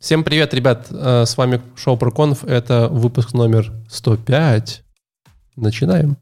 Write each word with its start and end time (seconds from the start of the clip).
Всем 0.00 0.22
привет, 0.22 0.54
ребят! 0.54 0.86
Э, 0.92 1.24
с 1.26 1.36
вами 1.36 1.60
шоу 1.74 1.96
про 1.96 2.12
конф. 2.12 2.44
Это 2.44 2.86
выпуск 2.88 3.32
номер 3.32 3.72
105. 3.90 4.84
Начинаем. 5.56 6.18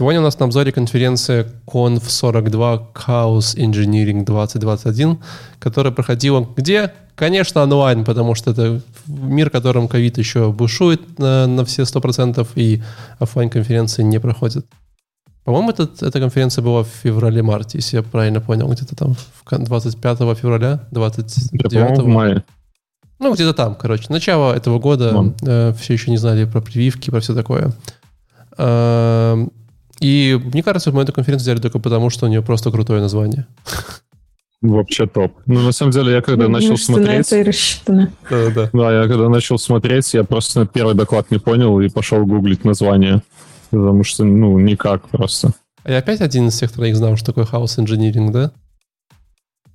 Сегодня 0.00 0.20
у 0.20 0.24
нас 0.24 0.38
на 0.38 0.46
обзоре 0.46 0.72
конференция 0.72 1.46
Conf42 1.66 2.94
Chaos 2.94 3.54
Engineering 3.54 4.24
2021, 4.24 5.18
которая 5.58 5.92
проходила 5.92 6.48
где? 6.56 6.94
Конечно, 7.14 7.62
онлайн, 7.62 8.06
потому 8.06 8.34
что 8.34 8.52
это 8.52 8.80
мир, 9.06 9.50
в 9.50 9.52
котором 9.52 9.88
ковид 9.88 10.16
еще 10.16 10.52
бушует 10.52 11.18
на, 11.18 11.46
на 11.46 11.66
все 11.66 11.82
100%, 11.82 12.48
и 12.54 12.82
офлайн 13.18 13.50
конференции 13.50 14.02
не 14.02 14.18
проходят. 14.18 14.64
По-моему, 15.44 15.68
этот, 15.68 16.02
эта 16.02 16.18
конференция 16.18 16.64
была 16.64 16.82
в 16.82 16.88
феврале-марте, 16.88 17.76
если 17.76 17.98
я 17.98 18.02
правильно 18.02 18.40
понял, 18.40 18.70
где-то 18.70 18.96
там 18.96 19.16
25 19.50 20.18
февраля, 20.38 20.80
29 20.92 21.98
в 21.98 22.06
мае. 22.06 22.42
Ну, 23.18 23.34
где-то 23.34 23.52
там, 23.52 23.74
короче. 23.74 24.06
Начало 24.08 24.54
этого 24.54 24.78
года 24.78 25.34
э, 25.42 25.74
все 25.78 25.92
еще 25.92 26.10
не 26.10 26.16
знали 26.16 26.46
про 26.46 26.62
прививки, 26.62 27.10
про 27.10 27.20
все 27.20 27.34
такое. 27.34 27.74
Э, 28.56 29.46
и 30.00 30.40
мне 30.52 30.62
кажется, 30.62 30.92
мы 30.92 31.02
эту 31.02 31.12
конференцию 31.12 31.44
взяли 31.44 31.60
только 31.60 31.78
потому, 31.78 32.10
что 32.10 32.26
у 32.26 32.28
нее 32.28 32.42
просто 32.42 32.70
крутое 32.70 33.00
название. 33.00 33.46
Вообще 34.62 35.06
топ. 35.06 35.32
Ну, 35.46 35.60
на 35.60 35.72
самом 35.72 35.92
деле, 35.92 36.12
я 36.12 36.20
когда 36.20 36.44
ну, 36.44 36.52
начал 36.52 36.76
смотреть... 36.76 37.26
это 37.26 37.38
и 37.38 37.42
рассчитано. 37.42 38.12
Да, 38.28 38.50
да. 38.50 38.70
Да, 38.72 39.02
я 39.02 39.08
когда 39.08 39.28
начал 39.30 39.58
смотреть, 39.58 40.12
я 40.12 40.22
просто 40.24 40.66
первый 40.66 40.94
доклад 40.94 41.30
не 41.30 41.38
понял 41.38 41.80
и 41.80 41.88
пошел 41.88 42.26
гуглить 42.26 42.64
название. 42.64 43.22
Потому 43.70 44.04
что, 44.04 44.24
ну, 44.24 44.58
никак 44.58 45.08
просто. 45.08 45.52
А 45.82 45.92
я 45.92 45.98
опять 45.98 46.20
один 46.20 46.48
из 46.48 46.58
тех 46.58 46.70
троих 46.72 46.96
знал, 46.96 47.16
что 47.16 47.26
такое 47.26 47.46
хаос 47.46 47.78
инжиниринг, 47.78 48.32
да? 48.32 48.52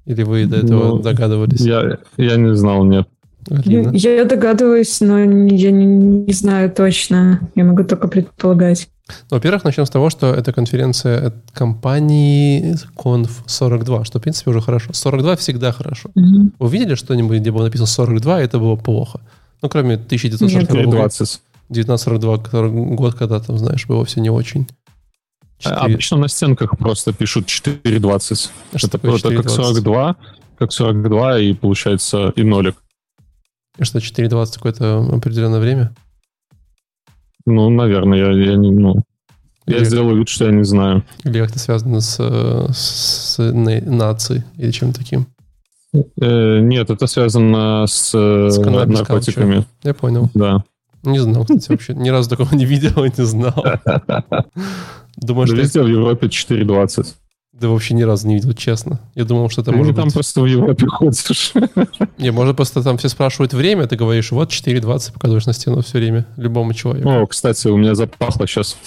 Или 0.05 0.21
вы 0.21 0.45
до 0.45 0.57
этого 0.57 0.97
ну, 0.97 0.99
догадывались? 0.99 1.61
Я, 1.61 1.97
я 2.17 2.35
не 2.35 2.55
знал, 2.55 2.83
нет. 2.83 3.07
Алина? 3.49 3.91
Я 3.91 4.25
догадываюсь, 4.25 5.01
но 5.01 5.19
я 5.19 5.25
не, 5.71 5.85
не 5.85 6.33
знаю 6.33 6.71
точно. 6.71 7.49
Я 7.55 7.63
могу 7.63 7.83
только 7.83 8.07
предполагать. 8.07 8.87
Ну, 9.07 9.13
во-первых, 9.37 9.63
начнем 9.63 9.85
с 9.85 9.89
того, 9.89 10.09
что 10.09 10.33
это 10.33 10.51
конференция 10.51 11.27
от 11.27 11.35
компании 11.53 12.75
Conf42, 12.95 14.03
что, 14.03 14.19
в 14.19 14.21
принципе, 14.21 14.49
уже 14.49 14.61
хорошо. 14.61 14.93
42 14.93 15.35
всегда 15.35 15.71
хорошо. 15.71 16.09
Mm-hmm. 16.17 16.53
Вы 16.57 16.69
видели 16.69 16.95
что-нибудь, 16.95 17.39
где 17.39 17.51
было 17.51 17.65
написано 17.65 17.87
42, 17.87 18.41
и 18.41 18.45
это 18.45 18.57
было 18.57 18.75
плохо? 18.75 19.19
Ну, 19.61 19.69
кроме 19.69 19.95
1942 19.95 20.83
года. 20.85 21.05
1942, 21.67 22.37
который 22.39 22.71
год, 22.71 23.13
когда 23.15 23.39
там, 23.39 23.57
знаешь, 23.57 23.85
было 23.85 24.05
все 24.05 24.21
не 24.21 24.29
очень. 24.29 24.67
4... 25.59 25.75
А, 25.75 25.85
обычно 25.85 26.17
на 26.17 26.27
стенках 26.27 26.77
просто 26.77 27.13
пишут 27.13 27.47
4.20. 27.47 28.49
А 28.73 28.77
это 28.77 28.97
просто 28.97 29.35
как 29.35 29.49
42, 29.49 30.15
как 30.57 30.71
42, 30.71 31.39
и 31.39 31.53
получается 31.53 32.33
и 32.35 32.43
нолик. 32.43 32.75
И 33.77 33.83
что, 33.83 33.99
4.20 33.99 34.53
какое-то 34.55 35.09
определенное 35.13 35.59
время? 35.59 35.93
Ну, 37.45 37.69
наверное, 37.69 38.17
я, 38.17 38.51
я 38.51 38.55
не... 38.55 38.71
Ну, 38.71 39.03
или, 39.65 39.79
я 39.79 39.85
сделаю 39.85 40.17
вид, 40.17 40.29
что 40.29 40.45
я 40.45 40.51
не 40.51 40.63
знаю. 40.63 41.03
Или 41.23 41.39
как-то 41.39 41.59
связано 41.59 41.99
с, 41.99 42.17
с 42.71 43.37
нацией 43.39 44.43
или 44.57 44.71
чем-то 44.71 44.99
таким? 44.99 45.27
Э, 46.21 46.59
нет, 46.59 46.89
это 46.89 47.07
связано 47.07 47.85
с, 47.87 48.11
с 48.11 48.57
наркотиками. 48.57 49.65
Я 49.83 49.93
понял. 49.93 50.29
Да. 50.33 50.63
Не 51.03 51.19
знал, 51.19 51.43
кстати, 51.43 51.69
вообще. 51.69 51.93
Ни 51.93 52.09
разу 52.09 52.29
такого 52.29 52.53
не 52.53 52.65
видел 52.65 53.03
и 53.03 53.11
не 53.15 53.25
знал. 53.25 53.63
Думаю, 55.17 55.47
что... 55.47 55.55
Везде 55.55 55.81
в 55.81 55.87
Европе 55.87 56.27
4.20. 56.27 57.13
Да 57.59 57.69
вообще 57.69 57.93
ни 57.93 58.03
разу 58.03 58.27
не 58.27 58.35
видел, 58.35 58.51
честно. 58.51 58.99
Я 59.15 59.23
думал, 59.23 59.49
что 59.49 59.61
это 59.61 59.71
ты 59.71 59.77
может 59.77 59.95
там 59.95 60.05
быть... 60.05 60.13
просто 60.13 60.41
в 60.41 60.45
Европе 60.45 60.87
ходишь. 60.87 61.53
Не, 62.17 62.31
может 62.31 62.57
просто 62.57 62.83
там 62.83 62.97
все 62.97 63.07
спрашивают 63.07 63.53
время, 63.53 63.87
ты 63.87 63.95
говоришь, 63.95 64.31
вот 64.31 64.51
4.20, 64.51 65.13
показываешь 65.13 65.45
на 65.45 65.53
стену 65.53 65.81
все 65.81 65.99
время 65.99 66.25
любому 66.35 66.73
человеку. 66.73 67.09
О, 67.09 67.25
кстати, 67.25 67.69
у 67.69 67.77
меня 67.77 67.95
запахло 67.95 68.45
сейчас. 68.45 68.77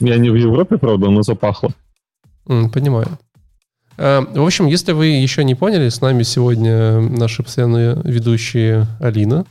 Я 0.00 0.16
не 0.16 0.28
в 0.28 0.34
Европе, 0.34 0.76
правда, 0.76 1.08
но 1.08 1.22
запахло. 1.22 1.70
Mm, 2.46 2.70
понимаю. 2.70 3.16
А, 3.96 4.22
в 4.22 4.44
общем, 4.44 4.66
если 4.66 4.90
вы 4.90 5.06
еще 5.06 5.44
не 5.44 5.54
поняли, 5.54 5.88
с 5.88 6.00
нами 6.00 6.24
сегодня 6.24 7.00
наши 7.00 7.44
постоянные 7.44 8.00
ведущие 8.02 8.88
Алина. 9.00 9.46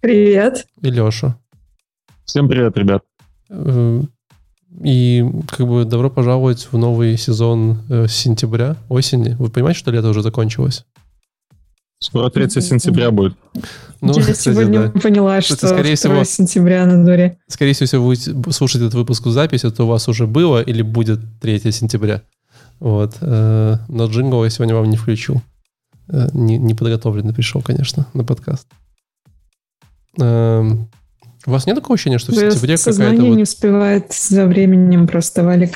Привет. 0.00 0.66
И 0.82 0.90
Леша. 0.90 1.38
Всем 2.26 2.48
привет, 2.48 2.76
ребят. 2.76 3.02
И 4.70 5.24
как 5.48 5.66
бы 5.66 5.84
добро 5.84 6.10
пожаловать 6.10 6.68
в 6.70 6.76
новый 6.76 7.16
сезон 7.16 7.82
э, 7.88 8.06
сентября, 8.08 8.76
осени. 8.88 9.34
Вы 9.38 9.48
понимаете, 9.48 9.80
что 9.80 9.90
лето 9.90 10.08
уже 10.08 10.22
закончилось? 10.22 10.84
Скоро 12.00 12.30
3 12.30 12.48
сентября 12.60 13.10
будет. 13.10 13.34
Ну, 14.00 14.14
Я 14.14 14.20
кстати, 14.20 14.38
сегодня 14.40 14.88
да. 14.88 15.00
поняла, 15.00 15.40
что 15.40 15.56
скорее 15.56 15.96
всего, 15.96 16.22
сентября 16.22 16.86
на 16.86 17.02
дворе. 17.02 17.38
Скорее 17.48 17.72
всего, 17.72 17.84
если 17.84 17.96
вы 17.96 18.04
будете 18.04 18.52
слушать 18.52 18.82
этот 18.82 18.94
выпуск 18.94 19.26
в 19.26 19.32
записи, 19.32 19.68
то 19.70 19.84
у 19.84 19.88
вас 19.88 20.06
уже 20.08 20.28
было 20.28 20.62
или 20.62 20.82
будет 20.82 21.20
3 21.40 21.72
сентября. 21.72 22.22
Вот. 22.78 23.16
Э, 23.20 23.78
но 23.88 24.06
джингл 24.06 24.44
я 24.44 24.50
сегодня 24.50 24.76
вам 24.76 24.90
не 24.90 24.96
включу. 24.96 25.42
Э, 26.08 26.28
не, 26.32 26.56
не 26.56 26.74
подготовленный 26.74 27.34
пришел, 27.34 27.62
конечно, 27.62 28.06
на 28.14 28.24
подкаст. 28.24 28.68
У 31.48 31.50
вас 31.50 31.66
нет 31.66 31.76
такого 31.76 31.94
ощущения, 31.94 32.18
что 32.18 32.32
в 32.32 32.34
сентябре 32.34 32.76
какая-то... 32.76 32.82
Сознание 32.82 33.30
вот... 33.30 33.36
не 33.36 33.42
успевает 33.44 34.12
за 34.12 34.44
временем 34.44 35.06
просто, 35.06 35.42
Валик. 35.42 35.70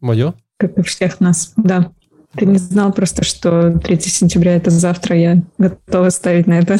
Мое? 0.00 0.32
Как 0.56 0.78
и 0.78 0.82
всех 0.82 1.20
нас, 1.20 1.52
да. 1.56 1.92
Ты 2.34 2.46
не 2.46 2.56
знал 2.56 2.94
просто, 2.94 3.22
что 3.22 3.78
3 3.78 4.00
сентября 4.00 4.56
это 4.56 4.70
завтра, 4.70 5.18
я 5.18 5.42
готова 5.58 6.08
ставить 6.08 6.46
на 6.46 6.54
это. 6.54 6.78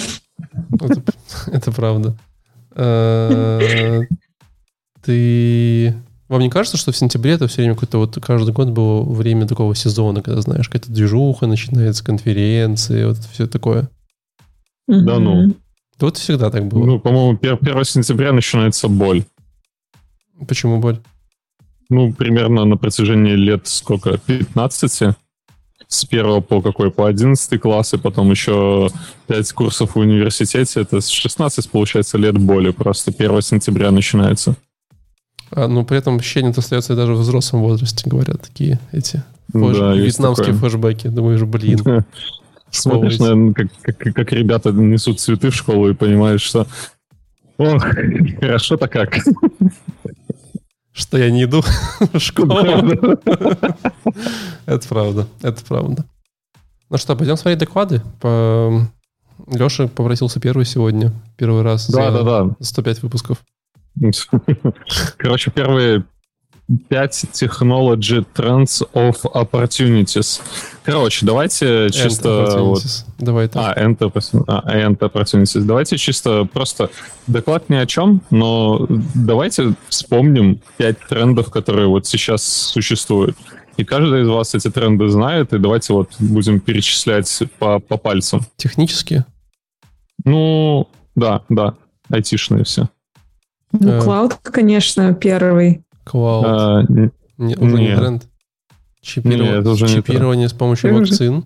Это, 0.81 1.03
это 1.53 1.73
правда. 1.73 2.17
Э, 2.75 4.01
ты... 5.03 5.95
Вам 6.29 6.41
не 6.41 6.49
кажется, 6.49 6.79
что 6.79 6.91
в 6.91 6.97
сентябре 6.97 7.33
это 7.33 7.49
все 7.49 7.59
время 7.59 7.75
какой-то 7.75 7.99
вот 7.99 8.19
каждый 8.23 8.55
год 8.55 8.71
было 8.71 9.03
время 9.03 9.47
такого 9.47 9.75
сезона, 9.75 10.23
когда, 10.23 10.41
знаешь, 10.41 10.71
какая-то 10.71 10.91
движуха 10.91 11.47
начинается, 11.47 12.03
конференции, 12.03 13.05
вот 13.05 13.19
все 13.19 13.47
такое? 13.47 13.91
Да 14.89 15.19
ну. 15.19 15.55
Вот 15.99 16.17
всегда 16.17 16.51
так 16.51 16.67
было. 16.67 16.85
Ну, 16.85 16.99
по-моему, 16.99 17.39
1 17.41 17.85
сентября 17.85 18.33
начинается 18.33 18.89
боль. 18.89 19.25
Почему 20.49 20.81
боль? 20.81 20.99
Ну, 21.89 22.13
примерно 22.13 22.65
на 22.65 22.77
протяжении 22.77 23.35
лет 23.35 23.67
сколько? 23.67 24.19
15? 24.19 25.15
С 25.89 26.05
первого 26.07 26.41
по 26.41 26.63
какой? 26.63 26.91
По 26.91 27.07
11 27.07 27.61
класс, 27.61 27.95
и 27.95 27.99
потом 27.99 28.31
еще 28.31 28.89
5 29.27 29.53
курсов 29.53 29.95
в 29.95 29.99
университете. 29.99 30.81
Это 30.81 31.01
с 31.01 31.09
16, 31.09 31.71
получается, 31.71 32.19
лет 32.19 32.39
боли. 32.39 32.71
Просто 32.71 33.13
1 33.17 33.43
сентября 33.43 33.91
начинается. 33.91 34.57
А, 35.51 35.69
ну, 35.69 35.85
при 35.85 35.99
этом 35.99 36.17
ощущение 36.17 36.53
остается 36.57 36.97
даже 36.97 37.13
в 37.13 37.19
взрослом 37.19 37.61
возрасте, 37.61 38.09
говорят, 38.09 38.41
такие 38.41 38.81
эти 38.91 39.23
флэш... 39.53 39.79
да, 39.79 39.95
вьетнамские 39.95 40.55
флешбеки. 40.55 41.09
Думаешь, 41.09 41.43
блин. 41.43 41.79
Смотришь, 42.73 43.19
наверное, 43.19 43.53
как, 43.53 43.69
как, 43.83 44.15
как 44.15 44.33
ребята 44.33 44.73
несут 44.73 45.21
цветы 45.21 45.51
в 45.51 45.55
школу 45.55 45.91
и 45.91 45.95
понимаешь, 45.95 46.41
что 46.41 46.67
ох, 47.59 47.85
хорошо-то 48.41 48.89
как. 48.89 49.19
Что 50.93 51.19
я 51.19 51.31
не 51.31 51.45
иду 51.45 51.63
в 52.13 52.19
школу. 52.19 52.55
Это 54.67 54.89
правда, 54.89 55.27
это 55.43 55.65
правда. 55.65 56.05
Ну 56.91 56.97
что, 56.97 57.15
пойдем 57.15 57.37
смотреть 57.37 57.61
доклады. 57.61 58.03
Леша 59.47 59.89
попросился 59.89 60.41
первый 60.41 60.65
сегодня. 60.65 61.13
Первый 61.37 61.63
раз 61.63 61.91
да, 61.91 62.11
за 62.11 62.25
да, 62.25 62.45
да. 62.45 62.57
105 62.61 63.03
выпусков. 63.03 63.39
Короче, 65.19 65.51
первые 65.51 66.05
5 66.89 67.25
Technology 67.33 68.25
Trends 68.35 68.83
of 68.95 69.17
Opportunities. 69.35 70.41
Короче, 70.85 71.27
давайте 71.27 71.91
чисто... 71.91 72.57
Вот, 72.59 72.83
Давай 73.19 73.49
так. 73.49 73.77
А, 73.77 73.81
End, 73.81 73.99
а, 74.47 74.77
End 74.77 74.99
Opportunities. 74.99 75.61
Давайте 75.61 75.97
чисто 75.97 76.45
просто 76.45 76.91
доклад 77.27 77.69
ни 77.69 77.77
о 77.77 77.87
чем, 77.87 78.23
но 78.31 78.87
давайте 79.15 79.75
вспомним 79.89 80.61
5 80.79 80.97
трендов, 81.09 81.51
которые 81.51 81.89
вот 81.89 82.07
сейчас 82.07 82.43
существуют. 82.43 83.37
И 83.77 83.85
каждый 83.85 84.23
из 84.23 84.29
вас 84.29 84.55
эти 84.55 84.71
тренды 84.71 85.09
знает, 85.09 85.53
и 85.53 85.59
давайте 85.59 85.93
вот 85.93 86.11
будем 86.19 86.61
перечислять 86.61 87.43
по, 87.59 87.79
по 87.79 87.97
пальцам. 87.97 88.43
Технические? 88.57 89.25
Ну, 90.25 90.89
да, 91.15 91.43
да, 91.49 91.75
айтишные 92.11 92.65
все. 92.65 92.89
Ну, 93.73 94.01
клауд, 94.03 94.35
конечно, 94.43 95.15
первый. 95.15 95.83
Cloud. 96.05 96.43
А, 96.45 96.83
не, 97.39 97.55
уже 97.57 97.77
нет. 97.77 97.91
не 97.91 97.97
тренд. 97.97 98.29
Чипирование, 99.01 99.57
нет, 99.57 99.67
уже 99.67 99.89
чипирование 99.89 100.45
не 100.45 100.49
с 100.49 100.53
помощью 100.53 100.95
вакцин. 100.95 101.45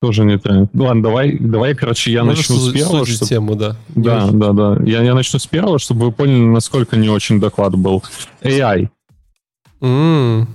Тоже 0.00 0.24
не 0.24 0.36
тренд. 0.38 0.70
Ладно, 0.74 1.02
давай, 1.02 1.38
давай, 1.38 1.74
короче, 1.74 2.12
я 2.12 2.22
Можешь 2.24 2.48
начну 2.50 2.56
с 2.56 2.72
первого. 2.72 2.98
сузить 3.00 3.16
чтоб- 3.16 3.28
тему, 3.28 3.54
да. 3.54 3.76
Не 3.94 4.02
Да, 4.02 4.30
да, 4.30 4.52
да. 4.52 4.78
Я, 4.84 5.02
я 5.02 5.14
начну 5.14 5.38
с 5.38 5.46
первого, 5.46 5.78
чтобы 5.78 6.06
вы 6.06 6.12
поняли, 6.12 6.44
насколько 6.44 6.96
не 6.96 7.08
очень 7.08 7.40
доклад 7.40 7.74
был. 7.76 8.02
AI. 8.42 8.88
М, 9.80 10.48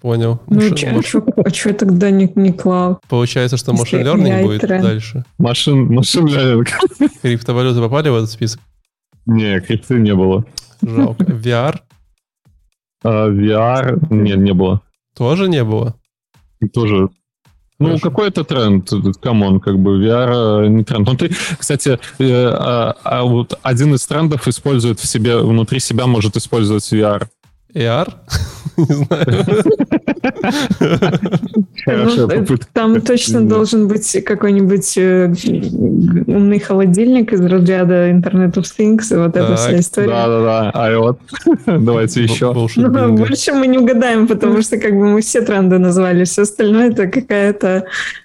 Понял. 0.00 0.40
Ну, 0.48 0.60
Машин- 0.70 1.24
а 1.44 1.50
что 1.50 1.74
тогда 1.74 2.10
не, 2.10 2.30
не 2.34 2.52
клауд? 2.54 3.00
Получается, 3.06 3.58
что 3.58 3.74
machine 3.74 4.00
learning 4.00 4.42
будет 4.44 4.62
тренд. 4.62 4.82
дальше. 4.82 5.24
Machine, 5.36 5.92
machine 5.92 6.24
learning. 6.26 6.66
Криптовалюты 7.20 7.80
попали 7.80 8.08
в 8.08 8.14
этот 8.14 8.30
список? 8.30 8.60
Не, 9.26 9.60
крипты 9.60 9.96
не 10.00 10.14
было. 10.14 10.44
Жалко. 10.80 11.24
VR 11.24 11.80
А, 13.02 13.28
VR 13.28 13.98
не, 14.10 14.32
не 14.32 14.52
было. 14.52 14.82
тоже 15.16 15.48
не 15.48 15.64
было. 15.64 15.94
Тоже. 16.72 17.08
Ну, 17.78 17.86
Хорошо. 17.86 18.10
какой-то 18.10 18.44
тренд, 18.44 18.90
come 19.22 19.43
on, 19.43 19.58
как 19.58 19.78
бы 19.78 20.04
VR 20.04 20.64
э, 20.64 20.68
не 20.68 20.84
тренд. 20.84 21.08
Ну, 21.08 21.16
ты, 21.16 21.30
кстати, 21.58 21.98
э, 22.18 22.50
а, 22.52 22.94
а 23.02 23.22
вот 23.22 23.58
один 23.62 23.94
из 23.94 24.04
трендов 24.06 24.46
использует 24.46 25.00
в 25.00 25.06
себе, 25.06 25.38
внутри 25.38 25.80
себя 25.80 26.06
может 26.06 26.36
использовать 26.36 26.92
VR. 26.92 27.26
AR? 27.74 28.08
Не 28.76 28.94
знаю. 28.94 29.26
Ну. 31.86 32.56
Там 32.72 33.00
точно 33.00 33.46
должен 33.46 33.88
быть 33.88 34.24
какой-нибудь 34.24 34.96
э, 34.98 35.32
умный 36.26 36.58
холодильник 36.58 37.32
из 37.32 37.40
разряда 37.40 38.10
Internet 38.10 38.54
of 38.54 38.64
Things 38.78 39.12
и 39.12 39.16
вот 39.16 39.36
эта 39.36 39.56
вся 39.56 39.78
история. 39.78 40.08
Да-да-да, 40.08 40.70
а 40.74 40.98
вот, 40.98 41.18
давайте 41.66 42.22
еще. 42.22 42.52
Ну, 42.76 43.16
больше 43.16 43.52
мы 43.52 43.66
не 43.66 43.78
угадаем, 43.78 44.26
потому 44.26 44.62
что 44.62 44.78
как 44.78 44.92
бы 44.92 45.08
мы 45.08 45.20
все 45.20 45.40
тренды 45.42 45.78
назвали, 45.78 46.24
все 46.24 46.42
остальное 46.42 46.90
это 46.90 47.06
какая-то 47.06 47.84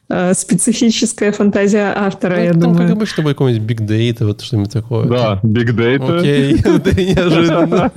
э, 0.10 0.34
специфическая 0.34 1.32
фантазия 1.32 1.94
автора, 1.96 2.36
Ну, 2.38 2.42
я 2.44 2.52
Там, 2.54 2.62
как 2.62 2.72
думаю. 2.74 2.92
обычно, 2.94 3.24
какой-нибудь 3.24 3.70
big 3.70 3.86
data, 3.88 4.26
вот 4.26 4.42
что-нибудь 4.42 4.72
такое. 4.72 5.06
Да, 5.06 5.40
Big 5.44 5.76
Data. 5.76 6.20
Окей, 6.20 6.60
это 6.64 7.02
неожиданно. 7.02 7.92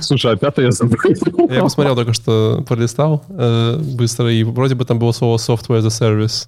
Слушай, 0.00 0.32
а 0.32 0.36
пятый 0.36 0.66
я 0.66 0.70
забыл. 0.70 0.96
Я 1.50 1.62
посмотрел 1.62 1.94
только 1.96 2.12
что, 2.12 2.64
пролистал 2.66 3.24
э, 3.28 3.76
быстро, 3.96 4.32
и 4.32 4.42
вроде 4.44 4.74
бы 4.74 4.84
там 4.84 4.98
было 4.98 5.12
слово 5.12 5.36
software 5.36 5.80
as 5.80 5.86
a 5.86 5.88
service. 5.90 6.46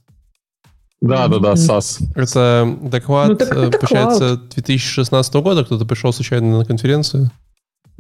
Да-да-да, 1.01 1.55
SAS. 1.55 2.01
Это 2.15 2.77
доклад, 2.83 3.29
Ну, 3.31 3.37
так 3.37 3.57
э, 3.57 3.69
это 3.69 3.79
получается, 3.79 4.37
2016 4.55 5.35
года, 5.35 5.65
кто-то 5.65 5.85
пришел 5.87 6.13
случайно 6.13 6.59
на 6.59 6.65
конференцию. 6.65 7.31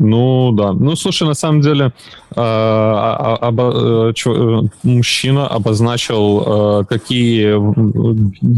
Ну 0.02 0.52
да. 0.52 0.72
Ну 0.72 0.96
слушай, 0.96 1.26
на 1.28 1.34
самом 1.34 1.60
деле 1.60 1.86
э, 1.86 1.90
а- 2.36 3.36
а- 3.40 3.48
обо- 3.48 4.08
э, 4.10 4.12
чё- 4.14 4.64
э, 4.64 4.68
мужчина 4.82 5.46
обозначил, 5.46 6.80
э, 6.80 6.84
какие 6.88 7.54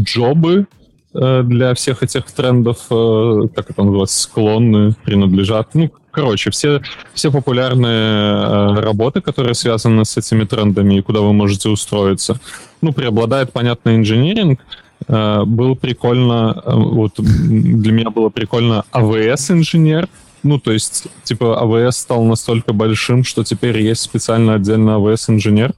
джобы 0.03 0.67
э, 1.15 1.43
для 1.43 1.73
всех 1.73 2.01
этих 2.01 2.25
трендов, 2.31 2.77
э, 2.89 3.41
как 3.55 3.69
это 3.69 3.83
называется, 3.83 4.21
склонны, 4.21 4.95
принадлежат. 5.03 5.69
Ну, 5.75 5.91
короче, 6.13 6.51
все, 6.51 6.81
все 7.13 7.31
популярные 7.31 7.91
э, 7.91 8.79
работы, 8.79 9.19
которые 9.21 9.55
связаны 9.55 10.05
с 10.05 10.15
этими 10.15 10.45
трендами 10.45 10.95
и 10.95 11.01
куда 11.01 11.19
вы 11.21 11.33
можете 11.33 11.69
устроиться. 11.69 12.39
Ну, 12.81 12.93
преобладает, 12.93 13.51
понятно, 13.51 13.95
инжиниринг. 13.95 14.61
Э, 15.07 15.43
Было 15.45 15.73
прикольно, 15.73 16.61
э, 16.63 16.71
вот 16.73 17.13
для 17.17 17.91
меня 17.91 18.11
было 18.11 18.29
прикольно 18.29 18.85
АВС-инженер, 18.91 20.07
ну, 20.43 20.59
то 20.59 20.71
есть, 20.71 21.07
типа, 21.23 21.59
АВС 21.61 21.97
стал 21.97 22.23
настолько 22.23 22.73
большим, 22.73 23.23
что 23.23 23.43
теперь 23.43 23.81
есть 23.81 24.01
специально 24.01 24.55
отдельно 24.55 24.95
АВС-инженер. 24.95 25.73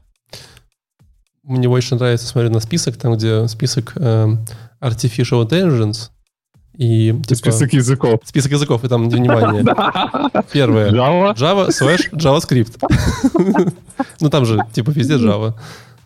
Мне 1.43 1.69
больше 1.69 1.95
нравится 1.95 2.25
смотреть 2.25 2.53
на 2.53 2.59
список, 2.59 2.97
там, 2.97 3.15
где 3.15 3.47
список 3.47 3.93
э, 3.95 4.27
Artificial 4.81 5.47
Intelligence 5.47 6.09
и 6.77 7.12
типа, 7.27 7.36
Список 7.51 7.74
языков. 7.74 8.19
список 8.25 8.51
языков, 8.51 8.83
и 8.83 8.88
там, 8.88 9.10
внимание, 9.10 9.63
первое. 10.51 10.92
Java. 10.92 11.36
Java 11.36 11.68
slash 11.69 12.12
JavaScript. 12.13 13.74
Ну, 14.19 14.30
там 14.30 14.45
же, 14.45 14.60
типа, 14.74 14.92
везде 14.92 15.16
Java. 15.16 15.54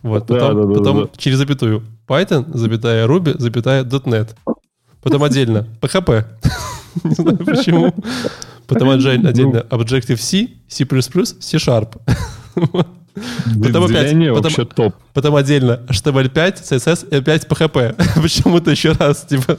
Вот, 0.02 0.26
потом, 0.26 0.74
потом 0.74 1.10
через 1.16 1.38
запятую 1.38 1.82
Python, 2.08 2.46
запятая 2.56 3.06
Ruby, 3.06 3.34
запятая 3.38 3.84
.NET. 3.84 4.30
Потом 5.02 5.22
отдельно 5.24 5.66
PHP. 5.80 6.24
Не 7.04 7.14
знаю 7.14 7.36
почему. 7.38 7.94
Потом 8.66 8.90
отдельно 8.90 9.28
отдельно 9.30 9.58
Objective-C, 9.70 10.48
C++, 10.68 10.84
C-Sharp. 10.84 11.96
Потом 13.62 13.84
опять- 13.84 14.34
потом- 14.34 14.66
топ. 14.66 14.94
Потом 15.12 15.34
отдельно 15.36 15.80
HTML5, 15.88 16.62
CSS 16.62 17.08
и 17.10 17.16
опять 17.16 17.46
PHP. 17.46 18.20
Почему-то 18.22 18.70
еще 18.70 18.92
раз, 18.92 19.22
типа, 19.28 19.58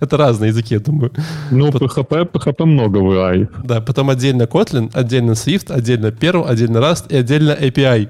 это 0.00 0.16
разные 0.16 0.48
языки, 0.48 0.74
я 0.74 0.80
думаю. 0.80 1.12
Ну, 1.50 1.68
PHP, 1.68 2.30
PHP 2.30 2.64
много 2.64 2.98
в 2.98 3.10
AI. 3.12 3.48
Да, 3.64 3.80
потом 3.80 4.10
отдельно 4.10 4.42
Kotlin, 4.44 4.90
отдельно 4.92 5.32
Swift, 5.32 5.72
отдельно 5.72 6.06
Perl, 6.08 6.46
отдельно 6.46 6.78
Rust 6.78 7.06
и 7.10 7.16
отдельно 7.16 7.52
API. 7.52 8.08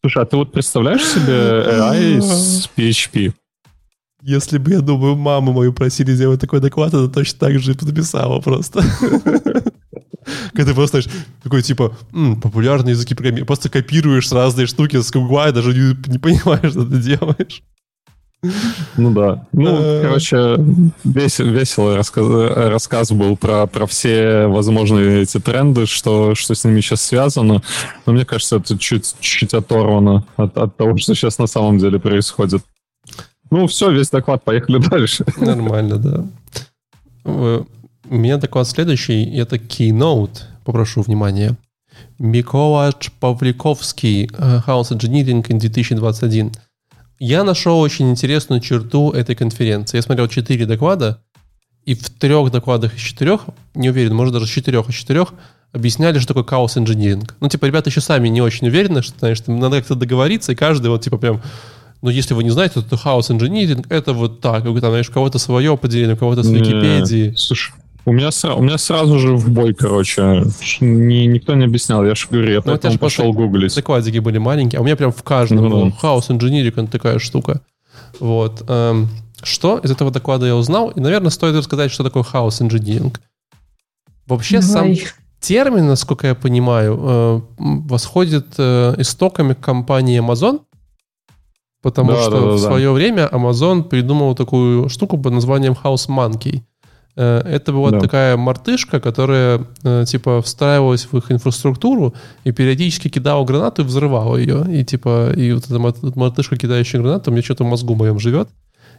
Слушай, 0.00 0.22
а 0.22 0.26
ты 0.26 0.36
вот 0.36 0.52
представляешь 0.52 1.04
себе 1.04 1.32
AI 1.32 2.20
с 2.20 2.68
PHP? 2.76 3.32
Если 4.22 4.56
бы, 4.58 4.70
я 4.72 4.80
думаю, 4.80 5.16
маму 5.16 5.52
мою 5.52 5.72
просили 5.72 6.12
сделать 6.12 6.40
такой 6.40 6.60
доклад, 6.60 6.94
она 6.94 7.08
точно 7.08 7.38
так 7.40 7.58
же 7.58 7.76
написала 7.80 8.40
просто. 8.40 8.82
Когда 10.54 10.70
ты 10.70 10.74
просто, 10.74 11.02
знаешь, 11.02 11.18
такой, 11.42 11.62
типа, 11.62 11.94
«М, 12.14 12.40
популярные 12.40 12.92
языки 12.92 13.14
программирования, 13.14 13.46
просто 13.46 13.68
копируешь 13.68 14.32
разные 14.32 14.66
штуки 14.66 15.00
с 15.00 15.10
Гугла 15.10 15.50
и 15.50 15.52
даже 15.52 15.74
не 15.74 16.18
понимаешь, 16.18 16.70
что 16.70 16.84
ты 16.86 16.96
делаешь. 16.98 17.62
Ну 18.96 19.10
да. 19.12 19.46
Ну, 19.52 19.70
Э. 19.80 20.02
короче, 20.02 20.36
вес- 21.04 21.38
веселый 21.38 21.96
рассказ, 21.96 22.26
рассказ 22.70 23.12
был 23.12 23.36
про, 23.36 23.66
про 23.66 23.86
все 23.86 24.46
возможные 24.46 25.22
эти 25.22 25.38
тренды, 25.40 25.86
что, 25.86 26.34
что 26.34 26.54
с 26.54 26.64
ними 26.64 26.80
сейчас 26.80 27.02
связано. 27.02 27.62
Но 28.06 28.12
мне 28.12 28.24
кажется, 28.24 28.56
это 28.56 28.78
чуть, 28.78 29.14
чуть 29.20 29.54
оторвано 29.54 30.24
от, 30.36 30.56
от 30.58 30.76
того, 30.76 30.96
что 30.96 31.14
сейчас 31.14 31.38
на 31.38 31.46
самом 31.46 31.78
деле 31.78 31.98
происходит. 31.98 32.62
Ну, 33.50 33.66
все, 33.66 33.90
весь 33.90 34.10
доклад, 34.10 34.42
поехали 34.44 34.78
дальше. 34.90 35.24
Нормально, 35.36 35.96
да. 35.98 36.24
Э, 37.24 37.62
У 38.10 38.14
меня 38.14 38.36
доклад 38.36 38.68
следующий, 38.68 39.24
это 39.36 39.56
Keynote, 39.56 40.40
попрошу 40.64 41.02
внимания. 41.02 41.56
Миколач 42.18 43.10
Павликовский, 43.20 44.24
э, 44.26 44.60
House 44.66 44.90
Engineering 44.92 45.42
in 45.48 45.58
2021. 45.58 46.52
Я 47.18 47.44
нашел 47.44 47.78
очень 47.80 48.10
интересную 48.10 48.60
черту 48.60 49.12
этой 49.12 49.34
конференции. 49.34 49.96
Я 49.98 50.02
смотрел 50.02 50.28
четыре 50.28 50.66
доклада, 50.66 51.22
и 51.84 51.94
в 51.94 52.08
трех 52.10 52.50
докладах 52.50 52.94
из 52.94 53.00
четырех, 53.00 53.42
не 53.74 53.90
уверен, 53.90 54.14
может 54.14 54.32
даже 54.32 54.46
четырех 54.46 54.88
из 54.88 54.94
четырех, 54.94 55.34
объясняли, 55.72 56.18
что 56.18 56.34
такое 56.34 56.44
chaos 56.44 56.76
engineering. 56.76 57.28
Ну, 57.40 57.48
типа, 57.48 57.66
ребята 57.66 57.90
еще 57.90 58.00
сами 58.00 58.28
не 58.28 58.40
очень 58.40 58.66
уверены, 58.68 59.02
что, 59.02 59.18
знаешь, 59.18 59.40
там 59.40 59.58
надо 59.58 59.78
как-то 59.78 59.94
договориться, 59.94 60.52
и 60.52 60.54
каждый 60.54 60.88
вот, 60.88 61.02
типа, 61.02 61.18
прям, 61.18 61.42
ну, 62.00 62.10
если 62.10 62.34
вы 62.34 62.44
не 62.44 62.50
знаете, 62.50 62.80
то 62.80 62.96
chaos 62.96 63.30
engineering— 63.30 63.84
это 63.90 64.12
вот 64.12 64.40
так. 64.40 64.64
Как, 64.64 64.80
там, 64.80 64.90
знаешь, 64.90 65.08
у 65.08 65.12
кого-то 65.12 65.38
свое 65.38 65.72
определение, 65.72 66.14
у 66.14 66.18
кого-то 66.18 66.42
с 66.42 66.48
Википедии. 66.48 67.34
Слушай, 67.36 67.74
у 68.06 68.12
меня, 68.12 68.28
сра- 68.28 68.54
у 68.54 68.62
меня 68.62 68.78
сразу 68.78 69.18
же 69.18 69.34
в 69.36 69.48
бой, 69.50 69.74
короче. 69.74 70.44
Ни- 70.80 71.26
никто 71.26 71.54
не 71.54 71.64
объяснял, 71.64 72.04
я 72.04 72.14
же 72.14 72.26
говорю, 72.30 72.50
я 72.52 72.62
Ну, 72.64 72.72
потом 72.72 72.98
пошел 72.98 73.32
гуглить. 73.32 73.74
Докладики 73.74 74.18
были 74.18 74.38
маленькие, 74.38 74.78
а 74.78 74.82
у 74.82 74.84
меня 74.84 74.96
прям 74.96 75.12
в 75.12 75.22
каждом 75.22 75.58
Ну, 75.64 75.70
был 75.70 75.84
да. 75.86 75.90
хаос 75.92 76.30
инжиниринг, 76.30 76.90
такая 76.90 77.18
штука. 77.18 77.60
Вот. 78.20 78.62
эм, 78.68 79.08
что 79.42 79.78
из 79.78 79.90
этого 79.90 80.10
доклада 80.10 80.46
я 80.46 80.56
узнал? 80.56 80.90
И, 80.90 81.00
наверное, 81.00 81.30
стоит 81.30 81.54
рассказать, 81.56 81.90
что 81.90 82.04
такое 82.04 82.22
хаос 82.22 82.60
инжиниринг. 82.62 83.20
Вообще 84.26 84.62
сам 84.62 84.82
Давай. 84.94 85.02
термин, 85.40 85.86
насколько 85.86 86.26
я 86.26 86.34
понимаю, 86.34 86.98
э, 87.02 87.40
восходит 87.58 88.46
э, 88.58 88.94
истоками 88.98 89.54
компании 89.54 90.18
Amazon, 90.20 90.60
потому 91.82 92.12
Да, 92.12 92.22
что 92.22 92.30
да, 92.30 92.40
да, 92.40 92.46
в 92.46 92.52
да. 92.62 92.66
свое 92.68 92.90
время 92.92 93.28
Amazon 93.30 93.82
придумал 93.82 94.34
такую 94.34 94.88
штуку 94.88 95.18
под 95.18 95.34
названием 95.34 95.74
House 95.82 96.08
Monkey. 96.08 96.62
Э, 97.16 97.42
Это 97.44 97.72
была 97.72 97.90
Да. 97.90 98.00
такая 98.00 98.36
мартышка, 98.36 99.00
которая 99.00 99.60
э, 99.84 100.04
типа 100.06 100.42
встраивалась 100.42 101.06
в 101.10 101.16
их 101.16 101.30
инфраструктуру 101.30 102.14
и 102.44 102.52
периодически 102.52 103.08
кидала 103.08 103.44
гранату 103.44 103.82
и 103.82 103.84
взрывала 103.84 104.36
ее. 104.36 104.64
И 104.68 104.84
типа, 104.84 105.32
и 105.36 105.52
вот 105.52 105.64
эта 105.66 105.78
мар- 105.78 105.94
мартышка, 106.16 106.56
кидающая 106.56 107.00
гранату, 107.00 107.30
у 107.30 107.34
меня 107.34 107.42
что-то 107.42 107.64
в 107.64 107.68
мозгу 107.68 107.94
моем 107.94 108.18
живет. 108.18 108.48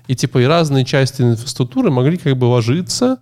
И 0.07 0.15
типа 0.15 0.39
и 0.39 0.45
разные 0.45 0.85
части 0.85 1.21
инфраструктуры 1.23 1.91
могли 1.91 2.17
как 2.17 2.37
бы 2.37 2.45
ложиться, 2.45 3.17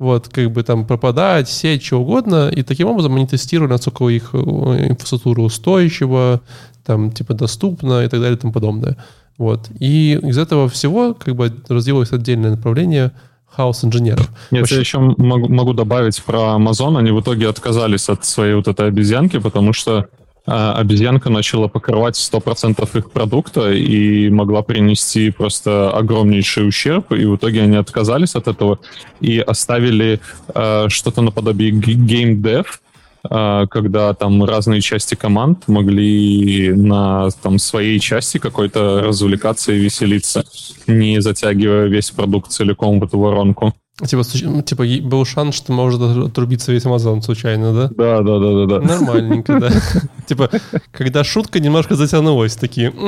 вот, 0.00 0.28
как 0.28 0.50
бы 0.50 0.62
там 0.64 0.84
пропадать, 0.86 1.48
сеть, 1.48 1.84
что 1.84 2.00
угодно, 2.02 2.48
и 2.48 2.62
таким 2.64 2.88
образом 2.88 3.14
они 3.14 3.26
тестировали, 3.26 3.70
насколько 3.70 4.08
их 4.08 4.34
инфраструктура 4.34 5.40
устойчива, 5.42 6.40
там, 6.84 7.12
типа, 7.12 7.32
доступна 7.34 8.04
и 8.04 8.08
так 8.08 8.20
далее 8.20 8.36
и 8.36 8.40
тому 8.40 8.52
подобное. 8.52 8.96
Вот. 9.38 9.68
И 9.78 10.18
из 10.22 10.36
этого 10.36 10.68
всего 10.68 11.14
как 11.14 11.34
бы 11.36 11.52
разделилось 11.68 12.12
отдельное 12.12 12.50
направление 12.50 13.12
хаос-инженеров. 13.56 14.28
Нет, 14.50 14.62
Вообще- 14.62 14.74
я 14.76 14.80
еще 14.80 14.98
могу, 14.98 15.48
могу 15.48 15.72
добавить 15.72 16.22
про 16.22 16.56
Amazon. 16.56 16.98
Они 16.98 17.10
в 17.10 17.20
итоге 17.20 17.48
отказались 17.48 18.08
от 18.08 18.24
своей 18.24 18.54
вот 18.54 18.68
этой 18.68 18.88
обезьянки, 18.88 19.38
потому 19.38 19.72
что 19.72 20.06
а, 20.46 20.74
обезьянка 20.78 21.30
начала 21.30 21.68
покрывать 21.68 22.16
100% 22.16 22.98
их 22.98 23.10
продукта 23.10 23.72
и 23.72 24.28
могла 24.28 24.62
принести 24.62 25.30
просто 25.30 25.90
огромнейший 25.90 26.68
ущерб, 26.68 27.12
и 27.12 27.24
в 27.24 27.36
итоге 27.36 27.62
они 27.62 27.76
отказались 27.76 28.34
от 28.34 28.46
этого 28.46 28.78
и 29.20 29.38
оставили 29.38 30.20
э, 30.54 30.88
что-то 30.90 31.22
наподобие 31.22 31.70
геймдев, 31.70 32.82
когда 33.28 34.12
там 34.14 34.44
разные 34.44 34.80
части 34.80 35.14
команд 35.14 35.66
могли 35.66 36.72
на 36.74 37.30
там, 37.42 37.58
своей 37.58 37.98
части 37.98 38.38
какой-то 38.38 39.00
развлекаться 39.02 39.72
и 39.72 39.78
веселиться, 39.78 40.44
не 40.86 41.20
затягивая 41.20 41.86
весь 41.86 42.10
продукт 42.10 42.50
целиком 42.50 43.00
в 43.00 43.04
эту 43.04 43.18
воронку. 43.18 43.72
Типа, 44.02 44.22
ну, 44.42 44.62
типа 44.62 44.84
был 45.02 45.24
шанс, 45.24 45.54
что 45.54 45.72
может 45.72 46.00
отрубиться 46.02 46.72
весь 46.72 46.84
Амазон 46.84 47.22
случайно, 47.22 47.72
да? 47.72 47.90
Да, 47.96 48.22
да, 48.22 48.38
да, 48.40 48.66
да, 48.66 48.66
да. 48.66 48.80
Нормальненько, 48.80 49.60
да. 49.60 49.70
Типа, 50.26 50.50
когда 50.90 51.22
шутка 51.22 51.60
немножко 51.60 51.94
затянулась, 51.94 52.56
такие... 52.56 52.92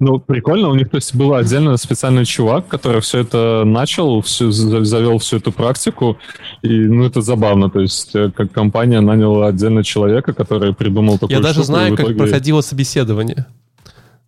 Ну, 0.00 0.20
прикольно, 0.20 0.68
у 0.68 0.76
них, 0.76 0.90
то 0.90 0.96
есть, 0.96 1.12
был 1.16 1.34
отдельно 1.34 1.76
специальный 1.76 2.24
чувак, 2.24 2.68
который 2.68 3.00
все 3.00 3.18
это 3.18 3.64
начал, 3.66 4.22
всю, 4.22 4.52
завел 4.52 5.18
всю 5.18 5.38
эту 5.38 5.50
практику, 5.50 6.18
и, 6.62 6.68
ну, 6.68 7.04
это 7.04 7.20
забавно, 7.20 7.68
то 7.68 7.80
есть, 7.80 8.14
э, 8.14 8.30
как 8.30 8.52
компания 8.52 9.00
наняла 9.00 9.48
отдельно 9.48 9.82
человека, 9.82 10.32
который 10.32 10.72
придумал 10.72 11.18
такую 11.18 11.36
Я 11.36 11.42
даже 11.42 11.64
знаю, 11.64 11.96
как 11.96 12.16
проходило 12.16 12.60
собеседование. 12.60 13.46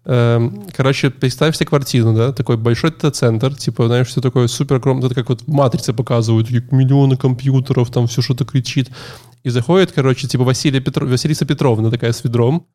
Эм, 0.06 0.66
короче, 0.72 1.10
представь 1.10 1.56
себе 1.56 1.66
квартиру, 1.66 2.12
да, 2.14 2.32
такой 2.32 2.56
большой 2.56 2.90
центр, 2.90 3.54
типа, 3.54 3.86
знаешь, 3.86 4.08
все 4.08 4.20
такое 4.20 4.46
супер 4.48 4.76
огромное, 4.76 5.06
это 5.06 5.14
как 5.14 5.28
вот 5.28 5.46
матрицы 5.46 5.92
показывают, 5.92 6.50
миллионы 6.50 7.16
компьютеров, 7.16 7.90
там 7.90 8.06
все 8.06 8.22
что-то 8.22 8.44
кричит. 8.44 8.90
И 9.42 9.50
заходит, 9.50 9.92
короче, 9.92 10.26
типа 10.26 10.44
Василия 10.44 10.80
Петро... 10.80 11.06
Василиса 11.06 11.44
Петровна 11.44 11.90
такая 11.90 12.12
с 12.12 12.24
ведром, 12.24 12.66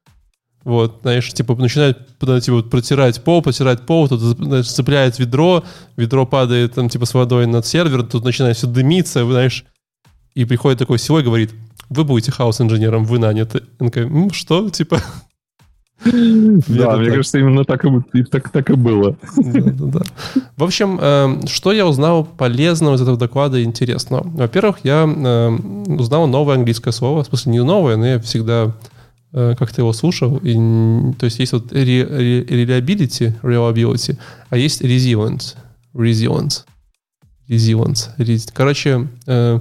вот, 0.63 0.99
знаешь, 1.01 1.31
типа 1.31 1.55
начинает, 1.55 1.97
типа, 2.19 2.63
протирать 2.63 3.23
пол, 3.23 3.41
протирать 3.41 3.85
пол, 3.85 4.07
тут 4.07 4.19
знаешь, 4.19 4.67
цепляет 4.67 5.19
ведро, 5.19 5.63
ведро 5.95 6.25
падает 6.25 6.73
там 6.73 6.89
типа 6.89 7.05
с 7.05 7.13
водой 7.13 7.45
над 7.47 7.65
сервер, 7.65 8.03
тут 8.03 8.23
начинает 8.23 8.57
все 8.57 8.67
дымиться, 8.67 9.25
знаешь, 9.25 9.65
и 10.33 10.45
приходит 10.45 10.79
такой 10.79 10.99
силой 10.99 11.21
и 11.21 11.25
говорит, 11.25 11.51
вы 11.89 12.03
будете 12.03 12.31
хаос-инженером, 12.31 13.05
вы 13.05 13.19
наняты. 13.19 13.63
Он 13.79 13.89
такой, 13.89 14.29
что, 14.31 14.69
типа, 14.69 15.01
да, 16.05 16.97
мне 16.97 17.09
кажется, 17.09 17.39
именно 17.39 17.63
так 17.63 17.85
и, 17.85 18.73
было. 18.73 19.15
В 20.57 20.63
общем, 20.63 20.99
эм, 21.01 21.47
что 21.47 21.71
я 21.71 21.87
узнал 21.87 22.25
полезного 22.25 22.95
из 22.95 23.01
этого 23.01 23.17
доклада 23.17 23.57
и 23.57 23.63
интересного? 23.63 24.27
Во-первых, 24.27 24.79
я 24.83 25.03
эм, 25.03 25.83
узнал 25.99 26.27
новое 26.27 26.55
английское 26.55 26.91
слово. 26.91 27.23
В 27.23 27.27
смысле, 27.27 27.53
не 27.53 27.63
новое, 27.63 27.95
но 27.95 28.05
я 28.05 28.19
всегда 28.19 28.75
э, 29.31 29.55
как-то 29.57 29.81
его 29.81 29.93
слушал. 29.93 30.37
И, 30.43 30.53
то 31.17 31.25
есть 31.25 31.39
есть 31.39 31.53
вот 31.53 31.71
reliability, 31.71 33.33
reliability, 33.41 34.17
а 34.49 34.57
есть 34.57 34.81
resilience. 34.81 35.55
Resilience. 35.93 36.65
Resilience. 37.47 38.49
Короче, 38.53 39.07
э, 39.27 39.59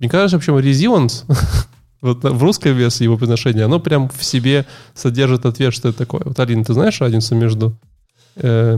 мне 0.00 0.08
кажется, 0.08 0.36
в 0.36 0.40
общем, 0.40 0.56
resilience 0.56 1.24
вот 2.00 2.24
в 2.24 2.42
русской 2.42 2.72
версии 2.72 3.04
его 3.04 3.16
произношения, 3.16 3.64
оно 3.64 3.80
прям 3.80 4.08
в 4.08 4.24
себе 4.24 4.66
содержит 4.94 5.46
ответ, 5.46 5.74
что 5.74 5.88
это 5.88 5.98
такое. 5.98 6.22
Вот, 6.24 6.38
Алина, 6.38 6.64
ты 6.64 6.72
знаешь 6.72 7.00
разницу 7.00 7.34
между 7.34 7.76
э, 8.36 8.76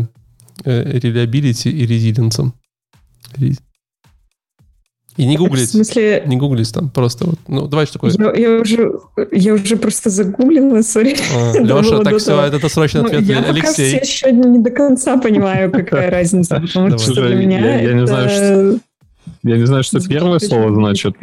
э, 0.65 0.99
reliability 0.99 1.71
и 1.71 1.87
резиденцем? 1.87 2.55
И 5.19 5.27
не 5.27 5.37
гуглить. 5.37 5.69
В 5.69 5.73
смысле... 5.73 6.23
Не 6.27 6.37
гуглить 6.37 6.73
там, 6.73 6.91
просто 6.91 7.27
вот. 7.27 7.39
Ну, 7.49 7.67
давай 7.67 7.87
что 7.87 7.95
такое. 7.95 8.13
Я, 8.17 8.51
я, 8.51 8.61
уже, 8.61 8.93
я 9.33 9.55
уже 9.55 9.77
просто 9.77 10.11
загуглила, 10.11 10.81
сори. 10.83 11.17
А, 11.35 11.53
Леша, 11.59 11.99
так 12.05 12.19
все, 12.19 12.41
это, 12.41 12.57
это 12.59 12.69
срочный 12.69 13.01
ну, 13.01 13.09
ответ. 13.09 13.25
Ну, 13.27 13.33
я 13.33 13.41
Алексей. 13.41 13.95
Я 13.95 13.99
еще 13.99 14.31
не 14.31 14.61
до 14.61 14.71
конца 14.71 15.17
понимаю, 15.17 15.73
какая 15.73 16.09
разница, 16.09 16.61
потому 16.61 16.97
что 16.99 17.15
для 17.15 17.35
меня. 17.35 17.81
Я 17.81 17.95
не 17.95 19.67
знаю, 19.67 19.83
что 19.83 20.01
первое 20.09 20.39
слово 20.39 20.73
значит. 20.73 21.17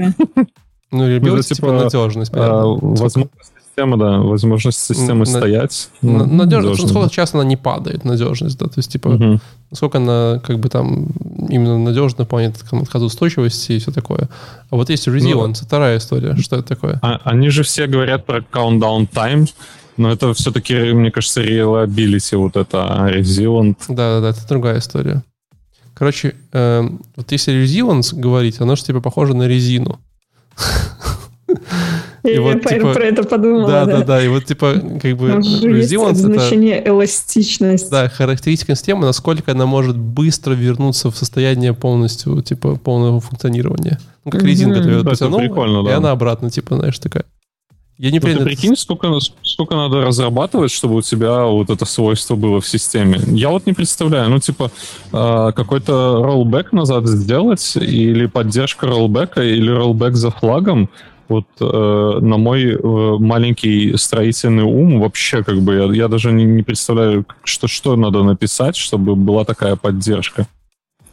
Ну, 0.92 1.08
ребилось, 1.08 1.48
типа, 1.48 1.68
типа 1.68 1.84
надежность. 1.84 2.32
А, 2.34 2.64
возможность 2.66 3.52
системы, 3.76 3.98
да, 3.98 4.20
возможность 4.20 4.80
системы 4.80 5.20
на, 5.20 5.26
стоять. 5.26 5.90
На, 6.02 6.26
надежность, 6.26 6.84
насколько 6.84 7.10
часто 7.10 7.40
она 7.40 7.48
не 7.48 7.58
падает, 7.58 8.06
надежность, 8.06 8.58
да, 8.58 8.68
то 8.68 8.74
есть, 8.78 8.92
типа, 8.92 9.10
угу. 9.10 9.40
насколько 9.72 9.98
она, 9.98 10.40
как 10.44 10.60
бы, 10.60 10.70
там, 10.70 11.08
именно 11.50 11.78
надежна 11.78 12.24
в 12.24 12.28
плане 12.28 12.54
отказоустойчивости 12.72 13.74
и 13.74 13.80
все 13.80 13.92
такое. 13.92 14.30
А 14.70 14.76
вот 14.76 14.90
есть 14.90 15.08
resilience, 15.08 15.58
ну, 15.62 15.66
вторая 15.68 15.98
история, 15.98 16.36
что 16.38 16.58
это 16.58 16.68
такое? 16.68 17.00
А, 17.02 17.20
они 17.24 17.50
же 17.50 17.64
все 17.64 17.88
говорят 17.88 18.26
про 18.26 18.40
countdown 18.40 19.10
time, 19.10 19.50
но 19.98 20.12
это 20.12 20.34
все-таки, 20.34 20.94
мне 20.94 21.12
кажется, 21.12 21.44
reliability, 21.44 22.38
вот 22.38 22.56
это, 22.56 22.86
а 22.88 23.12
resilient. 23.12 23.78
Да-да-да, 23.90 24.30
это 24.30 24.48
другая 24.48 24.80
история. 24.80 25.24
Короче, 25.94 26.36
э, 26.52 26.90
вот 27.16 27.32
если 27.32 27.54
resilience 27.54 28.14
говорить, 28.14 28.60
оно 28.60 28.76
же, 28.76 28.84
типа, 28.84 29.02
похоже 29.02 29.34
на 29.34 29.48
резину. 29.48 30.00
И 32.24 32.40
вот, 32.40 32.64
типа, 32.66 32.94
про 32.94 33.06
это 33.06 33.24
подумала. 33.24 33.68
Да, 33.68 33.86
да, 33.86 34.04
да. 34.04 34.24
И 34.24 34.28
вот, 34.28 34.46
типа, 34.46 34.74
как 35.02 35.16
бы 35.18 35.30
resilience 35.30 36.16
значение 36.16 36.80
это, 36.80 36.90
эластичность. 36.90 37.92
Да, 37.92 38.10
характеристика 38.10 38.76
системы, 38.76 39.06
насколько 39.06 39.52
она 39.52 39.68
может 39.68 39.96
быстро 39.98 40.54
вернуться 40.54 41.12
в 41.12 41.18
состояние 41.18 41.74
полностью, 41.74 42.42
типа, 42.42 42.78
полного 42.78 43.20
функционирования. 43.20 44.00
Ну, 44.24 44.32
как 44.32 44.44
резинка, 44.44 44.82
ты 44.82 44.90
ее 44.90 45.04
потянул, 45.04 45.88
и 45.88 45.92
она 45.92 46.12
обратно, 46.12 46.50
типа, 46.50 46.78
знаешь, 46.78 46.98
такая. 46.98 47.26
Я 47.98 48.12
не 48.12 48.20
понимаю. 48.20 48.40
Ну, 48.40 48.50
ты 48.50 48.56
прикинь, 48.56 48.76
сколько, 48.76 49.20
сколько 49.42 49.76
надо 49.76 50.02
разрабатывать, 50.02 50.72
чтобы 50.72 50.96
у 50.96 51.02
тебя 51.02 51.46
вот 51.46 51.70
это 51.70 51.86
свойство 51.86 52.36
было 52.36 52.60
в 52.60 52.68
системе. 52.68 53.20
Я 53.28 53.50
вот 53.50 53.66
не 53.66 53.74
представляю. 53.74 54.30
Ну, 54.30 54.40
типа, 54.40 54.70
э, 55.14 55.52
какой-то 55.56 56.22
роллбэк 56.22 56.74
назад 56.74 57.08
сделать, 57.08 57.78
или 57.78 58.26
поддержка 58.26 58.88
роллбэка, 58.88 59.44
или 59.44 59.70
роллбэк 59.70 60.16
за 60.16 60.32
флагом. 60.32 60.90
Вот 61.30 61.46
э, 61.60 62.20
на 62.22 62.38
мой 62.38 62.66
э, 62.66 63.18
маленький 63.20 63.96
строительный 63.98 64.64
ум 64.64 65.00
вообще 65.00 65.44
как 65.44 65.60
бы 65.62 65.76
я, 65.76 66.04
я 66.04 66.08
даже 66.08 66.32
не, 66.32 66.44
не 66.44 66.64
представляю, 66.64 67.26
что, 67.44 67.68
что 67.68 67.96
надо 67.96 68.24
написать, 68.24 68.76
чтобы 68.76 69.16
была 69.16 69.46
такая 69.46 69.76
поддержка 69.76 70.48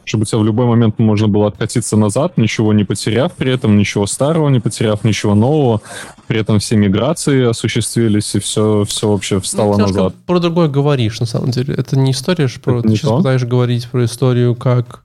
чтобы 0.05 0.25
тебя 0.25 0.39
в 0.39 0.45
любой 0.45 0.65
момент 0.65 0.99
можно 0.99 1.27
было 1.27 1.47
откатиться 1.47 1.95
назад, 1.97 2.37
ничего 2.37 2.73
не 2.73 2.83
потеряв 2.83 3.33
при 3.33 3.51
этом, 3.51 3.77
ничего 3.77 4.05
старого 4.05 4.49
не 4.49 4.59
потеряв, 4.59 5.03
ничего 5.03 5.35
нового. 5.35 5.81
При 6.27 6.39
этом 6.39 6.59
все 6.59 6.75
миграции 6.75 7.45
осуществились, 7.45 8.35
и 8.35 8.39
все, 8.39 8.83
все 8.85 9.09
вообще 9.09 9.39
встало 9.39 9.77
ну, 9.77 9.87
назад. 9.87 10.15
про 10.25 10.39
другое 10.39 10.67
говоришь, 10.67 11.19
на 11.19 11.25
самом 11.25 11.51
деле. 11.51 11.73
Это 11.75 11.97
не 11.97 12.11
история, 12.11 12.47
что 12.47 12.59
про... 12.59 12.81
ты 12.81 12.89
сейчас 12.89 13.09
то? 13.09 13.17
пытаешься 13.17 13.47
говорить 13.47 13.87
про 13.89 14.05
историю, 14.05 14.55
как 14.55 15.03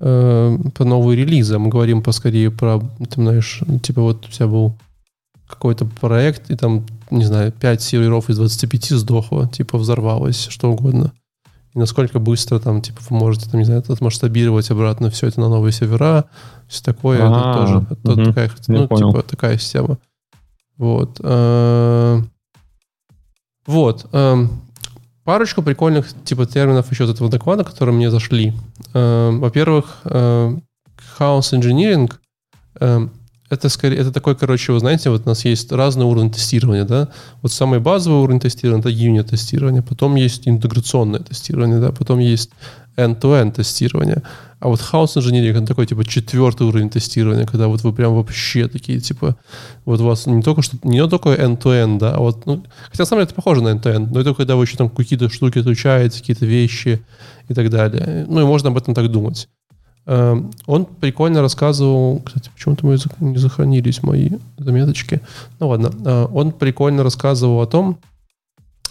э, 0.00 0.58
по 0.74 0.84
новые 0.84 1.16
релизы. 1.16 1.58
Мы 1.58 1.68
говорим 1.68 2.02
поскорее 2.02 2.50
про, 2.50 2.80
ты 2.98 3.14
знаешь, 3.14 3.62
типа 3.82 4.02
вот 4.02 4.26
у 4.26 4.30
тебя 4.30 4.48
был 4.48 4.76
какой-то 5.46 5.84
проект, 5.84 6.50
и 6.50 6.56
там, 6.56 6.86
не 7.10 7.24
знаю, 7.24 7.52
5 7.52 7.82
серверов 7.82 8.30
из 8.30 8.38
25 8.38 8.86
сдохло, 8.90 9.48
типа 9.48 9.78
взорвалось, 9.78 10.46
что 10.48 10.72
угодно 10.72 11.12
и 11.74 11.78
насколько 11.78 12.18
быстро 12.18 12.58
там, 12.58 12.82
типа, 12.82 13.00
вы 13.08 13.16
можете, 13.16 13.48
там, 13.48 13.60
не 13.60 13.64
знаю, 13.64 13.82
отмасштабировать 13.86 14.70
обратно 14.70 15.10
все 15.10 15.28
это 15.28 15.40
на 15.40 15.48
новые 15.48 15.72
сервера, 15.72 16.26
все 16.68 16.82
такое, 16.82 17.18
это 17.18 17.54
тоже 17.54 17.86
это 17.90 18.12
угу. 18.12 18.24
такая, 18.24 18.50
ну, 18.68 18.88
типа, 18.88 19.22
такая 19.22 19.58
система. 19.58 19.98
Вот. 20.76 21.20
Э, 21.22 22.22
вот. 23.66 24.06
Эм, 24.12 24.50
парочку 25.24 25.62
прикольных, 25.62 26.08
типа, 26.24 26.46
терминов 26.46 26.90
еще 26.90 27.04
из 27.04 27.10
этого 27.10 27.30
доклада, 27.30 27.64
которые 27.64 27.94
мне 27.94 28.10
зашли. 28.10 28.52
Эм, 28.92 29.40
во-первых, 29.40 30.00
эм, 30.04 30.64
хаос 31.16 31.52
engineering 31.52 32.10
это 33.52 33.68
скорее, 33.68 33.98
это 33.98 34.12
такой, 34.12 34.34
короче, 34.34 34.72
вы 34.72 34.80
знаете, 34.80 35.10
вот 35.10 35.26
у 35.26 35.28
нас 35.28 35.44
есть 35.44 35.70
разные 35.72 36.06
уровни 36.06 36.30
тестирования, 36.30 36.84
да. 36.84 37.08
Вот 37.42 37.52
самый 37.52 37.80
базовый 37.80 38.20
уровень 38.22 38.40
тестирования 38.40 38.80
это 38.80 38.88
юнит 38.88 39.28
тестирование, 39.28 39.82
потом 39.82 40.14
есть 40.14 40.48
интеграционное 40.48 41.20
тестирование, 41.20 41.78
да, 41.78 41.92
потом 41.92 42.18
есть 42.18 42.50
end-to-end 42.96 43.52
тестирование. 43.52 44.22
А 44.58 44.68
вот 44.68 44.80
house 44.80 45.16
engineering 45.16 45.58
это 45.58 45.66
такой, 45.66 45.86
типа, 45.86 46.04
четвертый 46.06 46.66
уровень 46.66 46.88
тестирования, 46.88 47.44
когда 47.44 47.68
вот 47.68 47.82
вы 47.82 47.92
прям 47.92 48.14
вообще 48.14 48.68
такие, 48.68 49.00
типа, 49.00 49.36
вот 49.84 50.00
у 50.00 50.04
вас 50.04 50.24
не 50.26 50.40
только 50.40 50.62
что, 50.62 50.78
не 50.82 51.06
только 51.06 51.30
end-to-end, 51.30 51.98
да, 51.98 52.14
а 52.14 52.20
вот, 52.20 52.46
ну, 52.46 52.64
хотя 52.90 53.02
на 53.02 53.06
самом 53.06 53.20
деле 53.20 53.26
это 53.26 53.34
похоже 53.34 53.62
на 53.62 53.68
end-to-end, 53.74 54.08
но 54.12 54.20
это 54.20 54.32
когда 54.32 54.56
вы 54.56 54.64
еще 54.64 54.78
там 54.78 54.88
какие-то 54.88 55.28
штуки 55.28 55.58
изучаете, 55.58 56.20
какие-то 56.20 56.46
вещи 56.46 57.04
и 57.48 57.54
так 57.54 57.68
далее. 57.68 58.24
Ну, 58.28 58.40
и 58.40 58.44
можно 58.44 58.70
об 58.70 58.78
этом 58.78 58.94
так 58.94 59.10
думать. 59.10 59.48
Эм, 60.06 60.50
он 60.66 60.84
прикольно 60.84 61.42
рассказывал, 61.42 62.20
кстати, 62.24 62.50
почему-то 62.54 62.86
мы 62.86 62.98
не 63.20 63.38
сохранились 63.38 64.02
мои 64.02 64.30
заметочки. 64.58 65.20
Ну 65.60 65.68
ладно, 65.68 65.92
э, 66.04 66.26
он 66.32 66.52
прикольно 66.52 67.02
рассказывал 67.02 67.60
о 67.60 67.66
том, 67.66 67.98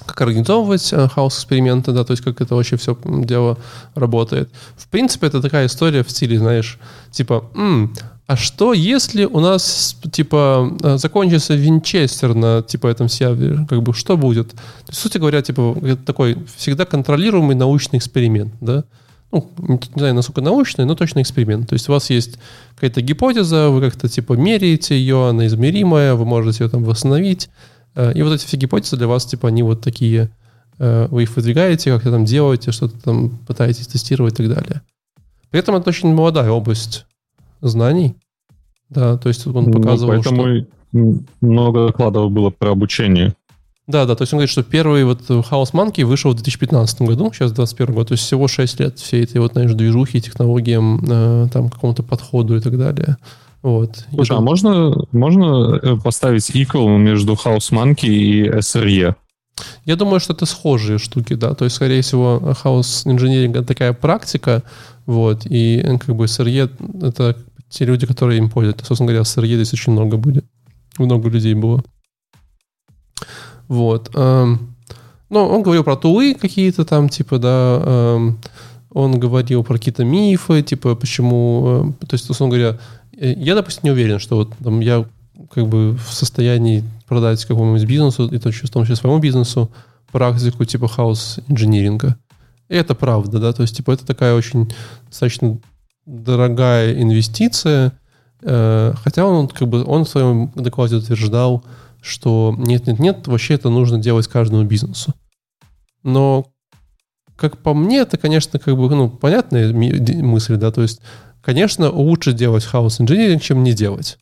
как 0.05 0.21
организовывать 0.21 0.91
э, 0.93 1.07
хаос-эксперименты, 1.07 1.91
да, 1.91 2.03
то 2.03 2.11
есть 2.11 2.23
как 2.23 2.39
это 2.41 2.55
вообще 2.55 2.77
все 2.77 2.97
дело 3.05 3.57
работает. 3.93 4.49
В 4.77 4.87
принципе, 4.87 5.27
это 5.27 5.41
такая 5.41 5.67
история 5.67 6.03
в 6.03 6.11
стиле, 6.11 6.39
знаешь, 6.39 6.79
типа, 7.11 7.45
М, 7.55 7.93
а 8.31 8.37
что 8.37 8.71
если 8.71 9.25
у 9.25 9.41
нас, 9.41 9.97
типа, 10.09 10.77
э, 10.81 10.97
закончится 10.97 11.53
винчестер 11.53 12.33
на, 12.33 12.61
типа, 12.61 12.87
этом 12.87 13.09
сервере? 13.09 13.65
Как 13.69 13.83
бы, 13.83 13.93
что 13.93 14.15
будет? 14.15 14.51
То 14.51 14.57
есть, 14.87 15.01
сути 15.01 15.17
говоря, 15.17 15.41
типа, 15.41 15.77
это 15.81 15.97
такой 15.97 16.37
всегда 16.55 16.85
контролируемый 16.85 17.55
научный 17.55 17.97
эксперимент, 17.97 18.53
да? 18.61 18.85
Ну, 19.31 19.49
не 19.59 19.99
знаю, 19.99 20.13
насколько 20.13 20.41
научный, 20.41 20.85
но 20.85 20.95
точно 20.95 21.21
эксперимент. 21.21 21.69
То 21.69 21.73
есть 21.73 21.87
у 21.87 21.93
вас 21.93 22.09
есть 22.09 22.37
какая-то 22.75 23.01
гипотеза, 23.01 23.69
вы 23.69 23.79
как-то, 23.81 24.09
типа, 24.09 24.33
меряете 24.33 24.95
ее, 24.95 25.29
она 25.29 25.47
измеримая, 25.47 26.15
вы 26.15 26.25
можете 26.25 26.65
ее 26.65 26.69
там 26.69 26.83
восстановить. 26.83 27.49
Э, 27.95 28.11
и 28.13 28.21
вот 28.23 28.33
эти 28.33 28.45
все 28.45 28.57
гипотезы 28.57 28.97
для 28.97 29.07
вас, 29.07 29.25
типа, 29.25 29.47
они 29.47 29.63
вот 29.63 29.81
такие, 29.81 30.29
э, 30.79 31.07
вы 31.09 31.23
их 31.23 31.35
выдвигаете, 31.35 31.93
как-то 31.93 32.11
там 32.11 32.25
делаете, 32.25 32.71
что-то 32.71 33.01
там 33.01 33.29
пытаетесь 33.47 33.87
тестировать 33.87 34.33
и 34.33 34.43
так 34.43 34.49
далее. 34.49 34.81
При 35.49 35.59
этом 35.59 35.75
это 35.75 35.89
очень 35.89 36.13
молодая 36.13 36.49
область 36.51 37.05
знаний. 37.61 38.15
Да, 38.89 39.17
то 39.17 39.29
есть 39.29 39.47
он 39.47 39.65
ну, 39.65 39.71
показывал, 39.71 40.13
ну, 40.13 40.21
поэтому 40.21 40.65
что... 40.91 41.23
много 41.39 41.87
докладов 41.87 42.31
было 42.31 42.49
про 42.49 42.71
обучение. 42.71 43.33
Да, 43.91 44.05
да, 44.05 44.15
то 44.15 44.21
есть 44.21 44.31
он 44.31 44.37
говорит, 44.37 44.49
что 44.49 44.63
первый 44.63 45.03
вот 45.03 45.29
House 45.29 45.73
Monkey 45.73 46.05
вышел 46.05 46.31
в 46.31 46.35
2015 46.35 47.01
году, 47.01 47.29
сейчас 47.33 47.51
21 47.51 47.93
год, 47.93 48.07
то 48.07 48.13
есть 48.13 48.23
всего 48.23 48.47
6 48.47 48.79
лет 48.79 48.99
всей 48.99 49.25
этой 49.25 49.41
вот, 49.41 49.51
знаешь, 49.51 49.73
движухи, 49.73 50.21
технологиям, 50.21 51.03
э, 51.09 51.47
там, 51.51 51.69
какому-то 51.69 52.01
подходу 52.01 52.55
и 52.55 52.61
так 52.61 52.77
далее. 52.77 53.17
Вот. 53.61 54.05
Слушай, 54.13 54.37
а 54.37 54.39
можно, 54.39 54.95
можно 55.11 55.79
э, 55.83 55.97
поставить 55.97 56.49
equal 56.51 56.97
между 56.97 57.33
House 57.33 57.71
Monkey 57.71 58.07
и 58.07 58.49
SRE? 58.49 59.15
Я 59.83 59.95
думаю, 59.97 60.21
что 60.21 60.31
это 60.31 60.45
схожие 60.45 60.97
штуки, 60.97 61.33
да, 61.33 61.53
то 61.53 61.65
есть, 61.65 61.75
скорее 61.75 62.01
всего, 62.01 62.55
House 62.63 63.05
Engineering— 63.05 63.61
такая 63.65 63.91
практика, 63.91 64.63
вот, 65.05 65.45
и 65.45 65.81
э, 65.83 65.97
как 65.97 66.15
бы 66.15 66.25
SRE— 66.25 66.69
это 67.01 67.35
те 67.69 67.83
люди, 67.83 68.05
которые 68.05 68.37
им 68.37 68.49
пользуются. 68.49 68.85
Собственно 68.85 69.11
говоря, 69.11 69.23
SRE 69.23 69.55
здесь 69.55 69.73
очень 69.73 69.91
много 69.91 70.15
были. 70.15 70.43
Много 70.97 71.29
людей 71.29 71.55
было. 71.55 71.83
Вот. 73.71 74.09
Эм, 74.15 74.75
ну, 75.29 75.47
он 75.47 75.63
говорил 75.63 75.85
про 75.85 75.95
тулы 75.95 76.33
какие-то 76.33 76.83
там, 76.83 77.07
типа, 77.07 77.39
да, 77.39 77.81
эм, 77.81 78.37
он 78.89 79.17
говорил 79.17 79.63
про 79.63 79.75
какие-то 79.75 80.03
мифы, 80.03 80.61
типа, 80.61 80.93
почему... 80.95 81.95
Э, 82.01 82.05
то 82.05 82.15
есть, 82.15 82.29
условно 82.29 82.57
говоря, 82.57 82.79
э, 83.17 83.31
я, 83.31 83.55
допустим, 83.55 83.83
не 83.85 83.91
уверен, 83.91 84.19
что 84.19 84.35
вот 84.35 84.51
там 84.61 84.81
я 84.81 85.05
как 85.53 85.69
бы 85.69 85.93
в 85.93 86.13
состоянии 86.13 86.83
продать 87.07 87.45
какому-нибудь 87.45 87.87
бизнесу, 87.87 88.27
и 88.27 88.37
то, 88.39 88.51
в 88.51 88.69
том 88.69 88.83
числе 88.83 88.97
своему 88.97 89.19
бизнесу, 89.19 89.71
практику 90.11 90.65
типа 90.65 90.89
хаус 90.89 91.39
инжиниринга. 91.47 92.17
И 92.67 92.75
это 92.75 92.93
правда, 92.93 93.39
да, 93.39 93.53
то 93.53 93.61
есть, 93.61 93.77
типа, 93.77 93.91
это 93.91 94.05
такая 94.05 94.35
очень 94.35 94.69
достаточно 95.07 95.57
дорогая 96.05 97.01
инвестиция, 97.01 97.93
э, 98.41 98.93
хотя 99.01 99.25
он 99.25 99.47
как 99.47 99.69
бы 99.69 99.85
он 99.85 100.03
в 100.03 100.09
своем 100.09 100.51
докладе 100.55 100.97
утверждал, 100.97 101.63
что 102.01 102.53
нет, 102.57 102.87
нет, 102.87 102.99
нет, 102.99 103.27
вообще 103.27 103.53
это 103.53 103.69
нужно 103.69 103.99
делать 103.99 104.27
каждому 104.27 104.63
бизнесу. 104.63 105.13
Но 106.03 106.47
как 107.35 107.57
по 107.57 107.73
мне, 107.73 107.99
это, 107.99 108.17
конечно, 108.17 108.59
как 108.59 108.75
бы, 108.75 108.89
ну, 108.89 109.09
понятная 109.09 109.73
мысль, 109.73 110.57
да, 110.57 110.71
то 110.71 110.81
есть, 110.81 111.01
конечно, 111.41 111.89
лучше 111.89 112.33
делать 112.33 112.65
хаос 112.65 113.01
инжиниринг, 113.01 113.41
чем 113.41 113.63
не 113.63 113.73
делать. 113.73 114.17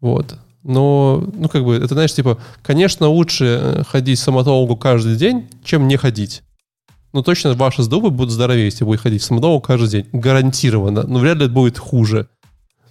Вот. 0.00 0.36
Но, 0.62 1.26
ну, 1.34 1.48
как 1.48 1.64
бы, 1.64 1.76
это, 1.76 1.94
знаешь, 1.94 2.14
типа, 2.14 2.38
конечно, 2.62 3.08
лучше 3.08 3.44
э, 3.44 3.82
ходить 3.84 4.18
к 4.18 4.22
стоматологу 4.22 4.76
каждый 4.76 5.16
день, 5.16 5.48
чем 5.62 5.88
не 5.88 5.96
ходить. 5.96 6.42
Но 7.12 7.22
точно 7.22 7.54
ваши 7.54 7.82
зубы 7.82 8.10
будут 8.10 8.32
здоровее, 8.32 8.64
если 8.64 8.84
будете 8.84 9.02
ходить 9.02 9.22
к 9.22 9.24
стоматологу 9.24 9.60
каждый 9.60 9.88
день. 9.88 10.06
Гарантированно. 10.12 11.04
Но 11.06 11.18
вряд 11.18 11.38
ли 11.38 11.48
будет 11.48 11.78
хуже. 11.78 12.28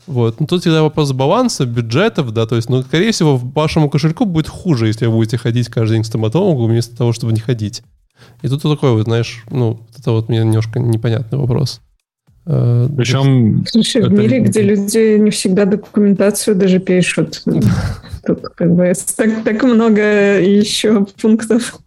Вот. 0.07 0.39
Но 0.39 0.45
тут 0.45 0.61
всегда 0.61 0.83
вопрос 0.83 1.11
баланса, 1.13 1.65
бюджетов, 1.65 2.31
да, 2.31 2.45
то 2.45 2.55
есть, 2.55 2.69
ну, 2.69 2.81
скорее 2.81 3.11
всего, 3.11 3.37
вашему 3.37 3.89
кошельку 3.89 4.25
будет 4.25 4.47
хуже, 4.47 4.87
если 4.87 5.05
вы 5.05 5.13
будете 5.13 5.37
ходить 5.37 5.69
каждый 5.69 5.93
день 5.95 6.03
к 6.03 6.07
стоматологу, 6.07 6.65
вместо 6.65 6.95
того, 6.95 7.13
чтобы 7.13 7.33
не 7.33 7.39
ходить. 7.39 7.83
И 8.41 8.47
тут 8.47 8.61
такой 8.61 8.91
вот, 8.91 9.03
знаешь, 9.03 9.43
ну, 9.49 9.79
это 9.97 10.11
вот 10.11 10.29
мне 10.29 10.39
немножко 10.39 10.79
непонятный 10.79 11.37
вопрос. 11.37 11.81
Э, 12.45 12.89
Причем... 12.95 13.65
Слушай, 13.67 14.01
это... 14.01 14.09
в 14.09 14.13
мире, 14.13 14.39
где 14.39 14.61
люди 14.61 15.17
не 15.17 15.31
всегда 15.31 15.65
документацию 15.65 16.55
даже 16.55 16.79
пишут, 16.79 17.41
тут 18.25 18.41
как 18.55 18.75
бы 18.75 18.91
так, 19.15 19.43
так 19.43 19.63
много 19.63 20.39
еще 20.41 21.05
пунктов, 21.21 21.79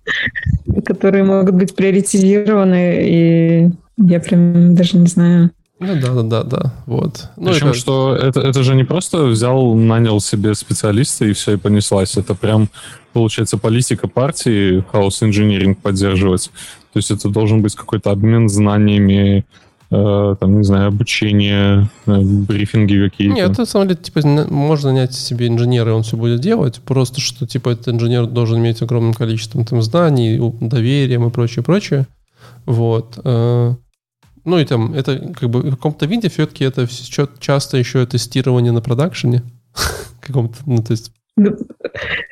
которые 0.85 1.25
могут 1.25 1.55
быть 1.55 1.75
приоритизированы, 1.75 2.99
и 3.03 3.71
я 3.99 4.21
прям 4.21 4.75
даже 4.75 4.97
не 4.97 5.07
знаю. 5.07 5.51
Ну 5.79 6.01
да, 6.01 6.15
да, 6.15 6.23
да, 6.23 6.43
да, 6.43 6.75
вот. 6.87 7.29
Ну, 7.37 7.51
Причем, 7.51 7.69
это... 7.69 7.79
что 7.79 8.17
это, 8.17 8.41
это 8.41 8.63
же 8.63 8.75
не 8.75 8.85
просто 8.85 9.25
взял, 9.27 9.75
нанял 9.75 10.21
себе 10.21 10.55
специалиста 10.55 11.27
и 11.27 11.33
все, 11.33 11.53
и 11.53 11.57
понеслась. 11.57 12.17
Это 12.17 12.35
прям, 12.35 12.71
получается, 13.13 13.59
политика 13.59 14.09
партии 14.09 14.83
хаос 14.91 15.23
инжиниринг 15.23 15.79
поддерживать. 15.81 16.51
То 16.93 16.99
есть 16.99 17.11
это 17.11 17.29
должен 17.29 17.61
быть 17.61 17.75
какой-то 17.75 18.11
обмен 18.11 18.49
знаниями, 18.49 19.45
Э, 19.89 20.35
там, 20.41 20.59
не 20.59 20.65
знаю, 20.65 20.89
обучение, 20.89 21.89
э, 22.07 22.21
брифинги 22.21 23.09
какие-то. 23.09 23.35
Нет, 23.35 23.57
на 23.57 23.67
самом 23.67 23.89
деле, 23.89 24.01
типа, 24.01 24.21
можно 24.51 24.93
нанять 24.93 25.15
себе 25.15 25.47
инженера, 25.47 25.91
и 25.91 25.95
он 25.95 26.03
все 26.03 26.17
будет 26.17 26.41
делать, 26.41 26.81
просто 26.81 27.21
что, 27.21 27.47
типа, 27.47 27.71
этот 27.71 27.89
инженер 27.89 28.27
должен 28.27 28.59
иметь 28.59 28.83
огромным 28.83 29.15
количеством 29.15 29.65
там 29.65 29.83
знаний, 29.83 30.41
доверием 30.61 31.29
и 31.29 31.31
прочее, 31.31 31.63
прочее. 31.63 32.07
Вот. 32.65 33.17
Ну 34.47 34.59
и 34.59 34.65
там, 34.65 34.95
это 34.95 35.19
как 35.39 35.51
бы 35.51 35.61
в 35.61 35.71
каком-то 35.73 36.07
виде 36.07 36.31
все-таки 36.31 36.65
это 36.65 36.89
часто 37.39 37.77
еще 37.77 38.07
тестирование 38.07 38.73
на 38.73 38.81
продакшене. 38.81 39.43
каком-то, 40.21 40.57
ну, 40.67 40.79
то 40.83 40.93
есть 40.93 41.13
ну, 41.37 41.51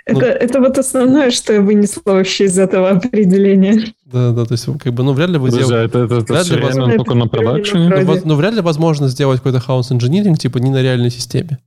это, 0.07 0.19
ну, 0.19 0.21
это 0.21 0.61
вот 0.61 0.79
основное, 0.79 1.31
что 1.31 1.53
я 1.53 1.61
вынесла 1.61 2.13
вообще 2.13 2.45
из 2.45 2.59
этого 2.59 2.91
определения. 2.91 3.93
Да, 4.07 4.31
да, 4.31 4.47
то 4.47 4.53
есть 4.53 4.65
как 4.79 4.95
бы, 4.95 5.03
ну, 5.03 5.13
вряд 5.13 5.29
ли 5.29 5.37
вы 5.37 5.51
Друзья, 5.51 5.67
делаете... 5.67 5.89
это, 5.89 5.99
это, 5.99 6.15
это 6.17 6.45
все 6.45 6.57
реально 6.57 6.87
воз... 6.87 6.97
только 6.97 7.15
на 7.15 7.27
продакшене? 7.27 7.89
Ну, 7.91 8.21
ну, 8.25 8.35
вряд 8.35 8.55
ли 8.55 8.63
возможно 8.63 9.09
сделать 9.09 9.41
какой-то 9.41 9.61
хаос 9.61 9.93
инжиниринг, 9.93 10.39
типа, 10.39 10.59
не 10.59 10.71
на 10.71 10.81
реальной 10.81 11.11
системе. 11.11 11.59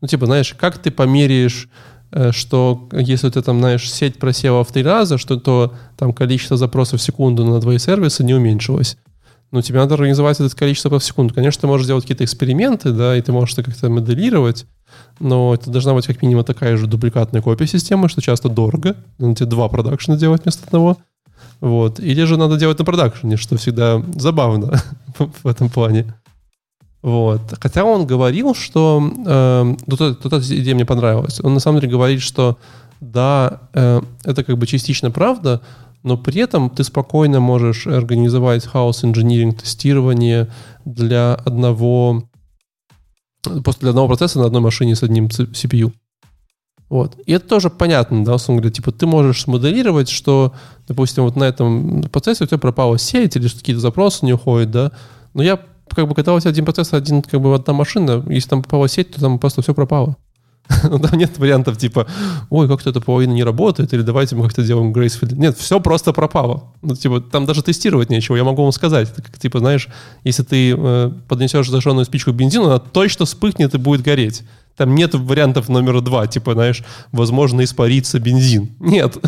Ну, 0.00 0.08
типа, 0.08 0.24
знаешь, 0.24 0.54
как 0.58 0.78
ты 0.78 0.90
померяешь, 0.90 1.68
э, 2.12 2.32
что 2.32 2.88
если 2.92 3.28
ты 3.28 3.42
там, 3.42 3.58
знаешь, 3.58 3.90
сеть 3.90 4.18
просела 4.18 4.64
в 4.64 4.72
три 4.72 4.82
раза, 4.82 5.18
что 5.18 5.36
то 5.36 5.74
там 5.98 6.14
количество 6.14 6.56
запросов 6.56 7.00
в 7.00 7.02
секунду 7.02 7.44
на 7.44 7.60
твои 7.60 7.76
сервисы 7.76 8.24
не 8.24 8.32
уменьшилось. 8.32 8.96
Ну, 9.52 9.62
тебе 9.62 9.80
надо 9.80 9.94
организовать 9.94 10.38
это 10.38 10.54
количество 10.56 10.98
в 10.98 11.04
секунду. 11.04 11.34
Конечно, 11.34 11.62
ты 11.62 11.66
можешь 11.66 11.86
делать 11.86 12.04
какие-то 12.04 12.24
эксперименты, 12.24 12.92
да, 12.92 13.16
и 13.16 13.20
ты 13.20 13.32
можешь 13.32 13.54
это 13.54 13.64
как-то 13.64 13.90
моделировать, 13.90 14.66
но 15.18 15.54
это 15.54 15.70
должна 15.70 15.92
быть 15.94 16.06
как 16.06 16.22
минимум 16.22 16.44
такая 16.44 16.76
же 16.76 16.86
дубликатная 16.86 17.42
копия 17.42 17.66
системы, 17.66 18.08
что 18.08 18.20
часто 18.20 18.48
дорого. 18.48 18.96
Надо 19.18 19.34
тебе 19.34 19.46
два 19.46 19.68
продакшена 19.68 20.16
делать 20.16 20.44
вместо 20.44 20.66
одного. 20.66 20.98
Вот. 21.60 21.98
Или 21.98 22.22
же 22.24 22.36
надо 22.36 22.56
делать 22.56 22.78
на 22.78 22.84
продакшене, 22.84 23.36
что 23.36 23.56
всегда 23.56 24.02
забавно 24.16 24.80
в 25.18 25.46
этом 25.46 25.68
плане. 25.68 26.14
Вот. 27.02 27.40
Хотя 27.60 27.84
он 27.84 28.06
говорил, 28.06 28.54
что... 28.54 29.02
Э, 29.26 29.74
эта, 29.86 30.16
вот 30.22 30.32
эта 30.32 30.60
идея 30.60 30.74
мне 30.74 30.84
понравилась. 30.84 31.40
Он 31.42 31.54
на 31.54 31.60
самом 31.60 31.80
деле 31.80 31.92
говорит, 31.92 32.20
что 32.20 32.58
да, 33.00 33.60
э, 33.72 34.00
это 34.24 34.44
как 34.44 34.58
бы 34.58 34.66
частично 34.66 35.10
правда, 35.10 35.62
но 36.02 36.16
при 36.16 36.40
этом 36.40 36.70
ты 36.70 36.84
спокойно 36.84 37.40
можешь 37.40 37.86
организовать 37.86 38.66
хаос 38.66 39.04
инжиниринг 39.04 39.62
тестирование 39.62 40.50
для 40.84 41.34
одного 41.34 42.24
после 43.64 43.88
одного 43.88 44.08
процесса 44.08 44.38
на 44.38 44.46
одной 44.46 44.60
машине 44.60 44.94
с 44.94 45.02
одним 45.02 45.26
CPU. 45.26 45.92
Вот. 46.90 47.16
И 47.24 47.32
это 47.32 47.48
тоже 47.48 47.70
понятно, 47.70 48.24
да, 48.24 48.34
условно 48.34 48.60
говоря, 48.60 48.74
типа 48.74 48.90
ты 48.90 49.06
можешь 49.06 49.42
смоделировать, 49.42 50.08
что, 50.08 50.54
допустим, 50.88 51.22
вот 51.22 51.36
на 51.36 51.44
этом 51.44 52.02
процессе 52.02 52.44
у 52.44 52.46
тебя 52.46 52.58
пропала 52.58 52.98
сеть 52.98 53.36
или 53.36 53.48
какие-то 53.48 53.80
запросы 53.80 54.26
не 54.26 54.32
уходят, 54.32 54.70
да, 54.70 54.92
но 55.32 55.42
я 55.42 55.60
как 55.88 56.08
бы, 56.08 56.14
когда 56.14 56.34
у 56.34 56.40
тебя 56.40 56.50
один 56.50 56.64
процесс, 56.64 56.92
один, 56.92 57.22
как 57.22 57.40
бы, 57.40 57.54
одна 57.54 57.72
машина, 57.72 58.24
если 58.28 58.48
там 58.48 58.62
попала 58.62 58.88
сеть, 58.88 59.12
то 59.12 59.20
там 59.20 59.38
просто 59.38 59.62
все 59.62 59.74
пропало. 59.74 60.16
Ну, 60.90 60.98
там 60.98 61.18
нет 61.18 61.38
вариантов 61.38 61.76
типа, 61.78 62.06
ой, 62.48 62.68
как-то 62.68 62.90
эта 62.90 63.00
половина 63.00 63.32
не 63.32 63.44
работает, 63.44 63.92
или 63.92 64.02
давайте 64.02 64.36
мы 64.36 64.44
как-то 64.44 64.62
делаем 64.62 64.92
gracefully. 64.92 65.34
Нет, 65.34 65.56
все 65.56 65.80
просто 65.80 66.12
пропало. 66.12 66.72
Ну, 66.82 66.94
типа, 66.94 67.20
там 67.20 67.46
даже 67.46 67.62
тестировать 67.62 68.10
нечего, 68.10 68.36
я 68.36 68.44
могу 68.44 68.62
вам 68.62 68.72
сказать. 68.72 69.10
Это 69.10 69.22
как, 69.22 69.38
типа, 69.38 69.58
знаешь, 69.58 69.88
если 70.24 70.42
ты 70.42 70.74
э, 70.76 71.10
поднесешь 71.28 71.68
зажженную 71.68 72.04
спичку 72.06 72.32
бензина, 72.32 72.66
она 72.66 72.78
точно 72.78 73.26
вспыхнет 73.26 73.74
и 73.74 73.78
будет 73.78 74.02
гореть. 74.02 74.42
Там 74.76 74.94
нет 74.94 75.14
вариантов 75.14 75.68
номер 75.68 76.00
два, 76.00 76.26
типа, 76.26 76.54
знаешь, 76.54 76.82
возможно, 77.12 77.62
испарится 77.62 78.18
бензин. 78.18 78.70
Нет. 78.80 79.18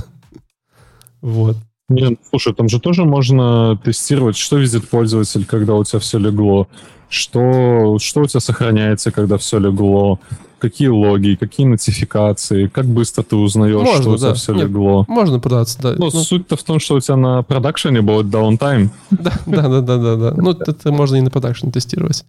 Вот. 1.20 1.56
Нет, 1.88 2.18
слушай, 2.30 2.54
там 2.54 2.68
же 2.68 2.80
тоже 2.80 3.04
можно 3.04 3.78
тестировать, 3.84 4.36
что 4.36 4.56
видит 4.56 4.88
пользователь, 4.88 5.44
когда 5.44 5.74
у 5.74 5.84
тебя 5.84 5.98
все 5.98 6.18
легло, 6.18 6.68
что, 7.10 7.98
что 8.00 8.22
у 8.22 8.26
тебя 8.26 8.40
сохраняется, 8.40 9.10
когда 9.10 9.36
все 9.36 9.58
легло, 9.58 10.18
какие 10.62 10.86
логи, 10.86 11.34
какие 11.34 11.66
нотификации, 11.66 12.68
как 12.68 12.86
быстро 12.86 13.24
ты 13.24 13.34
узнаешь, 13.34 13.74
можно, 13.74 14.00
что 14.00 14.10
у 14.12 14.16
тебя 14.16 14.28
да. 14.28 14.34
все 14.34 14.54
Нет, 14.54 14.68
легло. 14.68 15.04
Можно 15.08 15.40
пытаться, 15.40 15.76
да. 15.82 15.90
Но 15.90 16.06
ну, 16.06 16.10
ну, 16.14 16.22
суть-то 16.22 16.56
в 16.56 16.62
том, 16.62 16.78
что 16.78 16.94
у 16.94 17.00
тебя 17.00 17.16
на 17.16 17.42
продакшене 17.42 18.00
будет 18.00 18.30
downtime. 18.30 18.92
Да, 19.10 19.32
да, 19.44 19.68
да, 19.68 19.80
да, 19.80 19.98
да, 19.98 20.16
да. 20.16 20.34
Ну, 20.36 20.52
это 20.66 20.92
можно 20.92 21.16
и 21.16 21.20
на 21.20 21.30
продакшене 21.30 21.72
тестировать. 21.72 22.24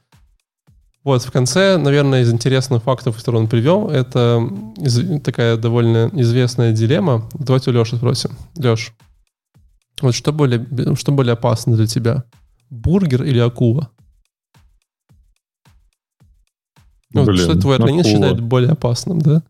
Вот, 1.04 1.22
в 1.22 1.32
конце, 1.32 1.78
наверное, 1.78 2.24
из 2.24 2.34
интересных 2.34 2.82
фактов, 2.82 3.18
которые 3.18 3.42
он 3.42 3.48
привел, 3.48 3.90
это 3.90 4.50
из- 4.78 5.22
такая 5.22 5.56
довольно 5.56 6.10
известная 6.14 6.72
дилемма. 6.72 7.30
Давайте 7.34 7.70
у 7.70 7.74
Леши 7.74 7.98
спросим. 7.98 8.32
Леш, 8.58 8.94
вот 10.02 10.16
что 10.16 10.34
более, 10.34 10.66
что 10.96 11.12
более 11.12 11.34
опасно 11.34 11.76
для 11.76 11.86
тебя? 11.86 12.24
Бургер 12.72 13.24
или 13.24 13.38
акула? 13.38 13.90
Ну, 17.14 17.26
Блин, 17.26 17.38
что 17.44 17.56
твой 17.60 17.76
организм 17.78 18.08
акула. 18.10 18.14
считает 18.16 18.40
более 18.42 18.72
опасным, 18.72 19.20
да? 19.22 19.42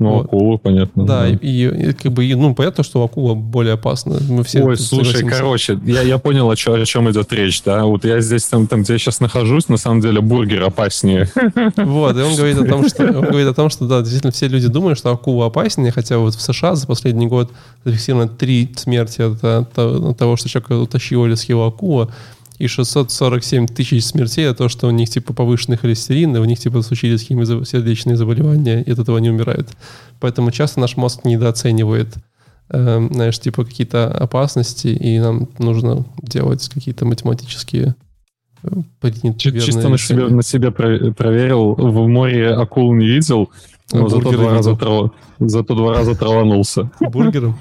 Ну, 0.00 0.10
Вот. 0.12 0.26
акула, 0.26 0.56
понятно. 0.58 1.04
Да, 1.04 1.28
и, 1.28 1.36
и 1.42 1.92
как 1.92 2.12
бы, 2.12 2.24
и, 2.24 2.32
ну, 2.36 2.54
понятно, 2.54 2.84
что 2.84 3.02
акула 3.02 3.34
более 3.34 3.74
опасна. 3.74 4.18
Мы 4.28 4.44
все 4.44 4.62
Ой, 4.62 4.76
слушай, 4.76 5.06
согласимся. 5.06 5.36
короче, 5.36 5.80
я, 5.84 6.02
я 6.02 6.18
понял, 6.18 6.48
о, 6.48 6.54
чё- 6.54 6.80
о 6.80 6.86
чем 6.86 7.10
идет 7.10 7.32
речь, 7.32 7.60
да? 7.64 7.84
Вот 7.84 8.04
я 8.04 8.20
здесь, 8.20 8.44
там, 8.44 8.68
там, 8.68 8.84
где 8.84 8.92
я 8.92 8.98
сейчас 9.00 9.18
нахожусь, 9.18 9.68
на 9.68 9.76
самом 9.76 10.00
деле 10.00 10.20
бургер 10.20 10.62
опаснее. 10.62 11.28
Вот, 11.76 12.16
и 12.16 12.20
он 12.20 12.36
говорит 12.36 12.58
о 12.58 12.64
том, 12.64 12.88
что, 12.88 13.06
он 13.06 13.22
говорит 13.26 13.48
о 13.48 13.54
том, 13.54 13.70
что 13.70 13.88
да, 13.88 13.98
действительно 14.02 14.30
все 14.30 14.46
люди 14.46 14.68
думают, 14.68 15.00
что 15.00 15.10
акула 15.10 15.46
опаснее, 15.46 15.90
хотя 15.90 16.18
вот 16.18 16.36
в 16.36 16.40
США 16.40 16.76
за 16.76 16.86
последний 16.86 17.26
год 17.26 17.50
зафиксировано 17.84 18.28
три 18.28 18.72
смерти 18.76 19.22
от, 19.22 19.42
от- 19.42 19.76
от 19.76 20.16
того, 20.16 20.36
что 20.36 20.48
человека 20.48 20.74
утащила 20.74 21.26
или 21.26 21.34
съела 21.34 21.66
акула, 21.66 22.08
и 22.58 22.66
647 22.66 23.66
тысяч 23.68 24.04
смертей 24.04 24.48
от 24.50 24.58
того, 24.58 24.68
что 24.68 24.88
у 24.88 24.90
них 24.90 25.08
типа 25.10 25.32
повышенный 25.32 25.76
холестерин, 25.78 26.34
и 26.36 26.40
у 26.40 26.44
них 26.44 26.58
типа 26.58 26.82
случились 26.82 27.22
химио- 27.28 27.64
сердечные 27.64 28.16
заболевания, 28.16 28.82
и 28.82 28.90
от 28.90 28.98
этого 28.98 29.18
они 29.18 29.30
умирают. 29.30 29.68
Поэтому 30.20 30.50
часто 30.50 30.80
наш 30.80 30.96
мозг 30.96 31.24
недооценивает 31.24 32.08
эм, 32.70 33.12
знаешь, 33.14 33.38
типа 33.38 33.64
какие-то 33.64 34.08
опасности, 34.08 34.88
и 34.88 35.18
нам 35.20 35.48
нужно 35.58 36.04
делать 36.20 36.68
какие-то 36.68 37.04
математические 37.06 37.94
э, 38.62 38.68
принятые 39.00 39.60
Чисто 39.60 39.88
на 39.88 39.96
себе, 39.98 40.28
на 40.28 40.72
про- 40.72 41.12
проверил, 41.12 41.74
в 41.74 42.08
море 42.08 42.50
акул 42.50 42.94
не 42.94 43.06
видел, 43.06 43.50
но 43.92 44.04
А 44.04 44.08
зато 44.08 44.20
бургеры 44.22 44.42
два, 44.42 44.52
раза 44.52 44.70
видел. 44.70 44.86
трава- 44.86 45.10
зато 45.38 45.74
два 45.74 45.94
раза 45.94 46.14
траванулся. 46.14 46.90
бургером. 47.00 47.56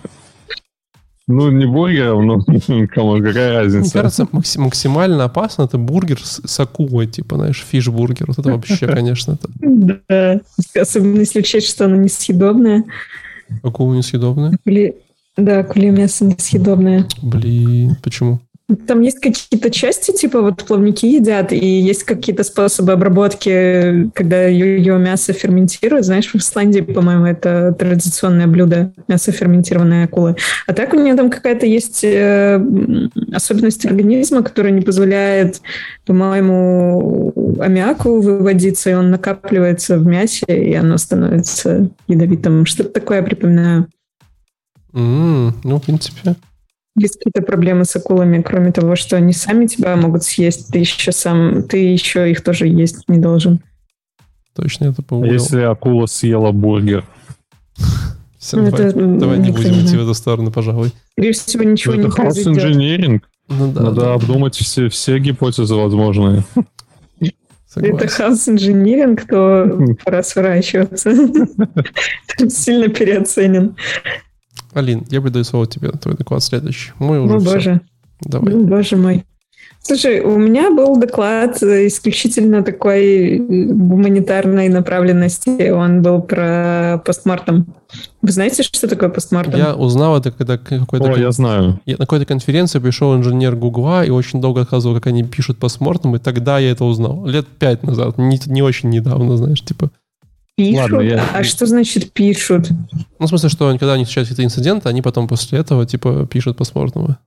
Ну, 1.27 1.51
не 1.51 1.65
бургером, 1.65 2.25
но 2.25 2.39
кому, 2.93 3.17
какая 3.21 3.49
Мне 3.51 3.57
разница? 3.59 3.93
кажется, 3.93 4.27
макси- 4.31 4.59
максимально 4.59 5.25
опасно 5.25 5.63
это 5.63 5.77
бургер 5.77 6.19
с, 6.23 6.41
с 6.45 6.59
акулой, 6.59 7.07
типа, 7.07 7.35
знаешь, 7.35 7.65
fish 7.69 7.89
burger. 7.89 8.25
Вот 8.27 8.39
это 8.39 8.51
вообще, 8.51 8.87
конечно, 8.93 9.33
это 9.33 9.49
Да. 9.59 10.39
Особенно 10.81 11.19
если 11.19 11.39
учесть, 11.39 11.67
что 11.67 11.85
она 11.85 11.97
несъедобная. 11.97 12.85
акула 13.63 13.93
несъедобная. 13.95 14.51
Акули- 14.65 14.95
Да, 15.35 15.59
акулье 15.59 15.91
мясо 15.91 16.23
несъедобное. 16.25 17.05
Блин, 17.21 17.97
почему? 18.01 18.39
Там 18.85 18.99
есть 18.99 19.19
какие-то 19.19 19.69
части, 19.69 20.11
типа 20.11 20.41
вот 20.41 20.65
плавники 20.65 21.05
едят, 21.05 21.53
и 21.53 21.65
есть 21.65 22.03
какие-то 22.03 22.43
способы 22.43 22.91
обработки, 22.91 24.09
когда 24.13 24.45
ее 24.45 24.97
мясо 24.97 25.31
ферментируют. 25.31 26.05
Знаешь, 26.05 26.29
в 26.29 26.35
Исландии, 26.35 26.81
по-моему, 26.81 27.25
это 27.25 27.73
традиционное 27.79 28.45
блюдо 28.45 28.91
мясо 29.07 29.31
ферментированной 29.31 30.03
акулы. 30.03 30.35
А 30.65 30.73
так 30.73 30.93
у 30.93 30.97
нее 30.97 31.15
там 31.15 31.29
какая-то 31.29 31.65
есть 31.65 32.03
э, 32.03 32.61
особенность 33.31 33.85
организма, 33.85 34.43
которая 34.43 34.73
не 34.73 34.81
позволяет, 34.81 35.61
по-моему, 36.05 37.31
аммиаку 37.61 38.19
выводиться, 38.19 38.89
и 38.89 38.93
он 38.95 39.11
накапливается 39.11 39.97
в 39.97 40.05
мясе, 40.05 40.45
и 40.45 40.73
оно 40.73 40.97
становится 40.97 41.89
ядовитым. 42.09 42.65
Что-то 42.65 42.89
такое 42.89 43.19
я 43.19 43.23
припоминаю. 43.23 43.87
М, 44.93 45.55
ну, 45.63 45.77
в 45.77 45.83
принципе. 45.83 46.35
Есть 46.99 47.17
какие-то 47.17 47.43
проблемы 47.43 47.85
с 47.85 47.95
акулами, 47.95 48.41
кроме 48.41 48.71
того, 48.71 48.95
что 48.95 49.17
они 49.17 49.31
сами 49.31 49.67
тебя 49.67 49.95
могут 49.95 50.23
съесть, 50.23 50.69
ты 50.71 50.79
еще 50.79 51.11
сам, 51.11 51.61
ты 51.63 51.77
еще 51.77 52.29
их 52.31 52.43
тоже 52.43 52.67
есть 52.67 53.07
не 53.07 53.19
должен. 53.19 53.61
Точно 54.55 54.85
это 54.85 55.03
погуглил. 55.03 55.33
Если 55.33 55.61
акула 55.61 56.07
съела 56.07 56.51
бургер? 56.51 57.05
Ну, 58.53 58.69
давай, 58.71 58.87
это, 58.87 59.01
не 59.01 59.51
будем 59.51 59.83
идти 59.83 59.97
в 59.97 60.03
эту 60.03 60.13
сторону, 60.13 60.51
пожалуй. 60.51 60.93
Скорее 61.13 61.33
всего, 61.33 61.63
ничего 61.63 61.95
это 61.95 62.03
не 62.03 62.11
произойдет. 62.11 62.53
инженеринг. 62.53 63.29
Ну 63.49 63.71
да, 63.71 63.81
Надо 63.81 64.01
да, 64.01 64.13
обдумать 64.13 64.55
все, 64.55 64.89
все 64.89 65.17
гипотезы 65.19 65.75
возможные. 65.75 66.45
Это 67.19 67.33
согласен. 67.67 68.07
хаос 68.09 68.47
инжиниринг, 68.47 69.25
то 69.27 69.79
пора 70.05 70.23
сворачиваться. 70.23 71.11
Сильно 72.47 72.87
переоценен. 72.89 73.75
Алин, 74.77 75.05
я 75.09 75.21
бы 75.21 75.31
даю 75.31 75.43
слово 75.43 75.65
тебе, 75.65 75.89
твой 75.89 76.15
доклад 76.15 76.43
следующий. 76.43 76.91
Мы 76.99 77.19
уже 77.19 77.35
О, 77.35 77.39
всё. 77.39 77.53
боже. 77.53 77.81
Давай. 78.21 78.53
Ну, 78.53 78.67
боже 78.67 78.95
мой. 78.95 79.25
Слушай, 79.81 80.19
у 80.19 80.37
меня 80.37 80.69
был 80.69 80.97
доклад 80.97 81.63
э, 81.63 81.87
исключительно 81.87 82.61
такой 82.61 83.37
э, 83.37 83.39
гуманитарной 83.39 84.69
направленности. 84.69 85.71
Он 85.71 86.03
был 86.03 86.21
про 86.21 87.01
постмортом. 87.05 87.73
Вы 88.21 88.31
знаете, 88.31 88.61
что 88.61 88.87
такое 88.87 89.09
постмортом? 89.09 89.55
Я 89.55 89.73
узнал 89.73 90.17
это, 90.17 90.29
когда 90.31 90.57
какой-то... 90.57 91.11
О, 91.11 91.17
я 91.17 91.31
знаю. 91.31 91.79
Я 91.85 91.93
на 91.93 92.05
какой-то 92.05 92.25
конференции 92.25 92.77
пришел 92.77 93.15
инженер 93.15 93.55
Гугла 93.55 94.05
и 94.05 94.11
очень 94.11 94.41
долго 94.41 94.59
рассказывал, 94.59 94.95
как 94.95 95.07
они 95.07 95.23
пишут 95.23 95.57
постмортом, 95.57 96.15
и 96.15 96.19
тогда 96.19 96.59
я 96.59 96.71
это 96.71 96.83
узнал. 96.83 97.25
Лет 97.25 97.47
пять 97.47 97.81
назад, 97.81 98.19
не, 98.19 98.39
не 98.45 98.61
очень 98.61 98.89
недавно, 98.89 99.37
знаешь, 99.37 99.63
типа. 99.63 99.89
Пишут? 100.57 100.91
Ладно, 100.91 101.01
я- 101.01 101.23
А 101.35 101.43
что 101.43 101.67
значит 101.67 102.11
пишут? 102.13 102.69
Ну, 103.19 103.25
в 103.25 103.29
смысле, 103.29 103.49
что 103.49 103.69
когда 103.77 103.93
они 103.93 104.03
встречают 104.05 104.29
какие-то 104.29 104.43
инциденты, 104.43 104.89
они 104.89 105.03
потом 105.03 105.27
после 105.27 105.59
этого, 105.59 105.85
типа, 105.85 106.25
пишут 106.25 106.57
постмортемы. 106.57 107.17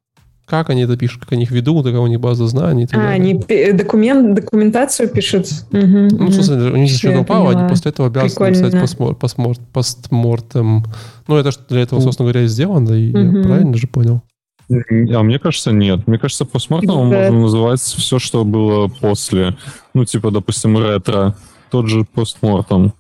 Как 0.47 0.69
они 0.69 0.83
это 0.83 0.97
пишут, 0.97 1.21
как 1.23 1.33
они 1.35 1.45
их 1.45 1.53
ведут, 1.53 1.85
какая 1.87 2.01
у 2.01 2.09
них 2.09 2.19
база 2.19 2.49
знаний 2.49 2.89
А, 2.91 2.97
далее. 2.97 3.13
они 3.13 3.73
документ, 3.73 4.35
документацию 4.35 5.09
пишут? 5.09 5.47
Мгм, 5.71 6.09
Ну, 6.09 6.17
в 6.17 6.21
мгм. 6.23 6.33
смысле, 6.33 6.57
у 6.73 6.77
них 6.77 6.91
что-то 6.91 7.13
я 7.15 7.21
упало, 7.21 7.51
они 7.53 7.69
после 7.69 7.93
этого 7.93 8.09
обязаны 8.09 8.31
Прикольно. 8.31 8.61
написать 8.63 8.83
постмор- 8.83 9.17
постмор- 9.17 9.61
постмортем. 9.73 10.85
Ну, 11.29 11.37
это 11.37 11.53
что 11.53 11.63
для 11.69 11.83
этого, 11.83 12.01
собственно 12.01 12.29
говоря, 12.31 12.45
и 12.45 12.49
сделано, 12.49 12.93
и 12.95 13.13
я 13.13 13.19
Мгм. 13.21 13.43
правильно 13.45 13.77
же 13.77 13.87
понял. 13.87 14.23
А 14.69 15.23
мне 15.23 15.39
кажется, 15.39 15.71
нет. 15.71 16.09
Мне 16.09 16.19
кажется, 16.19 16.45
постмортом 16.45 17.11
Да. 17.11 17.17
можно 17.17 17.41
называть 17.43 17.81
все, 17.81 18.19
что 18.19 18.45
было 18.45 18.89
после. 18.89 19.57
Ну, 19.95 20.05
типа, 20.05 20.33
допустим, 20.33 20.77
ретро. 20.79 21.37
Тот 21.71 21.87
же 21.89 22.05
постмортом. 22.13 22.93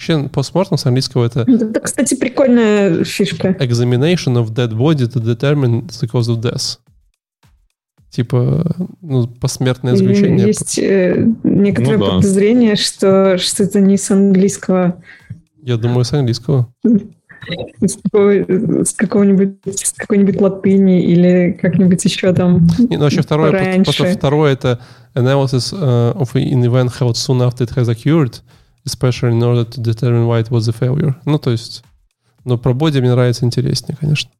Вообще, 0.00 0.28
постмортем 0.30 0.78
с 0.78 0.86
английского 0.86 1.26
это 1.26 1.40
Это, 1.40 1.78
кстати, 1.80 2.14
прикольная 2.14 3.04
фишка. 3.04 3.48
examination 3.60 4.34
of 4.42 4.48
dead 4.54 4.72
body 4.72 5.06
to 5.06 5.20
determine 5.22 5.86
the 5.88 6.08
cause 6.10 6.28
of 6.30 6.40
death. 6.40 6.78
Типа, 8.10 8.64
ну, 9.02 9.26
посмертное 9.28 9.94
заключение. 9.96 10.46
Есть 10.46 10.78
э, 10.78 11.26
некоторое 11.44 11.98
Ну 11.98 12.04
да. 12.06 12.10
подозрение, 12.16 12.76
что, 12.76 13.36
что 13.38 13.62
это 13.62 13.78
не 13.80 13.98
с 13.98 14.10
английского, 14.10 15.02
Я 15.62 15.76
думаю, 15.76 16.04
с 16.06 16.12
английского. 16.14 16.72
с, 16.82 17.96
какого- 18.02 18.84
с 18.84 18.92
какого-нибудь 18.94 19.58
с 19.66 19.92
какой-нибудь 19.92 20.40
латыни 20.40 21.04
или 21.04 21.52
как-нибудь 21.60 22.02
еще 22.04 22.32
там. 22.32 22.66
Не, 22.78 22.96
ну, 22.96 23.02
вообще 23.04 23.20
второе, 23.20 23.50
просто- 23.50 23.66
Раньше. 23.70 23.84
просто 23.96 24.18
второе 24.18 24.52
это 24.54 24.80
analysis 25.14 25.72
uh, 25.74 26.14
of 26.16 26.32
an 26.34 26.64
event 26.64 26.90
held 26.98 27.16
soon 27.16 27.42
after 27.46 27.64
it 27.64 27.70
has 27.76 27.88
occurred, 27.88 28.40
especially 28.84 29.32
in 29.32 29.42
order 29.42 29.64
to 29.64 29.80
determine 29.80 30.26
why 30.26 30.40
it 30.40 30.50
was 30.50 30.68
a 30.68 30.72
failure. 30.72 31.14
Ну, 31.24 31.38
то 31.38 31.50
есть, 31.50 31.82
но 32.44 32.58
про 32.58 32.72
боди 32.74 32.98
мне 33.00 33.10
нравится 33.12 33.44
интереснее, 33.44 33.96
конечно. 34.00 34.30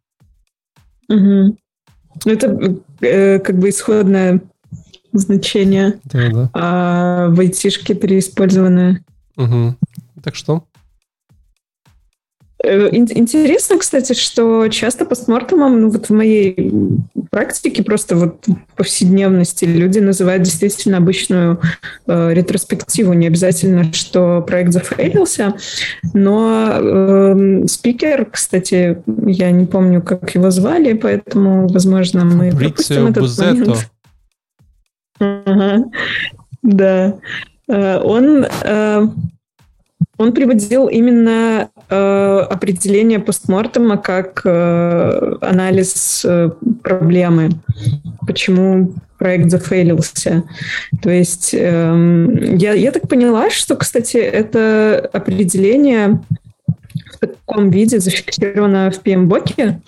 Ну, 1.09 1.57
Это 2.24 2.76
э, 3.00 3.38
как 3.38 3.59
бы 3.59 3.68
исходное 3.68 4.40
значение, 5.12 5.98
Да, 6.05 6.31
да. 6.31 6.50
а 6.55 7.29
в 7.31 7.40
айтишке 7.40 7.94
переиспользованное. 7.94 9.05
Мгм. 9.37 9.76
Так 10.22 10.35
что? 10.35 10.64
Э, 12.62 12.88
ин- 12.92 13.09
Интересно, 13.14 13.79
кстати, 13.79 14.12
что 14.12 14.68
часто 14.68 15.05
постмортемом, 15.07 15.81
ну 15.81 15.88
вот 15.90 16.09
в 16.09 16.12
моей 16.12 16.73
практике, 17.31 17.83
просто 17.83 18.16
вот 18.16 18.44
повседневности 18.77 19.64
люди 19.64 19.99
называют 19.99 20.42
действительно 20.42 20.99
обычную 20.99 21.61
э, 22.07 22.35
ретроспективу. 22.35 23.12
Не 23.14 23.29
обязательно, 23.29 23.92
что 23.92 24.42
проект 24.42 24.73
зафейлился, 24.73 25.55
но 26.12 26.70
эм, 26.75 27.68
спикер, 27.68 28.27
кстати, 28.27 29.03
я 29.27 29.51
не 29.51 29.64
помню, 29.66 30.03
как 30.03 30.35
его 30.35 30.51
звали, 30.51 30.92
поэтому, 30.92 31.66
возможно, 31.68 32.25
мы 32.25 32.51
пропустим 32.51 33.07
Фабрицио 33.07 33.09
этот 33.09 33.23
Бузетто. 33.23 33.55
момент. 33.59 33.90
Ага. 35.46 35.85
Да. 36.62 37.14
Э, 37.68 37.99
Он, 38.03 38.44
э, 38.64 39.07
он 40.18 40.33
приводил 40.33 40.88
именно 40.88 41.68
э, 41.77 41.80
определение 41.90 43.18
постмортема 43.18 43.96
как 43.96 44.42
э, 44.44 45.37
анализ 45.40 46.24
э, 46.24 46.50
проблемы, 46.83 47.50
почему 48.26 48.94
проект 49.18 49.50
зафейлился. 49.50 50.44
То 51.03 51.11
есть 51.11 51.50
эм, 51.53 52.57
я, 52.57 52.72
я 52.72 52.90
так 52.92 53.09
поняла, 53.09 53.50
что, 53.50 53.76
кстати, 53.76 54.16
это 54.16 55.11
определение 55.12 56.20
в 57.12 57.18
таком 57.18 57.70
виде 57.70 58.00
зафиксировано 58.00 58.90
в 58.90 59.03
PMBOK, 59.03 59.81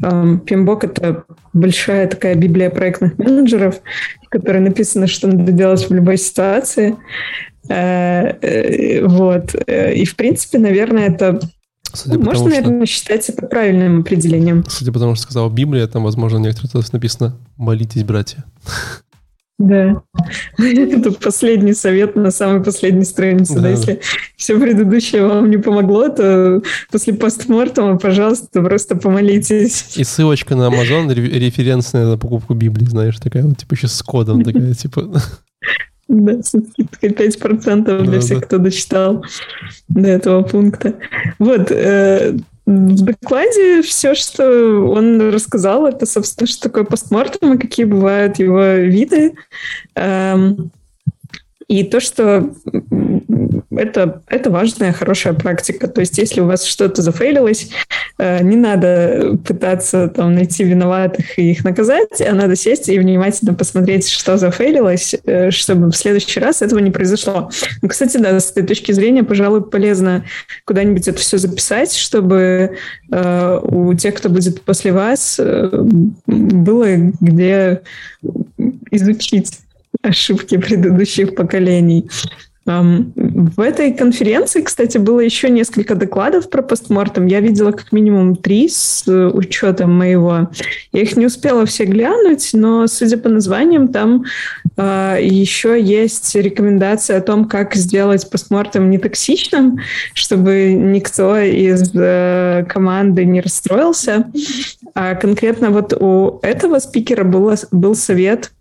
PMBOK— 0.00 0.78
это 0.82 1.24
большая 1.52 2.06
такая 2.06 2.34
библия 2.34 2.70
проектных 2.70 3.18
менеджеров, 3.18 3.80
в 4.24 4.28
которой 4.28 4.60
написано, 4.60 5.06
что 5.06 5.28
надо 5.28 5.52
делать 5.52 5.88
в 5.88 5.92
любой 5.92 6.16
ситуации. 6.16 6.96
Э, 7.70 8.36
э, 8.42 9.06
вот. 9.06 9.54
И, 9.54 10.04
в 10.04 10.16
принципе, 10.16 10.58
наверное, 10.58 11.08
это 11.08 11.40
Судя 11.92 12.18
ну, 12.18 12.24
Можно, 12.24 12.50
наверное, 12.50 12.86
что... 12.86 12.94
считать 12.94 13.28
это 13.28 13.46
правильным 13.46 14.00
определением. 14.00 14.64
Судя 14.68 14.92
по 14.92 14.98
тому, 15.00 15.14
что 15.14 15.24
сказала 15.24 15.50
Библия, 15.50 15.86
там, 15.86 16.04
возможно, 16.04 16.38
некоторые 16.38 16.84
написано 16.92 17.36
«молитесь, 17.56 18.04
братья». 18.04 18.44
Да. 19.58 20.02
Это 20.58 21.12
последний 21.12 21.74
совет 21.74 22.16
на 22.16 22.30
самой 22.30 22.62
последней 22.62 23.04
странице. 23.04 23.56
Да. 23.56 23.60
Да, 23.60 23.68
если 23.68 24.00
все 24.36 24.58
предыдущее 24.58 25.26
вам 25.26 25.50
не 25.50 25.58
помогло, 25.58 26.08
то 26.08 26.62
после 26.90 27.12
постмортума, 27.12 27.98
пожалуйста, 27.98 28.62
просто 28.62 28.96
помолитесь. 28.96 29.98
И 29.98 30.04
ссылочка 30.04 30.54
на 30.56 30.68
Amazon 30.68 31.12
референсная 31.12 32.06
на 32.06 32.16
покупку 32.16 32.54
Библии, 32.54 32.86
знаешь, 32.86 33.18
такая 33.18 33.44
вот, 33.44 33.58
типа, 33.58 33.76
сейчас 33.76 33.94
с 33.94 34.02
кодом 34.02 34.42
такая, 34.42 34.72
типа... 34.72 35.12
Да, 36.10 36.42
с 36.42 36.48
скидкой 36.48 37.10
5% 37.10 38.02
для 38.02 38.18
всех, 38.18 38.44
кто 38.44 38.58
дочитал 38.58 39.24
до 39.86 40.08
этого 40.08 40.42
пункта. 40.42 40.94
Вот, 41.38 41.70
э, 41.70 42.36
в 42.66 43.04
докладе 43.04 43.82
все, 43.82 44.16
что 44.16 44.90
он 44.90 45.30
рассказал, 45.30 45.86
это, 45.86 46.06
собственно, 46.06 46.48
что 46.48 46.62
такое 46.62 46.82
постмортем 46.82 47.52
и 47.52 47.58
какие 47.58 47.86
бывают 47.86 48.40
его 48.40 48.60
виды. 48.60 49.34
Эм, 49.94 50.72
и 51.70 51.84
то, 51.84 52.00
что 52.00 52.50
это, 53.70 54.22
это 54.26 54.50
важная, 54.50 54.92
хорошая 54.92 55.34
практика. 55.34 55.86
То 55.86 56.00
есть, 56.00 56.18
если 56.18 56.40
у 56.40 56.46
вас 56.46 56.64
что-то 56.64 57.00
зафейлилось, 57.00 57.70
э, 58.18 58.42
не 58.42 58.56
надо 58.56 59.38
пытаться 59.46 60.08
там 60.08 60.34
найти 60.34 60.64
виноватых 60.64 61.38
и 61.38 61.52
их 61.52 61.62
наказать, 61.62 62.20
а 62.20 62.34
надо 62.34 62.56
сесть 62.56 62.88
и 62.88 62.98
внимательно 62.98 63.54
посмотреть, 63.54 64.08
что 64.08 64.36
зафейлилось, 64.36 65.14
э, 65.24 65.52
чтобы 65.52 65.92
в 65.92 65.96
следующий 65.96 66.40
раз 66.40 66.60
этого 66.60 66.80
не 66.80 66.90
произошло. 66.90 67.50
Ну, 67.82 67.88
кстати, 67.88 68.16
да, 68.16 68.40
с 68.40 68.50
этой 68.50 68.66
точки 68.66 68.90
зрения, 68.90 69.22
пожалуй, 69.22 69.62
полезно 69.62 70.24
куда-нибудь 70.64 71.06
это 71.06 71.20
все 71.20 71.38
записать, 71.38 71.94
чтобы 71.94 72.78
э, 73.12 73.60
у 73.62 73.94
тех, 73.94 74.16
кто 74.16 74.28
будет 74.28 74.60
после 74.62 74.92
вас, 74.92 75.38
было 76.26 76.96
где 77.20 77.82
изучить 78.90 79.60
ошибки 80.02 80.56
предыдущих 80.56 81.34
поколений. 81.34 82.08
В 82.66 83.60
этой 83.60 83.92
конференции, 83.92 84.60
кстати, 84.60 84.98
было 84.98 85.20
еще 85.20 85.48
несколько 85.48 85.94
докладов 85.94 86.50
про 86.50 86.62
постмортом. 86.62 87.26
Я 87.26 87.40
видела 87.40 87.72
как 87.72 87.90
минимум 87.90 88.36
три 88.36 88.68
с 88.68 89.04
учетом 89.08 89.96
моего. 89.96 90.50
Я 90.92 91.02
их 91.02 91.16
не 91.16 91.26
успела 91.26 91.64
все 91.64 91.84
глянуть, 91.84 92.50
но, 92.52 92.86
судя 92.86 93.16
по 93.16 93.28
названиям, 93.28 93.88
там 93.88 94.24
э, 94.76 95.18
еще 95.22 95.80
есть 95.80 96.34
рекомендация 96.34 97.18
о 97.18 97.22
том, 97.22 97.46
как 97.46 97.74
сделать 97.74 98.28
постмортом 98.30 98.90
нетоксичным, 98.90 99.80
чтобы 100.12 100.72
никто 100.74 101.38
из 101.38 101.90
э, 101.94 102.66
команды 102.68 103.24
не 103.24 103.40
расстроился. 103.40 104.30
А 104.94 105.14
конкретно 105.14 105.70
вот 105.70 105.94
у 105.98 106.40
этого 106.42 106.78
спикера 106.78 107.24
было, 107.24 107.56
был 107.72 107.94
совет 107.94 108.52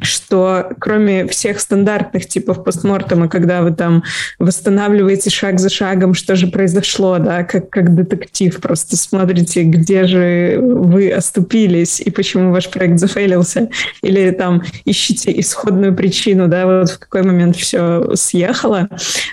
что 0.00 0.70
кроме 0.78 1.26
всех 1.26 1.60
стандартных 1.60 2.26
типов 2.26 2.64
постмортема, 2.64 3.28
когда 3.28 3.62
вы 3.62 3.72
там 3.72 4.02
восстанавливаете 4.38 5.30
шаг 5.30 5.60
за 5.60 5.68
шагом, 5.68 6.14
что 6.14 6.36
же 6.36 6.48
произошло, 6.48 7.18
да, 7.18 7.44
как, 7.44 7.70
как 7.70 7.94
детектив, 7.94 8.58
просто 8.60 8.96
смотрите, 8.96 9.62
где 9.62 10.06
же 10.06 10.58
вы 10.60 11.10
оступились 11.10 12.00
и 12.00 12.10
почему 12.10 12.52
ваш 12.52 12.68
проект 12.68 12.98
зафейлился, 12.98 13.68
или 14.02 14.30
там 14.30 14.62
ищите 14.84 15.38
исходную 15.40 15.94
причину, 15.94 16.48
да, 16.48 16.66
вот 16.66 16.90
в 16.90 16.98
какой 16.98 17.22
момент 17.22 17.56
все 17.56 18.14
съехало. 18.14 18.88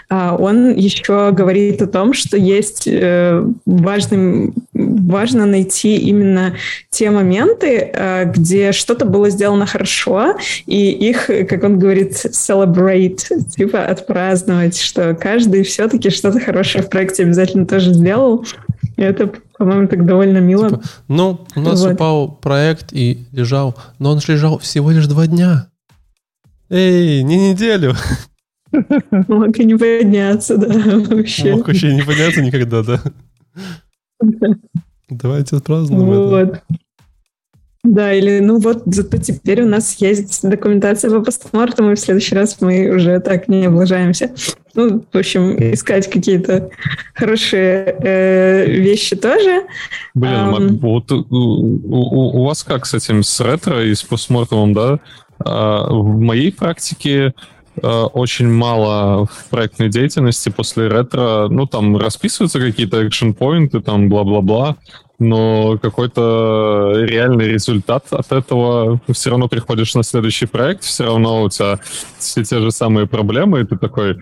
А 0.09 0.35
он 0.35 0.73
еще 0.75 1.31
говорит 1.31 1.81
о 1.81 1.87
том, 1.87 2.13
что 2.13 2.37
есть 2.37 2.87
э, 2.87 3.43
важным, 3.65 4.53
важно 4.83 5.45
найти 5.45 5.97
именно 5.97 6.55
те 6.89 7.09
моменты, 7.09 7.91
э, 7.93 8.25
где 8.25 8.71
что-то 8.71 9.05
было 9.05 9.29
сделано 9.29 9.65
хорошо, 9.65 10.35
и 10.65 10.91
их, 10.91 11.27
как 11.27 11.63
он 11.63 11.79
говорит, 11.79 12.13
celebrate, 12.13 13.21
типа 13.55 13.85
отпраздновать, 13.85 14.79
что 14.79 15.13
каждый 15.15 15.63
все-таки 15.63 16.09
что-то 16.09 16.39
хорошее 16.39 16.83
в 16.83 16.89
проекте 16.89 17.23
обязательно 17.23 17.65
тоже 17.65 17.93
сделал. 17.93 18.45
И 18.97 19.01
это, 19.01 19.31
по-моему, 19.57 19.87
так 19.87 20.05
довольно 20.05 20.37
мило. 20.37 20.69
Типа, 20.69 20.81
ну, 21.07 21.45
у 21.55 21.59
нас 21.61 21.81
вот. 21.81 21.93
упал 21.93 22.31
проект 22.31 22.93
и 22.93 23.25
лежал, 23.31 23.75
но 23.99 24.11
он 24.11 24.21
же 24.21 24.33
лежал 24.33 24.59
всего 24.59 24.91
лишь 24.91 25.07
два 25.07 25.27
дня. 25.27 25.67
Эй, 26.69 27.23
не 27.23 27.51
неделю. 27.51 27.95
Мог 29.27 29.57
и 29.59 29.65
не 29.65 29.75
подняться, 29.75 30.57
да, 30.57 30.67
вообще. 30.67 31.55
Мог 31.55 31.67
вообще 31.67 31.93
не 31.93 32.01
подняться 32.01 32.41
никогда, 32.41 32.81
да. 32.81 33.01
Давайте 35.09 35.57
отпразднуем 35.57 36.05
вот. 36.05 36.37
это. 36.37 36.61
Да, 37.83 38.13
или 38.13 38.39
ну 38.39 38.59
вот, 38.59 38.83
зато 38.85 39.17
теперь 39.17 39.61
у 39.61 39.67
нас 39.67 39.95
есть 39.95 40.47
документация 40.47 41.11
по 41.11 41.21
постмортам, 41.21 41.91
и 41.91 41.95
в 41.95 41.99
следующий 41.99 42.33
раз 42.33 42.61
мы 42.61 42.89
уже 42.89 43.19
так 43.19 43.49
не 43.49 43.65
облажаемся. 43.65 44.33
Ну, 44.73 45.03
в 45.11 45.17
общем, 45.17 45.57
искать 45.73 46.09
какие-то 46.09 46.69
хорошие 47.13 47.97
э, 47.99 48.65
вещи 48.67 49.17
тоже. 49.17 49.63
Блин, 50.13 50.33
um, 50.33 50.79
вот 50.79 51.11
у, 51.11 51.25
у, 51.29 52.39
у 52.39 52.45
вас 52.45 52.63
как 52.63 52.85
с 52.85 52.93
этим, 52.93 53.21
с 53.21 53.41
ретро 53.41 53.83
и 53.83 53.93
с 53.93 54.01
постмортумом, 54.01 54.73
да? 54.73 54.99
А, 55.39 55.91
в 55.91 56.19
моей 56.19 56.53
практике 56.53 57.33
очень 57.81 58.49
мало 58.49 59.25
в 59.25 59.49
проектной 59.49 59.89
деятельности 59.89 60.49
после 60.49 60.87
ретро, 60.87 61.47
ну, 61.49 61.65
там 61.65 61.97
расписываются 61.97 62.59
какие-то 62.59 63.01
экшн-поинты, 63.03 63.81
там, 63.81 64.09
бла-бла-бла, 64.09 64.75
но 65.19 65.77
какой-то 65.81 66.93
реальный 66.95 67.47
результат 67.47 68.05
от 68.11 68.31
этого 68.31 68.99
все 69.11 69.29
равно 69.29 69.47
приходишь 69.47 69.95
на 69.95 70.03
следующий 70.03 70.45
проект, 70.45 70.83
все 70.83 71.05
равно 71.05 71.43
у 71.43 71.49
тебя 71.49 71.79
все 72.19 72.43
те 72.43 72.59
же 72.59 72.71
самые 72.71 73.07
проблемы, 73.07 73.61
и 73.61 73.65
ты 73.65 73.77
такой, 73.77 74.17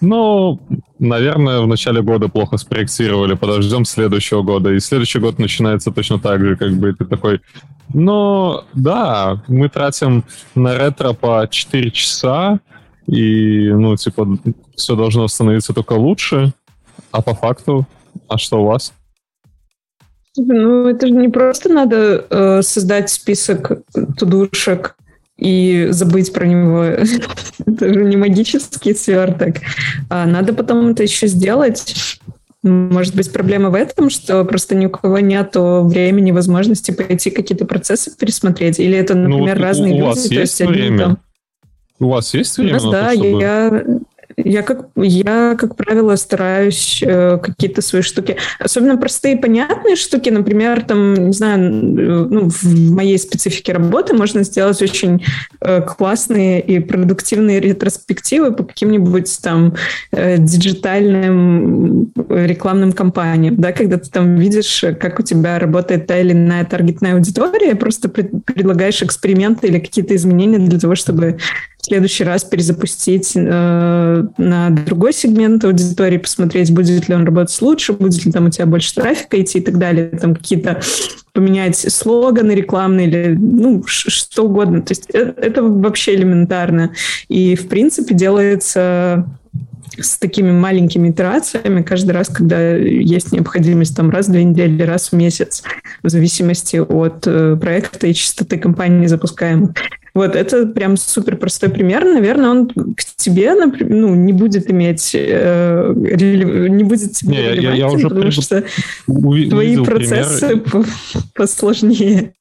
ну, 0.00 0.60
наверное, 0.98 1.60
в 1.60 1.66
начале 1.66 2.02
года 2.02 2.28
плохо 2.28 2.56
спроектировали, 2.56 3.34
подождем 3.34 3.84
следующего 3.84 4.42
года, 4.42 4.72
и 4.72 4.80
следующий 4.80 5.18
год 5.18 5.38
начинается 5.38 5.90
точно 5.90 6.18
так 6.18 6.40
же, 6.40 6.56
как 6.56 6.72
бы, 6.72 6.92
ты 6.92 7.04
такой, 7.04 7.40
ну, 7.92 8.62
да, 8.74 9.42
мы 9.48 9.68
тратим 9.68 10.24
на 10.54 10.76
ретро 10.76 11.12
по 11.12 11.46
4 11.48 11.90
часа, 11.90 12.60
и, 13.06 13.70
ну, 13.70 13.96
типа, 13.96 14.38
все 14.74 14.96
должно 14.96 15.28
становиться 15.28 15.72
только 15.72 15.92
лучше, 15.92 16.52
а 17.12 17.22
по 17.22 17.34
факту, 17.34 17.86
а 18.28 18.38
что 18.38 18.62
у 18.62 18.66
вас? 18.66 18.92
Ну, 20.36 20.88
это 20.88 21.06
же 21.06 21.12
не 21.12 21.28
просто 21.28 21.68
надо 21.70 22.26
э, 22.28 22.62
создать 22.62 23.10
список 23.10 23.72
тудушек 24.18 24.96
и 25.38 25.88
забыть 25.90 26.32
про 26.32 26.46
него. 26.46 26.82
это 27.66 27.94
же 27.94 28.04
не 28.04 28.16
магический 28.16 28.94
сверток. 28.94 29.56
А 30.10 30.26
надо 30.26 30.52
потом 30.52 30.88
это 30.88 31.02
еще 31.02 31.26
сделать. 31.26 32.20
Может 32.62 33.14
быть, 33.14 33.32
проблема 33.32 33.70
в 33.70 33.74
этом, 33.74 34.10
что 34.10 34.44
просто 34.44 34.74
ни 34.74 34.86
у 34.86 34.90
кого 34.90 35.20
нет 35.20 35.52
времени, 35.54 36.32
возможности 36.32 36.90
пойти 36.90 37.30
какие-то 37.30 37.64
процессы 37.64 38.14
пересмотреть? 38.16 38.80
Или 38.80 38.98
это, 38.98 39.14
ну, 39.14 39.28
например, 39.28 39.56
ну, 39.56 39.62
разные 39.62 39.92
у 39.92 39.96
люди? 39.96 40.06
Вас 40.06 40.30
есть 40.30 40.60
время? 40.60 40.98
Там... 40.98 41.18
У 41.98 42.08
вас 42.08 42.34
есть 42.34 42.58
время? 42.58 42.72
У 42.72 42.74
нас, 42.74 42.84
да, 42.84 43.08
то, 43.10 43.14
чтобы... 43.14 43.40
я 43.40 43.84
я, 44.36 44.62
как, 44.62 44.88
я, 44.96 45.56
как 45.58 45.76
правило, 45.76 46.14
стараюсь 46.16 47.02
э, 47.02 47.38
какие-то 47.42 47.80
свои 47.80 48.02
штуки, 48.02 48.36
особенно 48.58 48.96
простые 48.96 49.36
понятные 49.36 49.96
штуки, 49.96 50.28
например, 50.28 50.84
там, 50.84 51.14
не 51.14 51.32
знаю, 51.32 51.58
ну, 51.60 52.50
в 52.50 52.90
моей 52.92 53.18
специфике 53.18 53.72
работы 53.72 54.14
можно 54.14 54.42
сделать 54.42 54.80
очень 54.82 55.24
э, 55.60 55.80
классные 55.82 56.60
и 56.60 56.80
продуктивные 56.80 57.60
ретроспективы 57.60 58.52
по 58.52 58.64
каким-нибудь 58.64 59.38
там 59.42 59.74
э, 60.12 60.36
диджитальным 60.38 62.12
рекламным 62.28 62.92
кампаниям, 62.92 63.56
да, 63.56 63.72
когда 63.72 63.96
ты 63.96 64.10
там 64.10 64.36
видишь, 64.36 64.84
как 65.00 65.18
у 65.18 65.22
тебя 65.22 65.58
работает 65.58 66.06
та 66.06 66.18
или 66.18 66.32
иная 66.32 66.64
таргетная 66.64 67.14
аудитория, 67.14 67.74
просто 67.74 68.08
пред, 68.08 68.44
предлагаешь 68.44 69.02
эксперименты 69.02 69.68
или 69.68 69.78
какие-то 69.78 70.14
изменения 70.14 70.58
для 70.58 70.78
того, 70.78 70.94
чтобы 70.94 71.38
следующий 71.86 72.24
раз 72.24 72.42
перезапустить 72.42 73.32
э, 73.36 74.24
на 74.36 74.70
другой 74.70 75.12
сегмент 75.12 75.64
аудитории, 75.64 76.18
посмотреть, 76.18 76.72
будет 76.72 77.08
ли 77.08 77.14
он 77.14 77.24
работать 77.24 77.60
лучше, 77.62 77.92
будет 77.92 78.24
ли 78.24 78.32
там 78.32 78.46
у 78.46 78.50
тебя 78.50 78.66
больше 78.66 78.94
трафика 78.94 79.40
идти 79.40 79.58
и 79.58 79.62
так 79.62 79.78
далее, 79.78 80.08
там 80.08 80.34
какие-то 80.34 80.80
поменять 81.32 81.76
слоганы 81.76 82.52
рекламные 82.52 83.06
или 83.06 83.36
ну, 83.38 83.84
что 83.86 84.46
угодно. 84.46 84.82
То 84.82 84.92
есть 84.92 85.06
это, 85.10 85.40
это 85.40 85.62
вообще 85.62 86.14
элементарно. 86.14 86.92
И, 87.28 87.54
в 87.54 87.68
принципе, 87.68 88.14
делается 88.14 89.28
с 89.98 90.18
такими 90.18 90.50
маленькими 90.50 91.10
итерациями 91.10 91.82
каждый 91.82 92.12
раз, 92.12 92.28
когда 92.28 92.74
есть 92.74 93.32
необходимость 93.32 93.96
там 93.96 94.10
раз 94.10 94.26
в 94.26 94.32
две 94.32 94.44
недели, 94.44 94.82
раз 94.82 95.12
в 95.12 95.12
месяц, 95.12 95.62
в 96.02 96.08
зависимости 96.08 96.78
от 96.78 97.26
э, 97.26 97.56
проекта 97.56 98.08
и 98.08 98.14
частоты 98.14 98.58
компании 98.58 99.06
запускаемых. 99.06 99.70
Вот 100.16 100.34
это 100.34 100.64
прям 100.64 100.96
супер 100.96 101.36
простой 101.36 101.68
пример. 101.68 102.02
Наверное, 102.02 102.48
он 102.48 102.68
к 102.70 103.04
тебе 103.16 103.54
ну, 103.54 104.14
не 104.14 104.32
будет 104.32 104.70
иметь, 104.70 105.10
э, 105.14 105.92
не 105.94 106.84
будет 106.84 107.12
тебе 107.12 107.32
не, 107.32 107.60
я, 107.60 107.74
я 107.74 107.88
уже 107.88 108.08
потому 108.08 108.30
что 108.30 108.64
твои 109.06 109.76
процессы 109.84 110.56
пример... 110.56 110.86
посложнее. 111.34 112.32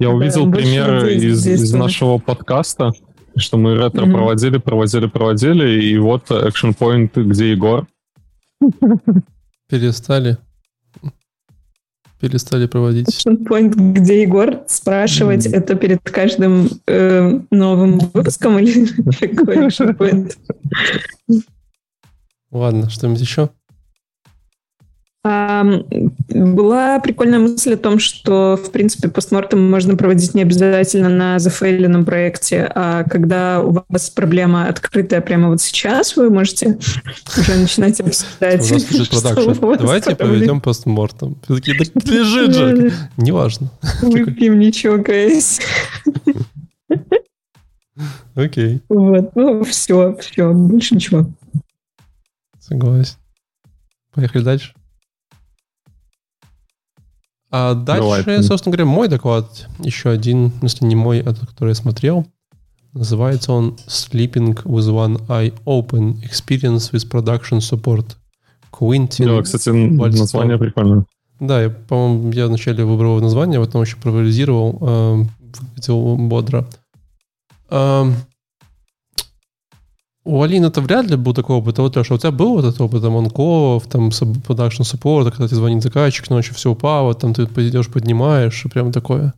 Я 0.00 0.10
увидел 0.10 0.46
да, 0.46 0.56
пример 0.56 1.06
из, 1.06 1.46
из 1.46 1.72
нашего 1.72 2.18
подкаста, 2.18 2.90
что 3.36 3.58
мы 3.58 3.76
ретро 3.76 4.04
mm-hmm. 4.04 4.12
проводили, 4.12 4.58
проводили, 4.58 5.06
проводили, 5.06 5.84
и 5.84 5.96
вот 5.98 6.32
action 6.32 6.76
point, 6.76 7.10
где 7.14 7.52
Егор. 7.52 7.86
Перестали. 9.70 10.36
Перестали 12.22 12.66
проводить. 12.66 13.08
Action 13.08 13.44
point, 13.44 13.74
где 13.74 14.22
Егор 14.22 14.62
спрашивать 14.68 15.44
mm-hmm. 15.44 15.56
это 15.56 15.74
перед 15.74 16.00
каждым 16.02 16.68
э, 16.86 17.40
новым 17.50 17.98
выпуском 17.98 18.60
или 18.60 18.86
какой? 19.68 20.28
Ладно, 22.52 22.88
что-нибудь 22.90 23.20
еще? 23.20 23.50
Была 25.24 26.98
прикольная 26.98 27.38
мысль 27.38 27.74
о 27.74 27.76
том, 27.76 28.00
что, 28.00 28.56
в 28.56 28.72
принципе, 28.72 29.08
постмортем 29.08 29.70
можно 29.70 29.96
проводить 29.96 30.34
не 30.34 30.42
обязательно 30.42 31.08
на 31.08 31.38
зафейленном 31.38 32.04
проекте, 32.04 32.68
а 32.74 33.04
когда 33.04 33.60
у 33.60 33.84
вас 33.88 34.10
проблема 34.10 34.66
открытая 34.66 35.20
прямо 35.20 35.48
вот 35.48 35.60
сейчас, 35.60 36.16
вы 36.16 36.28
можете 36.28 36.76
уже 37.38 37.54
начинать 37.54 38.00
обсуждать. 38.00 38.68
У 38.70 38.74
нас 38.74 38.90
лежит 38.90 39.10
продакшн. 39.10 39.52
Давайте 39.60 40.16
проведем 40.16 40.60
постмортем. 40.60 41.36
Все 41.44 41.54
такие, 41.54 41.76
лежит 41.76 42.54
же. 42.54 42.92
Неважно. 43.16 43.70
Выпьем, 44.00 44.58
не 44.58 44.72
чокаясь. 44.72 45.60
Окей. 48.34 48.80
Вот, 48.88 49.36
ну 49.36 49.62
все, 49.62 50.16
все, 50.16 50.52
больше 50.52 50.96
ничего. 50.96 51.26
Согласен. 52.58 53.16
Поехали 54.12 54.42
дальше. 54.42 54.74
А 57.52 57.74
дальше, 57.74 58.24
Давай. 58.24 58.42
собственно 58.42 58.74
говоря, 58.74 58.86
мой 58.90 59.08
доклад, 59.08 59.68
еще 59.78 60.08
один, 60.08 60.52
если 60.62 60.86
не 60.86 60.96
мой, 60.96 61.20
а 61.20 61.34
тот, 61.34 61.50
который 61.50 61.68
я 61.70 61.74
смотрел, 61.74 62.26
называется 62.94 63.52
он 63.52 63.76
Sleeping 63.86 64.62
with 64.64 64.88
One 64.88 65.26
Eye 65.28 65.52
Open 65.66 66.14
Experience 66.22 66.92
with 66.92 67.10
Production 67.10 67.58
Support. 67.58 68.16
Quentin 68.72 69.36
Да, 69.36 69.42
кстати, 69.42 69.68
Вальстон. 69.68 70.20
название 70.20 70.56
прикольное. 70.56 71.04
Да, 71.40 71.62
я, 71.62 71.68
по-моему, 71.68 72.32
я 72.32 72.46
вначале 72.46 72.84
выбрал 72.84 73.20
название, 73.20 73.60
а 73.60 73.64
потом 73.64 73.82
еще 73.82 73.96
проанализировал, 73.96 74.78
э, 74.80 75.24
выглядел 75.60 76.16
бодро. 76.16 76.66
Э, 77.68 78.10
у 80.24 80.42
Алины 80.42 80.66
это 80.66 80.80
вряд 80.80 81.06
ли 81.06 81.16
был 81.16 81.34
такой 81.34 81.56
опыт. 81.56 81.78
А 81.78 81.82
вот, 81.82 81.96
Леша, 81.96 82.14
у 82.14 82.18
тебя 82.18 82.30
был 82.30 82.54
вот 82.54 82.64
этот 82.64 82.80
опыт, 82.80 83.02
там, 83.02 83.16
онков, 83.16 83.86
там, 83.88 84.10
продакшн 84.46 84.82
саппорта, 84.82 85.30
когда 85.30 85.48
тебе 85.48 85.56
звонит 85.56 85.82
заказчик, 85.82 86.30
ночью 86.30 86.54
все 86.54 86.70
упало, 86.70 87.14
там 87.14 87.34
ты 87.34 87.46
пойдешь, 87.46 87.88
поднимаешь, 87.88 88.64
и 88.64 88.68
прям 88.68 88.92
такое? 88.92 89.34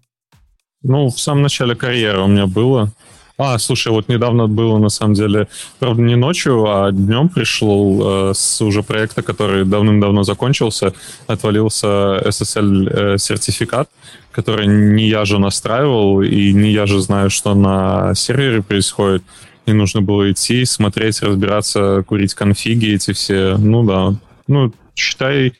Ну, 0.82 1.08
в 1.08 1.18
самом 1.18 1.42
начале 1.42 1.74
карьеры 1.74 2.22
у 2.22 2.26
меня 2.26 2.46
было. 2.46 2.92
А, 3.36 3.58
слушай, 3.58 3.90
вот 3.90 4.08
недавно 4.08 4.46
было, 4.46 4.78
на 4.78 4.90
самом 4.90 5.14
деле, 5.14 5.48
правда, 5.80 6.02
не 6.02 6.14
ночью, 6.14 6.66
а 6.66 6.92
днем 6.92 7.28
пришел 7.28 8.30
э, 8.30 8.34
с 8.34 8.60
уже 8.62 8.84
проекта, 8.84 9.22
который 9.22 9.64
давным-давно 9.64 10.22
закончился, 10.22 10.92
отвалился 11.26 12.22
SSL-сертификат, 12.24 13.88
э, 13.88 14.26
который 14.30 14.68
не 14.68 15.08
я 15.08 15.24
же 15.24 15.40
настраивал, 15.40 16.22
и 16.22 16.52
не 16.52 16.70
я 16.70 16.86
же 16.86 17.00
знаю, 17.00 17.28
что 17.28 17.54
на 17.54 18.14
сервере 18.14 18.62
происходит 18.62 19.24
и 19.66 19.72
нужно 19.72 20.02
было 20.02 20.30
идти, 20.30 20.64
смотреть, 20.64 21.22
разбираться, 21.22 22.04
курить 22.06 22.34
конфиги 22.34 22.94
эти 22.94 23.12
все. 23.12 23.56
Ну 23.56 23.84
да. 23.84 24.14
Ну, 24.46 24.72
считай, 24.94 25.54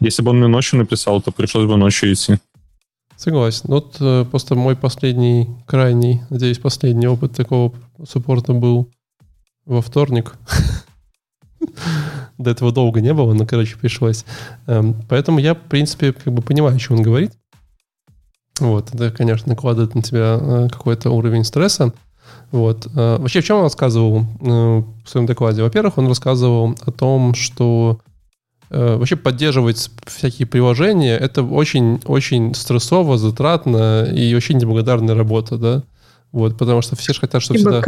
если 0.00 0.22
бы 0.22 0.30
он 0.30 0.38
мне 0.38 0.46
ночью 0.46 0.78
написал, 0.78 1.20
то 1.20 1.32
пришлось 1.32 1.66
бы 1.66 1.76
ночью 1.76 2.12
идти. 2.12 2.38
Согласен. 3.16 3.64
Вот 3.64 3.96
э, 4.00 4.24
просто 4.30 4.54
мой 4.54 4.76
последний, 4.76 5.48
крайний, 5.66 6.20
надеюсь, 6.30 6.58
последний 6.58 7.08
опыт 7.08 7.32
такого 7.32 7.74
суппорта 8.08 8.52
был 8.52 8.92
во 9.66 9.82
вторник. 9.82 10.34
До 12.38 12.50
этого 12.50 12.70
долго 12.70 13.00
не 13.00 13.12
было, 13.12 13.34
но, 13.34 13.44
короче, 13.44 13.76
пришлось. 13.76 14.24
Эм, 14.68 14.94
поэтому 15.08 15.40
я, 15.40 15.56
в 15.56 15.62
принципе, 15.62 16.12
как 16.12 16.32
бы 16.32 16.42
понимаю, 16.42 16.76
о 16.76 16.78
чем 16.78 16.98
он 16.98 17.02
говорит. 17.02 17.32
Вот, 18.60 18.94
это, 18.94 19.10
конечно, 19.10 19.48
накладывает 19.48 19.96
на 19.96 20.02
тебя 20.02 20.38
э, 20.40 20.68
какой-то 20.70 21.10
уровень 21.10 21.42
стресса. 21.42 21.92
Вот. 22.50 22.86
Э, 22.94 23.18
вообще, 23.18 23.40
в 23.40 23.44
чем 23.44 23.58
он 23.58 23.62
рассказывал 23.64 24.24
э, 24.40 24.82
в 25.04 25.08
своем 25.08 25.26
докладе? 25.26 25.62
Во-первых, 25.62 25.98
он 25.98 26.08
рассказывал 26.08 26.74
о 26.80 26.90
том, 26.90 27.34
что 27.34 28.00
э, 28.70 28.96
вообще 28.96 29.16
поддерживать 29.16 29.90
всякие 30.06 30.46
приложения 30.46 31.16
это 31.16 31.42
очень-очень 31.42 32.54
стрессово, 32.54 33.18
затратно 33.18 34.04
и 34.04 34.34
очень 34.34 34.58
неблагодарная 34.58 35.14
работа, 35.14 35.58
да? 35.58 35.82
Вот, 36.32 36.58
потому 36.58 36.82
что 36.82 36.96
все 36.96 37.12
же 37.12 37.20
хотят, 37.20 37.42
чтобы 37.42 37.58
всегда... 37.58 37.82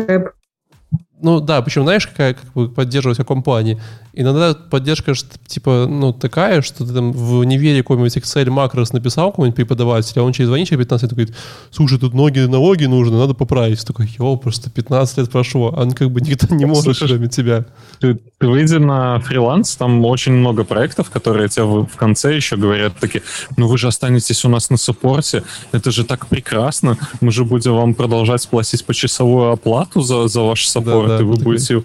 Ну 1.23 1.41
да, 1.41 1.63
причем 1.63 1.83
знаешь, 1.85 2.07
какая 2.07 2.35
как 2.35 2.53
бы 2.55 2.69
поддерживать 2.69 3.19
в 3.19 3.21
каком 3.21 3.43
плане? 3.43 3.81
Иногда 4.13 4.55
поддержка 4.55 5.13
типа, 5.47 5.87
ну, 5.89 6.13
такая, 6.13 6.63
что 6.63 6.85
ты 6.85 6.93
там 6.93 7.13
в 7.13 7.39
универе 7.39 7.83
какой-нибудь 7.83 8.17
Excel 8.17 8.51
макрос 8.51 8.93
написал 8.93 9.31
какой-нибудь 9.31 9.57
преподаватель, 9.57 10.19
а 10.21 10.25
он 10.25 10.33
через 10.33 10.49
звонит 10.49 10.69
через 10.69 10.81
15 10.81 11.03
лет 11.03 11.13
говорит, 11.13 11.37
слушай, 11.71 11.99
тут 11.99 12.13
ноги 12.13 12.41
на 12.41 12.59
ноги 12.59 12.87
нужно, 12.87 13.19
надо 13.19 13.35
поправить. 13.35 13.85
Такой, 13.87 14.09
йо, 14.19 14.37
просто 14.37 14.69
15 14.71 15.19
лет 15.19 15.31
прошло, 15.31 15.73
а 15.77 15.83
он 15.83 15.93
как 15.93 16.11
бы 16.11 16.21
никто 16.21 16.53
не 16.55 16.65
может, 16.65 16.85
Слушай, 16.85 17.09
кроме 17.09 17.29
тебя. 17.29 17.67
Ты, 18.01 18.19
ты 18.39 18.49
выйди 18.49 18.77
на 18.77 19.21
фриланс, 19.21 19.77
там 19.77 20.05
очень 20.05 20.33
много 20.33 20.65
проектов, 20.65 21.11
которые 21.11 21.49
тебе 21.49 21.65
в, 21.65 21.97
конце 21.97 22.35
еще 22.35 22.57
говорят 22.57 22.99
такие, 22.99 23.23
ну 23.57 23.69
вы 23.69 23.79
же 23.79 23.87
останетесь 23.87 24.45
у 24.45 24.49
нас 24.49 24.71
на 24.71 24.77
суппорте, 24.77 25.45
это 25.73 25.91
же 25.91 26.05
так 26.05 26.27
прекрасно, 26.27 26.97
мы 27.21 27.31
же 27.31 27.45
будем 27.45 27.75
вам 27.75 27.95
продолжать 27.95 28.49
платить 28.49 28.85
почасовую 28.85 29.53
оплату 29.53 30.01
за, 30.01 30.29
за 30.29 30.41
ваш 30.41 30.67
саппорт, 30.67 31.09
да, 31.09 31.10
да, 31.17 31.23
и 31.23 31.25
вы 31.25 31.37
будете 31.37 31.83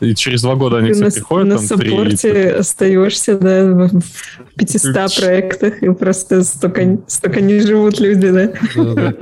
и 0.00 0.14
через 0.14 0.42
два 0.42 0.56
года 0.56 0.78
они 0.78 0.92
все 0.92 1.10
приходят. 1.10 1.48
На 1.48 1.58
саппорте 1.58 2.32
3... 2.32 2.42
остаешься, 2.50 3.38
да, 3.38 3.88
в 3.88 4.02
500 4.58 5.16
проектах, 5.16 5.82
и 5.82 5.90
просто 5.92 6.42
столько, 6.44 6.98
столько 7.06 7.40
не 7.40 7.60
живут 7.60 7.98
люди, 7.98 8.30
да. 8.30 8.52
да, 8.74 8.94
да. 8.94 9.14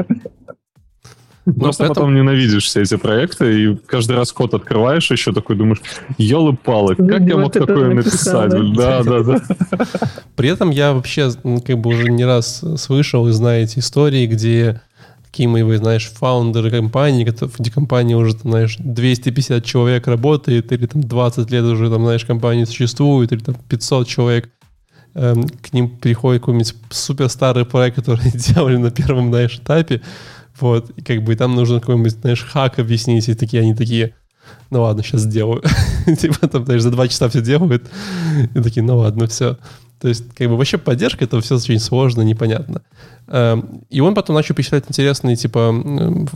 Просто 1.45 1.85
поэтому... 1.85 1.89
потом 1.89 2.15
ненавидишь 2.15 2.65
все 2.65 2.83
эти 2.83 2.97
проекты, 2.97 3.63
и 3.63 3.77
каждый 3.87 4.17
раз 4.17 4.33
код 4.33 4.55
открываешь, 4.55 5.11
еще 5.11 5.33
такой 5.33 5.57
думаешь, 5.57 5.83
елы-палы, 6.17 6.97
как 6.97 7.21
я 7.21 7.37
мог 7.37 7.53
такое 7.53 7.95
написать? 7.95 8.51
Да, 8.75 9.03
да, 9.03 9.23
да. 9.23 9.41
При 10.37 10.49
этом 10.49 10.71
я 10.71 10.95
вообще 10.95 11.31
как 11.65 11.79
бы 11.79 11.91
уже 11.91 12.11
не 12.11 12.25
раз 12.25 12.65
слышал 12.79 13.29
и 13.29 13.33
знаю 13.33 13.65
эти 13.65 13.81
истории, 13.81 14.27
где 14.27 14.81
какие-нибудь, 15.35 15.79
знаешь, 15.79 16.13
фаундеры 16.15 16.71
компании, 16.71 17.25
где 17.25 17.71
компания 17.73 18.17
уже, 18.17 18.35
там, 18.35 18.53
знаешь, 18.53 18.77
250 18.79 19.65
человек 19.65 20.07
работает, 20.07 20.71
или 20.71 20.87
там 20.87 21.03
20 21.03 21.51
лет 21.51 21.65
уже, 21.65 21.91
там, 21.91 22.05
знаешь, 22.05 22.25
компания 22.25 22.67
существует, 22.67 23.33
или 23.33 23.41
там 23.41 23.57
500 23.69 24.07
человек, 24.07 24.49
эм, 25.15 25.49
к 25.49 25.73
ним 25.73 25.89
приходит 25.89 26.43
какой-нибудь 26.43 26.75
супер 26.91 27.29
старый 27.29 27.65
проект, 27.65 27.97
который 27.97 28.31
делали 28.35 28.77
на 28.77 28.93
первом, 28.93 29.31
знаешь, 29.31 29.57
этапе, 29.57 30.03
вот, 30.61 30.91
и 30.91 31.03
как 31.03 31.25
бы 31.25 31.35
там 31.35 31.57
нужно 31.57 31.81
какой-нибудь, 31.81 32.13
знаешь, 32.13 32.45
хак 32.45 32.79
объяснить, 32.79 33.29
и 33.29 33.35
такие, 33.35 33.63
они 33.63 33.75
такие, 33.75 34.15
ну 34.71 34.83
ладно, 34.83 35.03
сейчас 35.03 35.23
сделаю. 35.23 35.65
типа 36.21 36.47
там, 36.47 36.65
знаешь, 36.65 36.83
за 36.83 36.91
два 36.91 37.09
часа 37.09 37.29
все 37.29 37.41
делают, 37.41 37.91
и 38.55 38.61
такие, 38.61 38.85
ну 38.85 38.99
ладно, 38.99 39.27
все. 39.27 39.59
То 40.01 40.09
есть, 40.09 40.25
как 40.35 40.49
бы 40.49 40.57
вообще 40.57 40.79
поддержка, 40.79 41.25
это 41.25 41.41
все 41.41 41.57
очень 41.57 41.79
сложно, 41.79 42.23
непонятно. 42.23 42.83
Эм, 43.29 43.85
и 43.89 44.01
он 44.01 44.15
потом 44.15 44.37
начал 44.37 44.55
перечислять 44.55 44.85
интересные, 44.89 45.37
типа, 45.37 45.75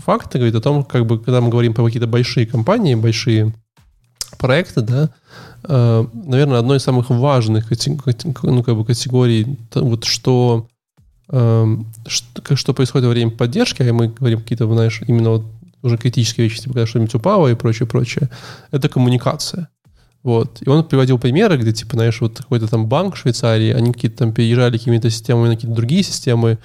факты, 0.05 0.39
говорит 0.39 0.55
о 0.55 0.61
том, 0.61 0.85
как 0.85 1.07
бы, 1.07 1.19
когда 1.19 1.41
мы 1.41 1.51
говорим 1.51 1.75
про 1.75 1.85
какие-то 1.85 2.07
большие 2.07 2.47
компании, 2.47 2.95
большие 2.95 3.53
проекты, 4.39 4.81
да, 4.81 5.11
э, 5.65 6.07
наверное, 6.13 6.59
одной 6.59 6.79
из 6.79 6.83
самых 6.83 7.11
важных 7.11 7.71
ну, 8.43 8.63
как 8.63 8.77
бы 8.77 8.85
категорий, 8.85 9.59
вот 9.75 10.05
что, 10.05 10.69
эм, 11.31 11.87
что, 12.07 12.57
что 12.57 12.75
происходит 12.75 13.07
во 13.07 13.13
время 13.13 13.31
поддержки, 13.33 13.83
а 13.83 13.93
мы 13.93 14.09
говорим 14.09 14.41
какие-то, 14.41 14.73
знаешь, 14.73 15.03
именно 15.07 15.31
вот 15.31 15.45
уже 15.83 15.97
критические 15.97 16.49
вещи, 16.49 16.61
типа, 16.61 16.75
когда 16.75 16.87
что-нибудь 16.87 17.15
упало 17.15 17.49
и 17.49 17.55
прочее, 17.55 17.87
прочее, 17.87 18.31
это 18.71 18.89
коммуникация. 18.89 19.69
Вот. 20.23 20.59
И 20.61 20.69
он 20.69 20.85
приводил 20.85 21.19
примеры, 21.19 21.57
где, 21.57 21.73
типа, 21.73 21.97
знаешь, 21.97 22.21
вот 22.21 22.39
какой-то 22.39 22.67
там 22.67 22.87
банк 22.87 23.15
в 23.15 23.19
Швейцарии, 23.19 23.73
они 23.73 23.93
какие-то 23.93 24.19
там 24.19 24.33
переезжали 24.33 24.77
какими-то 24.77 25.11
системами 25.11 25.49
на 25.49 25.55
какие-то 25.55 25.77
другие 25.77 26.03
системы, 26.03 26.59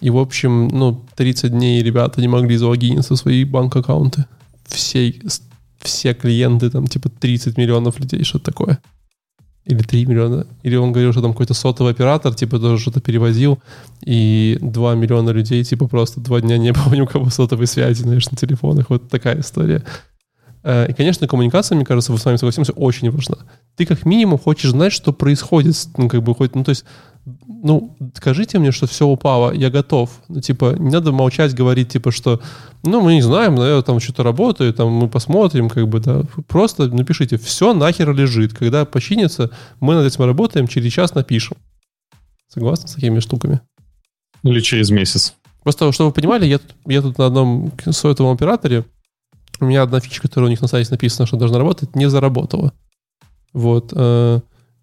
и, 0.00 0.10
в 0.10 0.18
общем, 0.18 0.68
ну, 0.68 1.04
30 1.16 1.50
дней 1.50 1.82
ребята 1.82 2.20
не 2.20 2.28
могли 2.28 2.56
залогиниться 2.56 3.14
в 3.14 3.18
свои 3.18 3.44
банк-аккаунты 3.44 4.26
всей 4.66 5.22
все 5.80 6.14
клиенты, 6.14 6.70
там, 6.70 6.86
типа, 6.86 7.08
30 7.08 7.56
миллионов 7.56 8.00
людей, 8.00 8.24
что-то 8.24 8.46
такое. 8.46 8.78
Или 9.64 9.82
3 9.82 10.06
миллиона. 10.06 10.46
Или 10.62 10.76
он 10.76 10.92
говорил, 10.92 11.12
что 11.12 11.22
там 11.22 11.32
какой-то 11.32 11.54
сотовый 11.54 11.92
оператор, 11.92 12.34
типа, 12.34 12.58
тоже 12.58 12.82
что-то 12.82 13.00
перевозил, 13.00 13.58
и 14.04 14.58
2 14.60 14.94
миллиона 14.94 15.30
людей, 15.30 15.62
типа, 15.64 15.86
просто 15.86 16.20
два 16.20 16.40
дня 16.40 16.58
не 16.58 16.72
было 16.72 16.94
ни 16.94 17.00
у 17.00 17.06
кого 17.06 17.30
сотовой 17.30 17.66
связи, 17.66 18.02
знаешь, 18.02 18.30
на 18.30 18.36
телефонах. 18.36 18.90
Вот 18.90 19.08
такая 19.08 19.40
история. 19.40 19.84
Э, 20.68 20.86
и, 20.86 20.92
конечно, 20.92 21.26
коммуникация, 21.26 21.76
мне 21.76 21.86
кажется, 21.86 22.12
вы 22.12 22.18
с 22.18 22.24
вами 22.26 22.36
согласимся, 22.36 22.72
очень 22.72 23.10
важна. 23.10 23.38
Ты 23.74 23.86
как 23.86 24.04
минимум 24.04 24.38
хочешь 24.38 24.70
знать, 24.70 24.92
что 24.92 25.14
происходит, 25.14 25.74
ну, 25.96 26.10
как 26.10 26.22
бы, 26.22 26.34
хоть, 26.34 26.54
ну, 26.54 26.62
то 26.62 26.68
есть, 26.68 26.84
ну, 27.46 27.96
скажите 28.14 28.58
мне, 28.58 28.70
что 28.70 28.86
все 28.86 29.06
упало, 29.06 29.50
я 29.50 29.70
готов. 29.70 30.10
Ну, 30.28 30.42
типа, 30.42 30.76
не 30.78 30.90
надо 30.90 31.10
молчать, 31.10 31.54
говорить, 31.54 31.88
типа, 31.88 32.10
что, 32.10 32.42
ну, 32.82 33.00
мы 33.00 33.14
не 33.14 33.22
знаем, 33.22 33.54
наверное, 33.54 33.80
там 33.80 33.98
что-то 33.98 34.22
работает, 34.22 34.76
там 34.76 34.90
мы 34.90 35.08
посмотрим, 35.08 35.70
как 35.70 35.88
бы, 35.88 36.00
да. 36.00 36.24
Просто 36.46 36.88
напишите, 36.88 37.38
все 37.38 37.72
нахер 37.72 38.14
лежит. 38.14 38.52
Когда 38.52 38.84
починится, 38.84 39.50
мы 39.80 39.94
над 39.94 40.06
этим 40.06 40.24
работаем, 40.24 40.68
через 40.68 40.92
час 40.92 41.14
напишем. 41.14 41.56
Согласны 42.46 42.88
с 42.88 42.92
такими 42.92 43.20
штуками? 43.20 43.62
Или 44.42 44.60
через 44.60 44.90
месяц. 44.90 45.32
Просто, 45.62 45.90
чтобы 45.92 46.10
вы 46.10 46.14
понимали, 46.14 46.44
я, 46.44 46.60
я 46.84 47.00
тут 47.00 47.16
на 47.16 47.24
одном 47.24 47.72
сотовом 47.90 48.34
операторе, 48.34 48.84
у 49.60 49.66
меня 49.66 49.82
одна 49.82 50.00
фича, 50.00 50.22
которая 50.22 50.48
у 50.48 50.50
них 50.50 50.60
на 50.60 50.68
сайте 50.68 50.90
написано, 50.90 51.26
что 51.26 51.36
должна 51.36 51.58
работать, 51.58 51.94
не 51.94 52.08
заработала. 52.08 52.72
Вот. 53.52 53.92
Э, 53.94 54.40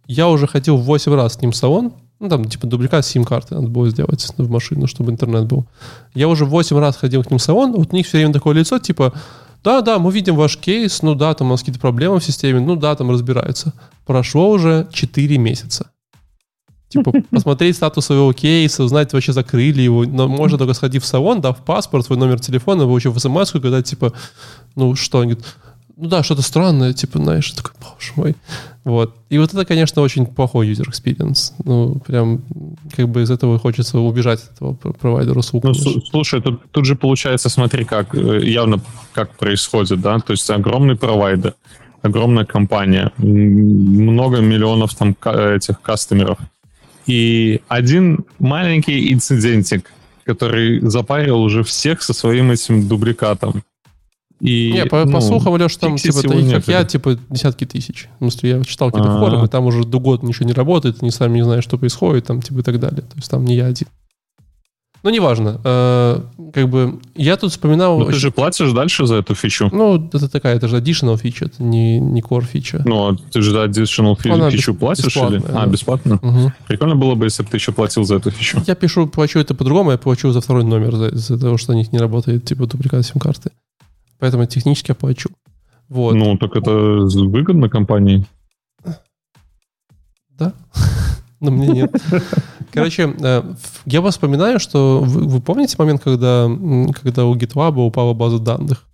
я 0.08 0.28
уже 0.30 0.48
ходил 0.48 0.78
8 0.78 1.14
раз 1.14 1.34
с 1.34 1.42
ним 1.42 1.52
в 1.52 1.56
салон, 1.56 1.94
ну, 2.20 2.30
там, 2.30 2.46
типа, 2.46 2.68
дубликат 2.68 3.06
сим-карты 3.06 3.56
надо 3.56 3.68
было 3.68 3.90
сделать 3.90 4.26
в 4.38 4.50
машину, 4.50 4.88
чтобы 4.88 5.12
интернет 5.12 5.46
был. 5.46 5.66
Я 6.14 6.28
уже 6.28 6.46
8 6.46 6.78
раз 6.78 6.96
ходил 6.96 7.24
к 7.24 7.30
ним 7.30 7.40
в 7.40 7.42
салон, 7.42 7.74
вот 7.74 7.92
у 7.92 7.96
них 7.96 8.08
все 8.08 8.18
время 8.18 8.34
такое 8.34 8.56
лицо, 8.56 8.80
типа, 8.80 9.14
да, 9.64 9.82
да, 9.82 10.00
мы 10.00 10.12
видим 10.12 10.36
ваш 10.36 10.58
кейс, 10.58 11.02
ну 11.02 11.16
да, 11.16 11.34
там 11.34 11.48
у 11.48 11.50
нас 11.52 11.62
какие-то 11.62 11.80
проблемы 11.80 12.20
в 12.20 12.24
системе, 12.24 12.60
ну 12.60 12.76
да, 12.76 12.96
там 12.96 13.12
разбираются. 13.12 13.74
Прошло 14.06 14.52
уже 14.52 14.88
4 14.92 15.38
месяца. 15.38 15.90
Типа, 16.96 17.12
посмотреть 17.30 17.76
статус 17.76 18.06
своего 18.06 18.32
кейса, 18.34 18.84
узнать, 18.84 19.14
вообще 19.14 19.34
закрыли 19.34 19.82
его. 19.82 20.06
Но 20.06 20.28
можно 20.28 20.58
только 20.58 20.74
сходить 20.74 21.04
в 21.04 21.06
салон, 21.06 21.42
дав 21.42 21.58
паспорт, 21.58 22.06
свой 22.06 22.18
номер 22.18 22.40
телефона, 22.40 22.86
выучив 22.86 23.20
смс 23.20 23.52
когда, 23.52 23.82
типа, 23.82 24.14
ну 24.76 24.96
что, 24.96 25.20
он 25.20 25.24
говорит, 25.26 25.46
ну 25.98 26.10
да, 26.10 26.24
что-то 26.24 26.42
странное, 26.42 26.94
типа, 26.94 27.20
знаешь, 27.20 27.52
такой, 27.52 27.72
боже 27.82 28.12
мой. 28.16 28.36
Вот. 28.84 29.16
И 29.30 29.38
вот 29.38 29.54
это, 29.54 29.66
конечно, 29.66 30.02
очень 30.02 30.26
плохой 30.26 30.70
user 30.70 30.86
experience. 30.90 31.54
Ну, 31.64 32.02
прям, 32.06 32.42
как 32.96 33.10
бы 33.10 33.22
из 33.22 33.32
этого 33.32 33.58
хочется 33.58 34.00
убежать 34.00 34.44
от 34.44 34.52
этого 34.52 34.74
провайдера 34.74 35.40
услуг. 35.40 35.64
Ну, 35.64 35.74
слушай, 35.74 36.42
тут, 36.42 36.70
тут 36.72 36.86
же 36.86 36.96
получается, 36.96 37.50
смотри, 37.50 37.86
как 37.86 38.14
э, 38.14 38.42
явно 38.44 38.80
как 39.14 39.38
происходит, 39.38 40.02
да, 40.02 40.20
то 40.20 40.32
есть 40.32 40.50
огромный 40.50 40.96
провайдер, 40.96 41.56
огромная 42.02 42.46
компания, 42.46 43.12
много 43.18 44.40
миллионов 44.40 44.94
там 44.94 45.16
этих 45.24 45.82
кастомеров. 45.82 46.38
И 47.08 47.62
один 47.68 48.26
маленький 48.40 49.14
инцидентик, 49.14 49.92
который 50.24 50.80
запарил 50.82 51.42
уже 51.42 51.64
всех 51.64 52.02
со 52.02 52.14
своим 52.14 52.52
этим 52.52 52.88
дубликатом. 52.88 53.64
И, 54.42 54.72
не, 54.74 54.86
по, 54.86 55.06
ну, 55.06 55.14
по 55.14 55.22
слухам, 55.22 55.54
Леш, 55.54 55.78
там, 55.78 55.98
типа, 55.98 56.22
таких, 56.22 56.52
как 56.52 56.68
я, 56.68 56.84
типа, 56.84 57.18
десятки 57.30 57.66
тысяч. 57.66 58.10
В 58.16 58.24
смысле, 58.24 58.50
я 58.50 58.64
читал 58.64 58.92
какие-то 58.92 59.18
форумы, 59.20 59.48
там 59.48 59.66
уже 59.66 59.86
до 59.86 60.00
года 60.00 60.26
ничего 60.26 60.46
не 60.46 60.54
работает, 60.54 60.98
они 61.02 61.12
сами 61.12 61.38
не 61.38 61.44
знают, 61.44 61.64
что 61.64 61.78
происходит, 61.78 62.26
там, 62.26 62.42
типа, 62.42 62.60
и 62.60 62.64
так 62.64 62.80
далее. 62.80 63.02
То 63.02 63.16
есть 63.16 63.32
там 63.32 63.46
не 63.46 63.56
я 63.56 63.68
один. 63.68 63.88
Ну, 65.06 65.12
неважно. 65.12 65.62
Э, 65.64 66.20
как 66.52 66.68
бы 66.68 67.00
я 67.14 67.38
тут 67.38 67.52
вспоминал... 67.52 68.00
Но 68.00 68.06
очень... 68.06 68.14
ты 68.14 68.20
же 68.20 68.32
платишь 68.32 68.72
дальше 68.72 69.06
за 69.06 69.18
эту 69.18 69.36
фичу? 69.36 69.70
Ну, 69.72 69.98
это 69.98 70.28
такая, 70.28 70.56
это 70.56 70.68
же 70.68 70.78
additional 70.78 71.16
фича, 71.16 71.46
это 71.46 71.62
не, 71.62 72.00
не 72.00 72.22
core 72.22 72.44
фича. 72.44 72.82
Ну, 72.86 73.10
а 73.10 73.16
ты 73.32 73.44
же 73.44 73.52
за 73.52 73.66
additional 73.66 74.20
фи- 74.20 74.50
фичу 74.50 74.72
бес- 74.72 74.80
платишь 74.80 75.16
или? 75.16 75.38
Да. 75.38 75.62
А, 75.62 75.68
бесплатно? 75.68 76.16
Угу. 76.16 76.54
Прикольно 76.68 76.96
было 76.96 77.14
бы, 77.14 77.28
если 77.28 77.44
бы 77.44 77.50
ты 77.50 77.58
еще 77.58 77.72
платил 77.72 78.04
за 78.04 78.16
эту 78.16 78.32
фичу. 78.32 78.64
Я 78.66 78.74
пишу, 78.74 79.06
плачу 79.06 79.38
это 79.38 79.54
по-другому, 79.54 79.92
я 79.92 80.00
плачу 80.00 80.32
за 80.32 80.42
второй 80.42 80.64
номер, 80.64 80.96
за, 80.96 81.16
за 81.16 81.40
того, 81.40 81.60
что 81.60 81.74
у 81.74 81.76
них 81.76 81.94
не 81.94 82.00
работает, 82.00 82.44
типа, 82.46 82.66
дубликат 82.66 83.06
сим-карты. 83.06 83.52
Поэтому 84.18 84.48
технически 84.48 84.90
я 84.90 84.96
плачу. 84.96 85.30
Вот. 85.88 86.16
Ну, 86.16 86.36
так 86.40 86.56
это 86.56 86.72
выгодно 86.72 87.70
компании? 87.70 88.26
Да. 90.40 90.54
Но 91.46 91.52
мне 91.52 91.68
нет. 91.68 91.96
Короче, 92.74 93.14
э, 93.20 93.44
я 93.86 94.02
вас 94.02 94.16
вспоминаю, 94.16 94.60
что 94.60 95.00
вы, 95.00 95.28
вы 95.28 95.42
помните 95.42 95.76
момент, 95.78 96.02
когда, 96.04 96.50
когда 97.02 97.26
у 97.26 97.36
GitLab 97.36 97.76
упала 97.76 98.14
база 98.14 98.40
данных? 98.40 98.86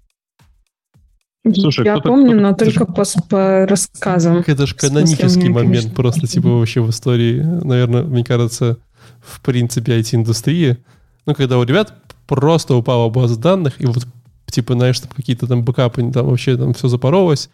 Слушай, 1.54 1.86
я 1.86 1.99
помню, 1.99 2.39
но 2.39 2.54
только 2.54 2.86
по, 2.86 3.04
по 3.28 3.66
рассказам. 3.66 4.43
Это 4.45 4.68
же 4.68 4.76
канонический 4.76 5.49
момент 5.49 5.86
конечно. 5.86 5.95
просто, 5.95 6.28
типа, 6.28 6.49
вообще 6.49 6.82
в 6.82 6.89
истории, 6.91 7.41
наверное, 7.41 8.04
мне 8.04 8.24
кажется, 8.24 8.78
в 9.22 9.41
принципе, 9.41 9.99
IT-индустрии. 9.99 10.78
Ну, 11.26 11.34
когда 11.34 11.58
у 11.58 11.64
ребят 11.64 11.93
просто 12.28 12.76
упала 12.76 13.10
база 13.10 13.39
данных, 13.39 13.82
и 13.82 13.88
вот, 13.88 14.06
типа, 14.45 14.74
знаешь, 14.74 14.99
там 14.99 15.10
какие-то 15.16 15.47
там 15.47 15.64
бэкапы, 15.64 16.12
там 16.12 16.28
вообще 16.28 16.58
там 16.58 16.74
все 16.74 16.88
запоролось, 16.88 17.49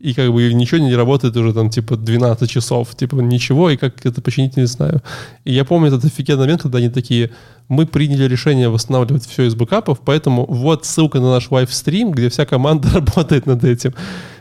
и 0.00 0.14
как 0.14 0.32
бы 0.32 0.52
ничего 0.52 0.80
не 0.80 0.94
работает 0.94 1.36
уже 1.36 1.52
там 1.52 1.70
типа 1.70 1.96
12 1.96 2.48
часов, 2.48 2.94
типа 2.94 3.16
ничего, 3.16 3.70
и 3.70 3.76
как 3.76 4.06
это 4.06 4.20
починить, 4.20 4.56
не 4.56 4.66
знаю. 4.66 5.02
И 5.44 5.52
я 5.52 5.64
помню 5.64 5.88
этот 5.88 6.04
офигенный 6.04 6.42
момент, 6.42 6.62
когда 6.62 6.78
они 6.78 6.88
такие, 6.88 7.30
мы 7.68 7.84
приняли 7.84 8.24
решение 8.24 8.68
восстанавливать 8.68 9.26
все 9.26 9.44
из 9.44 9.54
бэкапов, 9.54 10.00
поэтому 10.04 10.46
вот 10.46 10.84
ссылка 10.86 11.18
на 11.18 11.32
наш 11.32 11.50
лайвстрим, 11.50 12.12
где 12.12 12.28
вся 12.28 12.46
команда 12.46 12.88
работает 12.94 13.46
над 13.46 13.64
этим. 13.64 13.94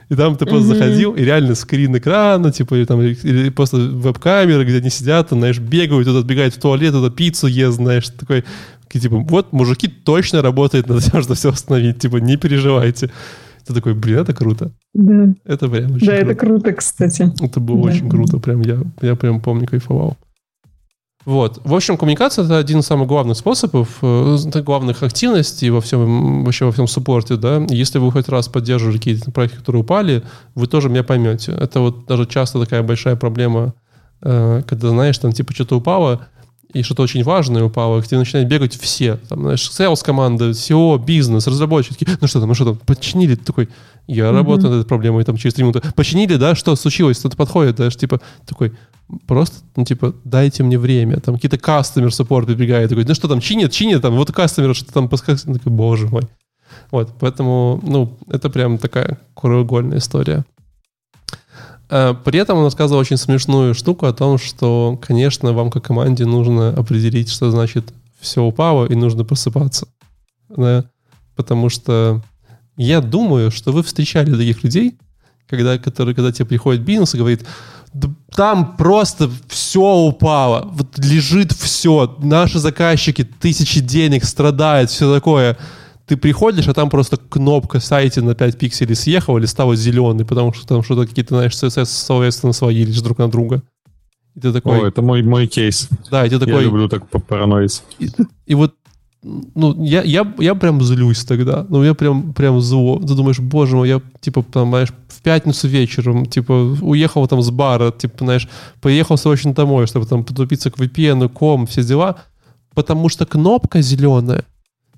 И 0.10 0.16
там 0.16 0.38
ты 0.38 0.46
просто 0.46 0.70
mm-hmm. 0.74 0.78
заходил, 0.78 1.14
и 1.16 1.24
реально 1.24 1.56
скрин 1.56 1.98
экрана, 1.98 2.52
типа, 2.52 2.76
или, 2.76 2.86
там, 2.86 3.02
или 3.02 3.50
просто 3.50 3.78
веб-камеры, 3.78 4.64
где 4.64 4.78
они 4.78 4.90
сидят, 4.90 5.30
там, 5.30 5.40
знаешь, 5.40 5.60
бегают, 5.60 6.08
тут 6.08 6.16
отбегают 6.18 6.54
в 6.54 6.62
туалет, 6.62 6.94
тут 6.94 7.14
пиццу 7.16 7.48
ест, 7.48 7.76
знаешь, 7.76 8.08
такой, 8.08 8.46
типа, 8.90 9.18
вот 9.18 9.52
мужики 9.52 9.90
точно 9.90 10.42
работают 10.42 10.88
над 10.88 11.04
тем, 11.04 11.22
что 11.24 11.34
все 11.34 11.50
остановить, 11.50 12.00
типа, 12.00 12.18
не 12.18 12.38
переживайте. 12.38 13.12
Ты 13.68 13.74
такой, 13.74 13.94
блин, 13.94 14.20
это 14.20 14.34
круто. 14.34 14.72
Да. 14.94 15.34
Это 15.44 15.68
прям 15.68 15.96
очень 15.96 16.08
Да, 16.08 16.16
круто. 16.16 16.32
это 16.32 16.36
круто, 16.36 16.74
кстати. 16.74 17.34
Это 17.42 17.60
было 17.60 17.84
да. 17.84 17.90
очень 17.94 18.10
круто. 18.10 18.38
Прям 18.40 18.62
я, 18.62 18.80
я 19.02 19.16
прям 19.16 19.42
помню, 19.42 19.68
кайфовал. 19.68 20.16
Вот. 21.26 21.60
В 21.66 21.74
общем, 21.74 21.98
коммуникация 21.98 22.46
это 22.46 22.58
один 22.58 22.80
из 22.80 22.86
самых 22.86 23.10
главных 23.10 23.36
способов, 23.36 23.98
э, 24.02 24.38
главных 24.64 25.04
активностей 25.04 25.70
во 25.70 25.82
всем, 25.82 26.46
вообще 26.46 26.64
во 26.64 26.72
всем 26.72 26.88
суппорте, 26.88 27.36
да. 27.36 27.66
Если 27.68 28.00
вы 28.00 28.10
хоть 28.14 28.30
раз 28.30 28.48
поддерживаете 28.48 29.00
какие-то 29.00 29.32
проекты, 29.32 29.58
которые 29.58 29.82
упали, 29.82 30.24
вы 30.56 30.68
тоже 30.68 30.88
меня 30.88 31.04
поймете. 31.04 31.52
Это 31.52 31.82
вот 31.82 32.06
даже 32.06 32.26
часто 32.28 32.62
такая 32.62 32.82
большая 32.82 33.18
проблема, 33.18 33.74
э, 34.22 34.64
когда, 34.66 34.88
знаешь, 34.88 35.18
там 35.18 35.34
типа 35.34 35.54
что-то 35.54 35.76
упало, 35.76 36.28
и 36.78 36.84
что-то 36.84 37.02
очень 37.02 37.24
важное 37.24 37.64
упало, 37.64 38.02
где 38.02 38.18
начинают 38.18 38.48
бегать 38.50 38.78
все. 38.80 39.18
Там, 39.30 39.42
знаешь, 39.42 39.70
sales 39.70 40.04
команда, 40.04 40.52
SEO, 40.52 41.04
бизнес, 41.04 41.48
разработчики. 41.48 42.08
Ну 42.22 42.28
что 42.28 42.40
там, 42.40 42.50
ну 42.50 42.56
что 42.56 42.66
там, 42.66 42.76
починили? 42.86 43.36
Ты 43.36 43.44
такой, 43.44 43.70
я 44.06 44.26
mm-hmm. 44.26 44.32
работаю 44.32 44.70
над 44.70 44.80
этой 44.82 44.88
проблемой, 44.88 45.24
там 45.24 45.38
через 45.38 45.56
три 45.56 45.64
минуты. 45.64 45.82
Починили, 45.96 46.36
да? 46.36 46.56
Что 46.56 46.76
случилось? 46.76 47.18
Кто-то 47.20 47.36
подходит, 47.36 47.78
да? 47.78 47.90
Типа, 47.90 48.22
такой, 48.46 48.74
просто, 49.26 49.58
ну, 49.76 49.86
типа, 49.86 50.14
дайте 50.24 50.64
мне 50.64 50.78
время. 50.78 51.20
Там 51.20 51.36
какие-то 51.36 51.58
customer 51.58 52.10
support 52.10 52.46
прибегают, 52.46 52.90
такой, 52.90 53.06
ну 53.06 53.16
что 53.16 53.28
там, 53.28 53.40
чинит, 53.40 53.72
чинит, 53.72 54.02
там, 54.02 54.16
вот 54.16 54.30
customer 54.30 54.74
что-то 54.74 54.94
там 54.94 55.10
подсказывает. 55.10 55.60
Такой, 55.60 55.72
боже 55.72 56.08
мой. 56.08 56.24
Вот, 56.92 57.14
поэтому, 57.20 57.80
ну, 57.84 58.18
это 58.30 58.50
прям 58.50 58.78
такая 58.78 59.20
кругольная 59.34 59.98
история. 59.98 60.46
Э, 61.90 62.14
при 62.24 62.40
этом 62.40 62.58
он 62.58 62.66
рассказывал 62.66 63.00
очень 63.02 63.18
смешную 63.18 63.74
штуку 63.74 64.06
о 64.06 64.14
том, 64.14 64.38
что, 64.38 65.00
конечно, 65.02 65.54
вам 65.54 65.70
как 65.72 65.86
команде 65.86 66.26
нужно 66.26 66.70
определить, 66.70 67.30
что 67.30 67.52
значит 67.52 67.94
все 68.20 68.44
упало 68.44 68.86
и 68.86 68.96
нужно 68.96 69.24
просыпаться. 69.24 69.88
Да? 70.50 70.86
Потому 71.36 71.70
что 71.70 72.22
я 72.76 73.02
думаю, 73.02 73.52
что 73.52 73.72
вы 73.72 73.84
встречали 73.84 74.32
таких 74.32 74.64
людей, 74.64 74.98
когда, 75.48 75.78
которые, 75.78 76.14
когда 76.16 76.32
тебе 76.32 76.46
приходит 76.46 76.84
бизнес 76.84 77.16
и 77.16 77.18
говорит, 77.18 77.46
там 78.36 78.76
просто 78.76 79.30
все 79.48 79.96
упало, 79.96 80.68
вот 80.72 80.98
лежит 80.98 81.54
все, 81.54 82.18
наши 82.20 82.60
заказчики 82.60 83.24
тысячи 83.24 83.80
денег 83.80 84.26
страдают, 84.26 84.90
все 84.90 85.14
такое 85.14 85.58
ты 86.08 86.16
приходишь, 86.16 86.68
а 86.68 86.74
там 86.74 86.90
просто 86.90 87.18
кнопка 87.18 87.82
сайте 87.82 88.22
на 88.22 88.34
5 88.34 88.58
пикселей 88.58 88.96
съехала 88.96 89.38
или 89.38 89.46
стала 89.46 89.76
зеленой, 89.76 90.26
потому 90.26 90.54
что 90.54 90.66
там 90.66 90.82
что-то 90.82 91.06
какие-то, 91.06 91.36
знаешь, 91.36 91.54
CSS, 91.54 91.86
соответственно, 91.86 92.54
свалились 92.54 93.02
друг 93.02 93.18
на 93.18 93.30
друга. 93.30 93.62
И 94.34 94.40
ты 94.40 94.54
такой... 94.54 94.80
О, 94.80 94.88
это 94.88 95.02
мой, 95.02 95.22
мой 95.22 95.48
кейс. 95.48 95.90
Да, 96.10 96.26
и 96.26 96.30
ты 96.30 96.40
такой... 96.40 96.56
Я 96.56 96.62
люблю 96.62 96.88
так 96.88 97.10
параноить. 97.10 97.84
И, 98.00 98.10
и 98.46 98.56
вот 98.56 98.76
ну, 99.22 99.84
я, 99.84 100.02
я, 100.04 100.34
я 100.38 100.56
прям 100.56 100.82
злюсь 100.82 101.26
тогда. 101.26 101.66
Ну, 101.68 101.84
я 101.84 101.94
прям, 101.94 102.34
прям 102.34 102.62
зло. 102.62 103.00
Ты 103.00 103.14
думаешь, 103.14 103.40
боже 103.40 103.76
мой, 103.76 103.90
я, 103.90 104.02
типа, 104.22 104.44
там, 104.44 104.70
знаешь, 104.70 104.94
в 105.10 105.22
пятницу 105.22 105.68
вечером, 105.68 106.26
типа, 106.26 106.54
уехал 106.82 107.28
там 107.28 107.42
с 107.42 107.50
бара, 107.50 107.92
типа, 107.92 108.24
знаешь, 108.24 108.48
поехал 108.80 109.18
срочно 109.18 109.54
домой, 109.54 109.88
чтобы 109.88 110.06
там 110.06 110.24
потупиться 110.24 110.72
к 110.72 110.78
VPN, 110.78 111.28
ком, 111.28 111.68
все 111.68 111.84
дела, 111.84 112.16
потому 112.74 113.10
что 113.10 113.26
кнопка 113.26 113.82
зеленая 113.82 114.46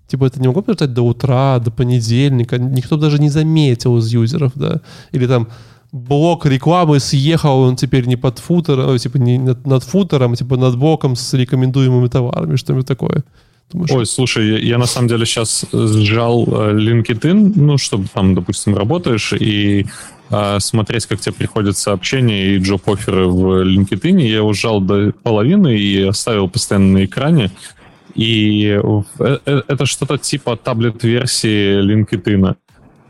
Типа 0.10 0.26
это 0.26 0.42
не 0.42 0.48
могло 0.48 0.64
подождать 0.64 0.94
до 0.94 1.04
утра, 1.04 1.60
до 1.60 1.72
понедельника. 1.72 2.58
Никто 2.58 2.98
даже 2.98 3.20
не 3.20 3.30
заметил 3.30 3.98
из 3.98 4.12
юзеров, 4.12 4.52
да. 4.56 4.82
Или 5.12 5.28
там 5.28 5.48
блок 5.92 6.46
рекламы 6.46 7.00
съехал, 7.00 7.60
он 7.60 7.76
теперь 7.76 8.06
не 8.06 8.16
под 8.16 8.40
футером, 8.40 8.98
типа 8.98 9.18
не 9.18 9.38
над, 9.38 9.66
над 9.68 9.84
футером, 9.84 10.34
а 10.34 10.36
типа 10.36 10.58
над 10.58 10.78
блоком 10.78 11.16
с 11.16 11.34
рекомендуемыми 11.34 12.08
товарами, 12.08 12.56
что-нибудь 12.56 12.88
такое. 12.88 13.24
Думаешь, 13.72 13.92
Ой, 13.92 14.06
слушай, 14.06 14.66
я, 14.66 14.80
на 14.80 14.88
самом 14.88 15.10
деле 15.10 15.26
сейчас 15.26 15.64
сжал 15.72 16.46
э, 16.48 16.74
LinkedIn, 16.74 17.54
ну, 17.56 17.78
чтобы 17.78 18.08
там, 18.12 18.34
допустим, 18.34 18.76
работаешь, 18.76 19.32
и 19.34 19.86
э, 20.32 20.60
смотреть, 20.60 21.06
как 21.06 21.20
тебе 21.20 21.34
приходят 21.34 21.78
сообщения 21.78 22.56
и 22.56 22.58
джоб-оферы 22.58 23.28
в 23.28 23.64
LinkedIn. 23.64 24.22
Я 24.22 24.44
ужал 24.44 24.82
до 24.82 25.14
половины 25.24 25.78
и 25.78 26.02
оставил 26.02 26.50
постоянно 26.50 27.00
на 27.00 27.06
экране. 27.06 27.52
И 28.20 28.78
э, 28.78 29.38
э, 29.46 29.62
это 29.68 29.86
что-то 29.86 30.18
типа 30.18 30.58
таблет-версии 30.58 31.82
LinkedIn. 31.82 32.56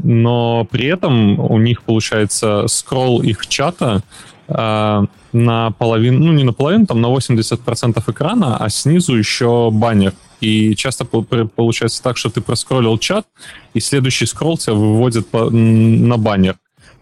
Но 0.04 0.68
при 0.70 0.86
этом 0.86 1.40
у 1.40 1.58
них 1.58 1.82
получается 1.82 2.68
скролл 2.68 3.24
их 3.24 3.48
чата 3.48 4.04
э, 4.48 5.06
на 5.34 5.72
половину, 5.72 6.26
ну 6.26 6.34
не 6.34 6.44
на 6.44 6.54
половину, 6.54 6.86
там 6.86 7.02
на 7.02 7.08
80% 7.08 8.04
экрана, 8.12 8.58
а 8.58 8.70
снизу 8.70 9.16
еще 9.16 9.72
баннер. 9.72 10.14
И 10.42 10.76
часто 10.76 11.06
получается 11.06 12.04
так, 12.04 12.16
что 12.16 12.30
ты 12.30 12.42
проскроллил 12.42 13.00
чат, 13.00 13.26
и 13.74 13.80
следующий 13.80 14.28
скролл 14.28 14.60
тебя 14.60 14.76
выводит 14.76 15.28
по, 15.28 15.50
на 15.50 16.18
баннер. 16.18 16.56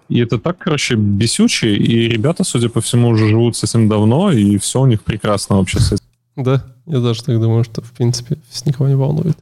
И 0.07 0.19
это 0.19 0.39
так, 0.39 0.59
короче, 0.59 0.95
бесюче, 0.95 1.75
и 1.75 2.07
ребята, 2.07 2.45
судя 2.45 2.69
по 2.69 2.79
всему, 2.79 3.09
уже 3.09 3.27
живут 3.27 3.57
с 3.57 3.65
этим 3.65 3.89
давно, 3.89 4.31
и 4.31 4.57
все 4.57 4.79
у 4.79 4.85
них 4.85 5.03
прекрасно 5.03 5.57
вообще 5.57 5.79
с 5.79 5.91
этим. 5.91 6.05
Да, 6.37 6.63
я 6.87 6.99
даже 6.99 7.23
так 7.23 7.39
думаю, 7.39 7.63
что, 7.63 7.81
в 7.81 7.91
принципе, 7.91 8.37
никого 8.65 8.87
не 8.89 8.95
волнует. 8.95 9.37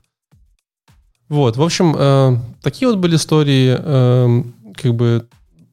Вот, 1.30 1.58
в 1.58 1.62
общем, 1.62 1.96
э, 1.98 2.38
такие 2.62 2.88
вот 2.88 2.98
были 2.98 3.16
истории, 3.16 3.76
э, 3.78 4.44
как 4.76 4.94
бы 4.94 5.26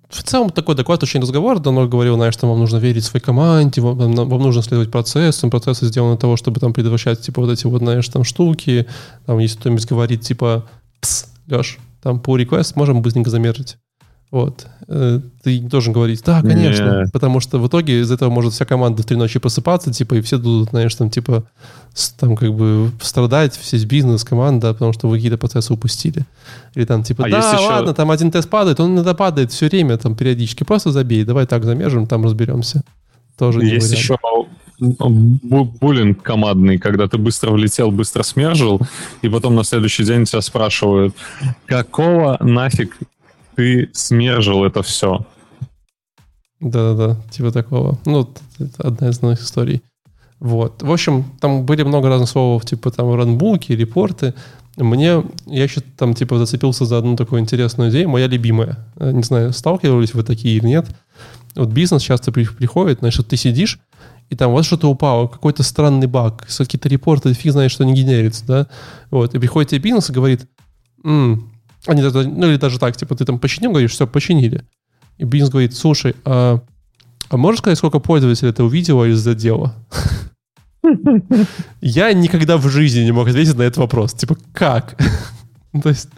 в 0.09 0.23
целом 0.23 0.51
такой 0.51 0.75
доклад 0.75 1.03
очень 1.03 1.21
разговор. 1.21 1.59
Давно 1.59 1.89
говорил, 1.89 2.17
знаешь, 2.17 2.35
что 2.35 2.47
вам 2.47 2.59
нужно 2.59 2.77
верить 2.77 3.05
своей 3.05 3.25
команде, 3.25 3.81
вам, 3.81 4.15
вам 4.15 4.43
нужно 4.43 4.63
следовать 4.63 4.91
процессам. 4.91 5.51
Процессы 5.51 5.87
сделаны 5.87 6.13
для 6.13 6.21
того, 6.21 6.37
чтобы 6.37 6.61
там 6.61 6.75
предотвращать, 6.75 7.21
типа, 7.23 7.41
вот 7.41 7.51
эти 7.51 7.67
вот, 7.67 7.79
знаешь, 7.79 8.09
там 8.09 8.25
штуки. 8.25 8.87
Там, 9.27 9.39
если 9.39 9.59
кто-нибудь 9.59 9.87
говорит, 9.87 10.21
типа, 10.21 10.67
пс, 11.01 11.29
Леш, 11.49 11.79
там 12.03 12.21
по 12.21 12.39
request 12.39 12.73
можем 12.75 13.01
быстренько 13.01 13.31
замерить. 13.31 13.79
Вот. 14.33 14.67
Э, 14.89 15.21
ты 15.43 15.61
должен 15.61 15.93
говорить, 15.93 16.23
да, 16.25 16.41
конечно, 16.41 17.03
не. 17.03 17.11
потому 17.11 17.39
что 17.39 17.59
в 17.59 17.69
итоге 17.69 18.01
из 18.01 18.11
этого 18.11 18.31
может 18.31 18.55
вся 18.55 18.65
команда 18.65 19.03
в 19.03 19.05
три 19.05 19.15
ночи 19.15 19.39
просыпаться, 19.39 19.93
типа, 19.93 20.15
и 20.15 20.21
все 20.23 20.39
будут, 20.39 20.71
знаешь, 20.71 20.95
там, 20.95 21.11
типа, 21.11 21.45
там, 22.19 22.35
как 22.35 22.55
бы, 22.55 22.91
страдать, 23.03 23.61
весь 23.71 23.85
бизнес, 23.85 24.25
команда, 24.25 24.73
потому 24.73 24.95
что 24.95 25.07
вы 25.07 25.17
какие-то 25.17 25.37
процессы 25.37 25.71
упустили. 25.75 26.25
Или 26.75 26.87
там, 26.87 27.03
типа, 27.03 27.27
а 27.27 27.29
да, 27.29 27.61
ладно, 27.61 27.91
еще... 27.91 27.95
там 27.95 28.11
один 28.11 28.31
тест 28.31 28.49
падает, 28.49 28.81
он 28.81 28.95
иногда 28.95 29.13
падает 29.13 29.53
все 29.53 29.69
время, 29.69 29.99
там, 29.99 30.17
периодически, 30.17 30.65
просто 30.65 30.93
забей, 30.93 31.25
давай 31.25 31.47
так 31.47 31.65
замержим, 31.65 32.07
там 32.07 32.25
разберемся. 32.25 32.83
Тоже 33.37 33.63
Есть 33.63 33.93
еще 33.93 34.17
буллинг 34.81 36.23
командный, 36.23 36.79
когда 36.79 37.07
ты 37.07 37.19
быстро 37.19 37.51
влетел, 37.51 37.91
быстро 37.91 38.23
смержил, 38.23 38.81
и 39.21 39.29
потом 39.29 39.55
на 39.55 39.63
следующий 39.63 40.05
день 40.05 40.25
тебя 40.25 40.41
спрашивают, 40.41 41.15
какого 41.67 42.39
нафиг 42.41 42.97
ты 43.55 43.91
смержил 43.93 44.65
это 44.65 44.83
все. 44.83 45.27
Да-да-да, 46.61 47.17
типа 47.31 47.51
такого. 47.51 47.99
Ну, 48.05 48.29
это 48.59 48.89
одна 48.89 49.09
из 49.09 49.21
новых 49.21 49.43
историй. 49.43 49.83
Вот. 50.39 50.83
В 50.83 50.91
общем, 50.91 51.25
там 51.41 51.65
были 51.65 51.83
много 51.83 52.09
разных 52.09 52.29
слов, 52.29 52.65
типа 52.65 52.91
там 52.91 53.15
ранбуки, 53.15 53.73
репорты. 53.73 54.35
Мне, 54.77 55.23
я 55.47 55.63
еще 55.63 55.83
там 55.97 56.15
типа 56.15 56.39
зацепился 56.39 56.85
за 56.85 56.99
одну 56.99 57.17
такую 57.17 57.41
интересную 57.41 57.91
идею, 57.91 58.09
моя 58.09 58.27
любимая. 58.27 58.79
Э, 58.97 59.13
не 59.13 59.23
знаю, 59.23 59.53
сталкивались 59.53 60.15
вы 60.15 60.23
такие 60.23 60.57
или 60.57 60.67
нет. 60.67 60.87
Вот 61.55 61.69
бизнес 61.69 62.03
часто 62.03 62.33
приходит, 62.33 63.01
значит, 63.01 63.29
ты 63.29 63.37
сидишь, 63.37 63.79
и 64.31 64.35
там 64.35 64.53
вот 64.53 64.65
что-то 64.65 64.89
упало, 64.89 65.29
какой-то 65.29 65.63
странный 65.63 66.07
баг, 66.07 66.47
какие-то 66.47 66.89
репорты, 66.89 67.35
фиг 67.35 67.53
знает, 67.53 67.71
что 67.71 67.85
не 67.85 67.93
генерится, 67.93 68.47
да. 68.47 68.67
Вот, 69.11 69.35
и 69.35 69.39
приходит 69.39 69.71
тебе 69.71 69.81
бизнес 69.81 70.09
и 70.09 70.15
говорит, 70.15 70.47
м 71.05 71.52
они, 71.87 72.03
ну 72.03 72.49
или 72.49 72.57
даже 72.57 72.79
так, 72.79 72.97
типа, 72.97 73.15
ты 73.15 73.25
там 73.25 73.39
починил, 73.39 73.71
говоришь, 73.71 73.93
все, 73.93 74.07
починили. 74.07 74.65
И 75.19 75.25
бизнес 75.25 75.51
говорит, 75.51 75.75
слушай, 75.75 76.15
а, 76.25 76.61
а 77.29 77.37
можешь 77.37 77.61
сказать, 77.61 77.79
сколько 77.79 77.99
пользователей 77.99 78.51
это 78.51 78.65
увидело 78.65 79.05
или 79.05 79.15
задело? 79.15 79.75
Я 81.81 82.13
никогда 82.13 82.57
в 82.57 82.69
жизни 82.69 83.01
не 83.01 83.13
мог 83.13 83.29
ответить 83.29 83.57
на 83.57 83.63
этот 83.63 83.79
вопрос. 83.79 84.15
Типа, 84.15 84.37
как? 84.53 85.01
То 85.83 85.89
есть, 85.89 86.09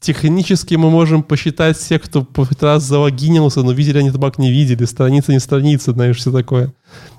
технически 0.00 0.74
мы 0.74 0.90
можем 0.90 1.22
посчитать 1.22 1.76
всех, 1.76 2.02
кто 2.02 2.26
хоть 2.34 2.62
раз 2.62 2.84
залогинился, 2.84 3.62
но 3.62 3.72
видели 3.72 3.98
они 3.98 4.10
табак 4.10 4.38
не 4.38 4.50
видели, 4.50 4.84
страница 4.84 5.32
не 5.32 5.40
страница, 5.40 5.92
знаешь, 5.92 6.16
все 6.16 6.30
такое. 6.30 6.72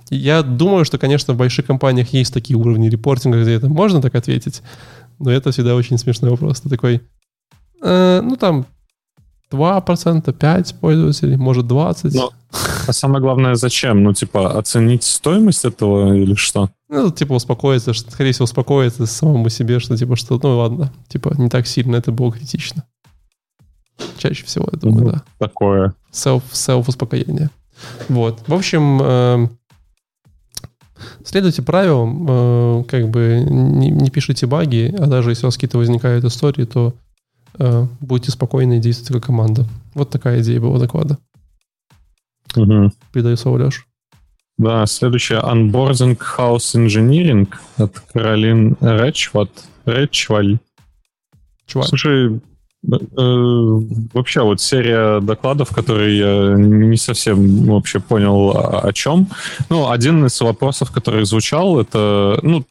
Я 0.09 0.41
думаю, 0.41 0.85
что, 0.85 0.97
конечно, 0.97 1.33
в 1.33 1.37
больших 1.37 1.65
компаниях 1.65 2.13
есть 2.13 2.33
такие 2.33 2.57
уровни 2.57 2.89
репортинга, 2.89 3.41
где 3.41 3.53
это 3.53 3.69
можно 3.69 4.01
так 4.01 4.15
ответить, 4.15 4.61
но 5.19 5.31
это 5.31 5.51
всегда 5.51 5.75
очень 5.75 5.97
смешной 5.97 6.31
вопрос. 6.31 6.61
Ты 6.61 6.69
такой, 6.69 7.01
Э, 7.81 8.21
ну, 8.21 8.35
там 8.35 8.65
2%, 9.51 10.23
5% 10.23 10.75
пользователей, 10.79 11.37
может 11.37 11.65
20%. 11.65 12.11
Но, 12.13 12.31
а 12.87 12.93
самое 12.93 13.21
главное, 13.21 13.55
зачем? 13.55 14.03
Ну, 14.03 14.13
типа, 14.13 14.57
оценить 14.57 15.03
стоимость 15.03 15.65
этого 15.65 16.13
или 16.13 16.35
что? 16.35 16.69
Ну, 16.87 17.11
типа, 17.11 17.33
успокоиться, 17.33 17.93
что, 17.93 18.11
скорее 18.11 18.31
всего, 18.31 18.45
успокоиться 18.45 19.05
самому 19.05 19.49
себе, 19.49 19.79
что, 19.79 19.97
типа, 19.97 20.15
что, 20.15 20.39
ну, 20.41 20.57
ладно, 20.57 20.91
типа, 21.07 21.33
не 21.37 21.49
так 21.49 21.67
сильно 21.67 21.95
это 21.95 22.11
было 22.11 22.31
критично. 22.31 22.83
Чаще 24.17 24.45
всего, 24.45 24.67
я 24.71 24.79
думаю, 24.79 25.05
ну, 25.05 25.11
да. 25.11 25.23
Такое. 25.37 25.93
Self, 26.11 26.43
self-успокоение. 26.51 27.49
Вот. 28.07 28.39
В 28.47 28.53
общем, 28.53 28.99
э, 29.01 29.47
следуйте 31.23 31.61
правилам, 31.61 32.25
э, 32.29 32.83
как 32.87 33.09
бы 33.09 33.45
не, 33.47 33.89
не 33.89 34.09
пишите 34.09 34.45
баги, 34.45 34.93
а 34.97 35.05
даже 35.05 35.31
если 35.31 35.45
у 35.45 35.47
вас 35.47 35.55
какие-то 35.55 35.77
возникают 35.77 36.25
истории, 36.25 36.65
то 36.65 36.93
Э, 37.57 37.87
будьте 37.99 38.31
спокойны 38.31 38.77
и 38.77 38.81
действуйте 38.81 39.13
как 39.13 39.25
команда. 39.25 39.65
Вот 39.93 40.09
такая 40.09 40.41
идея 40.41 40.59
была 40.59 40.79
доклада. 40.79 41.17
Угу. 42.55 42.91
Передаю 43.11 43.37
слово 43.37 43.65
Леш. 43.65 43.85
Да, 44.57 44.85
следующее. 44.85 45.39
Onboarding 45.39 46.19
House 46.37 46.75
Engineering 46.75 47.47
от 47.77 47.99
Каролин 48.13 48.75
Речват. 48.81 49.49
Речваль. 49.85 50.59
Чувак. 51.65 51.87
Слушай, 51.87 52.35
э, 52.35 52.39
вообще 54.13 54.41
вот 54.41 54.59
серия 54.59 55.21
докладов, 55.21 55.73
которые 55.73 56.17
я 56.17 56.55
не 56.57 56.97
совсем 56.97 57.65
вообще 57.65 57.99
понял 57.99 58.49
о, 58.49 58.87
о 58.87 58.93
чем. 58.93 59.27
Ну, 59.69 59.89
один 59.89 60.25
из 60.25 60.41
вопросов, 60.41 60.91
который 60.91 61.25
звучал, 61.25 61.79
это, 61.79 62.39
ну, 62.43 62.65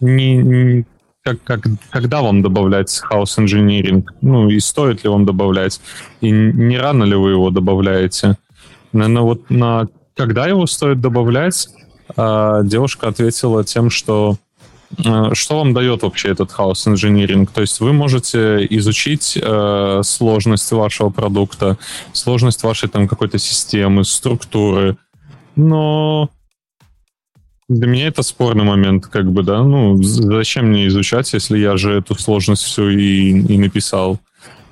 не, 0.00 0.36
не 0.36 0.84
как, 1.28 1.42
как, 1.44 1.72
когда 1.90 2.22
вам 2.22 2.42
добавлять 2.42 3.02
house 3.10 3.38
engineering? 3.38 4.04
Ну, 4.20 4.48
и 4.48 4.60
стоит 4.60 5.04
ли 5.04 5.10
вам 5.10 5.26
добавлять? 5.26 5.80
И 6.20 6.30
не 6.30 6.78
рано 6.78 7.04
ли 7.04 7.14
вы 7.14 7.30
его 7.30 7.50
добавляете? 7.50 8.36
Наверное, 8.92 9.22
вот 9.22 9.50
на 9.50 9.88
когда 10.16 10.46
его 10.46 10.66
стоит 10.66 11.00
добавлять, 11.00 11.68
а, 12.16 12.62
девушка 12.62 13.08
ответила 13.08 13.62
тем, 13.62 13.90
что 13.90 14.36
а, 15.04 15.34
что 15.34 15.58
вам 15.58 15.74
дает 15.74 16.02
вообще 16.02 16.30
этот 16.30 16.50
house 16.50 16.86
engineering? 16.86 17.48
То 17.52 17.60
есть 17.60 17.80
вы 17.80 17.92
можете 17.92 18.66
изучить 18.70 19.38
э, 19.40 20.00
сложность 20.02 20.72
вашего 20.72 21.10
продукта, 21.10 21.76
сложность 22.12 22.62
вашей 22.62 22.88
там 22.88 23.06
какой-то 23.06 23.38
системы, 23.38 24.04
структуры, 24.04 24.96
но 25.56 26.30
для 27.68 27.86
меня 27.86 28.08
это 28.08 28.22
спорный 28.22 28.64
момент, 28.64 29.06
как 29.06 29.30
бы, 29.30 29.42
да. 29.42 29.62
Ну, 29.62 30.02
зачем 30.02 30.66
мне 30.66 30.86
изучать, 30.86 31.32
если 31.34 31.58
я 31.58 31.76
же 31.76 31.98
эту 31.98 32.14
сложность 32.14 32.62
всю 32.62 32.88
и, 32.88 33.30
и 33.30 33.58
написал? 33.58 34.18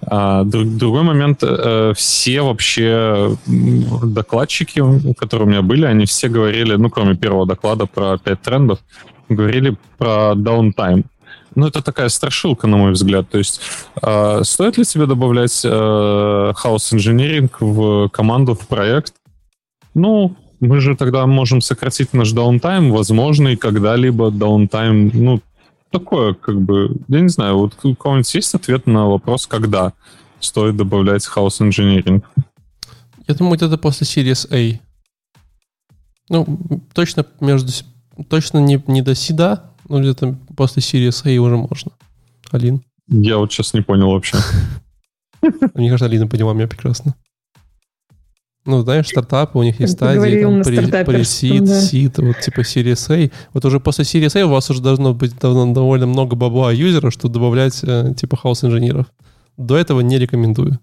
А, 0.03 0.45
друг, 0.45 0.77
другой 0.77 1.03
момент, 1.03 1.41
э, 1.43 1.93
все 1.95 2.41
вообще 2.43 3.37
докладчики, 3.47 4.83
которые 5.15 5.47
у 5.47 5.51
меня 5.51 5.63
были, 5.63 5.85
они 5.85 6.07
все 6.07 6.29
говорили, 6.29 6.77
ну, 6.77 6.89
кроме 6.91 7.17
первого 7.17 7.47
доклада 7.47 7.87
про 7.87 8.17
пять 8.19 8.41
трендов, 8.41 8.79
говорили 9.29 9.77
про 9.99 10.35
даунтайм. 10.35 11.05
Ну, 11.55 11.67
это 11.67 11.83
такая 11.83 12.09
страшилка, 12.09 12.67
на 12.67 12.77
мой 12.77 12.93
взгляд. 12.93 13.29
То 13.31 13.39
есть, 13.39 13.61
э, 14.01 14.41
стоит 14.45 14.79
ли 14.79 14.85
тебе 14.85 15.07
добавлять 15.07 15.63
э, 15.65 15.69
house 15.69 16.95
engineering 16.95 17.51
в 17.61 18.09
команду, 18.09 18.55
в 18.55 18.67
проект? 18.69 19.15
Ну, 19.95 20.37
мы 20.61 20.81
же 20.81 20.97
тогда 20.97 21.27
можем 21.27 21.61
сократить 21.61 22.13
наш 22.13 22.33
downtime, 22.33 22.91
возможный 22.91 23.57
когда-либо 23.57 24.31
downtime, 24.31 25.11
ну, 25.13 25.41
такое, 25.91 26.35
как 26.35 26.61
бы, 26.61 26.97
я 27.09 27.21
не 27.21 27.29
знаю, 27.29 27.59
вот 27.59 27.75
у 27.83 27.95
кого-нибудь 27.95 28.35
есть 28.35 28.55
ответ 28.55 28.87
на 28.87 29.07
вопрос, 29.07 29.47
когда 29.47 29.93
стоит 30.41 30.77
добавлять 30.77 31.27
chaos 31.27 31.61
engineering? 31.61 32.23
Я 33.27 33.35
думаю, 33.35 33.57
это 33.57 33.77
после 33.79 34.07
Series 34.07 34.47
A. 34.53 34.81
Ну, 36.29 36.59
точно 36.93 37.27
между... 37.41 37.73
Точно 38.29 38.59
не, 38.59 38.83
не 38.87 39.03
до 39.03 39.15
сида, 39.15 39.73
Ну, 39.89 40.01
где-то 40.01 40.37
после 40.57 40.81
Series 40.81 41.23
A 41.27 41.41
уже 41.41 41.57
можно. 41.57 41.93
Алин? 42.51 42.83
Я 43.09 43.39
вот 43.39 43.53
сейчас 43.53 43.75
не 43.75 43.83
понял 43.83 44.11
вообще. 44.11 44.39
Мне 45.75 45.89
кажется, 45.91 46.07
Алина 46.07 46.27
поняла 46.27 46.55
меня 46.55 46.67
прекрасно. 46.67 47.15
Ну, 48.67 48.83
знаешь, 48.83 49.07
стартапы, 49.07 49.59
у 49.59 49.63
них 49.63 49.79
есть 49.81 49.93
стадии, 49.93 50.43
там, 50.43 51.05
пресид, 51.05 51.65
да. 51.65 51.81
сид, 51.81 52.19
вот 52.19 52.41
типа 52.41 52.61
Series 52.61 53.27
A. 53.27 53.31
Вот 53.55 53.65
уже 53.65 53.79
после 53.79 54.05
Series 54.05 54.41
A 54.41 54.45
у 54.45 54.51
вас 54.51 54.69
уже 54.71 54.83
должно 54.83 55.15
быть 55.15 55.39
давно, 55.39 55.73
довольно 55.73 56.07
много 56.07 56.35
бабла 56.35 56.73
юзеров, 56.73 57.13
чтобы 57.13 57.35
добавлять 57.35 57.81
э, 57.85 58.13
типа 58.17 58.37
хаос-инженеров. 58.37 59.07
До 59.57 59.77
этого 59.77 60.01
не 60.01 60.19
рекомендую. 60.19 60.81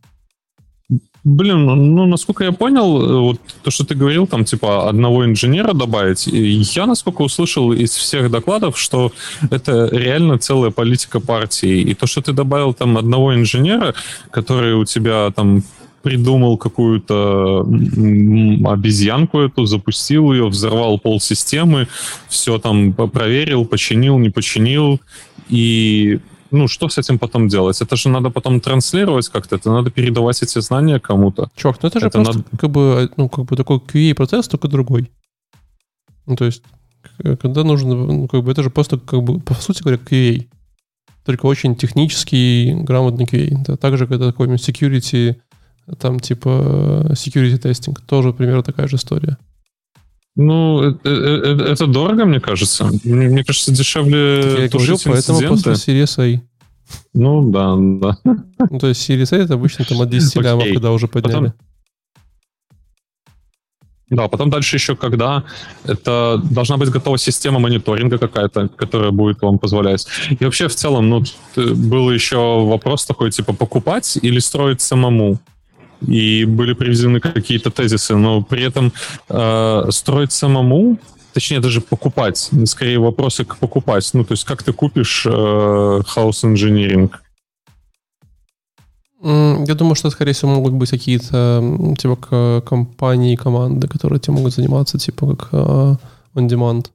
Блин, 1.26 1.66
ну, 1.66 1.76
ну, 1.76 2.06
насколько 2.06 2.44
я 2.44 2.52
понял, 2.52 3.02
э, 3.02 3.20
вот 3.22 3.40
то, 3.64 3.72
что 3.72 3.86
ты 3.86 3.96
говорил, 3.96 4.28
там, 4.28 4.44
типа, 4.44 4.90
одного 4.90 5.26
инженера 5.26 5.74
добавить, 5.74 6.28
я, 6.28 6.86
насколько 6.86 7.22
услышал 7.22 7.72
из 7.72 7.92
всех 7.92 8.30
докладов, 8.30 8.78
что 8.78 9.14
это 9.50 9.88
реально 9.92 10.38
целая 10.38 10.72
политика 10.72 11.22
партии. 11.22 11.80
И 11.82 11.94
то, 11.94 12.08
что 12.08 12.22
ты 12.22 12.34
добавил 12.34 12.74
там 12.74 12.98
одного 12.98 13.34
инженера, 13.34 13.94
который 14.32 14.74
у 14.74 14.84
тебя 14.84 15.32
там 15.32 15.64
придумал 16.04 16.58
какую-то 16.58 17.62
обезьянку 17.62 19.40
эту, 19.40 19.66
запустил 19.66 20.34
ее, 20.34 20.48
взорвал 20.48 21.00
пол 21.00 21.20
системы, 21.20 21.88
все 22.28 22.60
там 22.60 22.94
проверил, 22.94 23.66
починил, 23.66 24.20
не 24.20 24.30
починил, 24.30 25.00
и 25.50 26.20
ну, 26.52 26.68
что 26.68 26.88
с 26.88 27.00
этим 27.00 27.18
потом 27.18 27.48
делать? 27.48 27.82
Это 27.82 27.96
же 27.96 28.10
надо 28.10 28.30
потом 28.30 28.60
транслировать 28.60 29.28
как-то, 29.30 29.56
это 29.56 29.72
надо 29.72 29.90
передавать 29.90 30.44
эти 30.44 30.60
знания 30.62 31.00
кому-то. 31.00 31.50
Чувак, 31.56 31.80
ну 31.82 31.90
это 31.90 32.00
же 32.00 32.08
это 32.08 32.20
просто 32.20 32.38
надо... 32.38 32.58
как, 32.58 32.70
бы, 32.70 33.10
ну, 33.18 33.30
как 33.30 33.46
бы 33.46 33.56
такой 33.56 33.78
QA-процесс, 33.78 34.48
только 34.48 34.68
другой. 34.68 35.10
Ну, 36.28 36.36
то 36.36 36.46
есть, 36.46 36.64
когда 37.18 37.64
нужно, 37.64 37.96
ну, 37.96 38.28
как 38.28 38.44
бы 38.44 38.52
это 38.52 38.62
же 38.62 38.70
просто, 38.70 39.00
как 39.00 39.24
бы, 39.24 39.40
по 39.40 39.56
сути 39.56 39.82
говоря, 39.82 39.98
QA. 39.98 40.48
Только 41.26 41.46
очень 41.46 41.76
технический, 41.76 42.74
грамотный 42.74 43.26
QA. 43.26 43.56
Да, 43.66 43.78
также, 43.78 44.08
когда 44.08 44.28
такой 44.28 44.48
security, 44.50 45.38
там, 46.00 46.20
типа, 46.20 47.08
security 47.12 47.60
testing, 47.60 47.96
тоже 48.06 48.34
примерно 48.34 48.64
такая 48.64 48.88
же 48.88 48.96
история. 48.96 49.38
Ну, 50.36 50.82
это, 50.82 51.10
это, 51.10 51.64
это 51.64 51.88
дорого, 51.88 52.26
мне 52.26 52.40
кажется. 52.40 52.90
Мне, 53.04 53.28
мне 53.28 53.44
кажется, 53.44 53.72
дешевле 53.72 54.64
Я 54.64 54.70
говорю, 54.70 54.98
поэтому 55.06 55.40
после 55.48 55.74
Series 55.74 56.38
A. 56.38 56.42
Ну, 57.14 57.52
да, 57.52 57.76
да. 57.78 58.18
Ну, 58.70 58.80
то 58.80 58.88
есть 58.88 59.08
Series 59.08 59.36
A 59.36 59.44
это 59.44 59.54
обычно 59.54 59.86
там 59.86 60.02
от 60.02 60.10
10 60.10 60.36
okay. 60.36 60.44
лямов, 60.44 60.68
когда 60.74 60.92
уже 60.92 61.08
подняли. 61.08 61.34
Потом... 61.34 61.54
Да, 64.10 64.28
потом 64.28 64.50
дальше 64.50 64.76
еще, 64.76 64.96
когда 64.96 65.44
это 65.86 66.42
должна 66.52 66.78
быть 66.78 66.90
готова 66.90 67.18
система 67.18 67.60
мониторинга 67.60 68.18
какая-то, 68.18 68.70
которая 68.70 69.12
будет 69.12 69.42
вам 69.42 69.60
позволять. 69.60 70.08
И 70.40 70.44
вообще 70.44 70.68
в 70.68 70.76
целом, 70.76 71.10
ну, 71.10 71.24
был 71.56 72.12
еще 72.12 72.38
вопрос 72.66 73.06
такой, 73.06 73.32
типа, 73.32 73.54
покупать 73.54 74.18
или 74.22 74.40
строить 74.40 74.82
самому 74.82 75.40
и 76.08 76.46
были 76.46 76.74
приведены 76.74 77.20
какие-то 77.20 77.72
тезисы, 77.72 78.16
но 78.16 78.42
при 78.42 78.64
этом 78.64 78.92
э, 79.30 79.84
строить 79.90 80.32
самому, 80.32 80.98
точнее 81.34 81.60
даже 81.60 81.82
покупать, 81.82 82.50
скорее 82.66 83.00
вопросы 83.00 83.46
к 83.46 83.58
покупать. 83.58 84.10
Ну, 84.14 84.24
то 84.24 84.34
есть 84.34 84.44
как 84.44 84.64
ты 84.64 84.74
купишь 84.74 85.26
э, 85.26 85.30
House 85.30 86.44
Engineering? 86.44 87.12
Я 89.24 89.76
думаю, 89.76 89.96
что, 89.96 90.10
скорее 90.10 90.34
всего, 90.34 90.52
могут 90.52 90.74
быть 90.74 90.90
какие-то 90.90 91.96
типа 91.98 92.62
компании, 92.66 93.38
команды, 93.38 93.88
которые 93.88 94.18
этим 94.18 94.34
могут 94.34 94.54
заниматься, 94.54 94.98
типа 94.98 95.36
как 95.36 95.54
uh, 95.54 95.98
on 96.36 96.50
demand. 96.50 96.88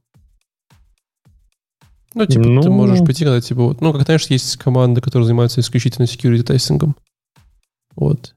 Ну, 2.15 2.27
типа, 2.27 2.45
ну... 2.45 2.61
ты 2.61 2.69
можешь 2.69 2.99
пойти, 2.99 3.25
когда, 3.25 3.41
типа, 3.41 3.63
вот, 3.63 3.81
ну, 3.81 3.93
как, 3.93 4.03
знаешь, 4.03 4.27
есть 4.27 4.57
команды, 4.57 5.01
которые 5.01 5.27
занимаются 5.27 5.61
исключительно 5.61 6.05
security 6.05 6.43
тестингом. 6.43 6.97
Вот. 7.97 8.35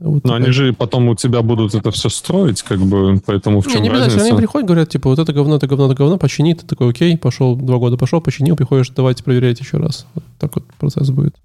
Вот 0.00 0.24
Но 0.24 0.34
они 0.34 0.50
же 0.50 0.72
потом 0.72 1.08
у 1.08 1.14
тебя 1.14 1.42
будут 1.42 1.74
это 1.74 1.90
все 1.90 2.08
строить, 2.08 2.62
как 2.62 2.80
бы, 2.80 3.20
поэтому 3.24 3.60
в 3.60 3.66
чем 3.66 3.82
не, 3.82 3.88
не 3.88 3.94
разница? 3.94 4.22
Они 4.24 4.36
приходят, 4.36 4.66
говорят, 4.66 4.88
типа, 4.88 5.08
вот 5.08 5.18
это 5.18 5.32
говно, 5.32 5.56
это 5.56 5.66
говно, 5.66 5.86
это 5.86 5.94
говно, 5.94 6.18
почини, 6.18 6.54
ты 6.54 6.66
такой, 6.66 6.90
окей, 6.90 7.16
пошел, 7.16 7.56
два 7.56 7.78
года 7.78 7.96
пошел, 7.96 8.20
починил, 8.20 8.56
приходишь, 8.56 8.90
давайте 8.90 9.22
проверять 9.22 9.60
еще 9.60 9.76
раз. 9.76 10.06
Вот 10.14 10.24
так 10.38 10.54
вот 10.56 10.64
процесс 10.78 11.10
будет. 11.10 11.36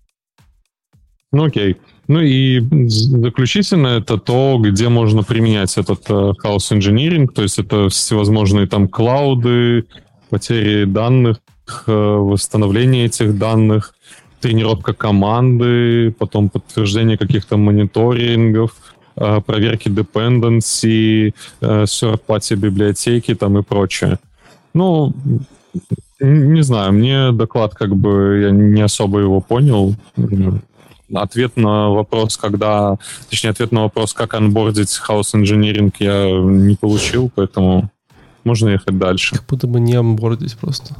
Ну, 1.31 1.45
окей. 1.45 1.77
Ну 2.07 2.21
и 2.21 2.59
заключительно 2.87 3.87
это 3.87 4.17
то, 4.17 4.57
где 4.59 4.89
можно 4.89 5.21
применять 5.21 5.77
этот 5.77 6.09
uh, 6.09 6.33
хаос 6.35 6.71
инжиниринг, 6.71 7.33
то 7.33 7.43
есть 7.43 7.59
это 7.59 7.89
всевозможные 7.89 8.65
там 8.65 8.87
клауды, 8.87 9.85
потери 10.31 10.85
данных, 10.85 11.37
uh, 11.85 12.17
восстановление 12.17 13.05
этих 13.05 13.37
данных, 13.37 13.93
тренировка 14.41 14.93
команды, 14.93 16.11
потом 16.11 16.49
подтверждение 16.49 17.17
каких-то 17.17 17.57
мониторингов, 17.57 18.71
э, 19.15 19.41
проверки 19.45 19.89
dependency, 19.89 21.33
э, 21.61 21.83
third-party 21.83 22.55
библиотеки 22.55 23.35
там 23.35 23.57
и 23.57 23.63
прочее. 23.63 24.19
Ну, 24.73 25.13
не 26.19 26.63
знаю, 26.63 26.93
мне 26.93 27.31
доклад 27.31 27.75
как 27.75 27.95
бы, 27.95 28.39
я 28.41 28.51
не 28.51 28.81
особо 28.81 29.19
его 29.19 29.41
понял. 29.41 29.95
Ответ 31.13 31.57
на 31.57 31.89
вопрос, 31.89 32.37
когда, 32.37 32.97
точнее, 33.29 33.49
ответ 33.49 33.71
на 33.71 33.81
вопрос, 33.81 34.13
как 34.13 34.35
анбордить 34.35 34.99
House 35.07 35.33
Engineering, 35.33 35.91
я 35.99 36.39
не 36.39 36.75
получил, 36.75 37.31
поэтому 37.33 37.89
можно 38.43 38.69
ехать 38.69 38.97
дальше. 38.97 39.35
Как 39.35 39.45
будто 39.47 39.67
бы 39.67 39.79
не 39.79 39.95
анбордить 39.95 40.55
просто. 40.57 40.95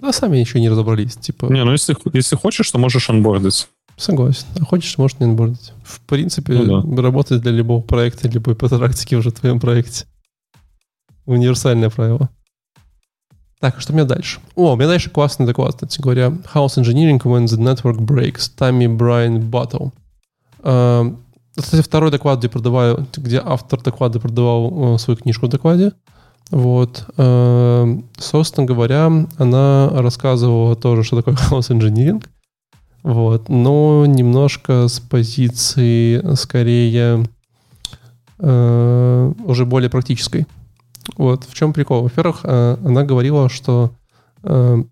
Да, 0.00 0.12
сами 0.12 0.38
еще 0.38 0.60
не 0.60 0.68
разобрались. 0.68 1.16
Типа... 1.16 1.46
Не, 1.46 1.64
ну 1.64 1.72
если, 1.72 1.96
если 2.12 2.36
хочешь, 2.36 2.70
то 2.70 2.78
можешь 2.78 3.10
анбордить. 3.10 3.68
Согласен. 3.96 4.46
А 4.58 4.64
хочешь, 4.64 4.96
можешь 4.96 5.18
не 5.18 5.26
анбордить. 5.26 5.72
В 5.84 6.00
принципе, 6.00 6.54
ну, 6.54 6.82
да. 6.82 7.02
работать 7.02 7.42
для 7.42 7.52
любого 7.52 7.82
проекта, 7.82 8.28
любой 8.28 8.54
практики 8.54 9.14
уже 9.14 9.30
в 9.30 9.34
твоем 9.34 9.60
проекте. 9.60 10.06
Универсальное 11.26 11.90
правило. 11.90 12.30
Так, 13.60 13.76
а 13.76 13.80
что 13.80 13.92
у 13.92 13.96
меня 13.96 14.06
дальше? 14.06 14.40
О, 14.54 14.72
у 14.72 14.76
меня 14.76 14.88
дальше 14.88 15.10
классный 15.10 15.44
доклад, 15.44 15.74
кстати 15.74 16.00
говоря. 16.00 16.28
House 16.54 16.78
Engineering 16.78 17.20
When 17.20 17.44
the 17.44 17.58
Network 17.58 17.98
Breaks. 17.98 18.50
Тами 18.56 18.86
Брайан 18.86 19.40
Баттл. 19.40 19.88
Кстати, 20.58 21.82
второй 21.82 22.10
доклад, 22.10 22.38
где 22.38 22.48
продаваю, 22.48 23.06
где 23.16 23.42
автор 23.44 23.82
доклада 23.82 24.18
продавал 24.18 24.94
э, 24.94 24.98
свою 24.98 25.18
книжку 25.18 25.46
в 25.46 25.50
докладе. 25.50 25.92
Вот. 26.50 27.04
Эм, 27.16 28.08
собственно 28.18 28.66
говоря, 28.66 29.10
она 29.38 29.88
рассказывала 29.92 30.74
тоже, 30.76 31.04
что 31.04 31.16
такое 31.16 31.34
хаос 31.36 31.70
инжиниринг. 31.70 32.28
Вот. 33.02 33.48
Но 33.48 34.04
немножко 34.06 34.88
с 34.88 35.00
позиции 35.00 36.34
скорее 36.34 37.24
э, 38.38 39.32
уже 39.44 39.64
более 39.64 39.90
практической. 39.90 40.46
Вот. 41.16 41.44
В 41.44 41.54
чем 41.54 41.72
прикол? 41.72 42.02
Во-первых, 42.02 42.40
э, 42.42 42.76
она 42.84 43.04
говорила, 43.04 43.48
что 43.48 43.92
э, 44.42 44.82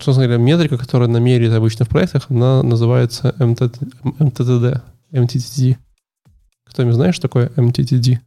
собственно 0.00 0.26
говоря, 0.26 0.42
метрика, 0.42 0.78
которая 0.78 1.08
намерит 1.08 1.52
обычно 1.52 1.84
в 1.84 1.88
проектах, 1.88 2.26
она 2.28 2.62
называется 2.62 3.34
MTTD. 3.38 4.80
MTTD. 5.12 5.76
Кто-нибудь 6.64 6.94
знает, 6.94 7.14
что 7.14 7.28
такое 7.28 7.48
MTTD? 7.56 8.18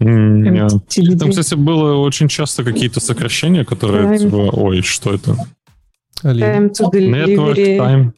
Нет. 0.00 0.72
Там, 1.18 1.30
кстати, 1.30 1.54
было 1.54 1.96
очень 1.96 2.28
часто 2.28 2.64
какие-то 2.64 3.00
сокращения, 3.00 3.64
которые... 3.64 4.18
Типа, 4.18 4.50
ой, 4.52 4.80
что 4.82 5.14
это? 5.14 5.36
Time 6.22 6.72
to 6.72 6.90
Network 6.90 7.56
time. 7.56 8.12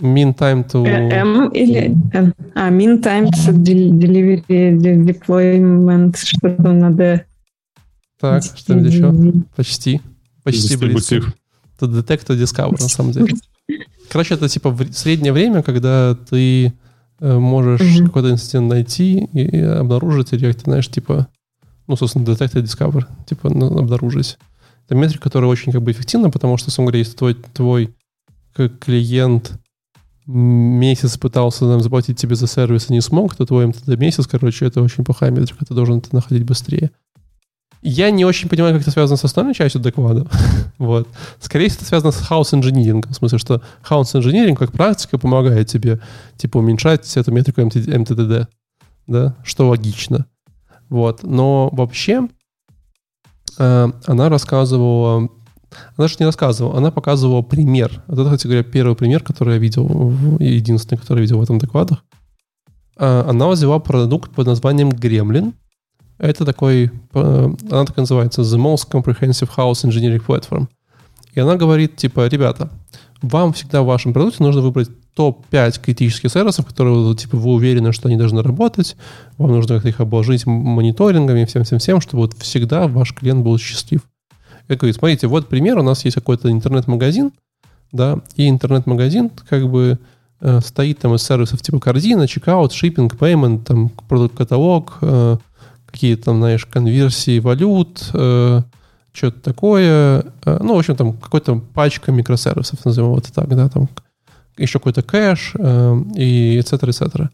Mean 0.00 0.34
time 0.34 0.66
to... 0.70 0.86
M 0.86 1.48
или 1.50 1.94
N? 2.12 2.34
А, 2.54 2.70
mean 2.70 3.02
time 3.02 3.28
to 3.28 3.52
delivery, 3.52 4.44
deployment, 4.46 6.16
что 6.16 6.50
там 6.50 6.78
надо... 6.78 7.24
Так, 8.18 8.42
что-нибудь 8.42 8.92
еще? 8.92 9.44
Почти. 9.56 10.00
Почти 10.42 10.76
близко. 10.76 11.16
To 11.80 11.86
detect, 11.86 12.26
to 12.26 12.36
discover, 12.38 12.72
на 12.72 12.88
самом 12.88 13.12
деле. 13.12 13.34
Короче, 14.10 14.34
это 14.34 14.48
типа 14.48 14.76
среднее 14.92 15.32
время, 15.32 15.62
когда 15.62 16.14
ты 16.28 16.66
Э, 16.66 16.72
можешь 17.20 17.80
mm-hmm. 17.80 18.06
какой-то 18.06 18.30
инцидент 18.30 18.68
найти 18.68 19.24
и 19.32 19.58
обнаружить, 19.60 20.32
или 20.32 20.52
ты 20.52 20.60
знаешь, 20.60 20.88
типа, 20.88 21.28
ну, 21.86 21.96
собственно, 21.96 22.24
detect 22.24 22.58
и 22.58 22.62
discover, 22.62 23.04
типа, 23.26 23.50
ну, 23.50 23.78
обнаружить. 23.78 24.38
Это 24.86 24.94
метрика, 24.94 25.24
которая 25.24 25.50
очень 25.50 25.72
как 25.72 25.82
бы 25.82 25.92
эффективна, 25.92 26.30
потому 26.30 26.56
что, 26.56 26.66
собственно 26.66 26.86
говоря, 26.86 26.98
если 27.00 27.16
твой, 27.16 27.36
твой 27.52 27.94
клиент 28.80 29.58
месяц 30.26 31.16
пытался 31.16 31.64
нам 31.64 31.80
заплатить 31.80 32.18
тебе 32.18 32.36
за 32.36 32.46
сервис 32.46 32.88
и 32.88 32.92
не 32.92 33.00
смог, 33.00 33.34
то 33.34 33.46
твой 33.46 33.66
МТД 33.66 33.88
месяц, 33.98 34.26
короче, 34.26 34.66
это 34.66 34.80
очень 34.80 35.04
плохая 35.04 35.30
метрика, 35.30 35.64
ты 35.64 35.74
должен 35.74 35.98
это 35.98 36.14
находить 36.14 36.44
быстрее. 36.44 36.90
Я 37.82 38.10
не 38.10 38.24
очень 38.24 38.48
понимаю, 38.48 38.74
как 38.74 38.82
это 38.82 38.90
связано 38.90 39.16
с 39.16 39.24
основной 39.24 39.54
частью 39.54 39.80
доклада. 39.80 40.26
вот. 40.78 41.08
Скорее 41.38 41.68
всего, 41.68 41.78
это 41.80 41.86
связано 41.86 42.12
с 42.12 42.16
хаос 42.16 42.52
инжинирингом. 42.52 43.12
В 43.12 43.16
смысле, 43.16 43.38
что 43.38 43.62
хаос 43.82 44.14
инжиниринг 44.14 44.58
как 44.58 44.72
практика 44.72 45.18
помогает 45.18 45.68
тебе 45.68 46.00
типа 46.36 46.58
уменьшать 46.58 47.16
эту 47.16 47.32
метрику 47.32 47.62
МТД. 47.62 48.50
Да? 49.06 49.34
Что 49.44 49.68
логично. 49.68 50.26
Вот. 50.90 51.22
Но 51.22 51.70
вообще 51.72 52.28
э, 53.58 53.88
она 54.06 54.28
рассказывала 54.28 55.30
она 55.96 56.08
же 56.08 56.16
не 56.18 56.26
рассказывала, 56.26 56.76
она 56.76 56.90
показывала 56.90 57.42
пример. 57.42 58.02
Вот 58.06 58.18
это, 58.18 58.24
кстати 58.24 58.46
говоря, 58.46 58.64
первый 58.64 58.96
пример, 58.96 59.22
который 59.22 59.54
я 59.54 59.60
видел, 59.60 60.12
единственный, 60.40 60.98
который 60.98 61.18
я 61.18 61.22
видел 61.22 61.38
в 61.38 61.42
этом 61.42 61.58
докладах. 61.58 62.04
А, 62.96 63.26
она 63.28 63.48
взяла 63.48 63.78
продукт 63.78 64.32
под 64.32 64.46
названием 64.46 64.90
Gremlin. 64.90 65.54
Это 66.20 66.44
такой, 66.44 66.90
э, 67.14 67.50
она 67.70 67.84
так 67.86 67.96
называется, 67.96 68.42
The 68.42 68.58
Most 68.58 68.90
Comprehensive 68.90 69.48
House 69.56 69.84
Engineering 69.84 70.22
Platform. 70.24 70.68
И 71.32 71.40
она 71.40 71.56
говорит, 71.56 71.96
типа, 71.96 72.26
ребята, 72.26 72.70
вам 73.22 73.54
всегда 73.54 73.82
в 73.82 73.86
вашем 73.86 74.12
продукте 74.12 74.42
нужно 74.42 74.60
выбрать 74.60 74.90
топ-5 75.14 75.80
критических 75.80 76.30
сервисов, 76.30 76.66
которые, 76.66 77.14
типа, 77.16 77.38
вы 77.38 77.52
уверены, 77.52 77.92
что 77.92 78.08
они 78.08 78.18
должны 78.18 78.42
работать, 78.42 78.96
вам 79.38 79.52
нужно 79.52 79.76
как-то 79.76 79.88
их 79.88 80.00
обложить 80.00 80.44
мониторингами, 80.44 81.46
всем-всем-всем, 81.46 82.02
чтобы 82.02 82.22
вот 82.24 82.34
всегда 82.38 82.86
ваш 82.86 83.14
клиент 83.14 83.42
был 83.42 83.56
счастлив. 83.58 84.02
Я 84.68 84.76
говорю, 84.76 84.92
смотрите, 84.92 85.26
вот 85.26 85.48
пример, 85.48 85.78
у 85.78 85.82
нас 85.82 86.04
есть 86.04 86.14
какой-то 86.16 86.50
интернет-магазин, 86.50 87.32
да, 87.92 88.18
и 88.36 88.48
интернет-магазин 88.48 89.30
как 89.48 89.68
бы 89.68 89.98
э, 90.40 90.60
стоит 90.60 90.98
там 90.98 91.14
из 91.14 91.22
сервисов 91.22 91.62
типа 91.62 91.80
корзина, 91.80 92.28
чекаут, 92.28 92.72
шиппинг, 92.72 93.18
пеймент, 93.18 93.66
там 93.66 93.88
продукт-каталог, 93.88 94.98
э, 95.00 95.36
какие-то 95.90 96.24
там, 96.24 96.38
знаешь, 96.38 96.66
конверсии 96.66 97.38
валют, 97.38 98.10
э, 98.12 98.62
что-то 99.12 99.40
такое. 99.40 100.24
Э, 100.44 100.58
ну, 100.60 100.76
в 100.76 100.78
общем, 100.78 100.96
там 100.96 101.14
какая-то 101.14 101.56
пачка 101.74 102.12
микросервисов, 102.12 102.84
назовем 102.84 103.10
вот 103.10 103.26
так, 103.26 103.48
да, 103.48 103.68
там 103.68 103.88
еще 104.56 104.78
какой-то 104.78 105.02
кэш 105.02 105.52
э, 105.58 105.96
и 106.16 106.58
etc. 106.58 106.80
etc. 106.88 107.28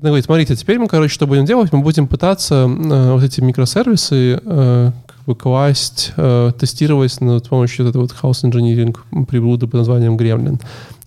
Она 0.00 0.08
говорит, 0.08 0.24
смотрите, 0.24 0.56
теперь 0.56 0.78
мы, 0.78 0.88
короче, 0.88 1.12
что 1.12 1.26
будем 1.26 1.44
делать? 1.44 1.72
Мы 1.72 1.80
будем 1.80 2.06
пытаться 2.06 2.66
э, 2.66 3.12
вот 3.12 3.22
эти 3.22 3.40
микросервисы 3.40 4.40
э, 4.42 4.92
как 5.06 5.24
бы 5.26 5.34
класть, 5.34 6.12
э, 6.16 6.52
тестировать 6.58 7.20
ну, 7.20 7.38
с 7.38 7.42
помощью 7.42 7.84
вот 7.84 7.90
этого 7.90 8.02
вот 8.02 8.16
house 8.22 8.44
engineering 8.44 8.96
приблуды 9.26 9.66
под 9.66 9.74
названием 9.74 10.16
Gremlin. 10.16 10.58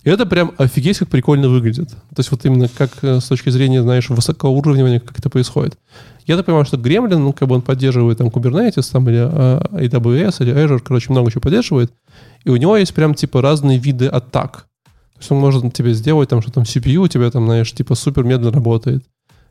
И 0.04 0.10
это 0.10 0.26
прям 0.26 0.52
офигеть, 0.58 1.00
как 1.00 1.08
прикольно 1.08 1.50
выглядит. 1.50 1.90
То 1.90 2.20
есть 2.20 2.30
вот 2.30 2.46
именно 2.46 2.68
как 2.68 2.92
э, 3.02 3.20
с 3.20 3.24
точки 3.24 3.50
зрения, 3.50 3.82
знаешь, 3.82 4.10
высокоуровневого, 4.10 5.00
как 5.00 5.18
это 5.18 5.30
происходит. 5.30 5.78
Я 6.26 6.38
так 6.38 6.46
понимаю, 6.46 6.66
что 6.66 6.78
Gremlin, 6.78 7.18
ну, 7.18 7.34
как 7.34 7.48
бы 7.48 7.56
он 7.56 7.62
поддерживает 7.62 8.18
там 8.18 8.28
Kubernetes, 8.28 8.90
там, 8.92 9.10
или 9.10 9.18
а, 9.20 9.60
AWS, 9.74 10.44
или 10.44 10.54
Azure, 10.54 10.80
короче, 10.80 11.12
много 11.12 11.32
чего 11.32 11.42
поддерживает. 11.42 11.92
И 12.44 12.50
у 12.50 12.56
него 12.56 12.78
есть 12.78 12.94
прям, 12.94 13.14
типа, 13.14 13.42
разные 13.42 13.78
виды 13.78 14.08
атак. 14.08 14.68
То 15.14 15.20
есть 15.20 15.32
он 15.32 15.40
может 15.40 15.74
тебе 15.74 15.94
сделать 15.94 16.30
там, 16.30 16.42
что 16.42 16.52
там 16.52 16.64
CPU 16.64 16.98
у 16.98 17.08
тебя 17.08 17.30
там, 17.30 17.46
знаешь, 17.46 17.72
типа 17.72 17.96
супер 17.96 18.24
медленно 18.24 18.52
работает. 18.52 19.04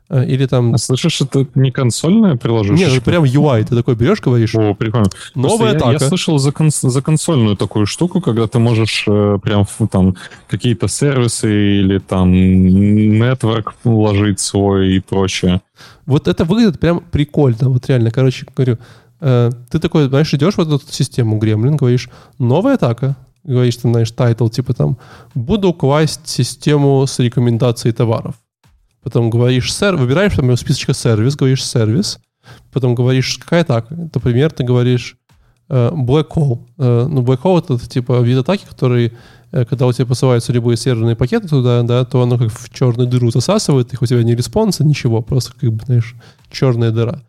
А, 0.09 0.23
или 0.23 0.45
там... 0.45 0.73
А 0.73 0.77
слышишь, 0.77 1.21
это 1.21 1.47
не 1.55 1.71
консольное 1.71 2.35
приложение? 2.35 2.85
Нет, 2.85 2.95
это 2.95 3.03
прям 3.03 3.23
UI. 3.23 3.63
Ты 3.63 3.75
такой 3.75 3.95
берешь, 3.95 4.21
говоришь. 4.21 4.53
О, 4.55 4.73
прикольно. 4.73 5.07
Новая 5.35 5.71
атака. 5.71 5.87
Я, 5.87 5.93
я 5.93 5.99
слышал 5.99 6.37
за, 6.37 6.51
конс, 6.51 6.81
за 6.81 7.01
консольную 7.01 7.55
такую 7.55 7.85
штуку, 7.85 8.21
когда 8.21 8.47
ты 8.47 8.59
можешь 8.59 9.05
э, 9.07 9.39
прям 9.41 9.65
там 9.89 10.15
какие-то 10.47 10.87
сервисы 10.87 11.79
или 11.79 11.99
там 11.99 12.33
network 12.33 13.71
вложить 13.83 14.39
свой 14.39 14.95
и 14.95 14.99
прочее. 14.99 15.61
Вот 16.05 16.27
это 16.27 16.43
выглядит 16.45 16.79
прям 16.79 16.99
прикольно. 16.99 17.69
Вот 17.69 17.87
реально, 17.87 18.11
короче, 18.11 18.45
говорю, 18.55 18.77
э, 19.21 19.51
ты 19.71 19.79
такой, 19.79 20.09
знаешь, 20.09 20.33
идешь 20.33 20.55
в 20.55 20.59
эту 20.59 20.79
систему 20.89 21.39
Gremlin, 21.39 21.77
говоришь, 21.77 22.09
новая 22.39 22.75
атака, 22.75 23.15
говоришь, 23.43 23.77
ты 23.77 23.89
знаешь, 23.89 24.11
title, 24.11 24.47
типа 24.49 24.73
там, 24.73 24.97
буду 25.33 25.73
класть 25.73 26.27
систему 26.27 27.05
с 27.07 27.19
рекомендацией 27.19 27.93
товаров 27.93 28.35
потом 29.03 29.29
говоришь 29.29 29.73
сер, 29.73 29.95
выбираешь 29.95 30.33
там 30.33 30.55
списочка 30.57 30.93
сервис, 30.93 31.35
говоришь 31.35 31.63
сервис, 31.63 32.19
потом 32.71 32.95
говоришь, 32.95 33.37
какая 33.37 33.61
атака. 33.61 33.93
Например, 33.93 34.51
ты 34.51 34.63
говоришь 34.63 35.17
э, 35.69 35.91
black 35.91 36.29
hole. 36.29 36.61
Э, 36.77 37.07
ну, 37.09 37.21
black 37.21 37.41
hole 37.41 37.59
это 37.59 37.89
типа 37.89 38.21
вид 38.21 38.39
атаки, 38.39 38.65
который, 38.67 39.13
э, 39.51 39.65
когда 39.65 39.87
у 39.87 39.93
тебя 39.93 40.05
посылаются 40.05 40.53
любые 40.53 40.77
серверные 40.77 41.15
пакеты 41.15 41.47
туда, 41.47 41.83
да, 41.83 42.05
то 42.05 42.21
оно 42.21 42.37
как 42.37 42.51
в 42.51 42.73
черную 42.73 43.07
дыру 43.07 43.31
засасывает, 43.31 43.93
их 43.93 44.01
у 44.01 44.05
тебя 44.05 44.23
не 44.23 44.35
респонса, 44.35 44.83
ничего, 44.83 45.21
просто 45.21 45.53
как 45.59 45.71
бы, 45.71 45.85
знаешь, 45.85 46.15
черная 46.49 46.91
дыра. 46.91 47.21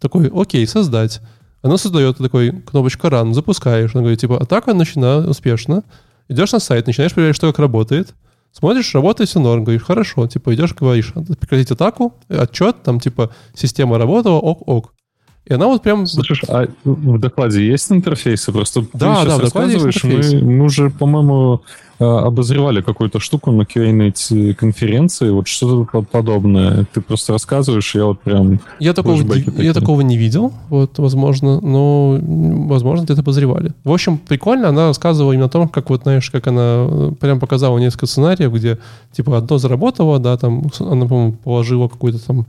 Такой, 0.00 0.30
окей, 0.34 0.66
создать. 0.66 1.20
Оно 1.60 1.76
создает 1.76 2.18
такой 2.18 2.52
кнопочка 2.52 3.08
run, 3.08 3.34
запускаешь, 3.34 3.94
она 3.94 4.02
говорит, 4.02 4.20
типа, 4.20 4.40
атака 4.40 4.74
начата 4.74 5.28
успешно, 5.28 5.82
идешь 6.28 6.52
на 6.52 6.60
сайт, 6.60 6.86
начинаешь 6.86 7.12
проверять, 7.12 7.36
что 7.36 7.48
как 7.48 7.58
работает, 7.58 8.14
Смотришь, 8.58 8.92
работает 8.92 9.30
все 9.30 9.38
норм, 9.38 9.62
говоришь, 9.62 9.84
хорошо, 9.84 10.26
типа 10.26 10.52
идешь, 10.52 10.74
говоришь, 10.74 11.12
прекратить 11.38 11.70
атаку, 11.70 12.14
отчет, 12.28 12.82
там 12.82 12.98
типа 12.98 13.30
система 13.54 13.98
работала, 13.98 14.38
ок-ок. 14.38 14.94
И 15.44 15.54
она 15.54 15.68
вот 15.68 15.80
прям... 15.80 16.08
Слушай, 16.08 16.48
а 16.48 16.66
в 16.82 17.18
докладе 17.20 17.64
есть 17.64 17.92
интерфейсы? 17.92 18.50
Просто 18.50 18.84
да, 18.94 19.22
ты 19.22 19.28
да, 19.28 19.36
в 19.36 19.40
докладе 19.42 19.74
есть 19.78 20.02
мы, 20.02 20.40
мы 20.42 20.64
уже, 20.64 20.90
по-моему, 20.90 21.62
обозревали 21.98 22.80
какую-то 22.80 23.18
штуку 23.20 23.50
на 23.50 23.62
QA 23.62 24.54
конференции, 24.54 25.30
вот 25.30 25.48
что-то 25.48 26.02
подобное. 26.02 26.86
Ты 26.92 27.00
просто 27.00 27.32
рассказываешь, 27.32 27.94
я 27.94 28.04
вот 28.04 28.20
прям... 28.20 28.60
Я 28.78 28.94
такого, 28.94 29.20
я 29.60 29.72
такого 29.72 30.00
не 30.02 30.16
видел, 30.16 30.52
вот, 30.68 30.98
возможно, 30.98 31.60
но, 31.60 32.18
возможно, 32.20 33.04
где-то 33.04 33.20
обозревали. 33.20 33.72
В 33.84 33.92
общем, 33.92 34.18
прикольно, 34.18 34.68
она 34.68 34.88
рассказывала 34.88 35.32
именно 35.32 35.46
о 35.46 35.50
том, 35.50 35.68
как 35.68 35.90
вот, 35.90 36.02
знаешь, 36.02 36.30
как 36.30 36.46
она 36.46 36.86
э, 36.88 37.12
прям 37.20 37.40
показала 37.40 37.78
несколько 37.78 38.06
сценариев, 38.06 38.52
где, 38.52 38.78
типа, 39.12 39.38
одно 39.38 39.58
заработало, 39.58 40.18
да, 40.18 40.36
там, 40.36 40.64
она, 40.78 41.06
по-моему, 41.06 41.32
положила 41.32 41.88
какую-то 41.88 42.24
там 42.24 42.46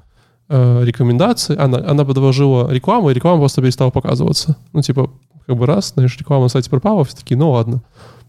э, 0.49 0.83
рекомендации, 0.83 1.57
она, 1.57 1.79
она 1.79 2.05
подложила 2.05 2.71
рекламу, 2.71 3.09
и 3.09 3.13
реклама 3.13 3.39
просто 3.39 3.61
перестала 3.61 3.89
показываться. 3.89 4.57
Ну, 4.73 4.81
типа, 4.81 5.09
как 5.47 5.57
бы 5.57 5.65
раз, 5.65 5.93
знаешь, 5.95 6.15
реклама 6.19 6.43
на 6.43 6.49
сайте 6.49 6.69
пропала, 6.69 7.03
все 7.03 7.17
такие, 7.17 7.35
ну 7.35 7.51
ладно. 7.51 7.81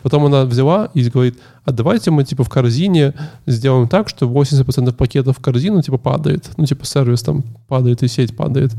Потом 0.03 0.25
она 0.27 0.45
взяла 0.45 0.91
и 0.95 1.09
говорит, 1.09 1.39
а 1.65 1.73
давайте 1.73 2.11
мы, 2.11 2.25
типа, 2.25 2.45
в 2.45 2.49
корзине 2.49 3.15
сделаем 3.47 3.89
так, 3.89 4.09
что 4.09 4.27
80% 4.27 4.93
пакетов 4.95 5.39
в 5.39 5.41
корзину, 5.41 5.83
типа, 5.83 5.99
падает. 5.99 6.51
Ну, 6.57 6.67
типа, 6.67 6.87
сервис 6.87 7.23
там 7.23 7.45
падает, 7.69 8.03
и 8.03 8.09
сеть 8.09 8.37
падает. 8.37 8.73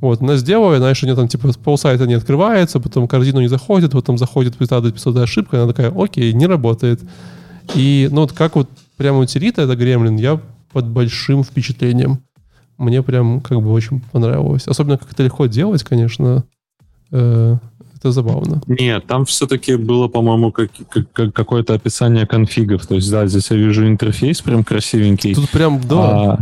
Вот, 0.00 0.20
она 0.20 0.36
сделала, 0.36 0.76
знаешь, 0.78 1.02
у 1.02 1.06
нее 1.06 1.16
там, 1.16 1.28
типа, 1.28 1.52
полсайта 1.62 2.06
не 2.06 2.14
открывается, 2.14 2.80
потом 2.80 3.08
корзину 3.08 3.40
не 3.40 3.48
заходит, 3.48 3.92
потом 3.92 4.18
заходит 4.18 4.56
500 4.56 5.16
ошибка, 5.16 5.62
она 5.62 5.72
такая, 5.72 5.92
окей, 5.96 6.32
не 6.32 6.46
работает. 6.46 7.00
И, 7.74 8.08
ну, 8.10 8.22
вот 8.22 8.32
как 8.32 8.56
вот 8.56 8.68
прямо 8.96 9.18
утилита 9.20 9.62
это 9.62 9.76
гремлин, 9.76 10.16
я 10.16 10.40
под 10.72 10.88
большим 10.88 11.44
впечатлением. 11.44 12.20
Мне 12.76 13.02
прям 13.02 13.40
как 13.40 13.62
бы 13.62 13.72
очень 13.72 14.00
понравилось. 14.00 14.66
Особенно, 14.66 14.98
как 14.98 15.12
это 15.12 15.22
легко 15.22 15.46
делать, 15.46 15.84
конечно. 15.84 16.44
Э, 17.12 17.56
это 18.04 18.12
забавно. 18.12 18.60
Нет, 18.66 19.06
там 19.06 19.24
все-таки 19.24 19.76
было, 19.76 20.08
по-моему, 20.08 20.52
как, 20.52 20.70
как, 21.12 21.32
какое-то 21.32 21.72
описание 21.72 22.26
конфигов. 22.26 22.86
То 22.86 22.96
есть, 22.96 23.10
да, 23.10 23.26
здесь 23.26 23.50
я 23.50 23.56
вижу 23.56 23.86
интерфейс 23.86 24.42
прям 24.42 24.62
красивенький. 24.62 25.34
Тут 25.34 25.48
прям, 25.48 25.80
да. 25.88 25.98
А, 26.02 26.38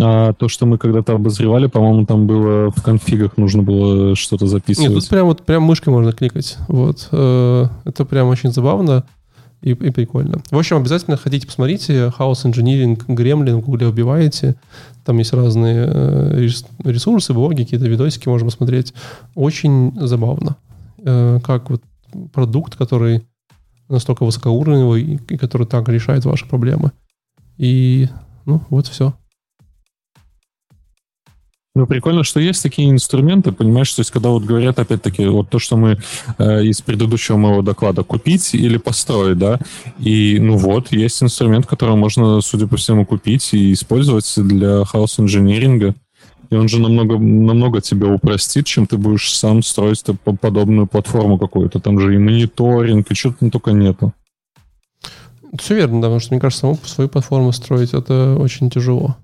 а 0.00 0.32
то, 0.32 0.48
что 0.48 0.66
мы 0.66 0.78
когда-то 0.78 1.12
обозревали, 1.12 1.68
по-моему, 1.68 2.06
там 2.06 2.26
было 2.26 2.72
в 2.72 2.82
конфигах 2.82 3.36
нужно 3.36 3.62
было 3.62 4.16
что-то 4.16 4.48
записывать. 4.48 4.90
Нет, 4.90 4.98
тут 4.98 5.08
прям 5.08 5.26
вот 5.26 5.42
прям 5.46 5.62
мышкой 5.62 5.92
можно 5.92 6.12
кликать. 6.12 6.56
Вот. 6.66 7.08
Э, 7.12 7.66
это 7.84 8.04
прям 8.04 8.26
очень 8.26 8.50
забавно 8.50 9.04
и, 9.62 9.70
и 9.70 9.90
прикольно. 9.90 10.40
В 10.50 10.58
общем, 10.58 10.78
обязательно 10.78 11.16
ходите, 11.16 11.46
посмотрите. 11.46 12.12
House 12.18 12.44
Engineering 12.44 12.96
Gremlin 13.06 13.58
в 13.58 13.60
Google 13.60 13.90
вбиваете. 13.90 14.56
Там 15.04 15.18
есть 15.18 15.32
разные 15.32 15.86
э, 15.86 16.48
ресурсы, 16.84 17.32
блоги, 17.32 17.62
какие-то 17.62 17.86
видосики 17.86 18.28
можно 18.28 18.46
посмотреть. 18.46 18.92
Очень 19.34 19.92
забавно. 19.96 20.56
Э, 21.04 21.38
как 21.42 21.70
вот 21.70 21.82
продукт, 22.32 22.76
который 22.76 23.26
настолько 23.88 24.24
высокоуровневый 24.24 25.20
и 25.28 25.36
который 25.36 25.66
так 25.66 25.88
решает 25.88 26.24
ваши 26.24 26.46
проблемы. 26.46 26.92
И, 27.56 28.08
ну, 28.46 28.62
вот 28.70 28.86
все. 28.86 29.14
Ну, 31.76 31.86
прикольно, 31.86 32.24
что 32.24 32.40
есть 32.40 32.62
такие 32.62 32.90
инструменты, 32.90 33.52
понимаешь, 33.52 33.92
то 33.94 34.00
есть 34.00 34.10
когда 34.10 34.30
вот 34.30 34.42
говорят, 34.42 34.80
опять-таки, 34.80 35.24
вот 35.26 35.50
то, 35.50 35.60
что 35.60 35.76
мы 35.76 35.98
э, 36.38 36.64
из 36.64 36.82
предыдущего 36.82 37.36
моего 37.36 37.62
доклада, 37.62 38.02
купить 38.02 38.54
или 38.54 38.76
построить, 38.76 39.38
да, 39.38 39.60
и, 39.98 40.38
ну 40.40 40.56
вот, 40.56 40.90
есть 40.90 41.22
инструмент, 41.22 41.66
который 41.66 41.94
можно, 41.94 42.40
судя 42.40 42.66
по 42.66 42.76
всему, 42.76 43.06
купить 43.06 43.54
и 43.54 43.72
использовать 43.72 44.32
для 44.36 44.84
хаос-инжиниринга, 44.84 45.94
и 46.50 46.56
он 46.56 46.68
же 46.68 46.80
намного, 46.80 47.18
намного 47.18 47.80
тебя 47.80 48.08
упростит, 48.08 48.66
чем 48.66 48.86
ты 48.86 48.98
будешь 48.98 49.32
сам 49.32 49.62
строить 49.62 50.04
подобную 50.40 50.86
платформу 50.86 51.38
какую-то, 51.38 51.80
там 51.80 52.00
же 52.00 52.14
и 52.14 52.18
мониторинг, 52.18 53.10
и 53.10 53.14
что-то 53.14 53.48
только 53.50 53.70
нету. 53.70 54.12
Все 55.58 55.76
верно, 55.76 56.00
да, 56.00 56.08
потому 56.08 56.20
что, 56.20 56.34
мне 56.34 56.40
кажется, 56.40 56.60
саму 56.62 56.78
свою 56.84 57.08
платформу 57.08 57.52
строить 57.52 57.94
это 57.94 58.36
очень 58.38 58.70
тяжело. 58.70 59.16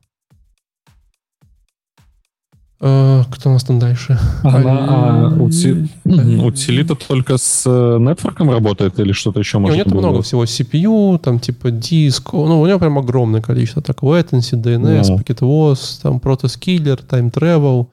Э, 2.80 3.22
кто 3.30 3.50
у 3.50 3.52
нас 3.52 3.64
там 3.64 3.78
дальше? 3.78 4.18
Она, 4.42 5.30
а, 5.30 5.42
ути, 5.42 5.88
утилита 6.04 6.94
только 6.94 7.38
с 7.38 7.64
э, 7.66 7.98
нетворком 7.98 8.50
работает 8.50 8.98
или 9.00 9.12
что-то 9.12 9.40
еще 9.40 9.58
можно? 9.58 9.82
У 9.82 9.86
него 9.86 9.98
много 9.98 10.22
всего. 10.22 10.44
CPU, 10.44 11.18
там 11.18 11.40
типа 11.40 11.70
диск. 11.70 12.32
Ну, 12.32 12.60
у 12.60 12.66
него 12.66 12.78
прям 12.78 12.98
огромное 12.98 13.40
количество. 13.40 13.82
Так, 13.82 14.02
latency, 14.02 14.60
DNS, 14.60 15.02
yeah. 15.02 15.18
packet 15.18 15.40
loss, 15.40 16.00
там 16.02 16.18
protoscaler, 16.18 17.00
time 17.08 17.32
travel, 17.32 17.88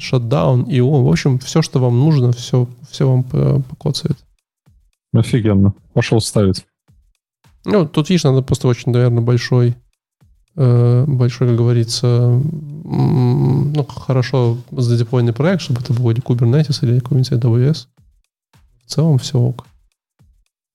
шатдаун, 0.00 0.62
и 0.62 0.80
в 0.80 1.08
общем, 1.08 1.38
все, 1.38 1.60
что 1.60 1.78
вам 1.78 1.98
нужно, 1.98 2.32
все, 2.32 2.68
все 2.90 3.08
вам 3.08 3.24
покоцает. 3.62 4.16
Офигенно. 5.12 5.74
Пошел 5.92 6.20
ставить. 6.20 6.64
Ну, 7.64 7.86
тут, 7.86 8.08
видишь, 8.08 8.24
надо 8.24 8.42
просто 8.42 8.68
очень, 8.68 8.92
наверное, 8.92 9.22
большой, 9.22 9.70
э, 9.70 9.74
большой, 10.54 11.48
как 11.48 11.56
говорится, 11.56 12.40
ну, 12.84 13.84
хорошо 13.84 14.58
задеплойный 14.70 15.32
проект, 15.32 15.62
чтобы 15.62 15.80
это 15.80 15.92
был 15.92 16.10
или 16.10 16.22
Kubernetes, 16.22 16.78
или 16.82 16.98
какой-нибудь 16.98 17.32
AWS. 17.32 17.86
В 18.86 18.90
целом 18.90 19.18
все 19.18 19.38
ок. 19.38 19.66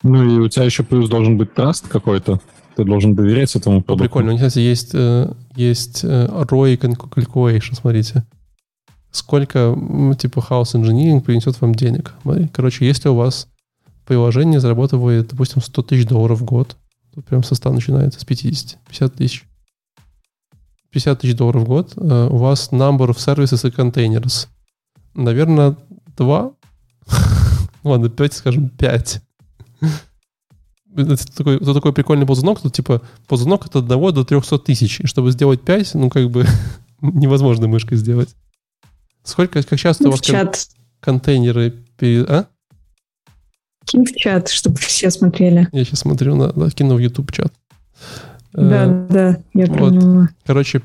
Ну 0.03 0.23
и 0.23 0.39
у 0.39 0.47
тебя 0.47 0.65
еще 0.65 0.83
плюс 0.83 1.09
должен 1.09 1.37
быть 1.37 1.53
траст 1.53 1.87
какой-то. 1.87 2.39
Ты 2.75 2.83
должен 2.83 3.15
доверять 3.15 3.55
этому 3.55 3.81
продукту. 3.81 4.03
Прикольно. 4.03 4.29
У 4.29 4.33
них, 4.33 4.41
кстати, 4.41 4.59
есть, 4.59 4.91
э, 4.93 5.31
есть 5.55 6.03
ROI 6.03 6.77
Calculation, 6.77 7.73
смотрите. 7.73 8.23
Сколько, 9.11 9.75
типа, 10.19 10.39
House 10.39 10.75
Engineering 10.75 11.21
принесет 11.21 11.59
вам 11.59 11.73
денег. 11.73 12.13
Короче, 12.53 12.85
если 12.85 13.09
у 13.09 13.15
вас 13.15 13.47
приложение 14.05 14.59
зарабатывает, 14.59 15.27
допустим, 15.29 15.61
100 15.61 15.81
тысяч 15.83 16.07
долларов 16.07 16.39
в 16.39 16.45
год. 16.45 16.77
Тут 17.13 17.25
прям 17.25 17.43
со 17.43 17.55
100 17.55 17.71
начинается, 17.73 18.19
с 18.19 18.25
50. 18.25 18.77
50 18.87 19.15
тысяч. 19.15 19.46
50 20.97 21.19
тысяч 21.19 21.35
долларов 21.35 21.63
в 21.63 21.65
год. 21.65 21.93
Uh, 21.95 22.27
у 22.29 22.37
вас 22.37 22.69
number 22.71 23.07
of 23.09 23.17
services 23.17 23.67
и 23.67 23.71
containers. 23.71 24.47
Наверное, 25.13 25.77
2. 26.17 26.51
Ладно, 27.83 28.09
5, 28.09 28.33
скажем, 28.33 28.69
5. 28.69 29.21
это 30.95 31.35
такой, 31.35 31.57
это 31.57 31.73
такой 31.75 31.93
прикольный 31.93 32.25
ползунок. 32.25 32.61
Тут 32.61 32.73
типа 32.73 33.03
ползунок 33.27 33.67
от 33.67 33.75
1 33.75 33.87
до 33.87 34.23
300 34.23 34.57
тысяч. 34.59 35.01
И 35.01 35.05
чтобы 35.05 35.31
сделать 35.31 35.61
5, 35.61 35.93
ну 35.93 36.09
как 36.09 36.31
бы 36.31 36.47
невозможно 37.01 37.67
мышкой 37.67 37.97
сделать. 37.97 38.35
Сколько, 39.23 39.61
как 39.61 39.77
часто 39.77 40.05
ну, 40.05 40.09
у 40.09 40.11
вас 40.13 40.21
кон- 40.21 40.51
контейнеры 40.99 41.75
перед... 41.97 42.27
А? 42.27 42.47
Кинь 43.85 44.05
в 44.05 44.15
чат, 44.15 44.49
чтобы 44.49 44.77
все 44.77 45.11
смотрели. 45.11 45.67
Я 45.71 45.85
сейчас 45.85 45.99
смотрю, 45.99 46.35
на, 46.35 46.51
на 46.53 46.71
кину 46.71 46.95
в 46.95 46.99
YouTube 46.99 47.31
чат. 47.31 47.53
Да, 48.53 48.85
э, 48.85 49.07
да, 49.09 49.37
я 49.53 49.65
вот. 49.67 49.77
поняла. 49.77 50.29
Короче, 50.45 50.81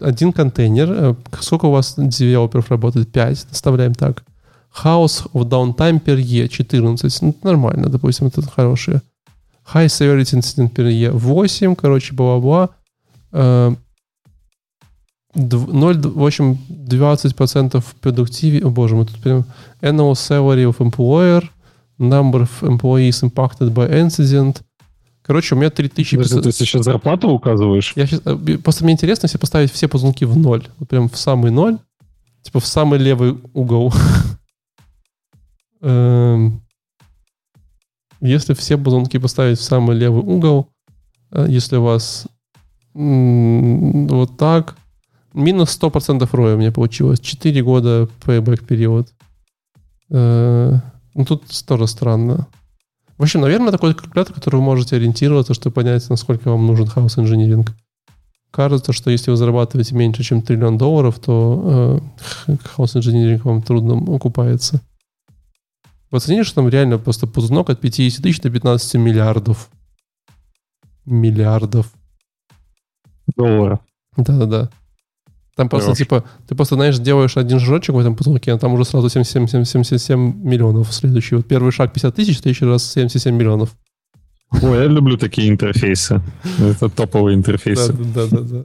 один 0.00 0.32
контейнер. 0.32 0.92
Э, 0.92 1.14
сколько 1.40 1.66
у 1.66 1.70
вас 1.70 1.94
девелоперов 1.96 2.70
работает? 2.70 3.10
5. 3.12 3.46
Оставляем 3.50 3.94
так. 3.94 4.24
House 4.84 5.30
of 5.32 5.48
downtime 5.48 6.02
per 6.02 6.18
year 6.18 6.48
14. 6.48 7.22
Ну, 7.22 7.36
нормально, 7.42 7.88
допустим, 7.88 8.26
это 8.26 8.42
хорошее. 8.42 9.02
High 9.72 9.86
severity 9.86 10.38
incident 10.38 10.72
per 10.72 10.86
year 10.86 11.12
8. 11.12 11.76
Короче, 11.76 12.14
бла-бла-бла. 12.14 12.70
0, 13.32 13.76
э, 15.34 16.08
в 16.08 16.24
общем, 16.24 16.58
20% 16.68 17.84
продуктиви... 18.00 18.60
О 18.60 18.70
боже, 18.70 18.96
мы 18.96 19.06
тут 19.06 19.20
прям... 19.20 19.44
Annual 19.80 20.12
salary 20.12 20.64
of 20.64 20.78
employer– 20.78 21.44
number 22.02 22.42
of 22.42 22.62
employees 22.62 23.22
impacted 23.22 23.72
by 23.72 23.88
incident. 23.90 24.62
Короче, 25.32 25.54
у 25.54 25.58
меня 25.58 25.70
3000... 25.70 26.16
Подожди, 26.18 26.42
ты 26.42 26.52
сейчас 26.52 26.84
зарплату 26.84 27.30
указываешь? 27.30 27.94
Я 27.96 28.06
сейчас, 28.06 28.20
э, 28.26 28.58
просто 28.58 28.84
мне 28.84 28.92
интересно, 28.92 29.24
если 29.24 29.38
поставить 29.38 29.72
все 29.72 29.88
ползунки 29.88 30.26
в 30.26 30.36
ноль. 30.36 30.68
Вот 30.78 30.90
прям 30.90 31.08
в 31.08 31.16
самый 31.16 31.50
ноль. 31.50 31.78
Типа 32.42 32.60
в 32.60 32.66
самый 32.66 32.98
левый 32.98 33.38
угол. 33.54 33.94
Эм, 35.80 36.60
если 38.20 38.52
все 38.52 38.76
ползунки 38.76 39.16
поставить 39.16 39.58
в 39.58 39.62
самый 39.62 39.96
левый 39.96 40.22
угол, 40.22 40.68
э, 41.30 41.46
если 41.48 41.76
у 41.76 41.82
вас 41.82 42.26
вот 42.92 44.36
так, 44.36 44.76
минус 45.32 45.78
100% 45.80 46.28
роя 46.32 46.56
у 46.56 46.58
меня 46.58 46.72
получилось. 46.72 47.20
4 47.20 47.62
года 47.62 48.06
payback 48.26 48.66
период. 48.66 49.08
Э, 50.10 50.78
ну, 51.14 51.24
тут 51.24 51.44
тоже 51.64 51.86
странно. 51.86 52.48
В 53.22 53.24
общем, 53.24 53.40
наверное, 53.40 53.70
такой 53.70 53.94
калькулятор, 53.94 54.34
который 54.34 54.56
вы 54.56 54.62
можете 54.62 54.96
ориентироваться, 54.96 55.54
чтобы 55.54 55.74
понять, 55.74 56.10
насколько 56.10 56.50
вам 56.50 56.66
нужен 56.66 56.88
хаос 56.88 57.20
инжиниринг. 57.20 57.72
Кажется, 58.50 58.92
что 58.92 59.12
если 59.12 59.30
вы 59.30 59.36
зарабатываете 59.36 59.94
меньше, 59.94 60.24
чем 60.24 60.42
триллион 60.42 60.76
долларов, 60.76 61.20
то 61.20 62.02
э, 62.48 62.56
хаос 62.64 62.96
инжиниринг 62.96 63.44
вам 63.44 63.62
трудно 63.62 63.94
окупается. 64.12 64.80
Вы 66.10 66.18
оценили, 66.18 66.42
что 66.42 66.56
там 66.56 66.68
реально 66.68 66.98
просто 66.98 67.28
ползунок 67.28 67.70
от 67.70 67.80
50 67.80 68.24
тысяч 68.24 68.40
до 68.40 68.50
15 68.50 68.94
миллиардов. 68.94 69.70
Миллиардов. 71.04 71.92
Долларов. 73.36 73.78
Да-да-да. 74.16 74.68
Там 75.54 75.68
просто, 75.68 75.88
Хорош. 75.88 75.98
типа, 75.98 76.24
ты 76.48 76.54
просто, 76.54 76.76
знаешь, 76.76 76.98
делаешь 76.98 77.36
один 77.36 77.58
шажочек 77.58 77.94
в 77.94 77.98
этом 77.98 78.16
потолке, 78.16 78.52
а 78.52 78.58
там 78.58 78.72
уже 78.72 78.86
сразу 78.86 79.10
77, 79.10 79.64
77 79.64 80.42
миллионов 80.42 80.92
следующий. 80.92 81.34
Вот 81.36 81.46
первый 81.46 81.72
шаг 81.72 81.92
50 81.92 82.14
тысяч, 82.14 82.38
следующий 82.38 82.64
раз 82.64 82.90
77 82.90 83.34
миллионов. 83.34 83.74
Ой, 84.62 84.78
я 84.78 84.86
люблю 84.86 85.16
такие 85.18 85.50
интерфейсы. 85.50 86.20
Это 86.58 86.88
топовые 86.88 87.36
интерфейсы. 87.36 87.92
Да, 87.92 88.26
да, 88.26 88.38
да. 88.38 88.40
да. 88.40 88.64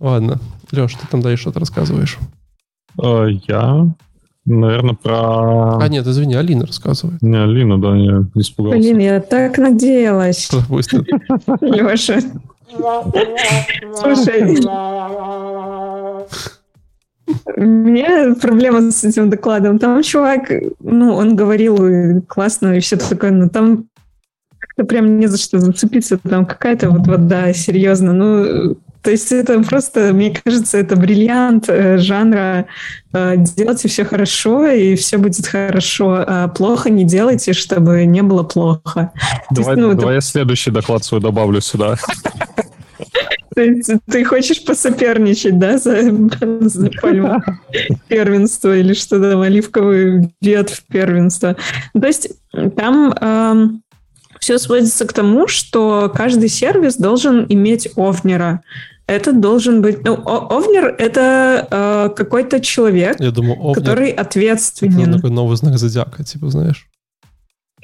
Ладно. 0.00 0.40
Леш, 0.72 0.94
ты 0.94 1.06
там 1.08 1.20
дальше 1.20 1.42
что-то 1.42 1.60
рассказываешь? 1.60 2.18
А, 3.00 3.26
я, 3.26 3.94
наверное, 4.44 4.94
про... 4.94 5.78
А, 5.78 5.88
нет, 5.88 6.06
извини, 6.06 6.34
Алина 6.34 6.66
рассказывает. 6.66 7.22
Не, 7.22 7.36
Алина, 7.36 7.80
да, 7.80 7.96
я 7.96 8.24
испугался. 8.34 8.78
Блин, 8.78 8.98
я 8.98 9.20
так 9.20 9.58
надеялась. 9.58 10.50
Леша. 11.60 12.20
Слушай, 13.94 14.58
у 17.56 17.62
меня 17.62 18.34
проблема 18.40 18.90
с 18.90 19.04
этим 19.04 19.30
докладом. 19.30 19.78
Там 19.78 20.02
чувак, 20.02 20.50
ну, 20.80 21.14
он 21.14 21.36
говорил 21.36 22.22
классно 22.22 22.74
и 22.74 22.80
все 22.80 22.96
такое, 22.96 23.30
но 23.30 23.48
там 23.48 23.86
как-то 24.58 24.84
прям 24.84 25.18
не 25.18 25.26
за 25.26 25.38
что 25.38 25.58
зацепиться. 25.58 26.18
Там 26.18 26.46
какая-то 26.46 26.90
вот 26.90 27.06
вода, 27.06 27.52
серьезно. 27.52 28.12
Ну, 28.12 28.76
то 29.04 29.10
есть 29.10 29.30
это 29.32 29.60
просто, 29.60 30.14
мне 30.14 30.34
кажется, 30.42 30.78
это 30.78 30.96
бриллиант 30.96 31.68
э, 31.68 31.98
жанра 31.98 32.64
э, 33.12 33.34
делайте 33.36 33.86
все 33.86 34.06
хорошо, 34.06 34.66
и 34.66 34.96
все 34.96 35.18
будет 35.18 35.46
хорошо. 35.46 36.24
А 36.26 36.48
плохо 36.48 36.88
не 36.88 37.04
делайте, 37.04 37.52
чтобы 37.52 38.06
не 38.06 38.22
было 38.22 38.44
плохо. 38.44 39.12
Давай, 39.50 39.76
есть, 39.76 39.86
ну, 39.86 39.94
давай 39.94 40.04
это... 40.04 40.12
я 40.14 40.20
следующий 40.22 40.70
доклад 40.70 41.04
свой 41.04 41.20
добавлю 41.20 41.60
сюда. 41.60 41.96
Ты, 43.54 43.82
ты 44.10 44.24
хочешь 44.24 44.64
посоперничать, 44.64 45.58
да, 45.58 45.76
за, 45.76 46.10
за 46.60 46.90
пальму 46.90 47.42
первенства 48.08 48.74
или 48.74 48.94
что 48.94 49.20
там, 49.20 49.42
оливковый 49.42 50.34
ветвь 50.40 50.82
первенства. 50.88 51.56
То 51.92 52.06
есть 52.06 52.30
там 52.74 53.12
эм, 53.20 53.82
все 54.40 54.58
сводится 54.58 55.06
к 55.06 55.12
тому, 55.12 55.46
что 55.46 56.12
каждый 56.14 56.48
сервис 56.48 56.96
должен 56.96 57.46
иметь 57.48 57.88
овнера. 57.96 58.62
Это 59.06 59.32
должен 59.32 59.82
быть... 59.82 60.02
Ну, 60.04 60.14
овнер— 60.14 60.94
это 60.98 61.68
э, 61.70 62.14
какой-то 62.16 62.60
человек, 62.60 63.16
Я 63.20 63.30
думаю, 63.30 63.60
овнер 63.60 63.74
который 63.74 64.10
ответственен. 64.10 65.02
Это 65.02 65.12
такой 65.14 65.30
новый 65.30 65.56
знак 65.56 65.78
зодиака, 65.78 66.24
типа, 66.24 66.48
знаешь. 66.48 66.88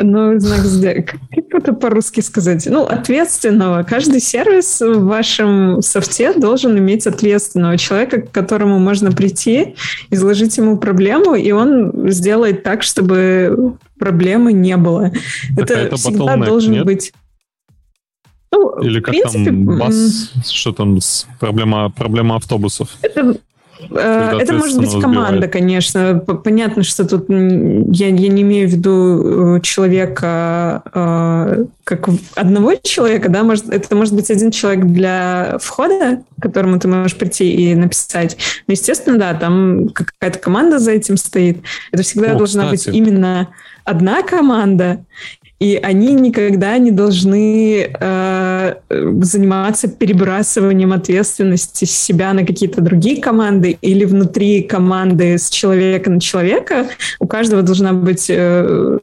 Ну, 0.03 0.39
знак 0.41 0.61
зодиака. 0.61 1.19
Как 1.31 1.45
это 1.63 1.73
по-русски 1.75 2.21
сказать? 2.21 2.67
Ну, 2.71 2.85
ответственного. 2.85 3.83
Каждый 3.83 4.21
сервис 4.21 4.81
в 4.81 5.05
вашем 5.05 5.83
софте 5.83 6.33
должен 6.33 6.79
иметь 6.79 7.07
ответственного 7.07 7.77
человека, 7.77 8.23
к 8.23 8.31
которому 8.31 8.79
можно 8.79 9.13
прийти, 9.13 9.75
изложить 10.09 10.57
ему 10.57 10.79
проблему, 10.79 11.35
и 11.35 11.51
он 11.53 12.11
сделает 12.11 12.63
так, 12.63 12.83
чтобы 12.83 13.77
проблемы 13.99 14.55
не 14.55 14.79
было. 14.79 15.13
Так, 15.55 15.65
это, 15.65 15.75
это 15.75 15.97
всегда 15.97 16.37
должен 16.37 16.73
нет? 16.73 16.85
быть... 16.87 17.13
Ну, 18.53 18.81
Или 18.81 19.01
как 19.01 19.13
принципе, 19.13 19.45
там 19.45 19.79
бас, 19.79 20.33
что 20.51 20.73
там, 20.73 20.99
проблема, 21.39 21.91
проблема 21.91 22.37
автобусов? 22.37 22.89
Это 23.03 23.37
Э, 23.91 24.39
это 24.39 24.53
может 24.55 24.79
быть 24.79 24.91
команда, 24.93 25.47
сбивает. 25.47 25.53
конечно. 25.53 26.19
Понятно, 26.19 26.83
что 26.83 27.07
тут 27.07 27.29
я, 27.29 28.09
я 28.09 28.29
не 28.29 28.43
имею 28.43 28.69
в 28.69 28.73
виду 28.73 29.57
э, 29.57 29.61
человека 29.63 30.83
э, 30.93 31.65
как 31.85 32.09
одного 32.35 32.75
человека, 32.83 33.29
да, 33.29 33.43
может, 33.43 33.69
это 33.69 33.95
может 33.97 34.15
быть 34.15 34.31
один 34.31 34.51
человек 34.51 34.85
для 34.87 35.59
входа, 35.61 36.23
к 36.39 36.43
которому 36.43 36.79
ты 36.79 36.89
можешь 36.89 37.17
прийти 37.17 37.51
и 37.53 37.75
написать. 37.75 38.37
Но, 38.67 38.73
естественно, 38.73 39.19
да, 39.19 39.35
там 39.35 39.89
какая-то 39.91 40.39
команда 40.39 40.79
за 40.79 40.93
этим 40.93 41.17
стоит. 41.17 41.59
Это 41.93 42.03
всегда 42.03 42.33
О, 42.33 42.39
должна 42.39 42.65
кстати. 42.65 42.89
быть 42.89 42.97
именно 42.97 43.49
одна 43.85 44.23
команда, 44.23 45.05
и 45.61 45.79
они 45.83 46.15
никогда 46.15 46.79
не 46.79 46.91
должны 46.91 47.91
э, 47.93 48.75
заниматься 48.89 49.89
перебрасыванием 49.89 50.95
ответственности 50.95 51.85
с 51.85 51.91
себя 51.91 52.33
на 52.33 52.47
какие-то 52.47 52.81
другие 52.81 53.21
команды 53.21 53.77
или 53.83 54.07
внутри 54.07 54.63
команды 54.63 55.37
с 55.37 55.51
человека 55.51 56.11
на 56.11 56.19
человека. 56.19 56.87
У 57.19 57.27
каждого 57.27 57.61
должна 57.61 57.93
быть 57.93 58.31
э, 58.31 58.99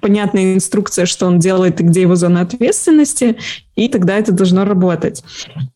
понятная 0.00 0.54
инструкция, 0.54 1.04
что 1.04 1.26
он 1.26 1.38
делает 1.38 1.82
и 1.82 1.84
где 1.84 2.00
его 2.00 2.16
зона 2.16 2.40
ответственности, 2.40 3.36
и 3.76 3.86
тогда 3.88 4.16
это 4.16 4.32
должно 4.32 4.64
работать. 4.64 5.22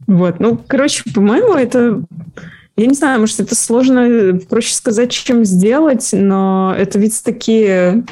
Вот. 0.07 0.41
Ну, 0.41 0.59
короче, 0.67 1.03
по-моему, 1.15 1.53
это 1.53 2.03
Я 2.77 2.87
не 2.87 2.95
знаю, 2.95 3.21
может, 3.21 3.41
это 3.41 3.55
сложно, 3.55 4.41
проще 4.49 4.73
сказать, 4.75 5.13
чем 5.13 5.45
сделать, 5.45 6.11
но 6.13 6.75
это 6.77 6.99
ведь 6.99 7.23
такие 7.23 8.05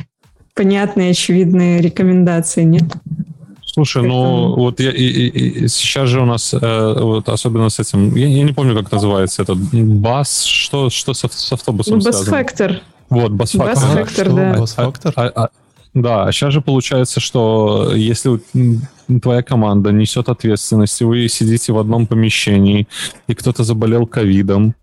понятные, 0.54 1.10
очевидные 1.10 1.80
рекомендации, 1.80 2.64
нет? 2.64 2.84
Слушай, 3.64 4.02
ну 4.02 4.54
вот 4.54 4.80
я, 4.80 4.90
и, 4.90 5.02
и, 5.02 5.64
и 5.64 5.68
сейчас 5.68 6.08
же 6.10 6.20
у 6.20 6.26
нас, 6.26 6.52
э, 6.52 6.96
вот 7.00 7.30
особенно 7.30 7.70
с 7.70 7.80
этим, 7.80 8.14
я, 8.14 8.26
я 8.28 8.42
не 8.42 8.52
помню, 8.52 8.76
как 8.76 8.92
называется 8.92 9.42
этот 9.42 9.56
бас, 9.72 10.44
что, 10.44 10.90
что 10.90 11.14
с, 11.14 11.26
с 11.26 11.52
автобусом 11.52 11.98
ну, 11.98 12.04
бас-фактор. 12.04 12.82
Вот, 13.08 13.32
бас-фактор. 13.32 13.74
Бас-фактор, 13.74 14.32
да. 14.32 14.54
Бас-фактор? 14.58 15.12
А, 15.16 15.32
а, 15.34 15.48
да, 15.94 16.24
а 16.24 16.32
сейчас 16.32 16.52
же 16.52 16.60
получается, 16.60 17.20
что 17.20 17.92
если 17.94 18.40
твоя 19.22 19.42
команда 19.42 19.90
несет 19.90 20.28
ответственность, 20.28 21.00
и 21.00 21.04
вы 21.04 21.28
сидите 21.28 21.72
в 21.72 21.78
одном 21.78 22.06
помещении, 22.06 22.88
и 23.26 23.34
кто-то 23.34 23.64
заболел 23.64 24.06
ковидом, 24.06 24.74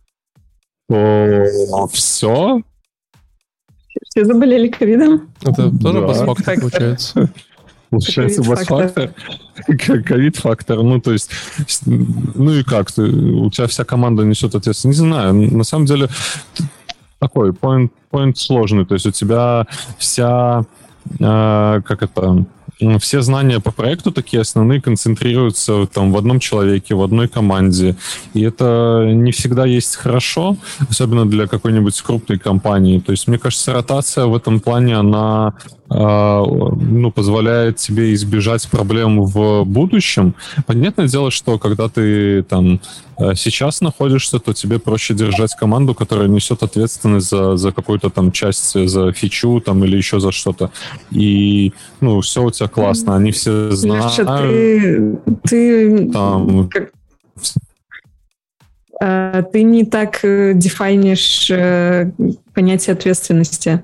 то 0.88 1.88
все. 1.92 2.62
Все 4.10 4.26
заболели 4.26 4.68
ковидом? 4.68 5.30
Это 5.42 5.72
тоже 5.78 6.02
да. 6.02 6.08
бас-фактор 6.08 6.60
получается. 6.60 7.32
Получается, 7.90 8.44
бас-фактор, 8.44 9.14
ковид-фактор, 9.66 10.84
ну, 10.84 11.02
то 11.02 11.12
есть, 11.12 11.32
ну 11.88 12.54
и 12.54 12.62
как, 12.64 12.92
ты, 12.92 13.02
у 13.02 13.50
тебя 13.50 13.66
вся 13.66 13.84
команда 13.84 14.24
несет 14.24 14.54
ответственность, 14.54 15.00
не 15.00 15.08
знаю, 15.08 15.34
на 15.34 15.64
самом 15.64 15.88
деле, 15.88 16.08
такой 17.18 17.50
point, 17.50 17.90
point 18.12 18.36
сложный, 18.36 18.86
то 18.86 18.94
есть 18.94 19.08
у 19.08 19.12
тебя 19.12 19.66
вся, 19.98 20.66
э, 21.20 21.82
как 21.84 22.04
это, 22.04 22.46
все 23.00 23.22
знания 23.22 23.60
по 23.60 23.72
проекту 23.72 24.12
такие 24.12 24.42
основные 24.42 24.82
концентрируются 24.82 25.86
там 25.88 26.12
в 26.12 26.18
одном 26.18 26.40
человеке, 26.40 26.96
в 26.96 27.04
одной 27.04 27.28
команде. 27.28 27.96
И 28.34 28.42
это 28.42 29.10
не 29.12 29.32
всегда 29.32 29.66
есть 29.66 29.96
хорошо, 29.96 30.58
особенно 30.90 31.30
для 31.30 31.48
какой-нибудь 31.48 32.02
крупной 32.02 32.40
компании. 32.40 33.00
То 33.00 33.12
есть, 33.12 33.28
мне 33.28 33.38
кажется, 33.38 33.74
ротация 33.74 34.26
в 34.26 34.36
этом 34.36 34.60
плане, 34.60 34.98
она 34.98 35.54
ну, 35.92 37.12
позволяет 37.12 37.78
тебе 37.78 38.14
избежать 38.14 38.68
проблем 38.70 39.24
в 39.24 39.64
будущем. 39.64 40.36
Понятное 40.68 41.08
дело, 41.08 41.32
что 41.32 41.58
когда 41.58 41.90
ты 41.90 42.44
там 42.44 42.80
э, 43.18 43.34
сейчас 43.36 43.82
находишься, 43.82 44.40
то 44.40 44.54
тебе 44.54 44.78
проще 44.78 45.16
держать 45.16 45.56
команду, 45.56 45.96
которая 45.96 46.28
несет 46.28 46.62
ответственность 46.62 47.30
за, 47.30 47.58
за 47.58 47.72
какую-то 47.72 48.10
там 48.12 48.32
часть, 48.32 48.88
за 48.88 49.12
фичу 49.14 49.62
там 49.62 49.84
или 49.84 49.98
еще 49.98 50.20
за 50.20 50.32
что-то. 50.32 50.70
И, 51.10 51.74
ну, 52.02 52.22
все 52.22 52.44
у 52.44 52.52
тебя 52.52 52.68
классно, 52.68 53.16
они 53.16 53.32
все 53.32 53.72
знают. 53.72 54.18
Леша, 54.18 54.38
ты, 54.38 55.20
ты 55.44 56.12
там, 56.12 56.70
а, 59.02 59.44
ты 59.44 59.64
не 59.64 59.86
так 59.86 60.20
э, 60.24 60.54
дефайнишь 60.54 61.50
э, 61.50 62.12
понятие 62.54 62.94
ответственности. 62.94 63.84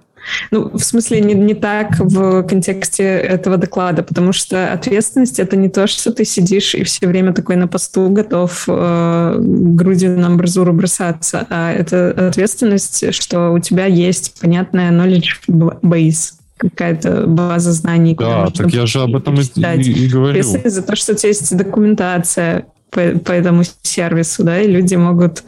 Ну, 0.52 0.70
в 0.70 0.80
смысле, 0.80 1.22
не, 1.22 1.34
не 1.34 1.54
так 1.54 2.00
в 2.00 2.44
контексте 2.44 3.04
этого 3.04 3.58
доклада, 3.58 4.04
потому 4.04 4.34
что 4.34 4.72
ответственность— 4.72 5.40
это 5.40 5.56
не 5.56 5.70
то, 5.70 5.88
что 5.88 6.12
ты 6.12 6.26
сидишь 6.26 6.76
и 6.76 6.84
все 6.84 7.08
время 7.08 7.34
такой 7.34 7.56
на 7.56 7.68
посту 7.68 8.10
готов 8.10 8.66
э, 8.68 9.38
грудью 9.40 10.18
на 10.18 10.28
амбразуру 10.28 10.74
бросаться, 10.74 11.46
а 11.50 11.72
это 11.72 12.30
ответственность, 12.30 13.14
что 13.14 13.52
у 13.52 13.60
тебя 13.60 13.86
есть 13.86 14.40
понятная 14.40 14.92
knowledge 14.92 15.80
base 15.82 16.34
какая-то 16.58 17.28
база 17.28 17.72
знаний. 17.74 18.16
Да, 18.16 18.48
так 18.50 18.72
я 18.72 18.86
же 18.86 19.02
об 19.02 19.16
этом 19.16 19.36
и, 19.36 19.44
и, 19.44 20.06
и 20.06 20.08
говорю. 20.08 20.38
Если 20.38 20.68
за 20.70 20.82
то, 20.82 20.96
что 20.96 21.14
у 21.14 21.16
тебя 21.16 21.30
есть 21.30 21.56
документация 21.56 22.66
по, 22.90 23.02
по 23.20 23.32
этому 23.32 23.64
сервису, 23.82 24.44
да, 24.44 24.60
и 24.62 24.68
люди 24.68 24.96
могут 24.96 25.44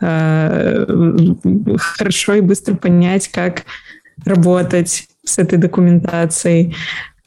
э, 0.00 0.86
хорошо 1.78 2.34
и 2.34 2.40
быстро 2.40 2.74
понять, 2.74 3.28
как 3.28 3.64
работать 4.24 5.08
с 5.24 5.38
этой 5.38 5.58
документацией. 5.58 6.74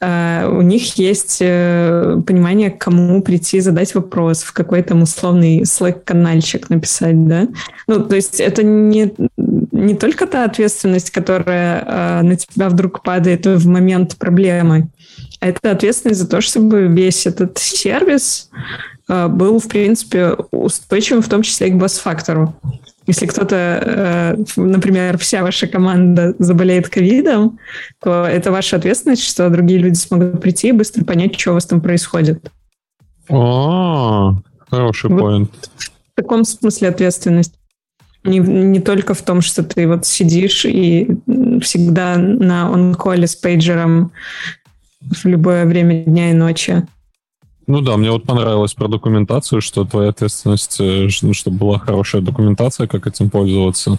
Uh, 0.02 0.58
у 0.58 0.60
них 0.60 0.98
есть 0.98 1.40
uh, 1.40 2.20
понимание, 2.22 2.70
к 2.70 2.78
кому 2.78 3.22
прийти 3.22 3.60
задать 3.60 3.94
вопрос, 3.94 4.42
в 4.42 4.52
какой 4.52 4.82
там 4.82 5.00
условный 5.02 5.62
Slack-канальчик 5.62 6.68
написать, 6.68 7.26
да? 7.26 7.48
Ну, 7.86 8.04
то 8.04 8.14
есть 8.14 8.38
это 8.38 8.62
не, 8.62 9.14
не 9.36 9.94
только 9.94 10.26
та 10.26 10.44
ответственность, 10.44 11.10
которая 11.10 11.80
uh, 11.80 12.22
на 12.22 12.36
тебя 12.36 12.68
вдруг 12.68 13.02
падает 13.02 13.46
в 13.46 13.66
момент 13.66 14.16
проблемы, 14.16 14.88
а 15.40 15.48
это 15.48 15.70
ответственность 15.70 16.20
за 16.20 16.28
то, 16.28 16.42
чтобы 16.42 16.86
весь 16.88 17.26
этот 17.26 17.56
сервис 17.56 18.50
был, 19.08 19.58
в 19.58 19.68
принципе, 19.68 20.36
устойчивым, 20.50 21.22
в 21.22 21.28
том 21.28 21.42
числе 21.42 21.68
и 21.68 21.70
к 21.70 21.76
бас-фактору. 21.76 22.54
Если 23.06 23.26
кто-то, 23.26 23.56
э, 23.56 24.36
например, 24.56 25.18
вся 25.18 25.42
ваша 25.42 25.66
команда 25.66 26.34
заболеет 26.38 26.88
ковидом, 26.88 27.58
то 28.02 28.24
это 28.24 28.50
ваша 28.50 28.76
ответственность, 28.76 29.24
что 29.24 29.50
другие 29.50 29.78
люди 29.78 29.96
смогут 29.96 30.40
прийти 30.40 30.68
и 30.68 30.72
быстро 30.72 31.04
понять, 31.04 31.38
что 31.38 31.50
у 31.50 31.54
вас 31.54 31.66
там 31.66 31.80
происходит. 31.82 32.50
О, 33.28 34.34
хороший 34.70 35.10
вот 35.10 35.20
поинт. 35.20 35.50
В 35.76 36.16
таком 36.16 36.44
смысле 36.44 36.88
ответственность. 36.88 37.54
Не, 38.24 38.38
не 38.38 38.80
только 38.80 39.12
в 39.12 39.20
том, 39.20 39.42
что 39.42 39.62
ты 39.62 39.86
вот 39.86 40.06
сидишь 40.06 40.64
и 40.64 41.08
всегда 41.60 42.16
на 42.16 42.72
онколе 42.72 43.26
с 43.26 43.36
пейджером 43.36 44.12
в 45.02 45.26
любое 45.26 45.66
время 45.66 46.04
дня 46.04 46.30
и 46.30 46.34
ночи. 46.34 46.86
Ну 47.66 47.80
да, 47.80 47.96
мне 47.96 48.10
вот 48.10 48.24
понравилось 48.24 48.74
про 48.74 48.88
документацию, 48.88 49.60
что 49.60 49.84
твоя 49.84 50.10
ответственность, 50.10 50.76
э, 50.80 51.08
ну, 51.22 51.32
чтобы 51.32 51.56
была 51.56 51.78
хорошая 51.78 52.20
документация, 52.20 52.86
как 52.86 53.06
этим 53.06 53.30
пользоваться. 53.30 53.98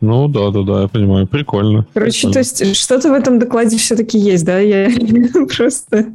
Ну 0.00 0.28
да, 0.28 0.50
да, 0.50 0.62
да, 0.62 0.82
я 0.82 0.88
понимаю. 0.88 1.26
Прикольно. 1.26 1.86
Короче, 1.92 2.28
прикольно. 2.28 2.32
то 2.32 2.38
есть 2.38 2.76
что-то 2.76 3.10
в 3.10 3.14
этом 3.14 3.40
докладе 3.40 3.78
все-таки 3.78 4.16
есть, 4.16 4.44
да? 4.44 4.60
Я 4.60 4.90
просто 5.56 6.12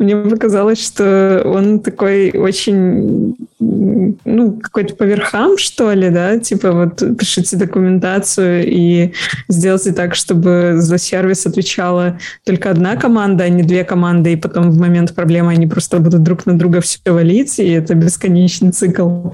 мне 0.00 0.16
показалось, 0.16 0.84
что 0.84 1.42
он 1.44 1.80
такой 1.80 2.30
очень, 2.30 3.36
ну, 3.58 4.52
какой-то 4.60 4.94
по 4.94 5.04
верхам, 5.04 5.58
что 5.58 5.92
ли, 5.92 6.10
да, 6.10 6.38
типа 6.38 6.72
вот 6.72 7.18
пишите 7.18 7.56
документацию 7.56 8.64
и 8.66 9.12
сделайте 9.48 9.92
так, 9.92 10.14
чтобы 10.14 10.76
за 10.76 10.98
сервис 10.98 11.46
отвечала 11.46 12.18
только 12.44 12.70
одна 12.70 12.96
команда, 12.96 13.44
а 13.44 13.48
не 13.48 13.62
две 13.62 13.84
команды, 13.84 14.32
и 14.32 14.36
потом 14.36 14.70
в 14.70 14.78
момент 14.78 15.14
проблемы 15.14 15.52
они 15.52 15.66
просто 15.66 15.98
будут 15.98 16.22
друг 16.22 16.46
на 16.46 16.58
друга 16.58 16.80
все 16.80 16.98
валить, 17.06 17.58
и 17.58 17.68
это 17.68 17.94
бесконечный 17.94 18.72
цикл. 18.72 19.28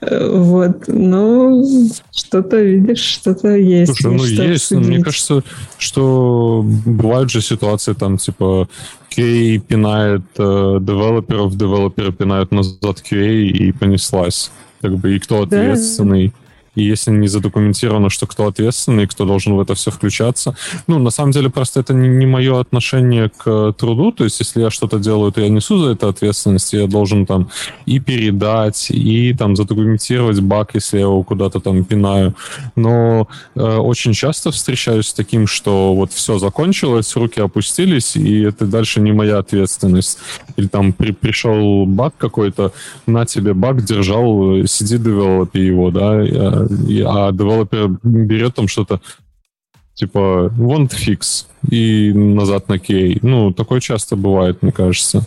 Вот, 0.00 0.84
ну, 0.88 1.90
что-то 2.10 2.58
видишь, 2.58 3.00
что-то 3.00 3.54
есть. 3.54 4.00
Слушай, 4.00 4.16
ну 4.16 4.24
есть, 4.24 4.70
но 4.70 4.80
мне 4.80 5.02
кажется, 5.02 5.42
что 5.76 6.64
бывают 6.64 7.30
же 7.30 7.42
ситуации 7.42 7.92
там, 7.92 8.16
типа, 8.16 8.68
QA 9.14 9.58
пинает 9.58 10.22
э, 10.38 10.78
девелоперов, 10.80 11.54
девелоперы 11.56 12.12
пинают 12.12 12.50
назад 12.50 13.02
QA 13.10 13.42
и 13.42 13.72
понеслась. 13.72 14.50
Как 14.80 14.96
бы, 14.96 15.16
и 15.16 15.18
кто 15.18 15.42
ответственный. 15.42 16.28
Да. 16.28 16.34
И 16.74 16.84
если 16.84 17.10
не 17.10 17.28
задокументировано, 17.28 18.10
что 18.10 18.26
кто 18.26 18.46
ответственный, 18.46 19.06
кто 19.06 19.24
должен 19.24 19.54
в 19.54 19.60
это 19.60 19.74
все 19.74 19.90
включаться. 19.90 20.56
Ну, 20.86 20.98
на 20.98 21.10
самом 21.10 21.32
деле, 21.32 21.50
просто 21.50 21.80
это 21.80 21.94
не, 21.94 22.08
не 22.08 22.26
мое 22.26 22.60
отношение 22.60 23.28
к 23.28 23.72
труду. 23.72 24.12
То 24.12 24.24
есть, 24.24 24.40
если 24.40 24.60
я 24.62 24.70
что-то 24.70 24.98
делаю, 24.98 25.32
то 25.32 25.40
я 25.40 25.48
несу 25.48 25.78
за 25.78 25.90
это 25.92 26.08
ответственность. 26.08 26.72
Я 26.72 26.86
должен 26.86 27.26
там 27.26 27.50
и 27.86 27.98
передать, 27.98 28.90
и 28.90 29.34
там 29.34 29.56
задокументировать 29.56 30.40
баг, 30.40 30.74
если 30.74 30.98
я 30.98 31.04
его 31.04 31.22
куда-то 31.22 31.60
там 31.60 31.84
пинаю. 31.84 32.34
Но 32.76 33.28
э, 33.54 33.76
очень 33.76 34.12
часто 34.12 34.50
встречаюсь 34.50 35.08
с 35.08 35.12
таким, 35.12 35.46
что 35.46 35.94
вот 35.94 36.12
все 36.12 36.38
закончилось, 36.38 37.16
руки 37.16 37.40
опустились, 37.40 38.16
и 38.16 38.42
это 38.42 38.66
дальше 38.66 39.00
не 39.00 39.12
моя 39.12 39.38
ответственность. 39.38 40.18
Или 40.56 40.68
там 40.68 40.92
при, 40.92 41.12
пришел 41.12 41.84
баг 41.86 42.14
какой-то, 42.16 42.72
на 43.06 43.26
тебе 43.26 43.54
баг 43.54 43.84
держал, 43.84 44.66
сиди 44.66 44.98
девелопи 44.98 45.58
его, 45.58 45.90
да, 45.90 46.22
а 46.64 47.32
девелопер 47.32 47.88
берет 48.02 48.54
там 48.54 48.68
что-то 48.68 49.00
типа 49.94 50.52
want 50.56 50.90
fix 50.90 51.46
и 51.70 52.12
назад 52.12 52.68
на 52.68 52.78
кей. 52.78 53.18
Ну, 53.22 53.52
такое 53.52 53.80
часто 53.80 54.16
бывает, 54.16 54.62
мне 54.62 54.72
кажется. 54.72 55.26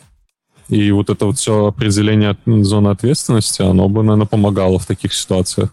И 0.69 0.91
вот 0.91 1.09
это 1.09 1.25
вот 1.25 1.37
все 1.37 1.67
определение 1.67 2.35
зоны 2.45 2.89
ответственности, 2.89 3.61
оно 3.61 3.89
бы, 3.89 4.01
наверное, 4.01 4.25
помогало 4.25 4.79
в 4.79 4.85
таких 4.85 5.13
ситуациях. 5.13 5.69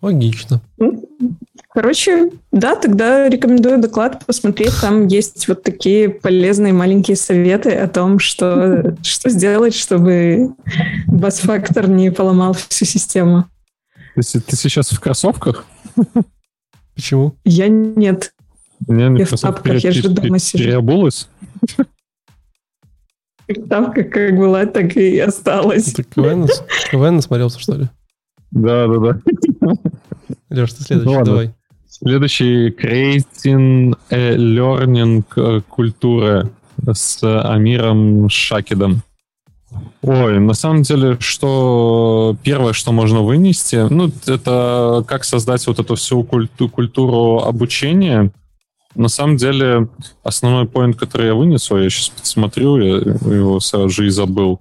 Логично. 0.00 0.60
Короче, 1.74 2.30
да, 2.50 2.76
тогда 2.76 3.30
рекомендую 3.30 3.80
доклад 3.80 4.26
посмотреть. 4.26 4.78
Там 4.80 5.06
есть 5.06 5.48
вот 5.48 5.62
такие 5.62 6.10
полезные 6.10 6.74
маленькие 6.74 7.16
советы 7.16 7.70
о 7.70 7.88
том, 7.88 8.18
что, 8.18 8.94
что 9.02 9.30
сделать, 9.30 9.74
чтобы 9.74 10.50
бас-фактор 11.06 11.88
не 11.88 12.12
поломал 12.12 12.52
всю 12.52 12.84
систему. 12.84 13.46
Ты, 14.14 14.40
ты 14.40 14.56
сейчас 14.56 14.90
в 14.90 15.00
кроссовках? 15.00 15.64
Почему? 16.94 17.36
Я 17.44 17.68
нет. 17.68 18.34
Не, 18.86 19.08
не 19.08 19.20
я 19.20 19.26
в 19.26 19.30
тапках, 19.30 19.78
я 19.78 19.92
же 19.92 20.10
дома 20.10 20.38
сижу. 20.38 20.64
Переобулась? 20.64 21.28
Ставка 23.66 24.04
как 24.04 24.36
была, 24.36 24.66
так 24.66 24.96
и 24.96 25.18
осталась. 25.18 25.94
Ты 25.94 26.02
КВН, 26.04 26.48
КВН 26.90 27.16
насмотрелся, 27.16 27.58
что 27.58 27.76
ли? 27.76 27.88
Да, 28.50 28.86
да, 28.86 28.98
да. 28.98 29.20
Леш, 30.50 30.72
ты 30.74 30.82
следующий, 30.82 31.16
Ладно. 31.16 31.24
давай. 31.24 31.54
Следующий 32.04 32.70
Creating 32.70 33.94
a 34.10 34.34
Learning 34.36 35.62
культура 35.68 36.50
с 36.92 37.22
Амиром 37.22 38.28
Шакидом. 38.28 39.02
Ой, 40.02 40.40
на 40.40 40.52
самом 40.54 40.82
деле, 40.82 41.16
что 41.20 42.36
первое, 42.42 42.72
что 42.72 42.92
можно 42.92 43.22
вынести, 43.22 43.86
ну, 43.88 44.10
это 44.26 45.04
как 45.06 45.24
создать 45.24 45.66
вот 45.66 45.78
эту 45.78 45.94
всю 45.94 46.24
культу- 46.24 46.68
культуру 46.68 47.38
обучения. 47.38 48.32
На 48.94 49.08
самом 49.08 49.36
деле, 49.36 49.88
основной 50.24 50.66
поинт, 50.66 50.96
который 50.96 51.28
я 51.28 51.34
вынесу, 51.34 51.78
я 51.78 51.88
сейчас 51.88 52.08
посмотрю, 52.10 52.76
я 52.78 52.96
его 52.96 53.60
сразу 53.60 53.88
же 53.88 54.06
и 54.08 54.10
забыл. 54.10 54.60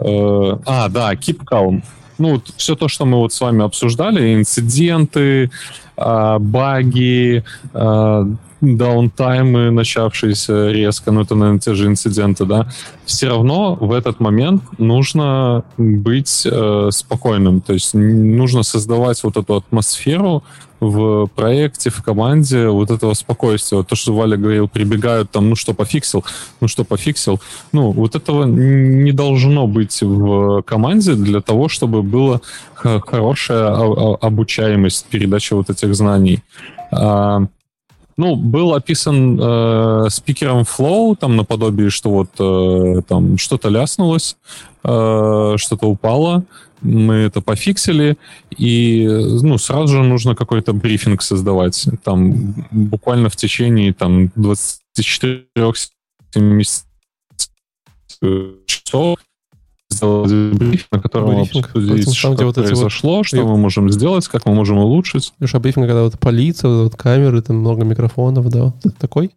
Э, 0.00 0.56
А, 0.66 0.88
да, 0.88 1.12
keep 1.14 1.44
calm. 1.44 1.82
Ну, 2.18 2.40
все 2.56 2.74
то, 2.74 2.88
что 2.88 3.04
мы 3.04 3.18
вот 3.18 3.32
с 3.32 3.40
вами 3.40 3.64
обсуждали, 3.64 4.34
инциденты, 4.34 5.50
а, 5.96 6.38
баги, 6.38 7.44
а, 7.72 8.26
даунтаймы, 8.64 9.70
начавшиеся 9.70 10.70
резко, 10.70 11.12
ну, 11.12 11.22
это, 11.22 11.34
наверное, 11.34 11.60
те 11.60 11.74
же 11.74 11.86
инциденты, 11.86 12.44
да, 12.44 12.68
все 13.04 13.28
равно 13.28 13.74
в 13.74 13.92
этот 13.92 14.20
момент 14.20 14.62
нужно 14.78 15.64
быть 15.76 16.46
э, 16.50 16.88
спокойным, 16.90 17.60
то 17.60 17.72
есть 17.72 17.94
нужно 17.94 18.62
создавать 18.62 19.22
вот 19.22 19.36
эту 19.36 19.56
атмосферу 19.56 20.42
в 20.80 21.26
проекте, 21.34 21.90
в 21.90 22.02
команде, 22.02 22.68
вот 22.68 22.90
этого 22.90 23.14
спокойствия. 23.14 23.78
Вот 23.78 23.88
то, 23.88 23.96
что 23.96 24.14
Валя 24.14 24.36
говорил, 24.36 24.68
прибегают 24.68 25.30
там, 25.30 25.48
ну 25.48 25.56
что 25.56 25.72
пофиксил, 25.72 26.24
ну 26.60 26.68
что 26.68 26.84
пофиксил. 26.84 27.40
Ну, 27.72 27.90
вот 27.92 28.14
этого 28.16 28.44
не 28.44 29.12
должно 29.12 29.66
быть 29.66 30.02
в 30.02 30.62
команде 30.62 31.14
для 31.14 31.40
того, 31.40 31.68
чтобы 31.68 32.02
была 32.02 32.40
хорошая 32.74 33.68
о- 33.74 34.12
о- 34.12 34.18
обучаемость, 34.20 35.06
передача 35.06 35.56
вот 35.56 35.70
этих 35.70 35.94
знаний. 35.94 36.42
Ну, 38.16 38.36
был 38.36 38.74
описан 38.74 39.38
э, 39.40 40.06
спикером 40.10 40.62
Flow, 40.62 41.16
там 41.16 41.36
наподобие, 41.36 41.90
что 41.90 42.10
вот 42.10 42.30
э, 42.38 43.02
там 43.08 43.38
что-то 43.38 43.68
ляснулось, 43.68 44.36
э, 44.84 45.54
что-то 45.56 45.86
упало, 45.86 46.44
мы 46.80 47.14
это 47.14 47.40
пофиксили, 47.40 48.16
и 48.56 49.06
ну, 49.08 49.58
сразу 49.58 49.94
же 49.94 50.02
нужно 50.02 50.36
какой-то 50.36 50.72
брифинг 50.72 51.22
создавать. 51.22 51.88
Там 52.04 52.54
буквально 52.70 53.30
в 53.30 53.36
течение 53.36 53.92
там, 53.92 54.30
24 54.36 55.46
часов 58.66 59.18
сделать 59.94 60.30
брифинг, 60.30 60.86
на 60.92 61.00
котором 61.00 61.36
Брифинг, 61.36 61.66
обсудить, 61.66 62.04
там, 62.04 62.14
что 62.14 62.34
где 62.34 62.44
вот 62.44 62.58
эти 62.58 62.60
вот- 62.60 62.68
произошло, 62.68 63.24
что 63.24 63.46
мы 63.46 63.56
можем 63.56 63.90
сделать, 63.90 64.28
как 64.28 64.46
мы 64.46 64.54
можем 64.54 64.78
улучшить. 64.78 65.32
Леша, 65.40 65.58
брифинг, 65.58 65.86
когда 65.86 66.02
вот 66.02 66.18
полиция, 66.18 66.70
вот, 66.70 66.96
камеры, 66.96 67.42
там 67.42 67.56
много 67.56 67.84
микрофонов, 67.84 68.48
да, 68.48 68.72
вот 68.84 68.96
такой? 68.98 69.30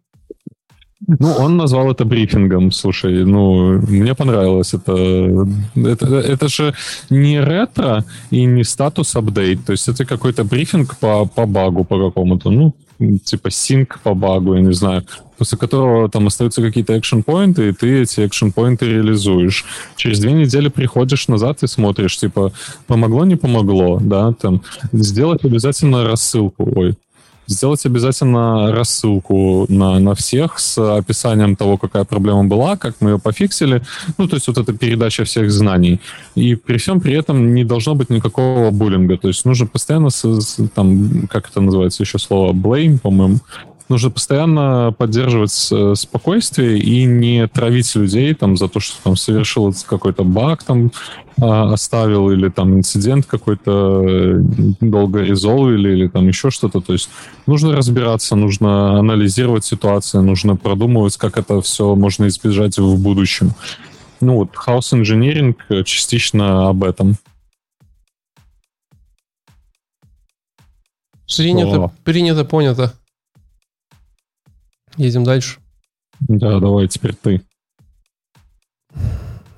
Ну, 1.08 1.32
он 1.32 1.58
назвал 1.58 1.92
это 1.92 2.06
брифингом, 2.06 2.72
слушай, 2.72 3.24
ну, 3.24 3.80
мне 3.88 4.16
понравилось 4.16 4.74
это. 4.74 5.48
Это, 5.76 6.06
это 6.18 6.48
же 6.48 6.74
не 7.12 7.40
ретро 7.40 8.04
и 8.32 8.46
не 8.46 8.64
статус-апдейт, 8.64 9.64
то 9.66 9.74
есть 9.74 9.88
это 9.88 10.06
какой-то 10.06 10.44
брифинг 10.44 10.98
по, 10.98 11.26
по 11.26 11.46
багу 11.46 11.84
по 11.84 12.08
какому-то, 12.08 12.50
ну, 12.50 12.74
типа 13.24 13.52
синк 13.52 14.00
по 14.04 14.14
багу, 14.14 14.56
я 14.56 14.62
не 14.62 14.74
знаю, 14.74 15.04
после 15.38 15.58
которого 15.58 16.10
там 16.10 16.28
остаются 16.28 16.62
какие-то 16.62 16.94
экшн-поинты, 16.94 17.70
и 17.70 17.72
ты 17.72 18.02
эти 18.02 18.22
экшн-поинты 18.22 18.86
реализуешь. 18.86 19.66
Через 19.96 20.20
две 20.20 20.32
недели 20.32 20.70
приходишь 20.70 21.28
назад 21.28 21.64
и 21.64 21.68
смотришь, 21.68 22.18
типа, 22.18 22.52
помогло, 22.88 23.26
не 23.26 23.36
помогло, 23.36 24.00
да, 24.02 24.34
там, 24.34 24.62
сделать 24.92 25.44
обязательно 25.46 26.04
рассылку, 26.04 26.72
ой, 26.76 26.96
сделать 27.48 27.86
обязательно 27.86 28.72
рассылку 28.72 29.66
на, 29.70 30.00
на 30.00 30.14
всех 30.16 30.60
с 30.60 30.78
описанием 30.98 31.56
того, 31.56 31.78
какая 31.78 32.04
проблема 32.04 32.44
была, 32.44 32.78
как 32.78 32.96
мы 33.00 33.12
ее 33.12 33.20
пофиксили. 33.20 33.82
Ну, 34.18 34.28
то 34.28 34.36
есть 34.36 34.48
вот 34.48 34.58
эта 34.58 34.74
передача 34.74 35.24
всех 35.24 35.52
знаний. 35.52 36.00
И 36.36 36.56
при 36.56 36.78
всем 36.78 37.00
при 37.00 37.14
этом 37.14 37.54
не 37.54 37.64
должно 37.64 37.96
быть 37.96 38.10
никакого 38.10 38.72
буллинга. 38.72 39.18
То 39.18 39.28
есть 39.30 39.46
нужно 39.46 39.66
постоянно, 39.68 40.10
с- 40.10 40.42
с- 40.42 40.70
там, 40.76 41.28
как 41.30 41.50
это 41.50 41.62
называется 41.62 42.04
еще 42.04 42.20
слово, 42.20 42.54
blame, 42.54 43.00
по-моему, 43.00 43.38
нужно 43.90 44.10
постоянно 44.10 44.94
поддерживать 44.98 45.52
с- 45.52 45.96
спокойствие 45.96 46.80
и 46.80 47.06
не 47.06 47.48
травить 47.48 47.96
людей 47.96 48.34
там 48.34 48.58
за 48.58 48.68
то, 48.68 48.80
что 48.80 49.02
там 49.04 49.16
совершил 49.16 49.74
какой-то 49.88 50.24
баг 50.24 50.64
там 50.64 50.92
а, 51.40 51.74
оставил 51.74 52.32
или 52.32 52.50
там 52.50 52.78
инцидент 52.78 53.26
какой-то 53.26 54.04
э, 54.04 54.40
долго 54.82 55.22
резолвили 55.22 55.90
или 55.90 56.08
там 56.08 56.28
еще 56.28 56.50
что-то. 56.50 56.82
То 56.82 56.94
есть 56.94 57.10
нужно 57.46 57.76
разбираться, 57.76 58.36
нужно 58.36 58.98
анализировать 58.98 59.64
ситуацию, 59.64 60.24
нужно 60.24 60.56
продумывать, 60.56 61.16
как 61.18 61.38
это 61.38 61.62
все 61.62 61.96
можно 61.96 62.28
избежать 62.28 62.78
в 62.80 63.02
будущем. 63.02 63.52
Ну 64.20 64.36
вот, 64.36 64.50
Engineering 64.68 65.56
э, 65.70 65.84
частично 65.84 66.70
об 66.70 66.84
этом. 66.84 67.18
Принято, 71.36 71.84
О. 71.84 71.92
принято, 72.04 72.46
понято. 72.46 72.94
Едем 74.98 75.24
дальше. 75.24 75.60
Да, 76.20 76.60
давай 76.60 76.88
теперь 76.88 77.16
ты. 77.16 77.42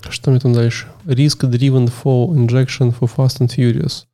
Что 0.08 0.30
мне 0.30 0.40
там 0.40 0.52
дальше? 0.52 0.86
Risk 1.04 1.48
Driven 1.50 1.90
Fall 1.90 2.34
Injection 2.34 2.94
for 2.98 3.10
Fast 3.14 3.40
and 3.40 3.48
Furious. 3.48 4.04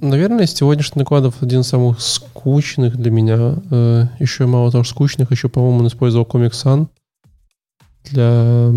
Наверное, 0.00 0.44
из 0.44 0.54
сегодняшних 0.54 0.98
докладов 0.98 1.42
один 1.42 1.60
из 1.60 1.68
самых 1.68 2.00
скучных 2.00 2.96
для 2.96 3.10
меня. 3.10 3.56
Э, 3.70 4.06
еще 4.18 4.46
мало 4.46 4.70
того, 4.72 4.82
что 4.84 4.94
скучных, 4.94 5.30
еще, 5.30 5.48
по-моему, 5.48 5.80
он 5.80 5.86
использовал 5.86 6.26
Comic 6.26 6.52
Sun 6.52 6.88
для 8.04 8.72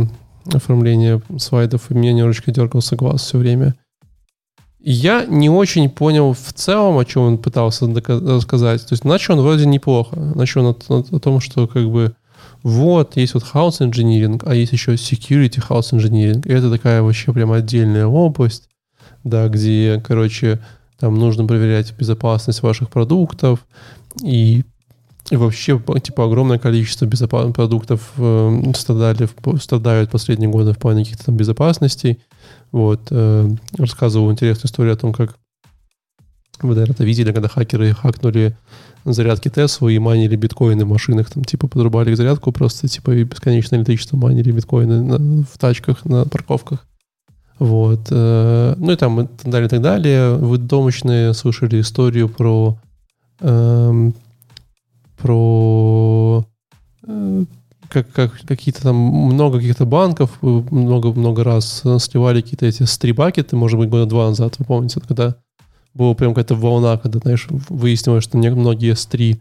оформления 0.54 1.22
слайдов, 1.40 1.90
и 1.90 1.96
меня 1.96 2.14
немножечко 2.14 2.52
дергался 2.52 2.96
глаз 2.96 3.22
все 3.24 3.38
время. 3.38 3.76
Я 4.86 5.26
не 5.26 5.50
очень 5.50 5.90
понял 5.90 6.34
в 6.34 6.54
целом, 6.54 6.98
о 6.98 7.06
чем 7.06 7.24
он 7.24 7.38
пытался 7.38 7.86
рассказать. 7.88 8.86
То 8.86 8.94
есть 8.94 9.06
начал 9.06 9.36
он 9.36 9.42
вроде 9.42 9.66
неплохо. 9.66 10.18
Начал 10.36 10.66
он 10.66 10.72
от- 10.72 10.92
от- 10.92 11.14
о 11.14 11.20
том, 11.20 11.40
что 11.40 11.68
как 11.68 11.90
бы 11.90 12.14
вот, 12.64 13.16
есть 13.16 13.34
вот 13.34 13.44
house 13.54 13.80
engineering, 13.80 14.42
а 14.46 14.54
есть 14.56 14.74
еще 14.74 14.94
security 14.96 15.64
house 15.70 15.94
engineering. 15.94 16.46
И 16.46 16.52
это 16.52 16.70
такая 16.70 17.02
вообще 17.02 17.32
прям 17.32 17.54
отдельная 17.54 18.08
область, 18.08 18.68
да, 19.24 19.48
где, 19.48 20.02
короче, 20.06 20.60
там 21.00 21.16
нужно 21.18 21.46
проверять 21.46 21.94
безопасность 21.98 22.62
ваших 22.62 22.90
продуктов 22.90 23.66
и, 24.22 24.64
и 25.30 25.36
вообще, 25.38 25.82
типа, 26.04 26.26
огромное 26.26 26.60
количество 26.60 27.06
безопасных 27.06 27.56
продуктов 27.56 28.12
э, 28.18 28.72
страдали, 28.76 29.30
страдают 29.60 30.12
последние 30.12 30.50
годы 30.50 30.74
в 30.74 30.78
плане 30.78 31.04
каких-то 31.04 31.26
там 31.26 31.38
безопасностей. 31.38 32.20
Вот, 32.72 33.08
э, 33.10 33.50
рассказывал 33.78 34.32
интересную 34.32 34.68
историю 34.68 34.94
о 34.94 34.98
том, 34.98 35.14
как 35.14 35.38
вы, 36.62 36.76
наверное, 36.76 36.94
это 36.94 37.04
видели, 37.04 37.32
когда 37.32 37.48
хакеры 37.48 37.94
хакнули 37.94 38.56
зарядки 39.06 39.50
Теслу 39.50 39.90
и 39.90 40.00
майнили 40.00 40.36
биткоины 40.36 40.86
в 40.86 40.90
машинах, 40.90 41.30
там, 41.30 41.44
типа, 41.44 41.68
подрубали 41.68 42.12
их 42.12 42.18
зарядку 42.18 42.52
просто, 42.52 42.88
типа, 42.88 43.12
и 43.12 43.24
бесконечное 43.24 43.80
электричество 43.80 44.18
майнили 44.18 44.52
биткоины 44.52 45.02
на- 45.02 45.44
в 45.44 45.58
тачках, 45.58 46.06
на 46.06 46.26
парковках. 46.26 46.86
Вот. 47.60 48.08
э, 48.12 48.76
Ну 48.78 48.92
и 48.92 48.96
там 48.96 49.22
и 49.22 49.28
так 49.28 49.52
далее, 49.52 49.68
и 49.68 49.70
так 49.70 49.82
далее. 49.82 50.34
Вы 50.36 50.58
домощные 50.58 51.34
слышали 51.34 51.80
историю 51.82 52.30
про 52.30 52.78
эм, 53.42 54.14
про 55.24 56.46
э, 57.08 57.46
как, 57.88 58.12
как 58.12 58.42
какие-то 58.46 58.82
там 58.82 58.96
много 58.96 59.60
каких-то 59.60 59.86
банков 59.86 60.38
много-много 60.42 61.46
раз 61.46 61.82
э, 61.86 61.98
сливали 62.00 62.42
какие-то 62.42 62.66
эти 62.66 62.84
стрибакеты, 62.84 63.56
может 63.56 63.80
быть, 63.80 63.90
года 63.90 64.06
два 64.06 64.28
назад, 64.28 64.56
вы 64.60 64.66
помните, 64.66 65.00
когда 65.00 65.38
была 65.94 66.14
прям 66.14 66.34
какая-то 66.34 66.56
волна, 66.56 66.98
когда, 66.98 67.20
знаешь, 67.20 67.48
выяснилось, 67.70 68.26
что 68.26 68.38
многие 68.38 68.94
S3 68.94 69.40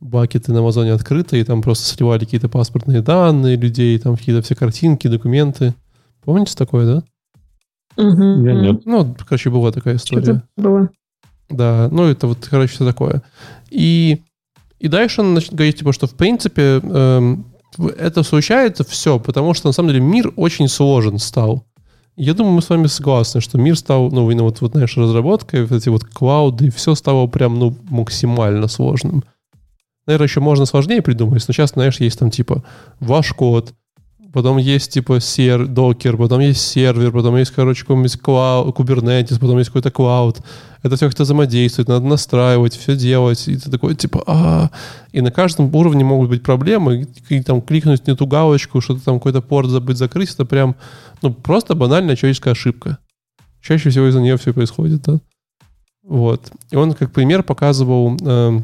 бакеты 0.00 0.52
на 0.52 0.60
Амазоне 0.60 0.92
открыты, 0.92 1.40
и 1.40 1.44
там 1.44 1.62
просто 1.62 1.86
сливали 1.86 2.20
какие-то 2.20 2.48
паспортные 2.48 3.02
данные 3.02 3.56
людей, 3.56 3.98
там 3.98 4.16
какие-то 4.16 4.42
все 4.42 4.54
картинки, 4.54 5.08
документы. 5.08 5.74
Помните 6.24 6.54
такое, 6.56 6.86
да? 7.96 8.02
Мгм. 8.02 8.44
Я 8.46 8.54
нет. 8.54 8.82
Ну, 8.84 9.16
короче, 9.26 9.50
была 9.50 9.72
такая 9.72 9.96
история. 9.96 10.22
Что-то 10.22 10.42
было. 10.56 10.90
Да, 11.48 11.88
ну 11.90 12.04
это 12.04 12.26
вот, 12.26 12.46
короче, 12.48 12.74
все 12.74 12.84
такое. 12.84 13.22
И, 13.70 14.22
и 14.84 14.88
дальше 14.88 15.22
он 15.22 15.32
начинает 15.32 15.54
говорить, 15.54 15.78
типа, 15.78 15.94
что 15.94 16.06
в 16.06 16.14
принципе 16.14 16.78
эм, 16.82 17.46
это 17.96 18.22
случается 18.22 18.84
все, 18.84 19.18
потому 19.18 19.54
что 19.54 19.68
на 19.68 19.72
самом 19.72 19.88
деле 19.88 20.00
мир 20.02 20.30
очень 20.36 20.68
сложен 20.68 21.18
стал. 21.18 21.64
Я 22.16 22.34
думаю, 22.34 22.56
мы 22.56 22.60
с 22.60 22.68
вами 22.68 22.86
согласны, 22.86 23.40
что 23.40 23.56
мир 23.56 23.78
стал, 23.78 24.10
ну, 24.10 24.30
именно 24.30 24.42
вот, 24.42 24.60
вот 24.60 24.72
знаешь, 24.72 24.94
разработкой, 24.98 25.64
вот 25.64 25.72
эти 25.72 25.88
вот 25.88 26.04
клауды, 26.04 26.70
все 26.70 26.94
стало 26.94 27.26
прям, 27.28 27.58
ну, 27.58 27.74
максимально 27.88 28.68
сложным. 28.68 29.24
Наверное, 30.06 30.26
еще 30.26 30.40
можно 30.40 30.66
сложнее 30.66 31.00
придумать, 31.00 31.42
но 31.48 31.54
сейчас, 31.54 31.70
знаешь, 31.70 31.98
есть 32.00 32.18
там 32.18 32.30
типа 32.30 32.62
ваш 33.00 33.32
код, 33.32 33.72
потом 34.34 34.56
есть 34.58 34.92
типа 34.92 35.20
сер, 35.20 35.68
докер, 35.68 36.16
потом 36.16 36.40
есть 36.40 36.60
сервер, 36.60 37.12
потом 37.12 37.36
есть, 37.36 37.52
короче, 37.52 37.82
какой-нибудь 37.82 38.20
клауд, 38.20 38.76
Kubernetes, 38.76 39.38
потом 39.38 39.58
есть 39.58 39.70
какой-то 39.70 39.92
клауд. 39.92 40.40
Это 40.82 40.96
все 40.96 41.06
как-то 41.06 41.22
взаимодействует, 41.22 41.88
надо 41.88 42.04
настраивать, 42.04 42.74
все 42.74 42.96
делать. 42.96 43.46
И 43.46 43.56
ты 43.56 43.70
такой, 43.70 43.94
типа, 43.94 44.24
а 44.26 44.70
И 45.12 45.20
на 45.20 45.30
каждом 45.30 45.72
уровне 45.74 46.04
могут 46.04 46.30
быть 46.30 46.42
проблемы. 46.42 47.06
И, 47.28 47.42
там 47.42 47.62
кликнуть 47.62 48.08
не 48.08 48.16
ту 48.16 48.26
галочку, 48.26 48.80
что-то 48.80 49.04
там 49.04 49.20
какой-то 49.20 49.40
порт 49.40 49.70
забыть 49.70 49.98
закрыть, 49.98 50.34
это 50.34 50.44
прям, 50.44 50.74
ну, 51.22 51.32
просто 51.32 51.76
банальная 51.76 52.16
человеческая 52.16 52.50
ошибка. 52.50 52.98
Чаще 53.62 53.90
всего 53.90 54.08
из-за 54.08 54.20
нее 54.20 54.36
все 54.36 54.52
происходит, 54.52 55.02
да. 55.02 55.20
Вот. 56.02 56.50
И 56.72 56.76
он 56.76 56.92
как 56.94 57.12
пример 57.12 57.44
показывал... 57.44 58.18
Э, 58.20 58.60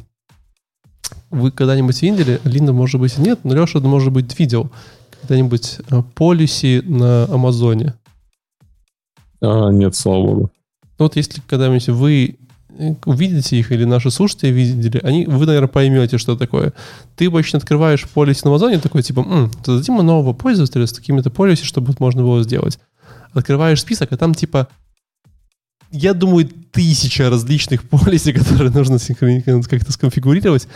вы 1.30 1.52
когда-нибудь 1.52 2.02
видели, 2.02 2.40
Линда, 2.42 2.72
может 2.72 3.00
быть, 3.00 3.16
нет, 3.18 3.40
но 3.44 3.54
Леша, 3.54 3.78
может 3.78 4.12
быть, 4.12 4.36
видел 4.36 4.72
когда-нибудь 5.20 5.78
полиси 6.14 6.82
на 6.84 7.24
Амазоне? 7.24 7.94
А, 9.40 9.70
нет, 9.70 9.94
слава 9.94 10.24
богу. 10.24 10.50
Ну 10.98 11.04
вот 11.06 11.16
если 11.16 11.40
когда-нибудь 11.46 11.88
вы 11.88 12.36
э, 12.78 12.94
увидите 13.06 13.58
их 13.58 13.72
или 13.72 13.84
наши 13.84 14.10
слушатели 14.10 14.50
видели, 14.50 15.00
они, 15.02 15.24
вы, 15.26 15.46
наверное, 15.46 15.68
поймете, 15.68 16.18
что 16.18 16.36
такое. 16.36 16.72
Ты 17.16 17.26
обычно 17.26 17.58
открываешь 17.58 18.08
полис 18.08 18.44
на 18.44 18.50
Амазоне, 18.50 18.78
такой 18.78 19.02
типа, 19.02 19.20
М, 19.20 19.50
создадим 19.64 19.96
нового 20.04 20.34
пользователя 20.34 20.86
с 20.86 20.92
такими-то 20.92 21.30
полиси, 21.30 21.64
чтобы 21.64 21.94
можно 21.98 22.22
было 22.22 22.42
сделать. 22.42 22.78
Открываешь 23.32 23.80
список, 23.80 24.12
а 24.12 24.16
там 24.16 24.34
типа 24.34 24.68
я 25.90 26.14
думаю, 26.14 26.48
тысяча 26.70 27.30
различных 27.30 27.88
полисей, 27.88 28.32
которые 28.34 28.70
нужно 28.70 28.98
как-то 28.98 29.92
сконфигурировать. 29.92 30.68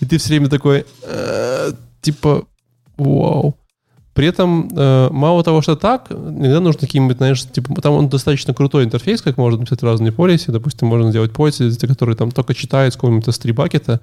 И 0.00 0.06
ты 0.06 0.18
все 0.18 0.30
время 0.30 0.48
такой, 0.48 0.86
э, 1.02 1.72
типа, 2.00 2.46
вау. 2.96 3.56
При 4.14 4.28
этом 4.28 4.68
э, 4.74 5.08
мало 5.10 5.42
того, 5.42 5.60
что 5.60 5.74
так, 5.74 6.10
иногда 6.10 6.60
нужно 6.60 6.80
каким-нибудь, 6.82 7.16
знаешь, 7.16 7.42
типа, 7.42 7.80
там 7.82 7.94
он 7.94 8.08
достаточно 8.08 8.54
крутой 8.54 8.84
интерфейс, 8.84 9.20
как 9.20 9.36
можно 9.36 9.58
написать 9.58 9.82
разные 9.82 10.12
полиси. 10.12 10.50
Допустим, 10.50 10.86
можно 10.86 11.10
сделать 11.10 11.32
полиси, 11.32 11.74
которые 11.86 12.14
там 12.16 12.30
только 12.30 12.54
читают 12.54 12.94
с 12.94 12.96
какого-нибудь 12.96 13.26
S3 13.26 14.00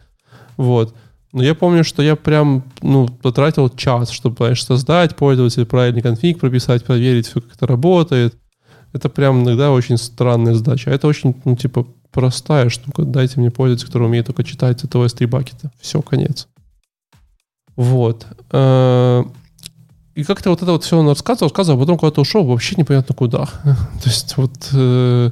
Вот. 0.57 0.93
Но 1.31 1.43
я 1.43 1.55
помню, 1.55 1.85
что 1.85 2.03
я 2.03 2.17
прям, 2.17 2.63
ну, 2.81 3.07
потратил 3.07 3.69
час, 3.69 4.09
чтобы, 4.09 4.35
знаешь, 4.38 4.65
создать 4.65 5.15
пользователя, 5.15 5.65
правильный 5.65 6.01
конфиг 6.01 6.39
прописать, 6.41 6.83
проверить, 6.83 7.27
все 7.27 7.39
как 7.39 7.55
это 7.55 7.67
работает. 7.67 8.35
Это 8.91 9.07
прям 9.07 9.43
иногда 9.43 9.71
очень 9.71 9.95
странная 9.95 10.55
задача. 10.55 10.91
А 10.91 10.93
это 10.93 11.07
очень, 11.07 11.35
ну, 11.45 11.55
типа, 11.55 11.88
простая 12.11 12.67
штука. 12.67 13.03
Дайте 13.03 13.39
мне 13.39 13.49
пользователя, 13.49 13.88
который 13.88 14.07
умеет 14.07 14.25
только 14.25 14.43
читать 14.43 14.83
этого 14.83 15.05
S3 15.05 15.27
бакета. 15.27 15.71
Все, 15.79 16.01
конец. 16.01 16.49
Вот. 17.77 18.27
И 20.15 20.23
как-то 20.23 20.49
вот 20.49 20.61
это 20.61 20.71
вот 20.71 20.83
все 20.83 20.97
он 20.97 21.07
рассказывал, 21.07 21.49
рассказывал, 21.49 21.79
а 21.79 21.81
потом 21.81 21.97
куда-то 21.97 22.21
ушел, 22.21 22.45
вообще 22.45 22.75
непонятно 22.77 23.15
куда. 23.15 23.45
То 23.63 24.09
есть 24.09 24.35
вот 24.38 24.51
э, 24.73 25.31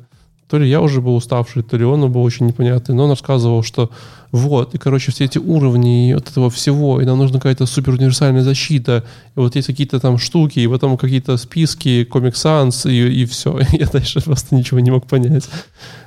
то 0.50 0.58
ли 0.58 0.68
я 0.68 0.82
уже 0.82 1.00
был 1.00 1.16
уставший, 1.16 1.62
то 1.62 1.78
ли 1.78 1.86
он 1.86 2.12
был 2.12 2.24
очень 2.24 2.48
непонятный, 2.48 2.96
но 2.96 3.04
он 3.04 3.12
рассказывал, 3.12 3.62
что 3.62 3.92
вот, 4.32 4.74
и, 4.74 4.78
короче, 4.78 5.12
все 5.12 5.26
эти 5.26 5.38
уровни 5.38 6.12
от 6.12 6.30
этого 6.30 6.50
всего, 6.50 7.02
и 7.02 7.06
нам 7.06 7.20
нужна 7.20 7.40
какая-то 7.40 7.66
супер 7.68 7.94
универсальная 7.94 8.42
защита, 8.42 9.04
и 9.36 9.40
вот 9.40 9.56
есть 9.56 9.68
какие-то 9.68 10.00
там 10.00 10.18
штуки, 10.18 10.60
и 10.60 10.68
потом 10.68 10.98
какие-то 10.98 11.38
списки, 11.38 12.08
Sans, 12.34 12.90
и, 12.90 13.22
и 13.22 13.26
все. 13.26 13.60
Я 13.72 13.86
дальше 13.88 14.22
просто 14.22 14.56
ничего 14.56 14.80
не 14.80 14.92
мог 14.92 15.06
понять. 15.06 15.48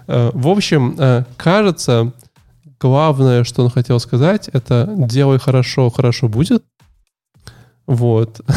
Э, 0.09 0.31
в 0.35 0.49
общем, 0.49 0.97
э, 0.99 1.25
кажется, 1.37 2.13
главное, 2.81 3.45
что 3.45 3.63
он 3.63 3.71
хотел 3.71 4.01
сказать, 4.01 4.49
это 4.53 4.93
делай 4.97 5.39
хорошо, 5.39 5.89
хорошо 5.91 6.29
будет. 6.29 6.65
Вот. 7.93 8.41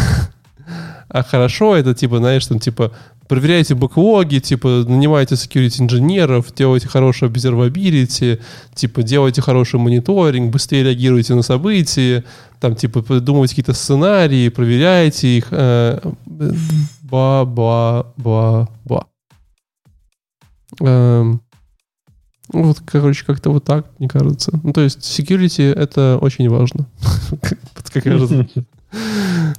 А 1.07 1.23
хорошо 1.23 1.75
это 1.75 1.93
типа, 1.93 2.17
знаешь, 2.17 2.45
там 2.47 2.59
типа 2.59 2.91
проверяйте 3.27 3.75
бэклоги, 3.75 4.39
типа 4.39 4.83
нанимайте 4.87 5.35
security 5.35 5.81
инженеров, 5.81 6.53
делайте 6.53 6.87
хорошее 6.87 7.31
observability, 7.31 8.41
типа 8.73 9.03
делайте 9.03 9.41
хороший 9.41 9.79
мониторинг, 9.79 10.51
быстрее 10.51 10.83
реагируйте 10.83 11.35
на 11.35 11.43
события, 11.43 12.23
там 12.59 12.75
типа 12.75 13.01
придумывайте 13.01 13.53
какие-то 13.53 13.73
сценарии, 13.73 14.49
проверяйте 14.49 15.37
их. 15.37 15.47
Э, 15.51 15.99
эм, 20.81 21.41
вот, 22.49 22.81
короче, 22.85 23.25
как-то 23.25 23.51
вот 23.51 23.63
так, 23.63 23.85
мне 23.99 24.07
кажется. 24.07 24.59
Ну, 24.63 24.73
то 24.73 24.81
есть 24.81 24.99
security— 24.99 25.73
это 25.75 26.17
очень 26.21 26.49
важно, 26.49 26.87
как 27.41 28.03
кажется. 28.03 28.47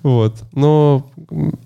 Вот. 0.03 0.35
Но 0.53 1.11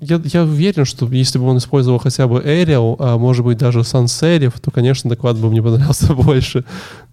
я, 0.01 0.20
я 0.24 0.42
уверен, 0.42 0.84
что 0.84 1.06
если 1.06 1.38
бы 1.38 1.47
он 1.47 1.59
использовал 1.59 1.98
хотя 1.98 2.26
бы 2.26 2.40
Arial, 2.40 2.97
а 2.98 3.18
может 3.18 3.44
быть 3.44 3.59
даже 3.59 3.80
Sans 3.80 4.51
то, 4.60 4.70
конечно, 4.70 5.10
доклад 5.10 5.36
бы 5.38 5.51
мне 5.51 5.62
понравился 5.62 6.14
больше. 6.14 6.64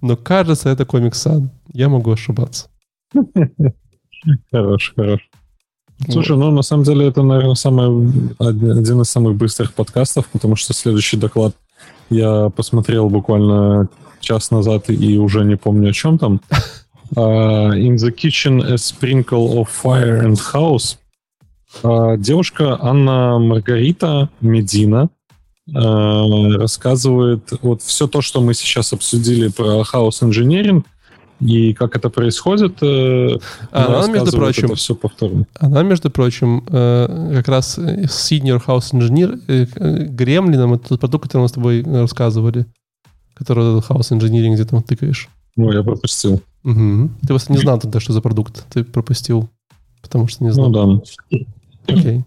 Но 0.01 0.15
кажется, 0.15 0.69
это 0.69 0.85
комик 0.85 1.15
Сан. 1.15 1.49
Я 1.73 1.89
могу 1.89 2.11
ошибаться. 2.11 2.67
Хорош, 4.51 4.93
хорош. 4.95 5.29
Слушай, 6.09 6.37
ну 6.37 6.51
на 6.51 6.61
самом 6.61 6.83
деле 6.83 7.07
это, 7.07 7.23
наверное, 7.23 7.55
самый, 7.55 8.11
один 8.39 9.01
из 9.01 9.09
самых 9.09 9.35
быстрых 9.35 9.73
подкастов, 9.73 10.27
потому 10.27 10.55
что 10.55 10.73
следующий 10.73 11.17
доклад 11.17 11.55
я 12.09 12.49
посмотрел 12.49 13.09
буквально 13.09 13.89
час 14.19 14.51
назад 14.51 14.89
и 14.89 15.17
уже 15.17 15.43
не 15.43 15.55
помню 15.55 15.89
о 15.89 15.93
чем 15.93 16.17
там. 16.17 16.41
Uh, 17.15 17.71
in 17.71 17.95
the 17.95 18.11
kitchen 18.11 18.59
a 18.61 18.77
sprinkle 18.77 19.59
of 19.61 19.69
fire 19.69 20.17
and 20.17 20.37
house. 20.53 20.97
Uh, 21.83 22.17
девушка 22.17 22.77
Анна 22.81 23.39
Маргарита 23.39 24.29
Медина 24.41 25.09
uh, 25.73 26.57
рассказывает 26.57 27.53
вот 27.61 27.81
все 27.81 28.07
то, 28.07 28.21
что 28.21 28.41
мы 28.41 28.53
сейчас 28.53 28.91
обсудили 28.91 29.47
про 29.47 29.83
хаос 29.83 30.21
инженеринг 30.21 30.85
и 31.39 31.73
как 31.73 31.95
это 31.95 32.09
происходит. 32.09 32.81
Uh, 32.81 33.41
она, 33.71 33.99
она 33.99 34.07
между 34.07 34.31
прочим, 34.35 34.75
все 34.75 34.95
повторно. 34.95 35.45
Она, 35.59 35.83
между 35.83 36.09
прочим, 36.09 36.65
uh, 36.67 37.35
как 37.35 37.47
раз 37.47 37.77
senior 37.77 38.61
house 38.65 38.91
engineer 38.91 39.39
uh, 39.47 40.05
Гремлином, 40.07 40.73
это 40.73 40.89
тот 40.89 40.99
продукт, 40.99 41.25
который 41.25 41.43
мы 41.43 41.47
с 41.47 41.53
тобой 41.53 41.83
рассказывали, 41.83 42.65
который 43.33 43.81
хаос 43.81 44.11
инженеринг 44.11 44.55
где 44.55 44.65
там 44.65 44.83
тыкаешь. 44.83 45.29
Ну, 45.55 45.71
я 45.71 45.83
пропустил. 45.83 46.41
Угу. 46.67 47.09
Ты 47.21 47.27
просто 47.27 47.53
не 47.53 47.59
знал 47.59 47.79
тогда, 47.79 48.01
что 48.01 48.11
за 48.11 48.21
продукт. 48.21 48.65
Ты 48.69 48.83
пропустил, 48.83 49.49
потому 50.01 50.27
что 50.27 50.43
не 50.43 50.51
знал. 50.51 50.69
Ну 50.69 51.01
да. 51.31 51.43
Окей. 51.87 52.25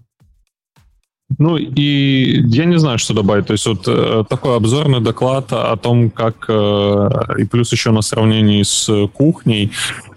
Ну 1.38 1.58
и 1.58 2.42
я 2.48 2.64
не 2.64 2.78
знаю, 2.78 2.98
что 2.98 3.12
добавить. 3.12 3.46
То 3.46 3.52
есть 3.52 3.66
вот 3.66 3.86
э, 3.86 4.24
такой 4.28 4.56
обзорный 4.56 5.00
доклад 5.00 5.52
о 5.52 5.76
том, 5.76 6.10
как, 6.10 6.46
э, 6.48 7.10
и 7.38 7.44
плюс 7.44 7.70
еще 7.70 7.90
на 7.90 8.00
сравнении 8.02 8.62
с 8.62 8.90
кухней, 9.12 9.70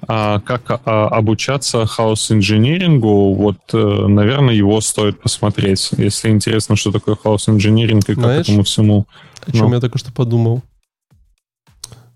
э, 0.08 0.40
как 0.40 0.72
э, 0.72 0.74
обучаться 0.86 1.86
хаос-инжинирингу, 1.86 3.34
вот, 3.36 3.58
э, 3.74 4.08
наверное, 4.08 4.56
его 4.56 4.80
стоит 4.82 5.22
посмотреть, 5.22 5.92
если 5.98 6.30
интересно, 6.30 6.78
что 6.78 6.92
такое 6.92 7.16
хаос-инжиниринг 7.16 8.10
и 8.10 8.14
Знаешь, 8.14 8.38
как 8.38 8.46
этому 8.48 8.64
всему. 8.64 9.06
О 9.46 9.52
чем 9.52 9.68
ну. 9.68 9.74
я 9.76 9.82
только 9.82 9.98
что 10.00 10.12
подумал. 10.14 10.64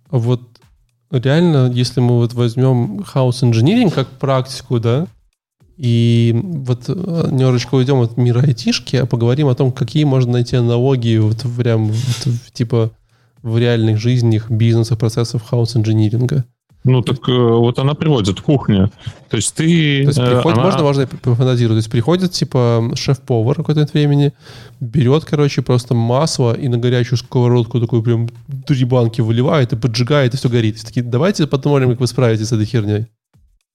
Вот 0.09 0.41
реально, 1.11 1.71
если 1.71 1.99
мы 1.99 2.17
вот 2.17 2.33
возьмем 2.33 3.03
хаос 3.03 3.43
инжиниринг 3.43 3.93
как 3.93 4.07
практику, 4.07 4.79
да, 4.79 5.07
и 5.77 6.33
вот 6.43 6.85
э, 6.87 7.27
немножечко 7.31 7.75
уйдем 7.75 8.01
от 8.01 8.17
мира 8.17 8.41
айтишки, 8.41 8.95
а 8.95 9.05
поговорим 9.05 9.47
о 9.47 9.55
том, 9.55 9.71
какие 9.71 10.05
можно 10.05 10.33
найти 10.33 10.55
аналогии 10.55 11.19
вот 11.19 11.45
прям 11.55 11.89
вот, 11.91 12.35
типа 12.53 12.91
в 13.43 13.57
реальных 13.59 13.99
жизнях 13.99 14.49
бизнеса, 14.49 14.95
процессов 14.95 15.43
хаос-инжиниринга. 15.43 16.45
Ну, 16.87 17.01
так 17.01 17.17
э, 17.27 17.31
вот 17.31 17.79
она 17.79 17.93
приводит 17.95 18.39
кухня. 18.39 18.89
То 19.29 19.35
есть 19.35 19.53
ты... 19.55 20.03
То 20.03 20.07
есть 20.07 20.19
приходит, 20.19 20.57
она... 20.57 20.63
можно, 20.63 20.83
можно 20.83 21.07
пофантазировать. 21.07 21.75
То 21.75 21.79
есть 21.79 21.91
приходит, 21.91 22.31
типа, 22.31 22.91
шеф-повар 22.95 23.57
какое-то 23.57 23.85
времени, 23.91 24.31
берет, 24.79 25.25
короче, 25.25 25.61
просто 25.61 25.93
масло 25.93 26.53
и 26.53 26.69
на 26.69 26.77
горячую 26.77 27.17
сковородку 27.17 27.81
такую 27.81 28.03
прям 28.03 28.29
три 28.65 28.85
банки 28.85 29.19
выливает 29.19 29.73
и 29.73 29.75
поджигает, 29.75 30.33
и 30.33 30.37
все 30.37 30.47
горит. 30.47 30.77
И 30.77 30.85
такие, 30.85 31.03
давайте 31.03 31.45
посмотрим, 31.45 31.89
как 31.89 31.99
вы 31.99 32.07
справитесь 32.07 32.47
с 32.47 32.53
этой 32.53 32.65
херней. 32.65 33.07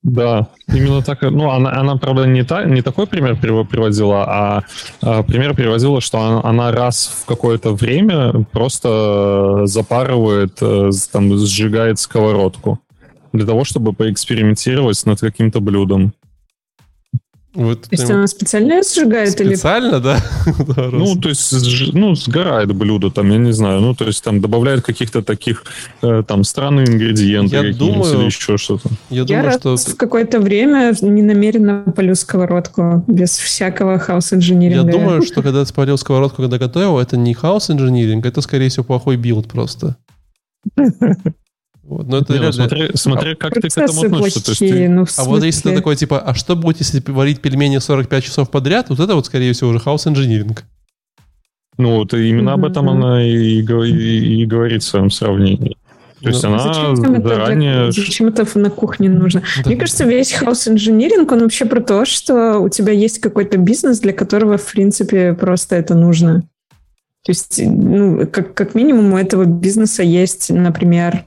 Да, 0.02 0.48
именно 0.66 1.00
так. 1.02 1.22
Ну, 1.22 1.50
она, 1.50 1.70
она 1.72 1.96
правда, 1.96 2.24
не, 2.24 2.42
та, 2.42 2.64
не 2.64 2.82
такой 2.82 3.06
пример 3.06 3.36
приводила, 3.36 4.24
а, 4.26 4.62
а 5.00 5.22
пример 5.22 5.54
приводила, 5.54 6.00
что 6.00 6.18
она, 6.18 6.40
она 6.42 6.72
раз 6.72 7.22
в 7.22 7.26
какое-то 7.26 7.72
время 7.72 8.44
просто 8.50 9.62
запарывает, 9.66 10.58
э, 10.60 10.90
там, 11.12 11.36
сжигает 11.36 12.00
сковородку 12.00 12.80
для 13.32 13.46
того, 13.46 13.64
чтобы 13.64 13.92
поэкспериментировать 13.92 15.04
над 15.06 15.20
каким-то 15.20 15.60
блюдом. 15.60 16.12
Вот, 17.54 17.82
То 17.82 17.88
есть 17.90 18.10
она 18.10 18.26
специально 18.26 18.82
сжигает 18.82 19.38
или... 19.38 19.54
специально, 19.54 20.00
да? 20.00 20.16
Ну, 20.90 21.16
то 21.16 21.28
есть, 21.28 21.92
ну, 21.92 22.14
сгорает 22.14 22.74
блюдо, 22.74 23.10
там, 23.10 23.30
я 23.30 23.36
не 23.36 23.52
знаю, 23.52 23.80
ну, 23.80 23.94
то 23.94 24.06
есть, 24.06 24.24
там, 24.24 24.40
добавляют 24.40 24.82
каких-то 24.82 25.22
таких, 25.22 25.64
э, 26.00 26.22
там, 26.26 26.44
странные 26.44 26.86
ингредиенты 26.86 27.56
Я 27.56 27.74
думаю- 27.74 28.20
или 28.20 28.24
еще 28.24 28.56
что-то. 28.56 28.88
Я 29.10 29.18
Я 29.18 29.24
думаю, 29.24 29.44
раз 29.44 29.56
что... 29.60 29.76
в 29.76 29.96
какое-то 29.96 30.40
время 30.40 30.94
ненамеренно 31.02 31.92
полю 31.94 32.14
сковородку 32.14 33.04
без 33.06 33.36
всякого 33.36 33.98
хаус 33.98 34.32
Я 34.32 34.82
думаю, 34.82 35.22
что 35.22 35.42
когда 35.42 35.62
ты 35.62 35.68
спалил 35.68 35.98
сковородку, 35.98 36.36
когда 36.42 36.56
готовил, 36.56 36.98
это 36.98 37.18
не 37.18 37.34
хаос 37.34 37.70
инжиниринг, 37.70 38.24
это, 38.24 38.40
скорее 38.40 38.70
всего, 38.70 38.84
плохой 38.84 39.16
build 39.16 39.48
просто. 39.48 39.96
Вот, 41.82 42.06
но 42.06 42.18
это 42.18 42.32
Не, 42.32 42.38
ну, 42.38 42.42
реально- 42.44 42.52
смотри, 42.52 42.90
смотри, 42.94 43.34
как 43.34 43.54
ты 43.54 43.68
к 43.68 43.76
этому 43.78 44.02
относишься. 44.02 44.44
То 44.44 44.50
есть, 44.52 44.58
плохие, 44.60 44.86
ты- 44.86 44.88
ну, 44.88 45.04
А 45.16 45.24
вот 45.24 45.42
если 45.42 45.70
ты 45.70 45.74
такой, 45.76 45.96
типа, 45.96 46.20
а 46.20 46.32
что 46.34 46.54
будет, 46.56 46.78
если 46.78 47.02
варить 47.08 47.40
пельмени 47.40 47.78
45 47.78 48.24
часов 48.24 48.50
подряд? 48.50 48.86
Вот 48.88 49.00
это 49.00 49.14
вот, 49.16 49.26
скорее 49.26 49.52
всего, 49.52 49.70
уже 49.70 49.80
хаос 49.80 50.06
инжиниринг. 50.06 50.64
ну, 51.78 51.96
вот 51.96 52.12
именно 52.14 52.52
об 52.52 52.60
Мгм. 52.60 52.70
этом 52.70 52.88
она 52.90 53.24
и, 53.26 53.62
и- 53.62 54.42
и 54.42 54.46
говорит 54.46 54.82
в 54.82 54.86
своем 54.86 55.10
сравнении. 55.10 55.76
То 56.20 56.28
есть 56.28 56.42
Ну, 56.44 56.50
она 56.50 56.58
Зачем 56.72 56.92
это, 56.92 57.02
для- 57.02 57.34
заранее... 57.34 57.90
зачем 57.90 58.28
это 58.28 58.46
на 58.58 58.70
кухне 58.70 59.08
нужно? 59.08 59.40
Да. 59.56 59.62
Мне 59.66 59.76
кажется, 59.76 60.04
весь 60.04 60.32
хаос 60.32 60.68
инжиниринг, 60.68 61.32
он 61.32 61.40
вообще 61.40 61.64
про 61.64 61.80
то, 61.80 62.04
что 62.04 62.58
у 62.60 62.68
тебя 62.68 62.92
есть 62.92 63.18
какой-то 63.20 63.56
бизнес, 63.58 63.98
для 64.00 64.12
которого, 64.12 64.56
в 64.58 64.70
принципе, 64.72 65.32
просто 65.32 65.74
это 65.74 65.94
нужно. 65.96 66.44
То 67.24 67.30
есть, 67.30 67.60
ну, 67.64 68.26
как, 68.26 68.52
как 68.54 68.74
минимум 68.74 69.12
у 69.12 69.16
этого 69.16 69.44
бизнеса 69.44 70.02
есть, 70.02 70.50
например, 70.50 71.24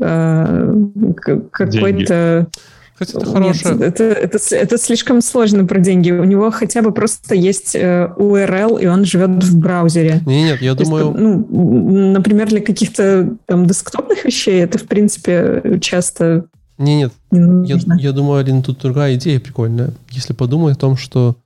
э, 0.00 0.74
какой-то... 1.20 2.46
Кстати, 2.94 3.16
это 3.16 3.26
Нет, 3.26 3.34
хорошее. 3.36 3.78
это, 3.88 4.04
это, 4.04 4.38
с- 4.38 4.52
это 4.52 4.78
слишком 4.78 5.20
сложно 5.22 5.64
про 5.64 5.80
деньги. 5.80 6.12
У 6.12 6.22
него 6.22 6.50
хотя 6.52 6.82
бы 6.82 6.92
просто 6.92 7.34
есть 7.34 7.74
э, 7.74 8.12
URL, 8.16 8.80
и 8.80 8.86
он 8.86 9.04
живет 9.04 9.42
в 9.42 9.58
браузере. 9.58 10.20
Не, 10.26 10.44
нет, 10.44 10.62
я 10.62 10.74
То 10.74 10.80
есть, 10.82 10.90
думаю, 10.90 11.10
ну, 11.18 11.32
м, 11.50 12.12
например, 12.12 12.48
для 12.48 12.60
каких-то 12.60 13.34
там 13.46 13.66
десктопных 13.66 14.24
вещей 14.24 14.60
это, 14.62 14.78
в 14.78 14.84
принципе, 14.84 15.78
часто 15.80 16.44
не, 16.78 16.96
нет, 16.96 17.12
не 17.32 17.66
я, 17.68 17.74
нужно. 17.74 17.98
я 17.98 18.12
думаю, 18.12 18.38
Алин, 18.40 18.62
тут 18.62 18.78
другая 18.80 19.14
идея 19.16 19.40
прикольная. 19.40 19.90
Если 20.10 20.32
подумать 20.32 20.76
о 20.76 20.80
том, 20.80 20.96
что 20.96 21.36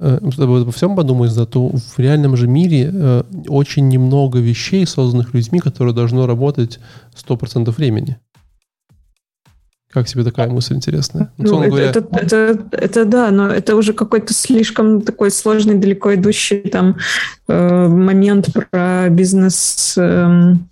обо 0.00 0.72
всем 0.72 0.96
подумать, 0.96 1.34
да, 1.34 1.46
то 1.46 1.70
в 1.70 1.98
реальном 1.98 2.36
же 2.36 2.46
мире 2.46 2.90
э, 2.92 3.22
очень 3.48 3.88
немного 3.88 4.38
вещей, 4.38 4.86
созданных 4.86 5.34
людьми, 5.34 5.60
которые 5.60 5.94
должно 5.94 6.26
работать 6.26 6.78
100% 7.16 7.70
времени. 7.70 8.18
Как 9.90 10.06
тебе 10.06 10.24
такая 10.24 10.48
мысль 10.48 10.74
интересная? 10.74 11.32
Ну, 11.38 11.62
это, 11.62 11.70
говоря, 11.70 11.86
это, 11.86 12.06
это, 12.12 12.66
это 12.72 13.04
да, 13.06 13.30
но 13.30 13.48
это 13.48 13.76
уже 13.76 13.94
какой-то 13.94 14.34
слишком 14.34 15.00
такой 15.00 15.30
сложный, 15.30 15.76
далеко 15.76 16.14
идущий 16.14 16.60
там 16.60 16.96
э, 17.48 17.88
момент 17.88 18.52
про 18.52 19.08
бизнес 19.08 19.94
эм, 19.96 20.68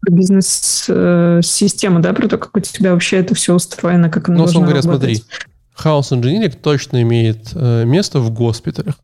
про 0.00 0.12
бизнес-систему, 0.12 2.00
да, 2.00 2.12
про 2.12 2.28
то, 2.28 2.38
как 2.38 2.56
у 2.56 2.60
тебя 2.60 2.92
вообще 2.92 3.16
это 3.16 3.34
все 3.34 3.54
устроено, 3.54 4.08
как 4.10 4.28
оно 4.28 4.38
Ну, 4.38 4.44
должно 4.44 4.60
условно 4.60 4.72
говоря, 4.72 4.88
работать. 4.88 5.24
смотри, 5.24 5.45
хаос 5.76 6.12
инжиниринг 6.12 6.56
точно 6.56 7.02
имеет 7.02 7.50
э, 7.54 7.84
место 7.84 8.18
в 8.18 8.30
госпиталях. 8.30 8.96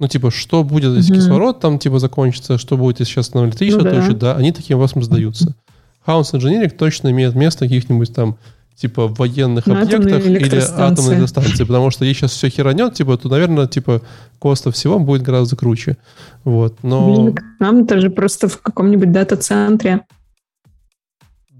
Ну, 0.00 0.08
типа, 0.08 0.30
что 0.30 0.64
будет, 0.64 0.96
если 0.96 1.12
Мгм. 1.12 1.20
кислород 1.20 1.60
там, 1.60 1.78
типа, 1.78 1.98
закончится, 1.98 2.58
что 2.58 2.76
будет, 2.76 3.00
если 3.00 3.12
сейчас 3.12 3.32
на 3.32 3.44
электричество 3.44 3.84
Ну 3.84 3.90
да. 3.90 4.12
да, 4.12 4.36
они 4.36 4.50
таким 4.52 4.78
вопросом 4.78 5.02
задаются. 5.02 5.54
Хаос 6.04 6.34
инжиниринг 6.34 6.76
точно 6.76 7.10
имеет 7.10 7.34
место 7.34 7.64
в 7.64 7.68
каких-нибудь 7.68 8.12
там, 8.12 8.36
типа, 8.76 9.06
военных 9.06 9.66
На 9.66 9.82
объектах 9.82 10.26
или 10.26 10.38
атомной 10.58 11.18
электростанции, 11.18 11.64
потому 11.64 11.90
что 11.90 12.04
если 12.04 12.20
сейчас 12.20 12.32
все 12.32 12.48
херанет, 12.48 12.94
типа, 12.94 13.16
то, 13.16 13.28
наверное, 13.28 13.66
типа, 13.66 14.02
коста 14.38 14.72
всего 14.72 14.98
будет 14.98 15.22
гораздо 15.22 15.56
круче. 15.56 15.96
Вот, 16.42 16.82
но... 16.82 17.06
Блин, 17.06 17.34
к 17.34 17.42
нам 17.60 17.86
даже 17.86 18.10
просто 18.10 18.48
в 18.48 18.60
каком-нибудь 18.60 19.12
дата-центре. 19.12 20.00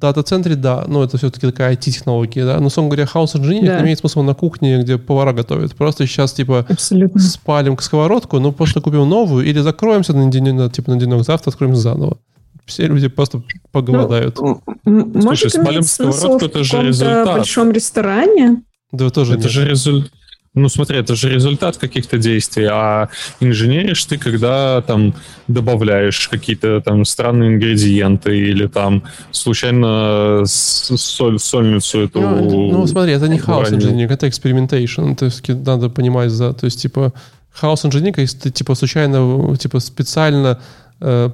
В 0.05 0.07
дата-центре, 0.07 0.55
да, 0.55 0.85
но 0.87 1.03
это 1.03 1.17
все-таки 1.17 1.47
такая 1.47 1.73
IT-технология, 1.75 2.45
да. 2.45 2.61
Но, 2.61 2.67
условно 2.67 2.91
говоря, 2.91 3.07
хаос 3.07 3.35
инжиниринг 3.37 3.69
Да. 3.69 3.81
имеет 3.83 3.99
смысл 4.01 4.21
на 4.23 4.35
кухне, 4.35 4.83
где 4.83 4.99
повара 4.99 5.33
готовят. 5.33 5.75
Просто 5.75 6.07
сейчас, 6.07 6.35
типа, 6.35 6.67
Абсолютно. 6.69 7.19
спалим 7.21 7.79
сковородку, 7.79 8.39
ну, 8.39 8.53
просто 8.53 8.83
купим 8.83 9.09
новую, 9.09 9.47
или 9.47 9.61
закроемся 9.61 10.13
на 10.13 10.31
денек, 10.31 10.53
на, 10.55 10.69
типа, 10.69 10.91
на 10.91 11.01
денек, 11.01 11.25
завтра 11.25 11.51
откроем 11.51 11.75
заново. 11.75 12.19
Все 12.67 12.87
люди 12.87 13.09
просто 13.09 13.43
поголодают. 13.73 14.39
М- 14.41 14.61
Может 14.85 15.51
спалим 15.53 15.83
сковородку, 15.83 16.39
в 16.39 16.43
это 16.51 16.65
же 16.65 16.83
результат. 16.83 17.27
большом 17.27 17.71
ресторане? 17.73 18.63
да, 18.93 19.09
тоже 19.11 19.33
Это 19.35 19.43
нет. 19.45 19.51
же 19.53 19.67
результат. 19.67 20.11
Ну, 20.55 20.69
смотри, 20.69 20.99
это 20.99 21.17
же 21.17 21.31
результат 21.31 21.79
каких-то 21.79 22.17
действий, 22.17 22.69
а 22.71 23.09
инженеришь 23.41 24.05
ты, 24.05 24.19
когда 24.19 24.83
там 24.83 25.15
добавляешь 25.49 26.29
какие-то 26.29 26.81
там 26.81 27.05
странные 27.05 27.55
ингредиенты 27.55 28.39
или 28.39 28.69
там 28.69 29.03
случайно 29.33 30.45
соль, 30.47 31.41
сольницу 31.41 32.03
эту... 32.03 32.21
Ну, 32.21 32.71
ну, 32.71 32.87
смотри, 32.87 33.13
это 33.15 33.27
не 33.27 33.39
хаос 33.39 33.69
уронил. 33.69 33.89
инжиниринг, 33.89 34.13
это 34.13 34.29
experimentation. 34.29 35.15
То 35.15 35.25
есть 35.25 35.49
надо 35.49 35.89
понимать, 35.89 36.31
за, 36.31 36.53
то 36.53 36.67
есть, 36.67 36.81
типа, 36.81 37.13
хаос 37.51 37.85
инжиниринг, 37.85 38.19
если 38.19 38.39
ты, 38.39 38.51
типа, 38.53 38.77
случайно, 38.77 39.57
типа, 39.57 39.81
специально 39.81 40.61
э, 41.01 41.31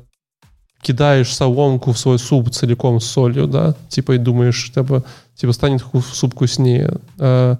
кидаешь 0.81 1.35
соломку 1.35 1.93
в 1.93 1.99
свой 1.99 2.19
суп 2.19 2.51
целиком 2.51 3.01
с 3.01 3.07
солью, 3.07 3.47
да, 3.47 3.75
типа, 3.91 4.13
и 4.13 4.19
думаешь, 4.19 4.73
типа, 4.73 5.05
типа 5.37 5.53
станет 5.53 5.85
суп 6.13 6.33
вкуснее. 6.33 6.97
А, 7.19 7.59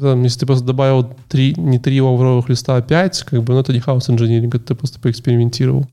там, 0.00 0.22
если 0.22 0.40
ты 0.40 0.46
просто 0.46 0.64
добавил 0.64 1.10
три, 1.28 1.54
не 1.56 1.78
три 1.78 2.00
лавровых 2.00 2.48
листа, 2.48 2.76
а 2.76 2.82
пять, 2.82 3.22
как 3.22 3.42
бы, 3.42 3.52
ну, 3.52 3.60
это 3.60 3.72
не 3.72 3.80
хаос 3.80 4.08
инжиниринг, 4.10 4.54
это 4.54 4.66
ты 4.66 4.74
просто 4.74 5.00
поэкспериментировал. 5.00 5.86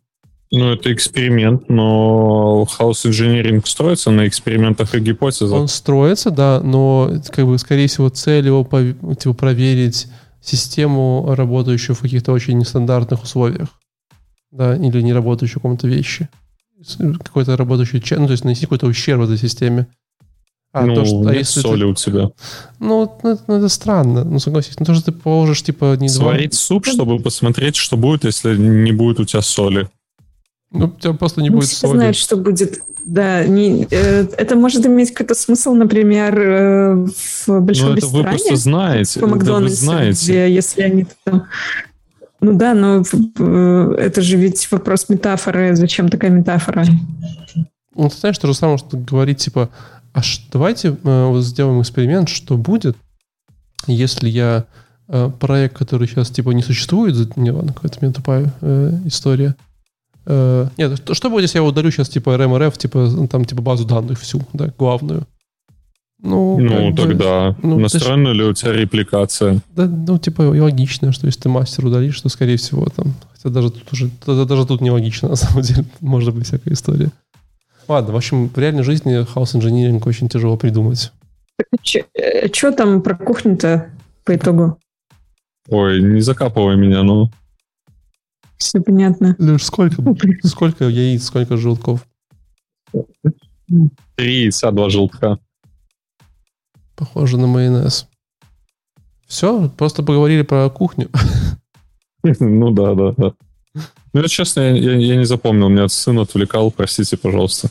Ну, 0.52 0.72
это 0.72 0.94
эксперимент, 0.94 1.70
но 1.70 2.66
хаос 2.66 3.06
инженеринг 3.06 3.68
строится 3.68 4.12
на 4.12 4.28
экспериментах 4.28 4.94
и 4.96 5.00
гипотезах. 5.00 5.60
Он 5.60 5.68
строится, 5.68 6.32
да, 6.32 6.62
но 6.64 7.12
как 7.32 7.46
бы, 7.46 7.58
скорее 7.58 7.88
всего, 7.88 8.10
цель 8.10 8.46
его 8.46 8.68
типа, 9.16 9.34
проверить 9.34 10.08
систему, 10.42 11.34
работающую 11.36 11.96
в 11.96 12.02
каких-то 12.02 12.32
очень 12.32 12.58
нестандартных 12.58 13.24
условиях, 13.24 13.70
да, 14.52 14.76
или 14.76 15.02
не 15.02 15.14
работающую 15.14 15.60
в 15.60 15.64
каком-то 15.64 15.88
вещи. 15.88 16.30
Какой-то 17.24 17.58
работающий 17.58 18.02
ну, 18.18 18.28
то 18.28 18.32
есть 18.32 18.44
нанести 18.44 18.66
какой-то 18.66 18.86
ущерб 18.86 19.22
этой 19.24 19.38
системе. 19.38 19.88
А 20.78 20.86
ну, 20.86 20.96
то, 20.96 21.06
что, 21.06 21.20
а 21.22 21.24
нет 21.32 21.36
если 21.38 21.62
ты- 21.62 21.68
соли 21.70 21.84
у 21.86 21.94
тебя. 21.94 22.30
ну, 22.80 23.10
ну, 23.24 23.30
это, 23.32 23.44
ну, 23.48 23.56
это 23.56 23.70
странно, 23.70 24.26
ну, 24.26 24.40
согласись. 24.40 24.76
Ну, 24.78 24.86
то, 24.86 24.94
что 24.94 25.06
ты 25.06 25.12
положишь, 25.14 25.64
типа, 25.64 25.96
не 26.00 26.08
два... 26.10 26.16
Сварить 26.32 26.54
суп, 26.54 26.86
чтобы 26.86 27.18
посмотреть, 27.20 27.78
что 27.78 27.96
будет, 27.96 28.26
если 28.26 28.58
не 28.58 28.92
будет 28.92 29.20
у 29.22 29.26
тебя 29.26 29.42
соли. 29.42 29.88
Ну, 30.72 30.88
у 30.88 31.00
тебя 31.00 31.14
просто 31.14 31.40
не 31.42 31.48
Не 31.48 31.56
будет 31.56 31.70
все 31.70 31.88
соли. 31.88 31.98
знают, 31.98 32.18
что 32.18 32.36
будет. 32.36 32.82
Да, 33.06 33.46
не, 33.46 33.88
э, 33.90 34.28
это 34.38 34.56
может 34.58 34.86
иметь 34.86 35.12
какой-то 35.14 35.36
смысл, 35.36 35.74
например, 35.76 36.38
э, 36.40 36.96
в 37.46 37.60
большом 37.62 37.92
Ну, 37.92 37.96
это 37.96 38.08
вы 38.08 38.18
ресторане. 38.20 38.38
просто 38.40 38.56
знаете. 38.58 39.20
по 39.22 39.26
вы 39.28 39.32
Макдональдсу, 39.34 39.86
знаете. 39.86 40.24
где, 40.26 40.54
если 40.54 40.82
они 40.82 41.06
там... 41.24 41.46
Ну 42.42 42.58
да, 42.58 42.74
но 42.74 43.02
э, 43.40 43.96
это 44.00 44.22
же 44.22 44.36
ведь 44.38 44.70
вопрос 44.72 45.08
метафоры. 45.08 45.76
Зачем 45.76 46.10
такая 46.10 46.32
метафора? 46.32 46.86
Ну, 47.98 48.10
ты 48.10 48.18
знаешь, 48.18 48.38
то 48.38 48.48
же 48.48 48.54
самое, 48.54 48.78
что 48.78 48.98
говорить, 48.98 49.38
типа, 49.38 49.70
а 50.16 50.22
ш- 50.24 50.42
давайте 50.52 50.98
э, 51.04 51.26
вот 51.28 51.42
сделаем 51.44 51.82
эксперимент, 51.82 52.30
что 52.30 52.58
будет, 52.58 52.96
если 53.88 54.30
я 54.30 54.66
э, 55.10 55.30
проект, 55.40 55.78
который 55.78 56.08
сейчас, 56.08 56.30
типа, 56.30 56.52
не 56.52 56.64
существует, 56.64 57.36
не, 57.38 57.52
ладно, 57.52 57.74
какая-то 57.74 58.00
у 58.02 58.06
меня 58.06 58.14
тупая 58.14 58.54
э, 58.62 58.94
история. 59.06 59.56
Э, 60.26 60.68
нет, 60.78 60.98
что, 60.98 61.14
что 61.14 61.30
будет, 61.30 61.44
если 61.44 61.60
я 61.60 61.64
удалю 61.64 61.92
сейчас, 61.92 62.10
типа, 62.10 62.30
RMRF, 62.30 62.78
типа, 62.78 63.28
там, 63.30 63.46
типа, 63.46 63.62
базу 63.62 63.86
данных 63.86 64.20
всю, 64.20 64.42
да, 64.54 64.72
главную? 64.78 65.28
Ну, 66.22 66.58
Ну, 66.60 66.70
как 66.70 67.08
бы, 67.08 67.14
тогда 67.14 67.56
ну, 67.62 67.78
настроена 67.78 68.30
ли 68.30 68.44
у 68.44 68.54
тебя 68.54 68.72
репликация? 68.72 69.60
да, 69.76 69.86
ну, 69.86 70.18
типа, 70.18 70.56
и 70.56 70.60
логично, 70.60 71.12
что 71.12 71.28
если 71.28 71.42
ты 71.42 71.50
мастер 71.50 71.86
удалишь, 71.86 72.20
то, 72.22 72.30
скорее 72.30 72.56
всего, 72.58 72.88
там, 72.88 73.14
хотя 73.34 73.50
даже 73.50 73.70
тут 73.70 73.92
уже, 73.92 74.10
да- 74.26 74.46
даже 74.46 74.66
тут 74.66 74.82
нелогично, 74.82 75.30
на 75.30 75.36
самом 75.36 75.62
деле, 75.62 75.86
может 76.00 76.34
быть 76.34 76.48
всякая 76.48 76.74
история. 76.74 77.12
Ладно, 77.88 78.14
в 78.14 78.18
общем, 78.18 78.50
в 78.50 78.58
реальной 78.58 78.84
жизни 78.84 79.24
хаос 79.24 79.56
инжиниринг 79.56 80.06
очень 80.08 80.30
тяжело 80.30 80.58
придумать. 80.58 81.12
Что 81.84 82.72
там 82.72 83.02
про 83.02 83.16
кухню-то 83.16 83.92
по 84.24 84.36
итогу? 84.36 84.80
Ой, 85.70 86.02
не 86.02 86.22
закапывай 86.22 86.76
меня, 86.76 87.04
ну. 87.04 87.30
Все 88.58 88.80
понятно. 88.82 89.36
Леш, 89.40 89.64
сколько, 89.64 90.02
сколько 90.44 90.86
яиц, 90.86 91.26
сколько 91.26 91.58
желтков? 91.58 92.06
Три 94.16 94.44
яйца, 94.44 94.72
два 94.72 94.90
желтка. 94.90 95.40
Похоже 96.96 97.38
на 97.38 97.48
майонез. 97.48 98.08
Все, 99.28 99.70
просто 99.70 100.04
поговорили 100.04 100.44
про 100.44 100.70
кухню. 100.70 101.10
Ну 102.40 102.72
да, 102.72 102.96
да, 102.96 103.12
да. 103.12 103.34
Ну, 104.16 104.22
я 104.22 104.30
честно, 104.30 104.62
я, 104.62 104.72
я- 104.76 104.98
я 104.98 105.16
не 105.18 105.26
запомнил. 105.26 105.68
Меня 105.68 105.90
сын 105.90 106.18
отвлекал, 106.20 106.72
простите, 106.72 107.18
пожалуйста. 107.18 107.70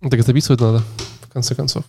Так 0.00 0.22
записывать 0.22 0.62
надо, 0.62 0.82
в 1.20 1.28
конце 1.30 1.54
концов. 1.54 1.84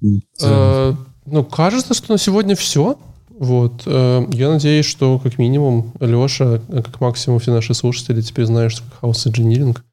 Э, 0.00 0.06
Э, 0.40 0.94
Ну, 1.26 1.44
кажется, 1.44 1.94
что 1.94 2.12
на 2.12 2.18
сегодня 2.18 2.54
все. 2.54 3.00
Вот. 3.30 3.82
Э, 3.86 4.24
я 4.32 4.50
надеюсь, 4.50 4.86
что 4.86 5.18
как 5.18 5.38
минимум 5.38 5.92
Леша, 5.98 6.60
как 6.70 7.00
максимум 7.00 7.40
все 7.40 7.52
наши 7.52 7.74
слушатели 7.74 8.20
теперь 8.20 8.44
знают, 8.46 8.72
что 8.72 8.84
хаос 9.00 9.26
инжиниринг. 9.26 9.84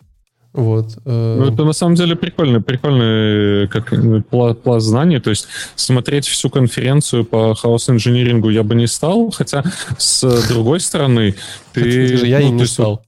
Вот. 0.54 0.98
Э. 1.06 1.36
Ну, 1.38 1.46
это 1.46 1.64
на 1.64 1.74
самом 1.74 1.96
деле 1.96 2.16
прикольно, 2.16 2.62
прикольный 2.62 3.68
как 3.68 3.94
пласт 4.30 4.86
знаний. 4.86 5.20
То 5.20 5.30
есть 5.30 5.48
смотреть 5.76 6.28
всю 6.28 6.50
конференцию 6.50 7.26
по 7.26 7.54
хаос-инжинирингу 7.54 8.50
я 8.50 8.64
бы 8.64 8.76
не 8.76 8.88
стал, 8.88 9.32
хотя 9.32 9.64
с 9.98 10.48
другой 10.48 10.80
стороны 10.80 11.36
ты... 11.74 12.16
Я 12.26 12.40
ну, 12.40 12.48
и 12.48 12.50
не 12.52 12.66
стал. 12.66 13.04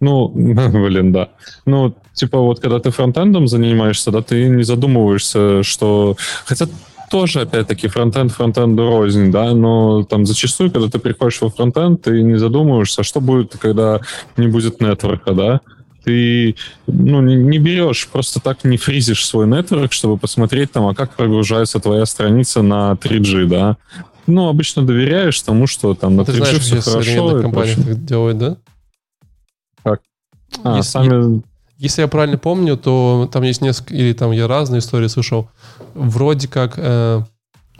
Ну, 0.00 0.28
блин, 0.34 1.12
да. 1.12 1.30
Ну, 1.64 1.94
типа 2.12 2.38
вот 2.38 2.60
когда 2.60 2.78
ты 2.78 2.90
фронтендом 2.90 3.48
занимаешься, 3.48 4.10
да, 4.10 4.20
ты 4.20 4.48
не 4.48 4.64
задумываешься, 4.64 5.62
что... 5.62 6.16
Хотя 6.44 6.66
тоже, 7.10 7.42
опять-таки, 7.42 7.88
фронтенд 7.88 8.32
фронтенду 8.32 8.88
рознь, 8.88 9.30
да, 9.30 9.52
но 9.52 10.04
там 10.04 10.26
зачастую, 10.26 10.70
когда 10.70 10.88
ты 10.88 10.98
приходишь 10.98 11.40
во 11.40 11.48
фронтенд, 11.48 12.02
ты 12.02 12.22
не 12.22 12.36
задумываешься, 12.36 13.02
что 13.02 13.20
будет, 13.20 13.56
когда 13.56 14.00
не 14.36 14.48
будет 14.48 14.80
нетворка, 14.80 15.32
да, 15.32 15.60
ты 16.04 16.56
ну, 16.86 17.20
не, 17.20 17.58
берешь, 17.58 18.08
просто 18.08 18.40
так 18.40 18.64
не 18.64 18.76
фризишь 18.76 19.26
свой 19.26 19.46
нетворк, 19.46 19.92
чтобы 19.92 20.18
посмотреть 20.18 20.72
там, 20.72 20.86
а 20.86 20.94
как 20.94 21.16
прогружается 21.16 21.80
твоя 21.80 22.06
страница 22.06 22.62
на 22.62 22.92
3G, 22.92 23.46
да. 23.46 23.76
Ну, 24.26 24.48
обычно 24.48 24.82
доверяешь 24.86 25.40
тому, 25.42 25.66
что 25.66 25.94
там 25.94 26.16
на 26.16 26.22
3G 26.22 26.36
знаешь, 26.36 26.58
все 26.58 26.80
хорошо. 26.80 27.42
компания 27.42 27.74
так 27.74 28.04
делает, 28.04 28.38
да? 28.38 28.56
Как? 29.82 30.00
А, 30.62 30.76
если, 30.76 30.90
сами... 30.90 31.42
если 31.78 32.02
я 32.02 32.08
правильно 32.08 32.38
помню, 32.38 32.76
то 32.76 33.28
там 33.32 33.42
есть 33.42 33.60
несколько, 33.60 33.94
или 33.94 34.12
там 34.12 34.32
я 34.32 34.46
разные 34.46 34.78
истории 34.78 35.08
слышал. 35.08 35.48
Вроде 35.94 36.48
как 36.48 36.74
э, 36.76 37.22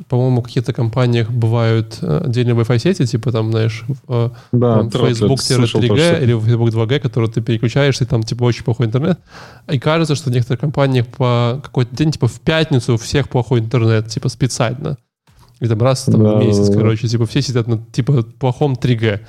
по-моему, 0.09 0.41
в 0.41 0.45
каких-то 0.45 0.73
компаниях 0.73 1.31
бывают 1.31 1.99
э, 2.03 2.23
отдельные 2.25 2.57
Wi-Fi 2.57 2.79
сети, 2.79 3.07
типа 3.07 3.31
там, 3.31 3.53
знаешь, 3.53 3.85
э, 4.09 4.31
да, 4.53 4.79
там, 4.79 4.89
Facebook-3G 4.89 6.23
или 6.23 6.39
Facebook 6.39 6.71
2G, 6.71 6.99
который 6.99 7.31
ты 7.31 7.41
переключаешься, 7.41 8.05
и 8.05 8.07
там 8.07 8.25
типа 8.25 8.43
очень 8.43 8.65
плохой 8.65 8.87
интернет. 8.87 9.21
И 9.71 9.79
кажется, 9.79 10.17
что 10.17 10.31
в 10.31 10.33
некоторых 10.33 10.61
компаниях 10.61 11.07
по 11.07 11.61
какой-то 11.63 11.95
день, 11.95 12.11
типа 12.11 12.27
в 12.27 12.41
пятницу 12.41 12.95
у 12.95 12.97
всех 12.97 13.29
плохой 13.29 13.61
интернет, 13.61 14.09
типа 14.09 14.29
специально. 14.29 14.97
И 15.61 15.69
там 15.69 15.81
раз 15.81 16.03
там, 16.05 16.23
да, 16.23 16.35
месяц, 16.37 16.69
да, 16.69 16.75
короче, 16.75 17.07
типа 17.07 17.27
все 17.27 17.41
сидят 17.41 17.69
на 17.69 17.79
типа 17.79 18.25
плохом 18.25 18.75
3G. 18.75 19.21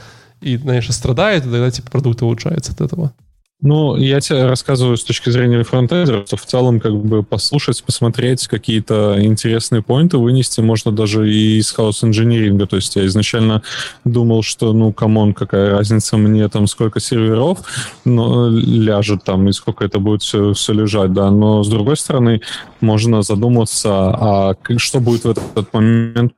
И, 0.41 0.57
знаешь, 0.57 0.89
страдают, 0.89 1.45
и 1.45 1.49
тогда 1.49 1.69
типа 1.69 1.91
продукт 1.91 2.21
улучшается 2.23 2.71
от 2.71 2.81
этого. 2.81 3.13
Ну, 3.61 3.95
я 3.95 4.19
тебе 4.19 4.45
рассказываю 4.45 4.97
с 4.97 5.03
точки 5.03 5.29
зрения 5.29 5.63
фронтендера, 5.63 6.25
что 6.25 6.35
в 6.35 6.45
целом 6.45 6.81
как 6.81 6.93
бы 6.93 7.23
послушать, 7.23 7.83
посмотреть 7.83 8.47
какие-то 8.47 9.15
интересные 9.19 9.81
поинты 9.81 10.17
вынести 10.17 10.59
можно 10.59 10.91
даже 10.91 11.31
и 11.31 11.57
из 11.57 11.71
хаос 11.71 12.03
инжиниринга. 12.03 12.67
То 12.67 12.75
есть 12.75 12.95
я 12.97 13.05
изначально 13.05 13.63
думал, 14.03 14.43
что, 14.43 14.73
ну, 14.73 14.91
come 14.91 15.15
on, 15.15 15.33
какая 15.33 15.71
разница 15.71 16.17
мне 16.17 16.47
там, 16.49 16.67
сколько 16.67 16.99
серверов 16.99 17.59
ну, 18.03 18.49
ляжет 18.49 19.23
там 19.23 19.47
и 19.47 19.53
сколько 19.53 19.85
это 19.85 19.99
будет 19.99 20.21
все, 20.21 20.53
все 20.53 20.73
лежать, 20.73 21.13
да. 21.13 21.31
Но 21.31 21.63
с 21.63 21.69
другой 21.69 21.95
стороны, 21.95 22.41
можно 22.81 23.21
задуматься, 23.21 23.91
а 23.91 24.55
что 24.77 24.99
будет 24.99 25.23
в 25.23 25.29
этот 25.29 25.73
момент 25.73 26.33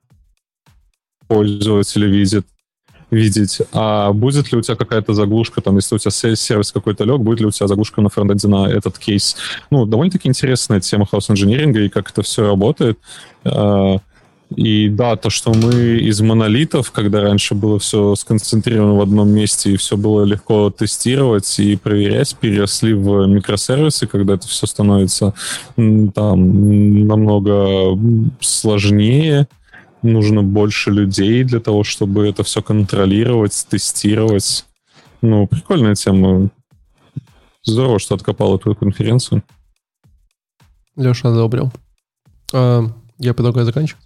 пользователь 1.27 2.05
видит, 2.05 2.45
видеть, 3.09 3.59
а 3.71 4.11
будет 4.11 4.51
ли 4.51 4.57
у 4.57 4.61
тебя 4.61 4.75
какая-то 4.75 5.13
заглушка, 5.13 5.61
там, 5.61 5.75
если 5.77 5.95
у 5.95 5.97
тебя 5.97 6.11
сервис 6.11 6.71
какой-то 6.71 7.03
лег, 7.03 7.19
будет 7.19 7.39
ли 7.39 7.45
у 7.45 7.51
тебя 7.51 7.67
заглушка 7.67 8.01
на 8.01 8.09
фронтенде 8.09 8.47
на 8.47 8.69
этот 8.69 8.97
кейс. 8.97 9.37
Ну, 9.69 9.85
довольно-таки 9.85 10.27
интересная 10.27 10.81
тема 10.81 11.05
хаос-инжиниринга 11.05 11.81
и 11.81 11.89
как 11.89 12.11
это 12.11 12.21
все 12.21 12.45
работает. 12.45 12.99
А, 13.45 13.99
и 14.55 14.87
да, 14.89 15.17
то, 15.17 15.29
что 15.29 15.53
мы 15.53 15.97
из 15.97 16.21
монолитов, 16.21 16.91
когда 16.91 17.21
раньше 17.21 17.53
было 17.53 17.79
все 17.79 18.15
сконцентрировано 18.15 18.95
в 18.95 19.01
одном 19.01 19.29
месте 19.29 19.71
и 19.71 19.77
все 19.77 19.97
было 19.97 20.23
легко 20.23 20.69
тестировать 20.69 21.59
и 21.59 21.75
проверять, 21.75 22.35
переросли 22.39 22.93
в 22.93 23.25
микросервисы, 23.27 24.07
когда 24.07 24.35
это 24.35 24.47
все 24.47 24.65
становится 24.65 25.33
там 25.75 27.07
намного 27.07 27.97
сложнее, 28.39 29.47
нужно 30.01 30.43
больше 30.43 30.91
людей 30.91 31.43
для 31.43 31.59
того, 31.59 31.83
чтобы 31.83 32.27
это 32.27 32.43
все 32.43 32.61
контролировать, 32.61 33.65
тестировать. 33.69 34.65
Ну, 35.21 35.47
прикольная 35.47 35.95
тема. 35.95 36.49
Здорово, 37.63 37.99
что 37.99 38.15
откопал 38.15 38.55
эту 38.55 38.75
конференцию. 38.75 39.43
Леша 40.95 41.29
одобрил. 41.29 41.71
А, 42.53 42.83
я 43.17 43.33
предлагаю 43.33 43.65
заканчивать. 43.65 44.03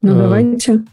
Ну, 0.00 0.14
а, 0.14 0.18
давайте. 0.18 0.84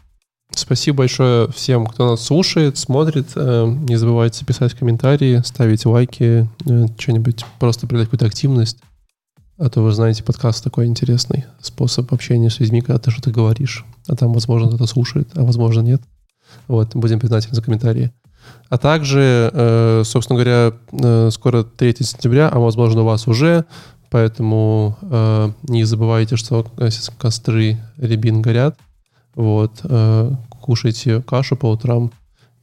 Спасибо 0.50 0.98
большое 0.98 1.48
всем, 1.52 1.86
кто 1.86 2.10
нас 2.10 2.24
слушает, 2.24 2.78
смотрит. 2.78 3.28
Э, 3.34 3.66
не 3.66 3.96
забывайте 3.96 4.44
писать 4.44 4.74
комментарии, 4.74 5.42
ставить 5.44 5.84
лайки, 5.84 6.48
э, 6.64 6.86
что-нибудь, 6.98 7.44
просто 7.58 7.86
придать 7.86 8.06
какую-то 8.06 8.26
активность. 8.26 8.78
А 9.58 9.70
то 9.70 9.80
вы 9.80 9.90
знаете, 9.90 10.22
подкаст 10.22 10.62
такой 10.62 10.84
интересный 10.84 11.46
способ 11.62 12.12
общения 12.12 12.50
с 12.50 12.60
людьми, 12.60 12.82
когда 12.82 12.98
ты 12.98 13.10
что-то 13.10 13.30
говоришь, 13.30 13.86
а 14.06 14.14
там, 14.14 14.34
возможно, 14.34 14.68
кто-то 14.68 14.84
слушает, 14.84 15.30
а 15.34 15.44
возможно, 15.44 15.80
нет. 15.80 16.02
Вот, 16.68 16.94
будем 16.94 17.18
признательны 17.18 17.54
за 17.54 17.62
комментарии. 17.62 18.12
А 18.68 18.76
также, 18.76 19.50
э, 19.52 20.02
собственно 20.04 20.38
говоря, 20.38 20.74
э, 20.92 21.30
скоро 21.30 21.62
3 21.62 22.04
сентября, 22.04 22.50
а 22.50 22.58
возможно, 22.58 23.00
у 23.00 23.06
вас 23.06 23.26
уже, 23.28 23.64
поэтому 24.10 24.98
э, 25.00 25.50
не 25.62 25.84
забывайте, 25.84 26.36
что 26.36 26.66
костры 27.18 27.78
рябин 27.96 28.42
горят. 28.42 28.78
Вот, 29.34 29.82
кушайте 30.62 31.20
кашу 31.20 31.56
по 31.56 31.70
утрам 31.70 32.10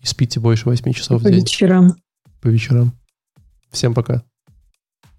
и 0.02 0.07
спите 0.07 0.40
больше 0.40 0.65
8 0.70 0.91
часов 0.94 1.22
по 1.22 1.30
в 1.30 1.32
день. 1.32 1.41
По 1.41 1.45
вечерам. 1.45 1.95
По 2.41 2.48
вечерам. 2.48 2.94
Всем 3.70 3.94
пока. 3.94 4.24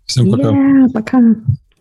Всем 0.04 0.30
пока. 0.30 0.50
Yeah, 0.50 0.90
пока. 0.92 1.20